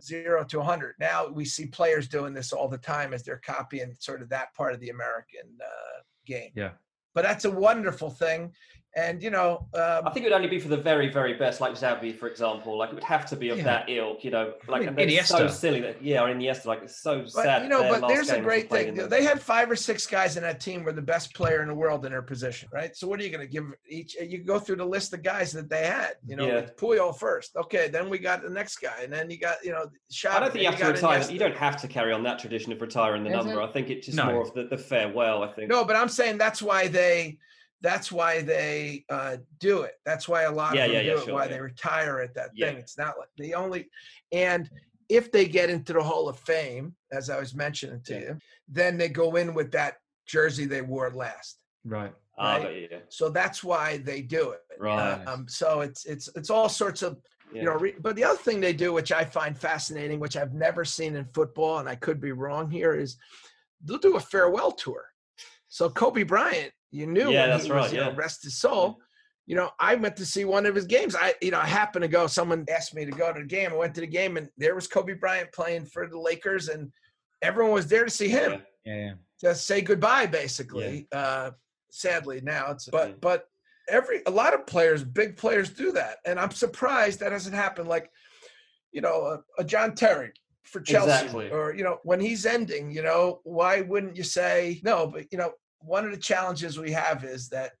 zero 0.00 0.44
to 0.44 0.58
100 0.58 0.94
now 0.98 1.28
we 1.28 1.44
see 1.44 1.66
players 1.66 2.08
doing 2.08 2.34
this 2.34 2.52
all 2.52 2.68
the 2.68 2.78
time 2.78 3.12
as 3.14 3.22
they're 3.22 3.42
copying 3.44 3.94
sort 3.98 4.22
of 4.22 4.28
that 4.30 4.52
part 4.54 4.72
of 4.74 4.80
the 4.80 4.88
american 4.90 5.46
uh, 5.62 5.98
game 6.26 6.50
Yeah. 6.56 6.72
But 7.16 7.24
that's 7.24 7.46
a 7.46 7.50
wonderful 7.50 8.10
thing 8.10 8.52
and 8.96 9.22
you 9.22 9.30
know 9.30 9.66
um, 9.74 10.06
I 10.06 10.10
think 10.10 10.24
it 10.24 10.30
would 10.30 10.36
only 10.36 10.48
be 10.48 10.58
for 10.58 10.68
the 10.68 10.76
very, 10.76 11.08
very 11.12 11.34
best, 11.34 11.60
like 11.60 11.74
Xavi, 11.74 12.18
for 12.18 12.28
example. 12.28 12.76
Like 12.78 12.90
it 12.90 12.94
would 12.94 13.04
have 13.04 13.26
to 13.26 13.36
be 13.36 13.50
of 13.50 13.58
Yeah. 13.58 13.64
that 13.64 13.90
ilk, 13.90 14.24
you 14.24 14.30
know. 14.30 14.54
Like 14.66 14.80
mean, 14.80 14.88
and 14.98 15.10
it's 15.10 15.28
so 15.28 15.46
silly 15.48 15.80
that 15.82 16.02
yeah, 16.02 16.22
or 16.22 16.28
Iniesta, 16.34 16.64
like 16.64 16.82
it's 16.82 17.02
so 17.02 17.20
But 17.20 17.30
sad. 17.30 17.62
you 17.62 17.68
know, 17.68 17.82
but 18.00 18.08
there's 18.08 18.30
a 18.30 18.40
great 18.40 18.70
thing. 18.70 18.88
in 18.88 18.94
the- 18.94 19.06
They 19.06 19.22
had 19.22 19.40
five 19.40 19.70
or 19.70 19.76
six 19.76 20.06
guys 20.06 20.36
in 20.38 20.42
that 20.44 20.60
team 20.60 20.82
were 20.82 20.92
the 20.92 21.02
best 21.02 21.34
player 21.34 21.60
in 21.62 21.68
the 21.68 21.74
world 21.74 22.06
in 22.06 22.12
their 22.12 22.22
position, 22.22 22.68
right? 22.72 22.96
So 22.96 23.06
what 23.06 23.20
are 23.20 23.22
you 23.22 23.30
going 23.30 23.46
to 23.46 23.52
give 23.52 23.64
each? 23.88 24.14
You 24.14 24.38
go 24.42 24.58
through 24.58 24.76
the 24.76 24.86
list 24.86 25.12
of 25.12 25.22
guys 25.22 25.52
that 25.52 25.68
they 25.68 25.84
had. 25.86 26.14
You 26.26 26.36
know, 26.36 26.46
Yeah. 26.46 26.54
like 26.56 26.76
Puyol 26.78 27.16
first. 27.18 27.54
Okay, 27.56 27.88
then 27.88 28.08
we 28.08 28.18
got 28.18 28.42
the 28.42 28.50
next 28.50 28.78
guy, 28.78 29.00
and 29.04 29.12
then 29.12 29.30
you 29.30 29.38
got 29.38 29.62
you 29.62 29.72
know. 29.72 29.86
Xavi, 30.10 30.30
I 30.30 30.40
don't 30.40 30.52
think 30.52 30.64
you 30.64 30.70
then 30.70 30.78
have 30.80 30.88
to 30.88 30.92
retire. 30.94 31.20
Iniesta. 31.20 31.32
You 31.32 31.38
don't 31.38 31.56
have 31.56 31.76
to 31.82 31.88
carry 31.88 32.12
on 32.12 32.22
that 32.22 32.38
tradition 32.38 32.72
of 32.72 32.80
retiring 32.80 33.24
the 33.24 33.30
Is 33.30 33.36
number. 33.36 33.60
it? 33.60 33.64
I 33.64 33.72
think 33.72 33.90
it's 33.90 34.06
just 34.06 34.16
No. 34.16 34.26
more 34.26 34.40
of 34.42 34.54
the, 34.54 34.64
the 34.64 34.78
farewell. 34.78 35.42
I 35.42 35.52
think. 35.52 35.68
No, 35.70 35.84
but 35.84 35.96
I'm 35.96 36.08
saying 36.08 36.38
that's 36.38 36.62
why 36.62 36.88
they. 36.88 37.38
That's 37.82 38.10
why 38.10 38.42
they 38.42 39.04
uh, 39.10 39.36
do 39.58 39.82
it. 39.82 39.94
That's 40.04 40.28
why 40.28 40.42
a 40.42 40.52
lot 40.52 40.74
Yeah, 40.74 40.84
of 40.84 40.92
them 40.92 40.94
yeah, 40.96 41.02
do 41.02 41.08
yeah, 41.08 41.14
it. 41.22 41.24
sure, 41.24 41.34
why 41.34 41.44
yeah. 41.44 41.50
they 41.52 41.60
retire 41.60 42.20
at 42.20 42.34
that 42.34 42.50
Yeah. 42.54 42.68
thing. 42.68 42.78
It's 42.78 42.96
not 42.98 43.18
like 43.18 43.28
the 43.36 43.54
only, 43.54 43.90
and 44.32 44.68
if 45.08 45.30
they 45.30 45.46
get 45.46 45.70
into 45.70 45.92
the 45.92 46.02
Hall 46.02 46.28
of 46.28 46.38
Fame, 46.38 46.96
as 47.12 47.30
I 47.30 47.38
was 47.38 47.54
mentioning 47.54 48.02
to 48.04 48.14
Yeah. 48.14 48.20
you, 48.20 48.38
then 48.68 48.96
they 48.96 49.08
go 49.08 49.36
in 49.36 49.54
with 49.54 49.70
that 49.72 49.98
jersey 50.26 50.64
they 50.66 50.82
wore 50.82 51.10
last. 51.10 51.58
Right. 51.84 52.12
Ah, 52.38 52.54
Right. 52.56 52.62
got 52.62 52.70
yeah. 52.98 52.98
So 53.08 53.28
that's 53.28 53.62
why 53.62 53.98
they 53.98 54.20
do 54.22 54.50
it. 54.50 54.62
Right. 54.78 55.24
Um, 55.26 55.46
so 55.48 55.80
it's 55.82 56.04
it's 56.06 56.28
it's 56.34 56.50
all 56.50 56.68
sorts 56.68 57.02
of 57.02 57.20
Yeah. 57.52 57.60
you 57.60 57.64
know. 57.66 57.76
Re- 57.76 57.94
but 58.00 58.16
the 58.16 58.24
other 58.24 58.38
thing 58.38 58.60
they 58.60 58.72
do, 58.72 58.92
which 58.92 59.12
I 59.12 59.24
find 59.24 59.56
fascinating, 59.56 60.18
which 60.18 60.36
I've 60.36 60.52
never 60.54 60.84
seen 60.84 61.14
in 61.14 61.26
football, 61.26 61.78
and 61.78 61.88
I 61.88 61.94
could 61.94 62.20
be 62.20 62.32
wrong 62.32 62.70
here, 62.70 62.94
is 62.94 63.16
they'll 63.84 63.98
do 63.98 64.16
a 64.16 64.20
farewell 64.20 64.72
tour. 64.72 65.12
So 65.68 65.88
Kobe 65.88 66.24
Bryant, 66.24 66.72
you 66.96 67.06
knew 67.06 67.30
Yeah, 67.30 67.42
when 67.42 67.50
that's 67.50 67.64
he 67.64 67.72
was, 67.72 67.84
right, 67.84 67.92
you 67.92 68.00
know, 68.00 68.10
yeah. 68.10 68.16
rest 68.16 68.42
his 68.44 68.56
soul. 68.58 68.98
You 69.48 69.54
know, 69.54 69.70
I 69.78 69.94
went 69.94 70.16
to 70.16 70.26
see 70.26 70.44
one 70.44 70.66
of 70.66 70.74
his 70.74 70.86
games. 70.86 71.14
I, 71.14 71.34
you 71.40 71.52
know, 71.52 71.60
I 71.60 71.66
happened 71.66 72.02
to 72.02 72.08
go. 72.08 72.26
Someone 72.26 72.64
asked 72.68 72.94
me 72.94 73.04
to 73.04 73.12
go 73.12 73.32
to 73.32 73.40
the 73.40 73.46
game. 73.46 73.70
I 73.72 73.76
went 73.76 73.94
to 73.94 74.00
the 74.00 74.06
game, 74.06 74.36
and 74.36 74.48
there 74.58 74.74
was 74.74 74.88
Kobe 74.88 75.14
Bryant 75.14 75.52
playing 75.52 75.86
for 75.86 76.08
the 76.08 76.18
Lakers, 76.18 76.68
and 76.68 76.90
everyone 77.42 77.72
was 77.72 77.86
there 77.86 78.04
to 78.04 78.10
see 78.10 78.28
him 78.28 78.52
Yeah. 78.52 78.58
Yeah, 78.94 79.00
yeah. 79.06 79.12
just 79.40 79.66
say 79.66 79.80
goodbye 79.82 80.26
basically 80.26 81.06
uh 81.12 81.50
sadly 81.90 82.40
now 82.42 82.70
it's 82.70 82.88
but 82.88 83.08
Yeah. 83.10 83.14
but 83.20 83.48
every 83.88 84.22
a 84.26 84.30
lot 84.30 84.54
of 84.54 84.66
players 84.66 85.04
big 85.04 85.36
players 85.36 85.68
do 85.70 85.92
that 85.92 86.16
and 86.24 86.40
i'm 86.40 86.50
surprised 86.50 87.20
that 87.20 87.32
hasn't 87.32 87.54
happened 87.54 87.88
like 87.88 88.10
you 88.92 89.00
know 89.00 89.16
a, 89.58 89.62
a 89.62 89.64
john 89.64 89.94
terry 89.94 90.32
for 90.62 90.80
chelsea 90.80 91.10
Exactly. 91.10 91.50
or 91.50 91.74
you 91.74 91.84
know 91.84 91.98
when 92.04 92.20
he's 92.20 92.46
ending 92.46 92.90
you 92.90 93.02
know 93.02 93.40
why 93.44 93.82
wouldn't 93.82 94.16
you 94.16 94.22
say 94.24 94.80
no 94.82 95.06
but 95.08 95.24
you 95.30 95.36
know 95.38 95.52
one 95.86 96.04
of 96.04 96.10
the 96.10 96.16
challenges 96.16 96.78
we 96.78 96.90
have 96.92 97.24
is 97.24 97.48
that 97.50 97.72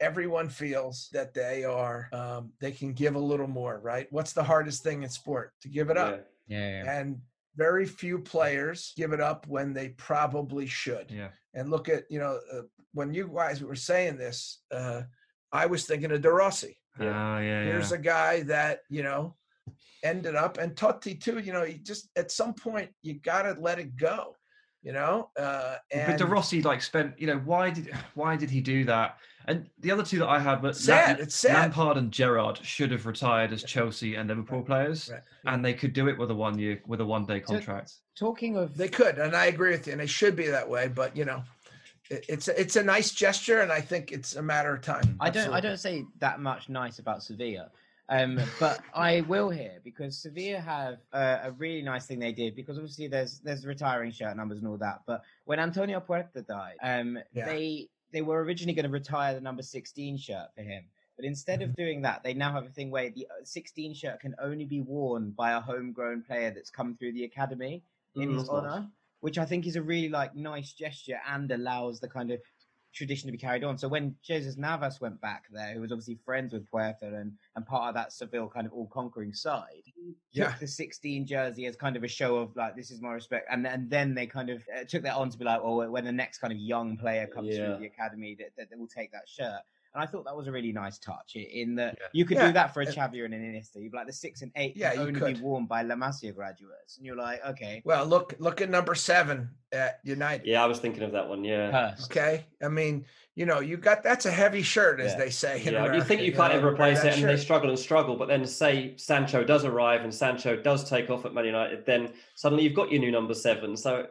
everyone 0.00 0.48
feels 0.48 1.08
that 1.12 1.32
they 1.32 1.64
are 1.64 2.08
um, 2.12 2.52
they 2.60 2.70
can 2.72 2.92
give 2.92 3.14
a 3.14 3.18
little 3.18 3.46
more 3.46 3.80
right 3.82 4.06
what's 4.10 4.32
the 4.34 4.42
hardest 4.42 4.82
thing 4.82 5.02
in 5.02 5.08
sport 5.08 5.52
to 5.62 5.68
give 5.68 5.88
it 5.90 5.96
up 5.96 6.26
Yeah. 6.48 6.58
Yeah, 6.58 6.84
yeah. 6.84 6.98
and 7.00 7.18
very 7.56 7.86
few 7.86 8.18
players 8.18 8.92
give 8.96 9.12
it 9.12 9.20
up 9.20 9.46
when 9.46 9.72
they 9.72 9.88
probably 9.90 10.66
should 10.66 11.10
Yeah. 11.10 11.28
and 11.54 11.70
look 11.70 11.88
at 11.88 12.04
you 12.10 12.18
know 12.18 12.38
uh, 12.52 12.62
when 12.92 13.14
you 13.14 13.30
guys 13.34 13.62
were 13.62 13.74
saying 13.74 14.16
this 14.18 14.62
uh 14.70 15.02
i 15.52 15.64
was 15.66 15.86
thinking 15.86 16.12
of 16.12 16.20
de 16.20 16.30
rossi 16.30 16.76
Yeah. 17.00 17.12
Ah, 17.14 17.38
yeah. 17.40 17.64
here's 17.64 17.90
yeah. 17.92 17.96
a 17.98 18.00
guy 18.00 18.42
that 18.42 18.80
you 18.90 19.02
know 19.02 19.34
ended 20.04 20.34
up 20.34 20.58
and 20.58 20.74
totti 20.76 21.18
too 21.18 21.38
you 21.38 21.52
know 21.54 21.64
you 21.64 21.78
just 21.78 22.10
at 22.16 22.30
some 22.30 22.52
point 22.52 22.90
you 23.02 23.14
gotta 23.14 23.56
let 23.60 23.78
it 23.78 23.96
go 23.96 24.36
you 24.86 24.92
know 24.92 25.28
uh 25.36 25.74
but 25.90 25.98
and 25.98 26.18
De 26.18 26.24
Rossi 26.24 26.62
like 26.62 26.80
spent, 26.80 27.18
you 27.18 27.26
know, 27.26 27.38
why 27.44 27.70
did 27.70 27.90
why 28.14 28.36
did 28.36 28.50
he 28.50 28.60
do 28.60 28.84
that? 28.84 29.18
And 29.48 29.68
the 29.78 29.90
other 29.92 30.02
two 30.02 30.18
that 30.20 30.28
I 30.28 30.40
had 30.40 30.62
were 30.62 30.72
Sad, 30.72 31.18
Lam- 31.18 31.24
it's 31.24 31.36
sad. 31.36 31.54
Lampard 31.54 31.96
and 31.96 32.10
Gerrard 32.10 32.58
should 32.64 32.90
have 32.90 33.06
retired 33.06 33.52
as 33.52 33.62
Chelsea 33.62 34.16
and 34.16 34.28
Liverpool 34.28 34.62
players, 34.62 35.08
right. 35.12 35.20
and 35.44 35.64
they 35.64 35.72
could 35.72 35.92
do 35.92 36.08
it 36.08 36.18
with 36.18 36.30
a 36.32 36.34
one 36.34 36.58
year 36.58 36.80
with 36.86 37.00
a 37.00 37.04
one 37.04 37.26
day 37.26 37.40
contract. 37.40 37.94
Talking 38.16 38.56
of 38.56 38.76
they 38.76 38.88
could 38.88 39.18
and 39.18 39.36
i 39.36 39.46
agree 39.46 39.72
with 39.72 39.86
you 39.86 39.92
and 39.92 40.00
they 40.00 40.06
should 40.06 40.36
be 40.36 40.46
that 40.46 40.68
way 40.68 40.88
but 40.88 41.14
you 41.16 41.24
know 41.24 41.42
it's 42.08 42.48
a, 42.48 42.58
it's 42.58 42.76
a 42.76 42.82
nice 42.82 43.10
gesture 43.10 43.60
and 43.60 43.70
i 43.70 43.80
think 43.80 44.12
it's 44.12 44.36
a 44.36 44.42
matter 44.42 44.74
of 44.74 44.80
time 44.80 45.16
I 45.20 45.28
don't 45.28 45.52
I 45.52 45.60
don't 45.60 45.76
say 45.76 46.04
that 46.20 46.40
much 46.40 46.68
nice 46.68 46.98
about 46.98 47.22
Sevilla. 47.22 47.70
Um, 48.08 48.40
but 48.60 48.80
I 48.94 49.22
will 49.22 49.50
here 49.50 49.80
because 49.82 50.18
Sevilla 50.18 50.60
have 50.60 50.98
a, 51.12 51.40
a 51.44 51.52
really 51.52 51.82
nice 51.82 52.06
thing 52.06 52.20
they 52.20 52.32
did 52.32 52.54
because 52.54 52.78
obviously 52.78 53.08
there's 53.08 53.40
there's 53.40 53.66
retiring 53.66 54.12
shirt 54.12 54.36
numbers 54.36 54.58
and 54.58 54.68
all 54.68 54.76
that. 54.78 55.00
But 55.06 55.22
when 55.44 55.58
Antonio 55.58 56.00
Puerta 56.00 56.42
died, 56.42 56.76
um, 56.82 57.18
Yeah. 57.32 57.44
they 57.46 57.88
they 58.12 58.22
were 58.22 58.42
originally 58.44 58.74
going 58.74 58.84
to 58.84 58.90
retire 58.90 59.34
the 59.34 59.40
number 59.40 59.62
16 59.62 60.18
shirt 60.18 60.48
for 60.54 60.62
him. 60.62 60.84
But 61.16 61.24
instead 61.24 61.60
Mm-hmm. 61.60 61.70
of 61.70 61.74
doing 61.74 62.02
that, 62.02 62.22
they 62.22 62.34
now 62.34 62.52
have 62.52 62.66
a 62.66 62.70
thing 62.70 62.90
where 62.90 63.10
the 63.10 63.26
uh, 63.26 63.44
16 63.44 63.94
shirt 63.94 64.20
can 64.20 64.34
only 64.40 64.64
be 64.66 64.80
worn 64.82 65.30
by 65.30 65.52
a 65.52 65.60
homegrown 65.60 66.22
player 66.22 66.50
that's 66.50 66.70
come 66.70 66.94
through 66.96 67.12
the 67.12 67.24
academy 67.24 67.82
in 68.14 68.28
Mm, 68.28 68.34
his 68.34 68.46
nice. 68.46 68.48
honor, 68.48 68.88
which 69.20 69.38
I 69.38 69.46
think 69.46 69.66
is 69.66 69.76
a 69.76 69.82
really 69.82 70.08
like 70.10 70.36
nice 70.36 70.72
gesture 70.72 71.18
and 71.26 71.50
allows 71.50 72.00
the 72.00 72.08
kind 72.08 72.30
of 72.30 72.40
tradition 72.96 73.26
to 73.28 73.32
be 73.32 73.38
carried 73.38 73.62
on. 73.62 73.76
So 73.76 73.86
when 73.88 74.16
Jesus 74.22 74.56
Navas 74.56 75.00
went 75.00 75.20
back 75.20 75.44
there, 75.52 75.74
who 75.74 75.80
was 75.82 75.92
obviously 75.92 76.18
friends 76.24 76.52
with 76.54 76.68
Puerta 76.70 77.06
and, 77.14 77.32
and 77.54 77.66
part 77.66 77.90
of 77.90 77.94
that 77.94 78.12
Seville 78.12 78.48
kind 78.48 78.66
of 78.66 78.72
all 78.72 78.86
conquering 78.86 79.34
side, 79.34 79.82
he 79.84 80.14
took 80.34 80.48
Yeah. 80.50 80.54
the 80.58 80.66
16 80.66 81.26
jersey 81.26 81.66
as 81.66 81.76
kind 81.76 81.96
of 81.96 82.04
a 82.04 82.08
show 82.08 82.36
of 82.36 82.56
like, 82.56 82.74
this 82.74 82.90
is 82.90 83.02
my 83.02 83.12
respect. 83.12 83.46
And 83.50 83.66
and 83.66 83.90
then 83.90 84.14
they 84.14 84.26
kind 84.26 84.48
of 84.50 84.62
uh, 84.74 84.84
took 84.84 85.02
that 85.02 85.14
on 85.14 85.28
to 85.30 85.38
be 85.38 85.44
like, 85.44 85.62
well, 85.62 85.88
when 85.90 86.04
the 86.04 86.12
next 86.12 86.38
kind 86.38 86.52
of 86.52 86.58
young 86.58 86.96
player 86.96 87.26
comes 87.26 87.48
Yeah. 87.48 87.66
through 87.66 87.78
the 87.80 87.86
academy, 87.86 88.34
that, 88.38 88.50
that 88.56 88.70
they 88.70 88.76
will 88.76 88.88
take 88.88 89.12
that 89.12 89.28
shirt. 89.28 89.60
And 89.96 90.02
I 90.02 90.06
thought 90.06 90.26
that 90.26 90.36
was 90.36 90.46
a 90.46 90.52
really 90.52 90.72
nice 90.72 90.98
touch 90.98 91.36
in 91.36 91.74
that 91.76 91.96
Yeah. 91.98 92.06
you 92.12 92.26
could 92.26 92.36
Yeah. 92.36 92.48
do 92.48 92.52
that 92.52 92.74
for 92.74 92.82
a 92.82 92.86
Xavi 92.86 93.24
and 93.24 93.32
an 93.32 93.40
Iniesta. 93.40 93.76
You'd 93.76 93.92
be 93.92 93.96
like 93.96 94.06
the 94.06 94.12
six 94.12 94.42
and 94.42 94.52
eight 94.54 94.76
Yeah, 94.76 94.90
can 94.90 95.00
you 95.00 95.06
only 95.08 95.18
could. 95.20 95.34
be 95.36 95.40
worn 95.40 95.64
by 95.64 95.80
La 95.82 95.94
Masia 95.94 96.34
graduates. 96.34 96.98
And 96.98 97.06
you're 97.06 97.16
like, 97.16 97.42
okay, 97.46 97.80
well 97.86 98.04
look 98.04 98.34
look 98.38 98.60
at 98.60 98.68
number 98.68 98.94
seven 98.94 99.48
at 99.72 100.00
united 100.04 100.46
Yeah, 100.46 100.62
I 100.62 100.66
was 100.66 100.80
thinking 100.80 101.02
of 101.02 101.12
that 101.12 101.26
one. 101.26 101.44
Yeah. 101.44 101.70
Hurst. 101.70 102.10
Okay, 102.10 102.44
I 102.62 102.68
mean, 102.68 103.06
you 103.36 103.46
know, 103.46 103.60
you 103.60 103.78
got 103.78 104.02
that's 104.02 104.26
a 104.26 104.30
heavy 104.30 104.60
shirt, 104.60 105.00
as 105.00 105.12
Yeah. 105.12 105.18
they 105.18 105.30
say. 105.30 105.62
in 105.64 105.72
Yeah, 105.72 105.84
you 105.86 106.00
think 106.02 106.20
America, 106.20 106.24
you 106.24 106.32
can't 106.32 106.52
know, 106.52 106.58
ever 106.58 106.68
replace 106.72 107.00
that 107.00 107.14
it, 107.16 107.20
and 107.20 107.28
they 107.30 107.38
struggle 107.38 107.70
and 107.70 107.78
struggle. 107.78 108.16
But 108.16 108.28
then, 108.28 108.44
say 108.44 108.94
Sancho 108.98 109.44
does 109.44 109.64
arrive 109.64 110.02
and 110.04 110.14
Sancho 110.14 110.56
does 110.56 110.88
take 110.88 111.08
off 111.08 111.24
at 111.24 111.32
Man 111.32 111.46
United, 111.46 111.86
then 111.86 112.12
suddenly 112.34 112.64
you've 112.64 112.74
got 112.74 112.92
your 112.92 113.00
new 113.00 113.10
number 113.10 113.32
seven. 113.32 113.78
So 113.78 114.08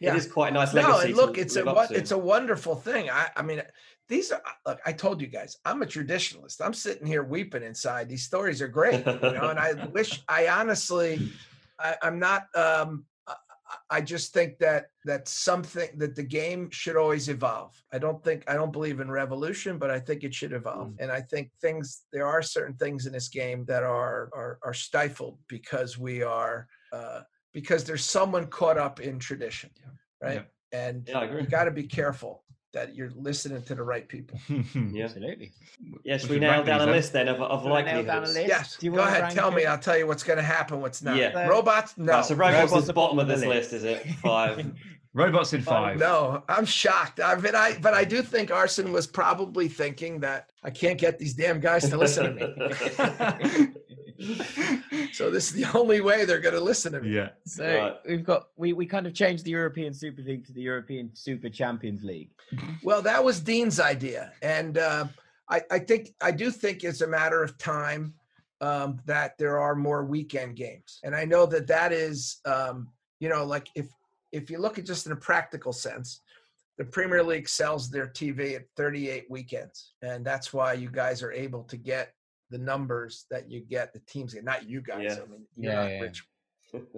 Yeah. 0.00 0.14
it 0.14 0.16
is 0.16 0.26
quite 0.26 0.52
a 0.52 0.54
nice 0.54 0.72
No, 0.72 0.80
legacy. 0.82 1.08
and 1.08 1.16
look, 1.16 1.34
to 1.34 1.40
it's 1.42 1.56
a 1.56 1.66
up 1.68 1.88
to. 1.88 1.94
it's 1.94 2.12
a 2.12 2.18
wonderful 2.18 2.76
thing. 2.76 3.10
I, 3.10 3.28
I 3.36 3.42
mean, 3.42 3.62
these 4.08 4.32
are 4.32 4.42
look. 4.66 4.80
I 4.86 4.92
told 4.92 5.20
you 5.20 5.26
guys, 5.26 5.56
I'm 5.64 5.82
a 5.82 5.86
traditionalist. 5.86 6.60
I'm 6.64 6.74
sitting 6.74 7.06
here 7.06 7.22
weeping 7.22 7.62
inside. 7.62 8.08
These 8.08 8.24
stories 8.24 8.62
are 8.62 8.68
great, 8.68 9.04
you 9.06 9.32
know, 9.32 9.50
and 9.50 9.58
I 9.58 9.72
wish. 9.92 10.22
I 10.28 10.48
honestly, 10.48 11.30
I, 11.78 11.96
I'm 12.02 12.18
not. 12.18 12.46
um 12.54 13.04
I- 13.26 13.34
I 13.90 14.00
just 14.00 14.32
think 14.32 14.58
that 14.60 14.86
that 15.04 15.28
something 15.28 15.90
that 15.98 16.14
the 16.16 16.22
game 16.22 16.70
should 16.70 16.96
always 16.96 17.28
evolve. 17.28 17.74
I 17.92 17.98
don't 17.98 18.24
think 18.24 18.44
I 18.48 18.54
don't 18.54 18.72
believe 18.72 18.98
in 19.00 19.10
revolution, 19.10 19.76
but 19.76 19.90
I 19.90 20.00
think 20.00 20.24
it 20.24 20.34
should 20.34 20.54
evolve. 20.54 20.94
And 21.00 21.12
I 21.12 21.20
think 21.20 21.50
things 21.60 22.04
there 22.10 22.26
are 22.26 22.40
certain 22.40 22.76
things 22.76 23.04
in 23.04 23.12
this 23.12 23.28
game 23.28 23.66
that 23.66 23.82
are 23.82 24.30
are, 24.34 24.58
are 24.62 24.72
stifled 24.72 25.38
because 25.48 25.98
we 25.98 26.22
are 26.22 26.66
uh, 26.94 27.20
because 27.52 27.84
there's 27.84 28.06
someone 28.06 28.46
caught 28.46 28.78
up 28.78 29.00
in 29.00 29.18
tradition, 29.18 29.68
right? 30.22 30.46
And 30.72 31.06
Yeah, 31.06 31.18
I 31.18 31.24
agree. 31.26 31.42
you 31.42 31.46
got 31.48 31.64
to 31.64 31.70
be 31.70 31.84
careful 31.84 32.44
that 32.72 32.94
you're 32.94 33.10
listening 33.16 33.62
to 33.62 33.74
the 33.74 33.82
right 33.82 34.08
people. 34.08 34.38
Yeah. 34.92 35.04
Absolutely. 35.04 35.52
Yes, 36.04 36.24
We 36.28 36.38
we 36.38 36.46
should 36.46 36.66
down 36.66 36.88
a 36.88 36.92
list 36.92 37.12
then 37.12 37.28
of, 37.28 37.40
of 37.40 37.62
Shall 37.62 37.72
I 37.72 37.82
nail 37.82 38.02
down 38.04 38.24
a 38.24 38.26
likelihoods? 38.26 38.48
Yes, 38.48 38.76
Do 38.76 38.86
you 38.86 38.92
go 38.92 38.98
ahead. 39.02 39.22
rank 39.22 39.34
Tell 39.34 39.50
me. 39.50 39.64
I'll 39.64 39.78
tell 39.78 39.96
you 39.96 40.06
what's 40.06 40.22
going 40.22 40.38
to 40.38 40.42
happen. 40.42 40.80
What's 40.80 41.02
not. 41.02 41.16
Yeah. 41.16 41.46
Robots? 41.46 41.96
No. 41.96 42.12
Right, 42.12 42.24
so 42.24 42.34
robots 42.34 42.70
Robots 42.72 42.84
is 42.84 42.90
are 42.90 42.92
bottom 42.92 43.18
of 43.18 43.28
this 43.28 43.40
the 43.40 43.48
list, 43.48 43.72
is 43.72 43.84
it? 43.84 44.04
Five. 44.22 44.72
Robots 45.14 45.52
in 45.52 45.62
five. 45.62 45.98
No, 45.98 46.42
I'm 46.48 46.64
shocked. 46.64 47.18
I 47.18 47.34
but 47.34 47.54
I 47.54 47.78
but 47.78 47.94
I 47.94 48.04
do 48.04 48.22
think 48.22 48.50
Arsène 48.50 48.92
was 48.92 49.06
probably 49.06 49.66
thinking 49.66 50.20
that 50.20 50.50
I 50.62 50.70
can't 50.70 50.98
get 50.98 51.18
these 51.18 51.34
damn 51.34 51.60
guys 51.60 51.88
to 51.88 51.96
listen 51.96 52.36
to 52.36 52.46
me. 52.46 53.68
So 55.12 55.30
this 55.30 55.48
is 55.48 55.52
the 55.52 55.66
only 55.78 56.00
way 56.00 56.24
they're 56.24 56.40
going 56.40 56.54
to 56.54 56.60
listen 56.60 56.92
to 56.92 57.00
me. 57.00 57.10
Yeah. 57.14 57.30
So 57.46 57.64
Right. 57.64 57.96
we've 58.06 58.24
got 58.24 58.48
we, 58.56 58.72
we 58.72 58.86
kind 58.86 59.06
of 59.06 59.14
changed 59.14 59.44
the 59.44 59.50
European 59.52 59.94
Super 59.94 60.22
League 60.22 60.44
to 60.46 60.52
the 60.52 60.60
European 60.62 61.10
Super 61.14 61.48
Champions 61.48 62.02
League. 62.02 62.30
Well, 62.82 63.02
that 63.02 63.22
was 63.22 63.40
Dean's 63.40 63.78
idea, 63.80 64.32
and 64.42 64.78
uh, 64.78 65.06
I, 65.48 65.62
I 65.70 65.78
think 65.78 66.14
I 66.20 66.30
do 66.30 66.50
think 66.50 66.84
it's 66.84 67.00
a 67.00 67.06
matter 67.06 67.42
of 67.42 67.56
time 67.58 68.14
um, 68.60 69.00
that 69.06 69.38
there 69.38 69.58
are 69.58 69.74
more 69.74 70.04
weekend 70.04 70.56
games, 70.56 70.98
and 71.04 71.14
I 71.14 71.24
know 71.24 71.46
that 71.46 71.66
that 71.68 71.92
is, 71.92 72.38
um, 72.44 72.88
you 73.20 73.28
know, 73.28 73.44
like 73.44 73.68
if 73.74 73.86
if 74.32 74.50
you 74.50 74.58
look 74.58 74.78
at 74.78 74.84
just 74.86 75.06
in 75.06 75.12
a 75.12 75.16
practical 75.16 75.72
sense, 75.72 76.20
the 76.76 76.84
Premier 76.84 77.22
League 77.22 77.48
sells 77.48 77.88
their 77.90 78.06
TV 78.06 78.56
at 78.56 78.64
38 78.76 79.26
weekends, 79.30 79.92
and 80.02 80.24
that's 80.24 80.52
why 80.52 80.72
you 80.72 80.90
guys 80.90 81.22
are 81.22 81.32
able 81.32 81.62
to 81.64 81.76
get 81.76 82.12
the 82.50 82.58
numbers 82.58 83.26
that 83.30 83.50
you 83.50 83.60
get. 83.60 83.92
The 83.92 84.00
teams 84.00 84.34
get, 84.34 84.44
not 84.44 84.68
you 84.68 84.80
guys. 84.80 85.04
Yeah. 85.04 85.22
I 85.24 85.30
mean, 85.30 85.46
you're 85.56 85.72
Yeah, 85.72 85.82
not 85.82 85.90
yeah. 85.92 86.00
rich 86.00 86.24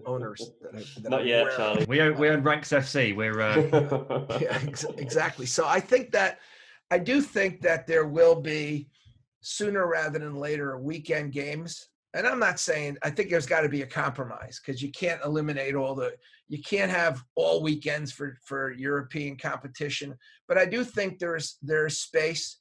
owners. 0.07 0.51
that 0.63 0.73
that 1.03 1.11
Not 1.11 1.27
yet, 1.27 1.43
aware. 1.43 1.57
Charlie. 1.57 1.85
We 1.89 2.01
own, 2.01 2.19
we 2.19 2.29
own 2.29 2.43
Ranks 2.51 2.71
FC. 2.71 3.15
We're 3.15 3.41
uh, 3.41 4.37
yeah, 4.41 4.59
ex- 4.67 4.85
exactly. 4.97 5.47
So 5.47 5.67
I 5.67 5.81
think 5.81 6.13
that 6.13 6.39
I 6.91 6.99
do 6.99 7.21
think 7.21 7.61
that 7.63 7.87
there 7.87 8.07
will 8.07 8.41
be 8.41 8.89
sooner 9.41 9.87
rather 9.87 10.19
than 10.19 10.35
later 10.35 10.79
weekend 10.79 11.33
games. 11.33 11.89
And 12.13 12.27
I'm 12.27 12.41
not 12.41 12.59
saying 12.59 12.97
I 13.05 13.11
think 13.11 13.31
there's 13.31 13.47
got 13.47 13.61
to 13.61 13.69
be 13.69 13.83
a 13.83 13.87
compromise 13.87 14.61
because 14.65 14.83
you 14.83 14.91
can't 14.91 15.25
eliminate 15.25 15.77
all 15.77 15.95
the 15.95 16.13
you 16.49 16.61
can't 16.61 16.91
have 16.91 17.23
all 17.37 17.63
weekends 17.63 18.11
for 18.11 18.37
for 18.45 18.73
European 18.73 19.37
competition. 19.37 20.17
But 20.49 20.59
I 20.59 20.67
do 20.67 20.83
think 20.83 21.21
there's 21.21 21.57
there's 21.63 21.99
space 21.99 22.59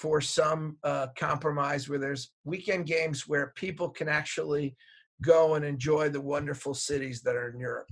for 0.00 0.22
some 0.22 0.78
uh, 0.82 1.08
compromise 1.14 1.86
where 1.86 1.98
there's 1.98 2.30
weekend 2.44 2.86
games 2.86 3.28
where 3.28 3.52
people 3.54 3.90
can 3.90 4.08
actually 4.08 4.74
go 5.20 5.54
and 5.56 5.64
enjoy 5.66 6.08
the 6.08 6.20
wonderful 6.20 6.72
cities 6.72 7.20
that 7.20 7.36
are 7.36 7.50
in 7.50 7.60
Europe. 7.60 7.90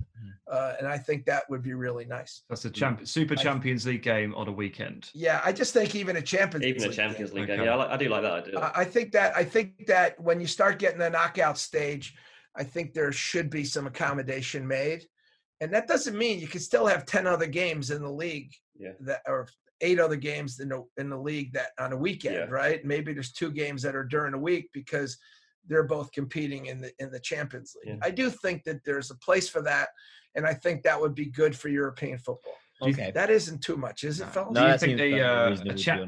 Uh, 0.51 0.73
and 0.79 0.87
I 0.87 0.97
think 0.97 1.25
that 1.25 1.43
would 1.47 1.61
be 1.61 1.75
really 1.75 2.05
nice. 2.05 2.41
that's 2.49 2.65
a 2.65 2.71
champ, 2.71 3.07
Super 3.07 3.35
Champions 3.35 3.85
League 3.85 4.01
game 4.01 4.33
on 4.33 4.47
a 4.47 4.51
weekend. 4.51 5.11
Yeah, 5.13 5.39
I 5.45 5.53
just 5.53 5.71
think 5.71 5.93
even 5.93 6.17
a 6.17 6.21
Champions 6.23 6.65
Even 6.65 6.81
a 6.81 6.87
League 6.87 6.95
Champions 6.95 7.29
game. 7.29 7.39
League 7.41 7.47
game. 7.49 7.59
Okay. 7.59 7.65
Yeah, 7.69 7.75
I, 7.75 7.75
like, 7.75 7.89
I 7.91 7.97
do 7.97 8.09
like 8.09 8.21
that 8.23 8.33
idea. 8.33 8.59
I 8.59 8.81
I 8.81 8.85
think 8.85 9.11
that 9.11 9.37
I 9.37 9.43
think 9.43 9.85
that 9.85 10.19
when 10.19 10.41
you 10.41 10.47
start 10.47 10.79
getting 10.79 10.97
the 10.97 11.11
knockout 11.11 11.59
stage, 11.59 12.15
I 12.55 12.63
think 12.63 12.93
there 12.93 13.11
should 13.11 13.51
be 13.51 13.63
some 13.63 13.85
accommodation 13.85 14.67
made. 14.67 15.05
And 15.61 15.71
that 15.73 15.87
doesn't 15.87 16.17
mean 16.17 16.39
you 16.39 16.47
can 16.47 16.61
still 16.61 16.87
have 16.87 17.05
10 17.05 17.27
other 17.27 17.45
games 17.45 17.91
in 17.91 18.01
the 18.01 18.09
league 18.11 18.51
Yeah. 18.79 18.93
that 19.01 19.21
or 19.27 19.47
eight 19.81 19.99
other 19.99 20.15
games 20.15 20.59
in 20.59 20.69
the 20.69 20.83
in 20.97 21.09
the 21.09 21.17
league 21.17 21.53
that 21.53 21.69
on 21.79 21.93
a 21.93 21.97
weekend, 21.97 22.35
Yeah. 22.35 22.45
right? 22.45 22.83
Maybe 22.83 23.13
there's 23.13 23.31
two 23.31 23.51
games 23.51 23.81
that 23.83 23.95
are 23.95 24.03
during 24.03 24.31
the 24.33 24.37
week 24.37 24.69
because 24.73 25.17
they're 25.67 25.83
both 25.83 26.11
competing 26.11 26.67
in 26.67 26.81
the 26.81 26.91
in 26.99 27.11
the 27.11 27.19
Champions 27.19 27.75
League. 27.83 27.95
Yeah. 27.95 28.07
I 28.07 28.11
do 28.11 28.29
think 28.29 28.63
that 28.63 28.83
there's 28.85 29.11
a 29.11 29.15
place 29.15 29.47
for 29.49 29.61
that, 29.63 29.89
and 30.35 30.45
I 30.45 30.53
think 30.53 30.83
that 30.83 30.99
would 30.99 31.15
be 31.15 31.25
good 31.27 31.55
for 31.55 31.69
European 31.69 32.17
football. 32.17 32.55
Okay. 32.81 33.11
That 33.13 33.29
isn't 33.29 33.61
too 33.61 33.75
much, 33.77 34.03
is 34.05 34.21
it, 34.21 34.25
No. 34.27 34.31
fellas? 34.31 34.53
Do 34.53 34.61
you 34.61 34.77
think 34.77 34.99
seems 34.99 34.99
the, 34.99 35.21
uh, 35.21 35.73
a 35.73 35.75
cha- 35.75 36.07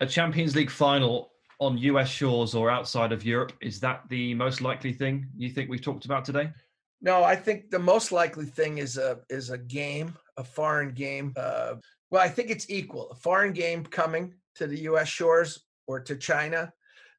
A 0.00 0.06
Champions 0.06 0.54
League 0.56 0.70
final 0.70 1.32
on 1.60 1.78
US 1.78 2.08
shores 2.08 2.54
or 2.54 2.70
outside 2.70 3.12
of 3.12 3.24
Europe 3.24 3.52
is 3.60 3.80
that 3.80 4.02
the 4.08 4.34
most 4.34 4.60
likely 4.60 4.92
thing 4.92 5.26
you 5.36 5.50
think 5.50 5.70
we've 5.70 5.82
talked 5.82 6.04
about 6.04 6.24
today? 6.24 6.52
No, 7.00 7.22
I 7.22 7.36
think 7.36 7.70
the 7.70 7.78
most 7.78 8.12
likely 8.12 8.46
thing 8.46 8.78
is 8.78 8.96
a 8.96 9.20
is 9.28 9.50
a 9.50 9.58
game, 9.58 10.16
a 10.36 10.44
foreign 10.44 10.92
game. 10.94 11.32
Uh, 11.36 11.74
well, 12.14 12.22
I 12.22 12.28
think 12.28 12.48
it's 12.48 12.70
equal. 12.70 13.10
A 13.10 13.16
foreign 13.16 13.52
game 13.52 13.82
coming 13.82 14.34
to 14.54 14.68
the 14.68 14.82
U.S. 14.82 15.08
shores 15.08 15.64
or 15.88 15.98
to 15.98 16.14
China, 16.14 16.72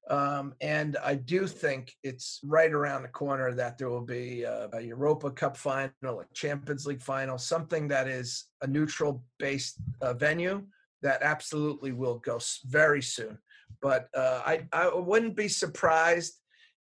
um, 0.09 0.53
and 0.61 0.95
I 1.03 1.15
do 1.15 1.47
think 1.47 1.91
it's 2.01 2.39
right 2.45 2.71
around 2.71 3.01
the 3.01 3.09
corner 3.09 3.53
that 3.55 3.77
there 3.77 3.89
will 3.89 4.05
be 4.05 4.43
a, 4.43 4.69
a 4.71 4.79
Europa 4.79 5.31
Cup 5.31 5.57
final, 5.57 5.91
a 6.05 6.25
Champions 6.33 6.85
League 6.85 7.01
final, 7.01 7.37
something 7.37 7.89
that 7.89 8.07
is 8.07 8.45
a 8.61 8.67
neutral 8.67 9.21
based 9.37 9.81
uh, 10.01 10.13
venue 10.13 10.63
that 11.01 11.21
absolutely 11.21 11.91
will 11.91 12.19
go 12.19 12.39
very 12.65 13.01
soon. 13.01 13.37
But 13.81 14.07
uh, 14.15 14.43
I 14.45 14.65
I 14.71 14.95
wouldn't 14.95 15.35
be 15.35 15.49
surprised 15.49 16.39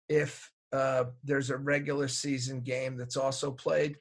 if 0.08 0.50
uh, 0.72 1.04
there's 1.22 1.50
a 1.50 1.56
regular 1.56 2.08
season 2.08 2.62
game 2.62 2.96
that's 2.96 3.16
also 3.16 3.52
played. 3.52 3.98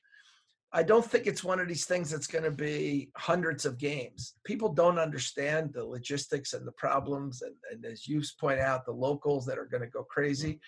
I 0.71 0.83
don't 0.83 1.05
think 1.05 1.25
it's 1.25 1.43
one 1.43 1.59
of 1.59 1.67
these 1.67 1.85
things 1.85 2.11
that's 2.11 2.27
going 2.27 2.43
to 2.43 2.51
be 2.51 3.09
hundreds 3.17 3.65
of 3.65 3.79
games. 3.79 4.35
People 4.43 4.69
don't 4.69 4.99
understand 4.99 5.73
the 5.73 5.83
logistics 5.83 6.53
and 6.53 6.67
the 6.67 6.73
problems, 6.73 7.41
and, 7.41 7.55
and 7.71 7.85
as 7.91 8.07
you 8.07 8.21
point 8.39 8.59
out, 8.59 8.85
the 8.85 8.91
locals 8.91 9.45
that 9.47 9.57
are 9.57 9.65
going 9.65 9.81
to 9.81 9.89
go 9.89 10.03
crazy. 10.03 10.59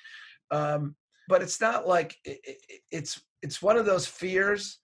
Um, 0.49 0.95
but 1.28 1.41
it's 1.43 1.62
not 1.62 1.88
like 1.88 2.16
it, 2.26 2.39
it, 2.43 2.82
it's 2.89 3.22
it's 3.43 3.62
one 3.62 3.78
of 3.78 3.86
those 3.86 4.08
fears 4.08 4.80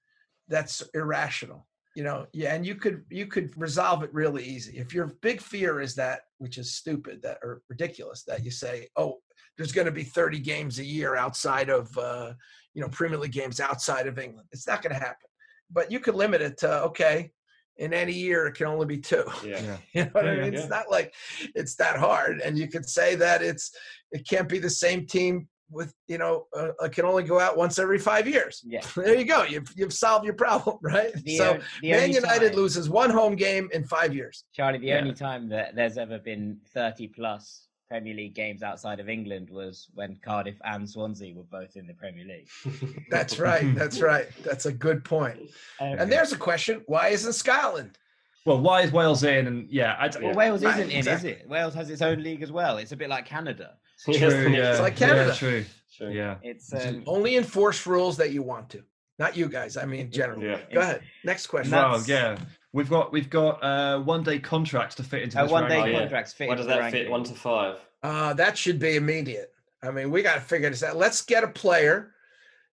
that's 0.48 0.84
irrational, 0.94 1.68
you 1.96 2.04
know. 2.04 2.28
Yeah, 2.32 2.54
and 2.54 2.66
you 2.66 2.76
could 2.76 3.04
you 3.10 3.26
could 3.26 3.60
resolve 3.60 4.04
it 4.04 4.14
really 4.14 4.44
easy. 4.44 4.78
If 4.78 4.94
your 4.94 5.16
big 5.22 5.42
fear 5.42 5.82
is 5.82 5.96
that, 5.96 6.22
which 6.38 6.60
is 6.60 6.76
stupid, 6.76 7.24
that 7.24 7.40
or 7.44 7.64
ridiculous, 7.70 8.24
that 8.28 8.46
you 8.46 8.52
say, 8.52 8.88
oh, 8.96 9.18
there's 9.58 9.72
going 9.72 9.86
to 9.86 9.92
be 9.92 10.04
30 10.04 10.40
games 10.40 10.78
a 10.78 10.86
year 10.86 11.16
outside 11.16 11.70
of 11.70 11.96
uh, 11.98 12.34
you 12.78 12.84
know 12.84 12.90
Premier 12.90 13.18
League 13.18 13.32
games 13.32 13.60
outside 13.60 14.06
of 14.06 14.20
England. 14.20 14.48
It's 14.52 14.68
not 14.68 14.84
going 14.84 14.94
to 14.94 15.00
happen. 15.00 15.28
But 15.72 15.92
you 15.92 16.00
could 16.00 16.14
limit 16.14 16.42
it 16.44 16.58
to 16.60 16.84
okay, 16.84 17.32
in 17.78 17.92
any 17.92 18.14
year 18.14 18.46
it 18.46 18.54
can 18.54 18.68
only 18.68 18.86
be 18.86 19.00
two. 19.00 19.24
Yeah. 19.44 19.78
You 19.94 20.04
know 20.06 20.10
what 20.14 20.26
Yeah, 20.26 20.32
I 20.32 20.36
mean? 20.36 20.54
yeah. 20.54 20.60
It's 20.60 20.70
not 20.70 20.92
like 20.92 21.14
it's 21.56 21.76
that 21.78 21.98
hard, 21.98 22.40
and 22.40 22.56
you 22.58 22.68
could 22.68 22.88
say 22.88 23.16
that 23.16 23.42
it's 23.42 23.72
it 24.12 24.28
can't 24.30 24.48
be 24.48 24.60
the 24.60 24.70
same 24.70 25.08
team 25.08 25.48
with 25.72 25.92
you 26.08 26.18
know 26.20 26.46
uh, 26.56 26.70
it 26.86 26.92
can 26.94 27.04
only 27.06 27.24
go 27.24 27.40
out 27.40 27.58
once 27.58 27.80
every 27.80 28.00
five 28.00 28.26
years. 28.28 28.62
Yeah. 28.64 28.82
There 28.96 29.16
you 29.18 29.26
go. 29.26 29.42
You've 29.44 29.68
you've 29.76 29.92
solved 30.06 30.24
your 30.24 30.36
problem, 30.36 30.78
right? 30.84 31.12
The, 31.26 31.36
so 31.38 31.60
the 31.82 31.92
Man 31.92 32.12
United 32.12 32.50
time- 32.52 32.62
loses 32.62 32.90
one 32.90 33.10
home 33.10 33.36
game 33.36 33.68
in 33.74 33.84
five 33.86 34.14
years. 34.14 34.46
Charlie, 34.54 34.78
the 34.78 34.88
Yeah. 34.88 35.00
only 35.00 35.14
time 35.16 35.50
that 35.50 35.76
there's 35.76 35.98
ever 35.98 36.20
been 36.20 36.60
30 36.74 37.08
plus 37.08 37.67
Premier 37.90 38.14
League 38.14 38.36
games 38.36 38.64
outside 38.64 39.00
of 39.00 39.08
England 39.10 39.50
was 39.50 39.88
when 39.94 40.18
Cardiff 40.24 40.56
and 40.64 40.90
Swansea 40.90 41.34
were 41.34 41.44
both 41.44 41.76
in 41.78 41.88
the 41.88 41.94
Premier 41.94 42.26
League. 42.26 43.06
That's 43.10 43.40
right. 43.40 43.74
That's 43.76 44.02
right. 44.02 44.28
That's 44.44 44.66
a 44.66 44.72
good 44.74 45.04
point. 45.04 45.40
And 45.80 46.12
there's 46.12 46.34
a 46.34 46.38
question: 46.38 46.82
Why 46.88 47.10
isn't 47.10 47.34
Scotland? 47.34 47.98
Well, 48.46 48.60
why 48.62 48.82
is 48.84 48.92
Wales 48.94 49.24
in? 49.24 49.48
And 49.48 49.70
yeah, 49.70 49.96
I, 50.00 50.10
well, 50.22 50.34
Wales 50.34 50.64
isn't 50.64 50.90
in, 50.90 50.98
exactly. 51.00 51.32
is 51.32 51.38
it? 51.42 51.50
Wales 51.50 51.74
has 51.74 51.90
its 51.90 52.02
own 52.02 52.24
league 52.24 52.42
as 52.42 52.52
well. 52.52 52.78
It's 52.78 52.94
a 52.94 52.96
bit 52.96 53.10
like 53.10 53.26
Canada. 53.26 53.74
true, 54.04 54.14
Yes, 54.14 54.32
yeah, 54.34 54.72
It's 54.72 54.80
like 54.80 54.96
Canada. 54.96 55.28
Yeah, 55.30 55.34
true. 55.36 55.66
Sure. 55.92 56.12
Yeah. 56.12 56.36
It's 56.44 56.72
It's- 56.72 56.88
um, 56.94 57.04
Only 57.08 57.36
enforce 57.36 57.86
rules 57.86 58.16
that 58.18 58.32
you 58.32 58.44
want 58.44 58.70
to. 58.70 58.84
Not 59.20 59.36
you 59.36 59.50
guys. 59.50 59.76
I 59.78 59.86
mean, 59.86 60.12
generally. 60.12 60.46
Yeah. 60.48 60.60
Go 60.72 60.80
ahead. 60.80 61.02
Next 61.26 61.48
question. 61.48 61.72
No. 61.72 62.00
Yeah, 62.06 62.38
we've 62.74 62.90
got 62.90 63.12
we've 63.12 63.30
got 63.30 63.64
uh, 63.64 64.00
one 64.00 64.24
day 64.24 64.40
contracts 64.40 64.96
to 64.96 65.04
fit 65.04 65.24
into 65.24 65.40
uh, 65.40 65.44
this 65.44 65.52
one 65.52 65.68
day 65.68 65.78
ranking. 65.78 65.94
yeah. 65.94 66.00
contracts 66.02 66.34
fit. 66.34 66.48
Where 66.48 66.58
does 66.58 66.68
the 66.68 66.76
that 66.76 66.92
fit? 66.92 67.10
One 67.10 67.24
to 67.24 67.34
five. 67.34 67.78
Uh, 68.04 68.34
that 68.34 68.58
should 68.58 68.80
be 68.80 68.96
immediate. 68.96 69.52
I 69.84 69.92
mean, 69.92 70.12
we 70.12 70.22
got 70.22 70.36
to 70.36 70.42
figure 70.42 70.70
this 70.70 70.84
out. 70.84 70.98
Let's 70.98 71.22
get 71.22 71.44
a 71.44 71.48
player 71.48 72.14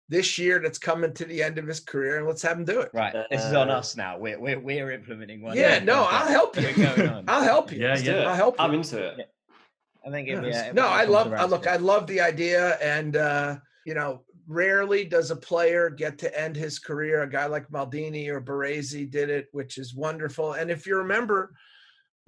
this 0.09 0.39
year 0.39 0.59
that's 0.61 0.79
coming 0.79 1.13
to 1.15 1.25
the 1.25 1.43
end 1.43 1.59
of 1.59 1.67
his 1.67 1.81
career, 1.81 2.19
and 2.19 2.27
let's 2.27 2.43
have 2.43 2.59
him 2.59 2.65
do 2.65 2.81
it. 2.81 2.91
Right, 2.93 3.15
this 3.31 3.45
is 3.45 3.53
on 3.55 3.71
Uh, 3.71 3.75
us 3.79 3.97
now. 3.97 4.19
We're 4.19 4.39
we're, 4.39 4.61
we're 4.61 4.91
implementing 4.91 5.43
one. 5.43 5.57
yeah, 5.57 5.79
day 5.79 5.85
no, 5.87 6.05
contract. 6.05 6.25
I'll 6.25 6.31
help 6.31 6.57
you. 6.57 6.63
We're 6.77 6.95
going 6.97 7.09
on. 7.09 7.25
I'll 7.29 7.43
help 7.43 7.73
you. 7.73 7.81
Yeah, 7.81 7.99
yeah. 7.99 8.29
I'll 8.29 8.35
help 8.35 8.59
you. 8.59 8.65
I'm 8.65 8.75
into 8.75 9.03
it. 9.03 9.15
Yeah. 9.19 9.25
I 10.07 10.11
think 10.11 10.29
it'd 10.29 10.43
be. 10.43 10.49
Yes. 10.49 10.65
It'd 10.65 10.75
no, 10.77 10.83
be 10.83 10.89
a 10.89 10.91
I 10.91 11.05
love. 11.05 11.27
cool 11.29 11.37
I 11.39 11.45
look. 11.45 11.67
I 11.67 11.77
love 11.77 12.07
the 12.07 12.21
idea, 12.21 12.77
and 12.83 13.17
uh, 13.17 13.57
you 13.87 13.95
know, 13.95 14.23
rarely 14.47 15.05
does 15.05 15.31
a 15.31 15.37
player 15.37 15.91
get 15.91 16.19
to 16.19 16.41
end 16.41 16.57
his 16.57 16.79
career. 16.79 17.23
A 17.23 17.31
guy 17.31 17.47
like 17.47 17.69
Maldini 17.71 18.29
or 18.29 18.41
Baresi 18.41 19.11
did 19.11 19.31
it, 19.31 19.49
which 19.53 19.79
is 19.79 19.95
wonderful. 19.95 20.53
And 20.55 20.71
if 20.71 20.87
you 20.87 20.97
remember, 20.97 21.55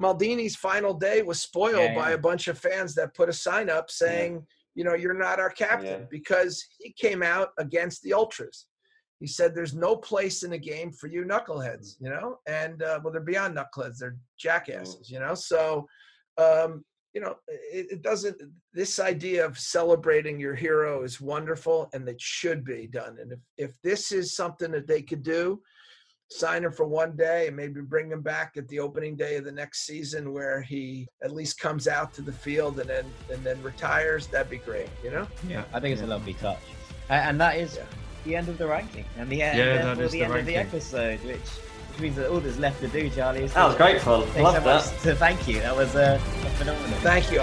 Maldini's 0.00 0.56
final 0.56 0.94
day 0.94 1.22
was 1.22 1.40
spoiled 1.40 1.90
Yeah, 1.90 1.94
by 1.94 2.10
a 2.12 2.18
bunch 2.18 2.48
of 2.48 2.58
fans 2.58 2.94
that 2.94 3.14
put 3.14 3.28
a 3.28 3.32
sign 3.32 3.70
up 3.70 3.90
saying, 3.90 4.46
you 4.74 4.84
know, 4.84 4.94
you're 4.94 5.14
not 5.14 5.40
our 5.40 5.50
captain 5.50 6.00
Yeah. 6.00 6.06
because 6.10 6.64
he 6.78 6.92
came 6.92 7.22
out 7.22 7.50
against 7.58 8.02
the 8.02 8.12
ultras. 8.12 8.66
He 9.20 9.26
said, 9.26 9.54
"There's 9.54 9.72
no 9.74 9.96
place 9.96 10.42
in 10.42 10.50
the 10.50 10.58
game 10.58 10.92
for 10.92 11.06
you 11.06 11.24
knuckleheads," 11.24 11.96
you 11.98 12.10
know, 12.10 12.40
and 12.46 12.82
uh, 12.82 13.00
well, 13.02 13.10
they're 13.10 13.22
beyond 13.22 13.56
knuckleheads; 13.56 13.96
they're 13.96 14.18
jackasses, 14.38 15.10
you 15.10 15.18
know. 15.18 15.34
So, 15.34 15.88
um, 16.36 16.84
you 17.16 17.22
know, 17.22 17.36
it, 17.48 17.86
it 17.92 18.02
doesn't. 18.02 18.36
This 18.74 19.00
idea 19.00 19.46
of 19.46 19.58
celebrating 19.58 20.38
your 20.38 20.54
hero 20.54 21.02
is 21.02 21.18
wonderful, 21.18 21.88
and 21.94 22.06
it 22.06 22.20
should 22.20 22.62
be 22.62 22.86
done. 22.86 23.16
And 23.18 23.32
if 23.32 23.38
if 23.56 23.70
this 23.82 24.12
is 24.12 24.36
something 24.36 24.70
that 24.72 24.86
they 24.86 25.00
could 25.00 25.22
do, 25.22 25.62
sign 26.30 26.62
him 26.62 26.72
for 26.72 26.86
one 26.86 27.16
day 27.16 27.46
and 27.46 27.56
maybe 27.56 27.80
bring 27.80 28.10
him 28.10 28.20
back 28.20 28.52
at 28.58 28.68
the 28.68 28.80
opening 28.80 29.16
day 29.16 29.36
of 29.36 29.44
the 29.46 29.50
next 29.62 29.86
season, 29.86 30.30
where 30.30 30.60
he 30.60 31.08
at 31.22 31.32
least 31.32 31.58
comes 31.58 31.88
out 31.88 32.12
to 32.12 32.20
the 32.20 32.32
field 32.32 32.80
and 32.80 32.90
then 32.90 33.06
and 33.32 33.42
then 33.42 33.62
retires. 33.62 34.26
That'd 34.26 34.50
be 34.50 34.58
great, 34.58 34.90
you 35.02 35.10
know. 35.10 35.26
Yeah. 35.48 35.64
I 35.72 35.80
think 35.80 35.94
it's 35.94 36.02
a 36.02 36.06
lovely 36.06 36.34
touch, 36.34 36.60
and 37.08 37.40
that 37.40 37.56
is 37.56 37.76
Yeah. 37.76 37.84
the 38.24 38.36
end 38.36 38.50
of 38.50 38.58
the 38.58 38.66
ranking 38.66 39.06
and 39.16 39.30
the 39.30 39.40
end, 39.40 39.56
Yeah, 39.56 39.64
therefore 39.64 39.94
that 39.94 40.02
is 40.04 40.12
the 40.12 40.18
the 40.18 40.24
end 40.26 40.36
of 40.36 40.44
the 40.44 40.56
episode, 40.56 41.20
which 41.24 41.48
which 41.96 42.02
means 42.02 42.16
that 42.16 42.28
all 42.30 42.40
that's 42.40 42.58
left 42.58 42.80
to 42.82 42.88
do, 42.88 43.08
Charlie, 43.08 43.44
is 43.44 43.54
That 43.54 43.64
was 43.64 43.74
to- 43.74 43.82
great 43.82 44.02
fun. 44.02 44.22
Thanks 44.24 44.36
Love 44.42 44.54
so 44.56 44.60
that. 44.60 44.92
much 44.92 45.02
to 45.02 45.14
thank 45.14 45.48
you. 45.48 45.60
That 45.60 45.74
was 45.74 45.96
uh, 45.96 46.18
phenomenal. 46.58 46.98
Thank 46.98 47.32
you. 47.32 47.40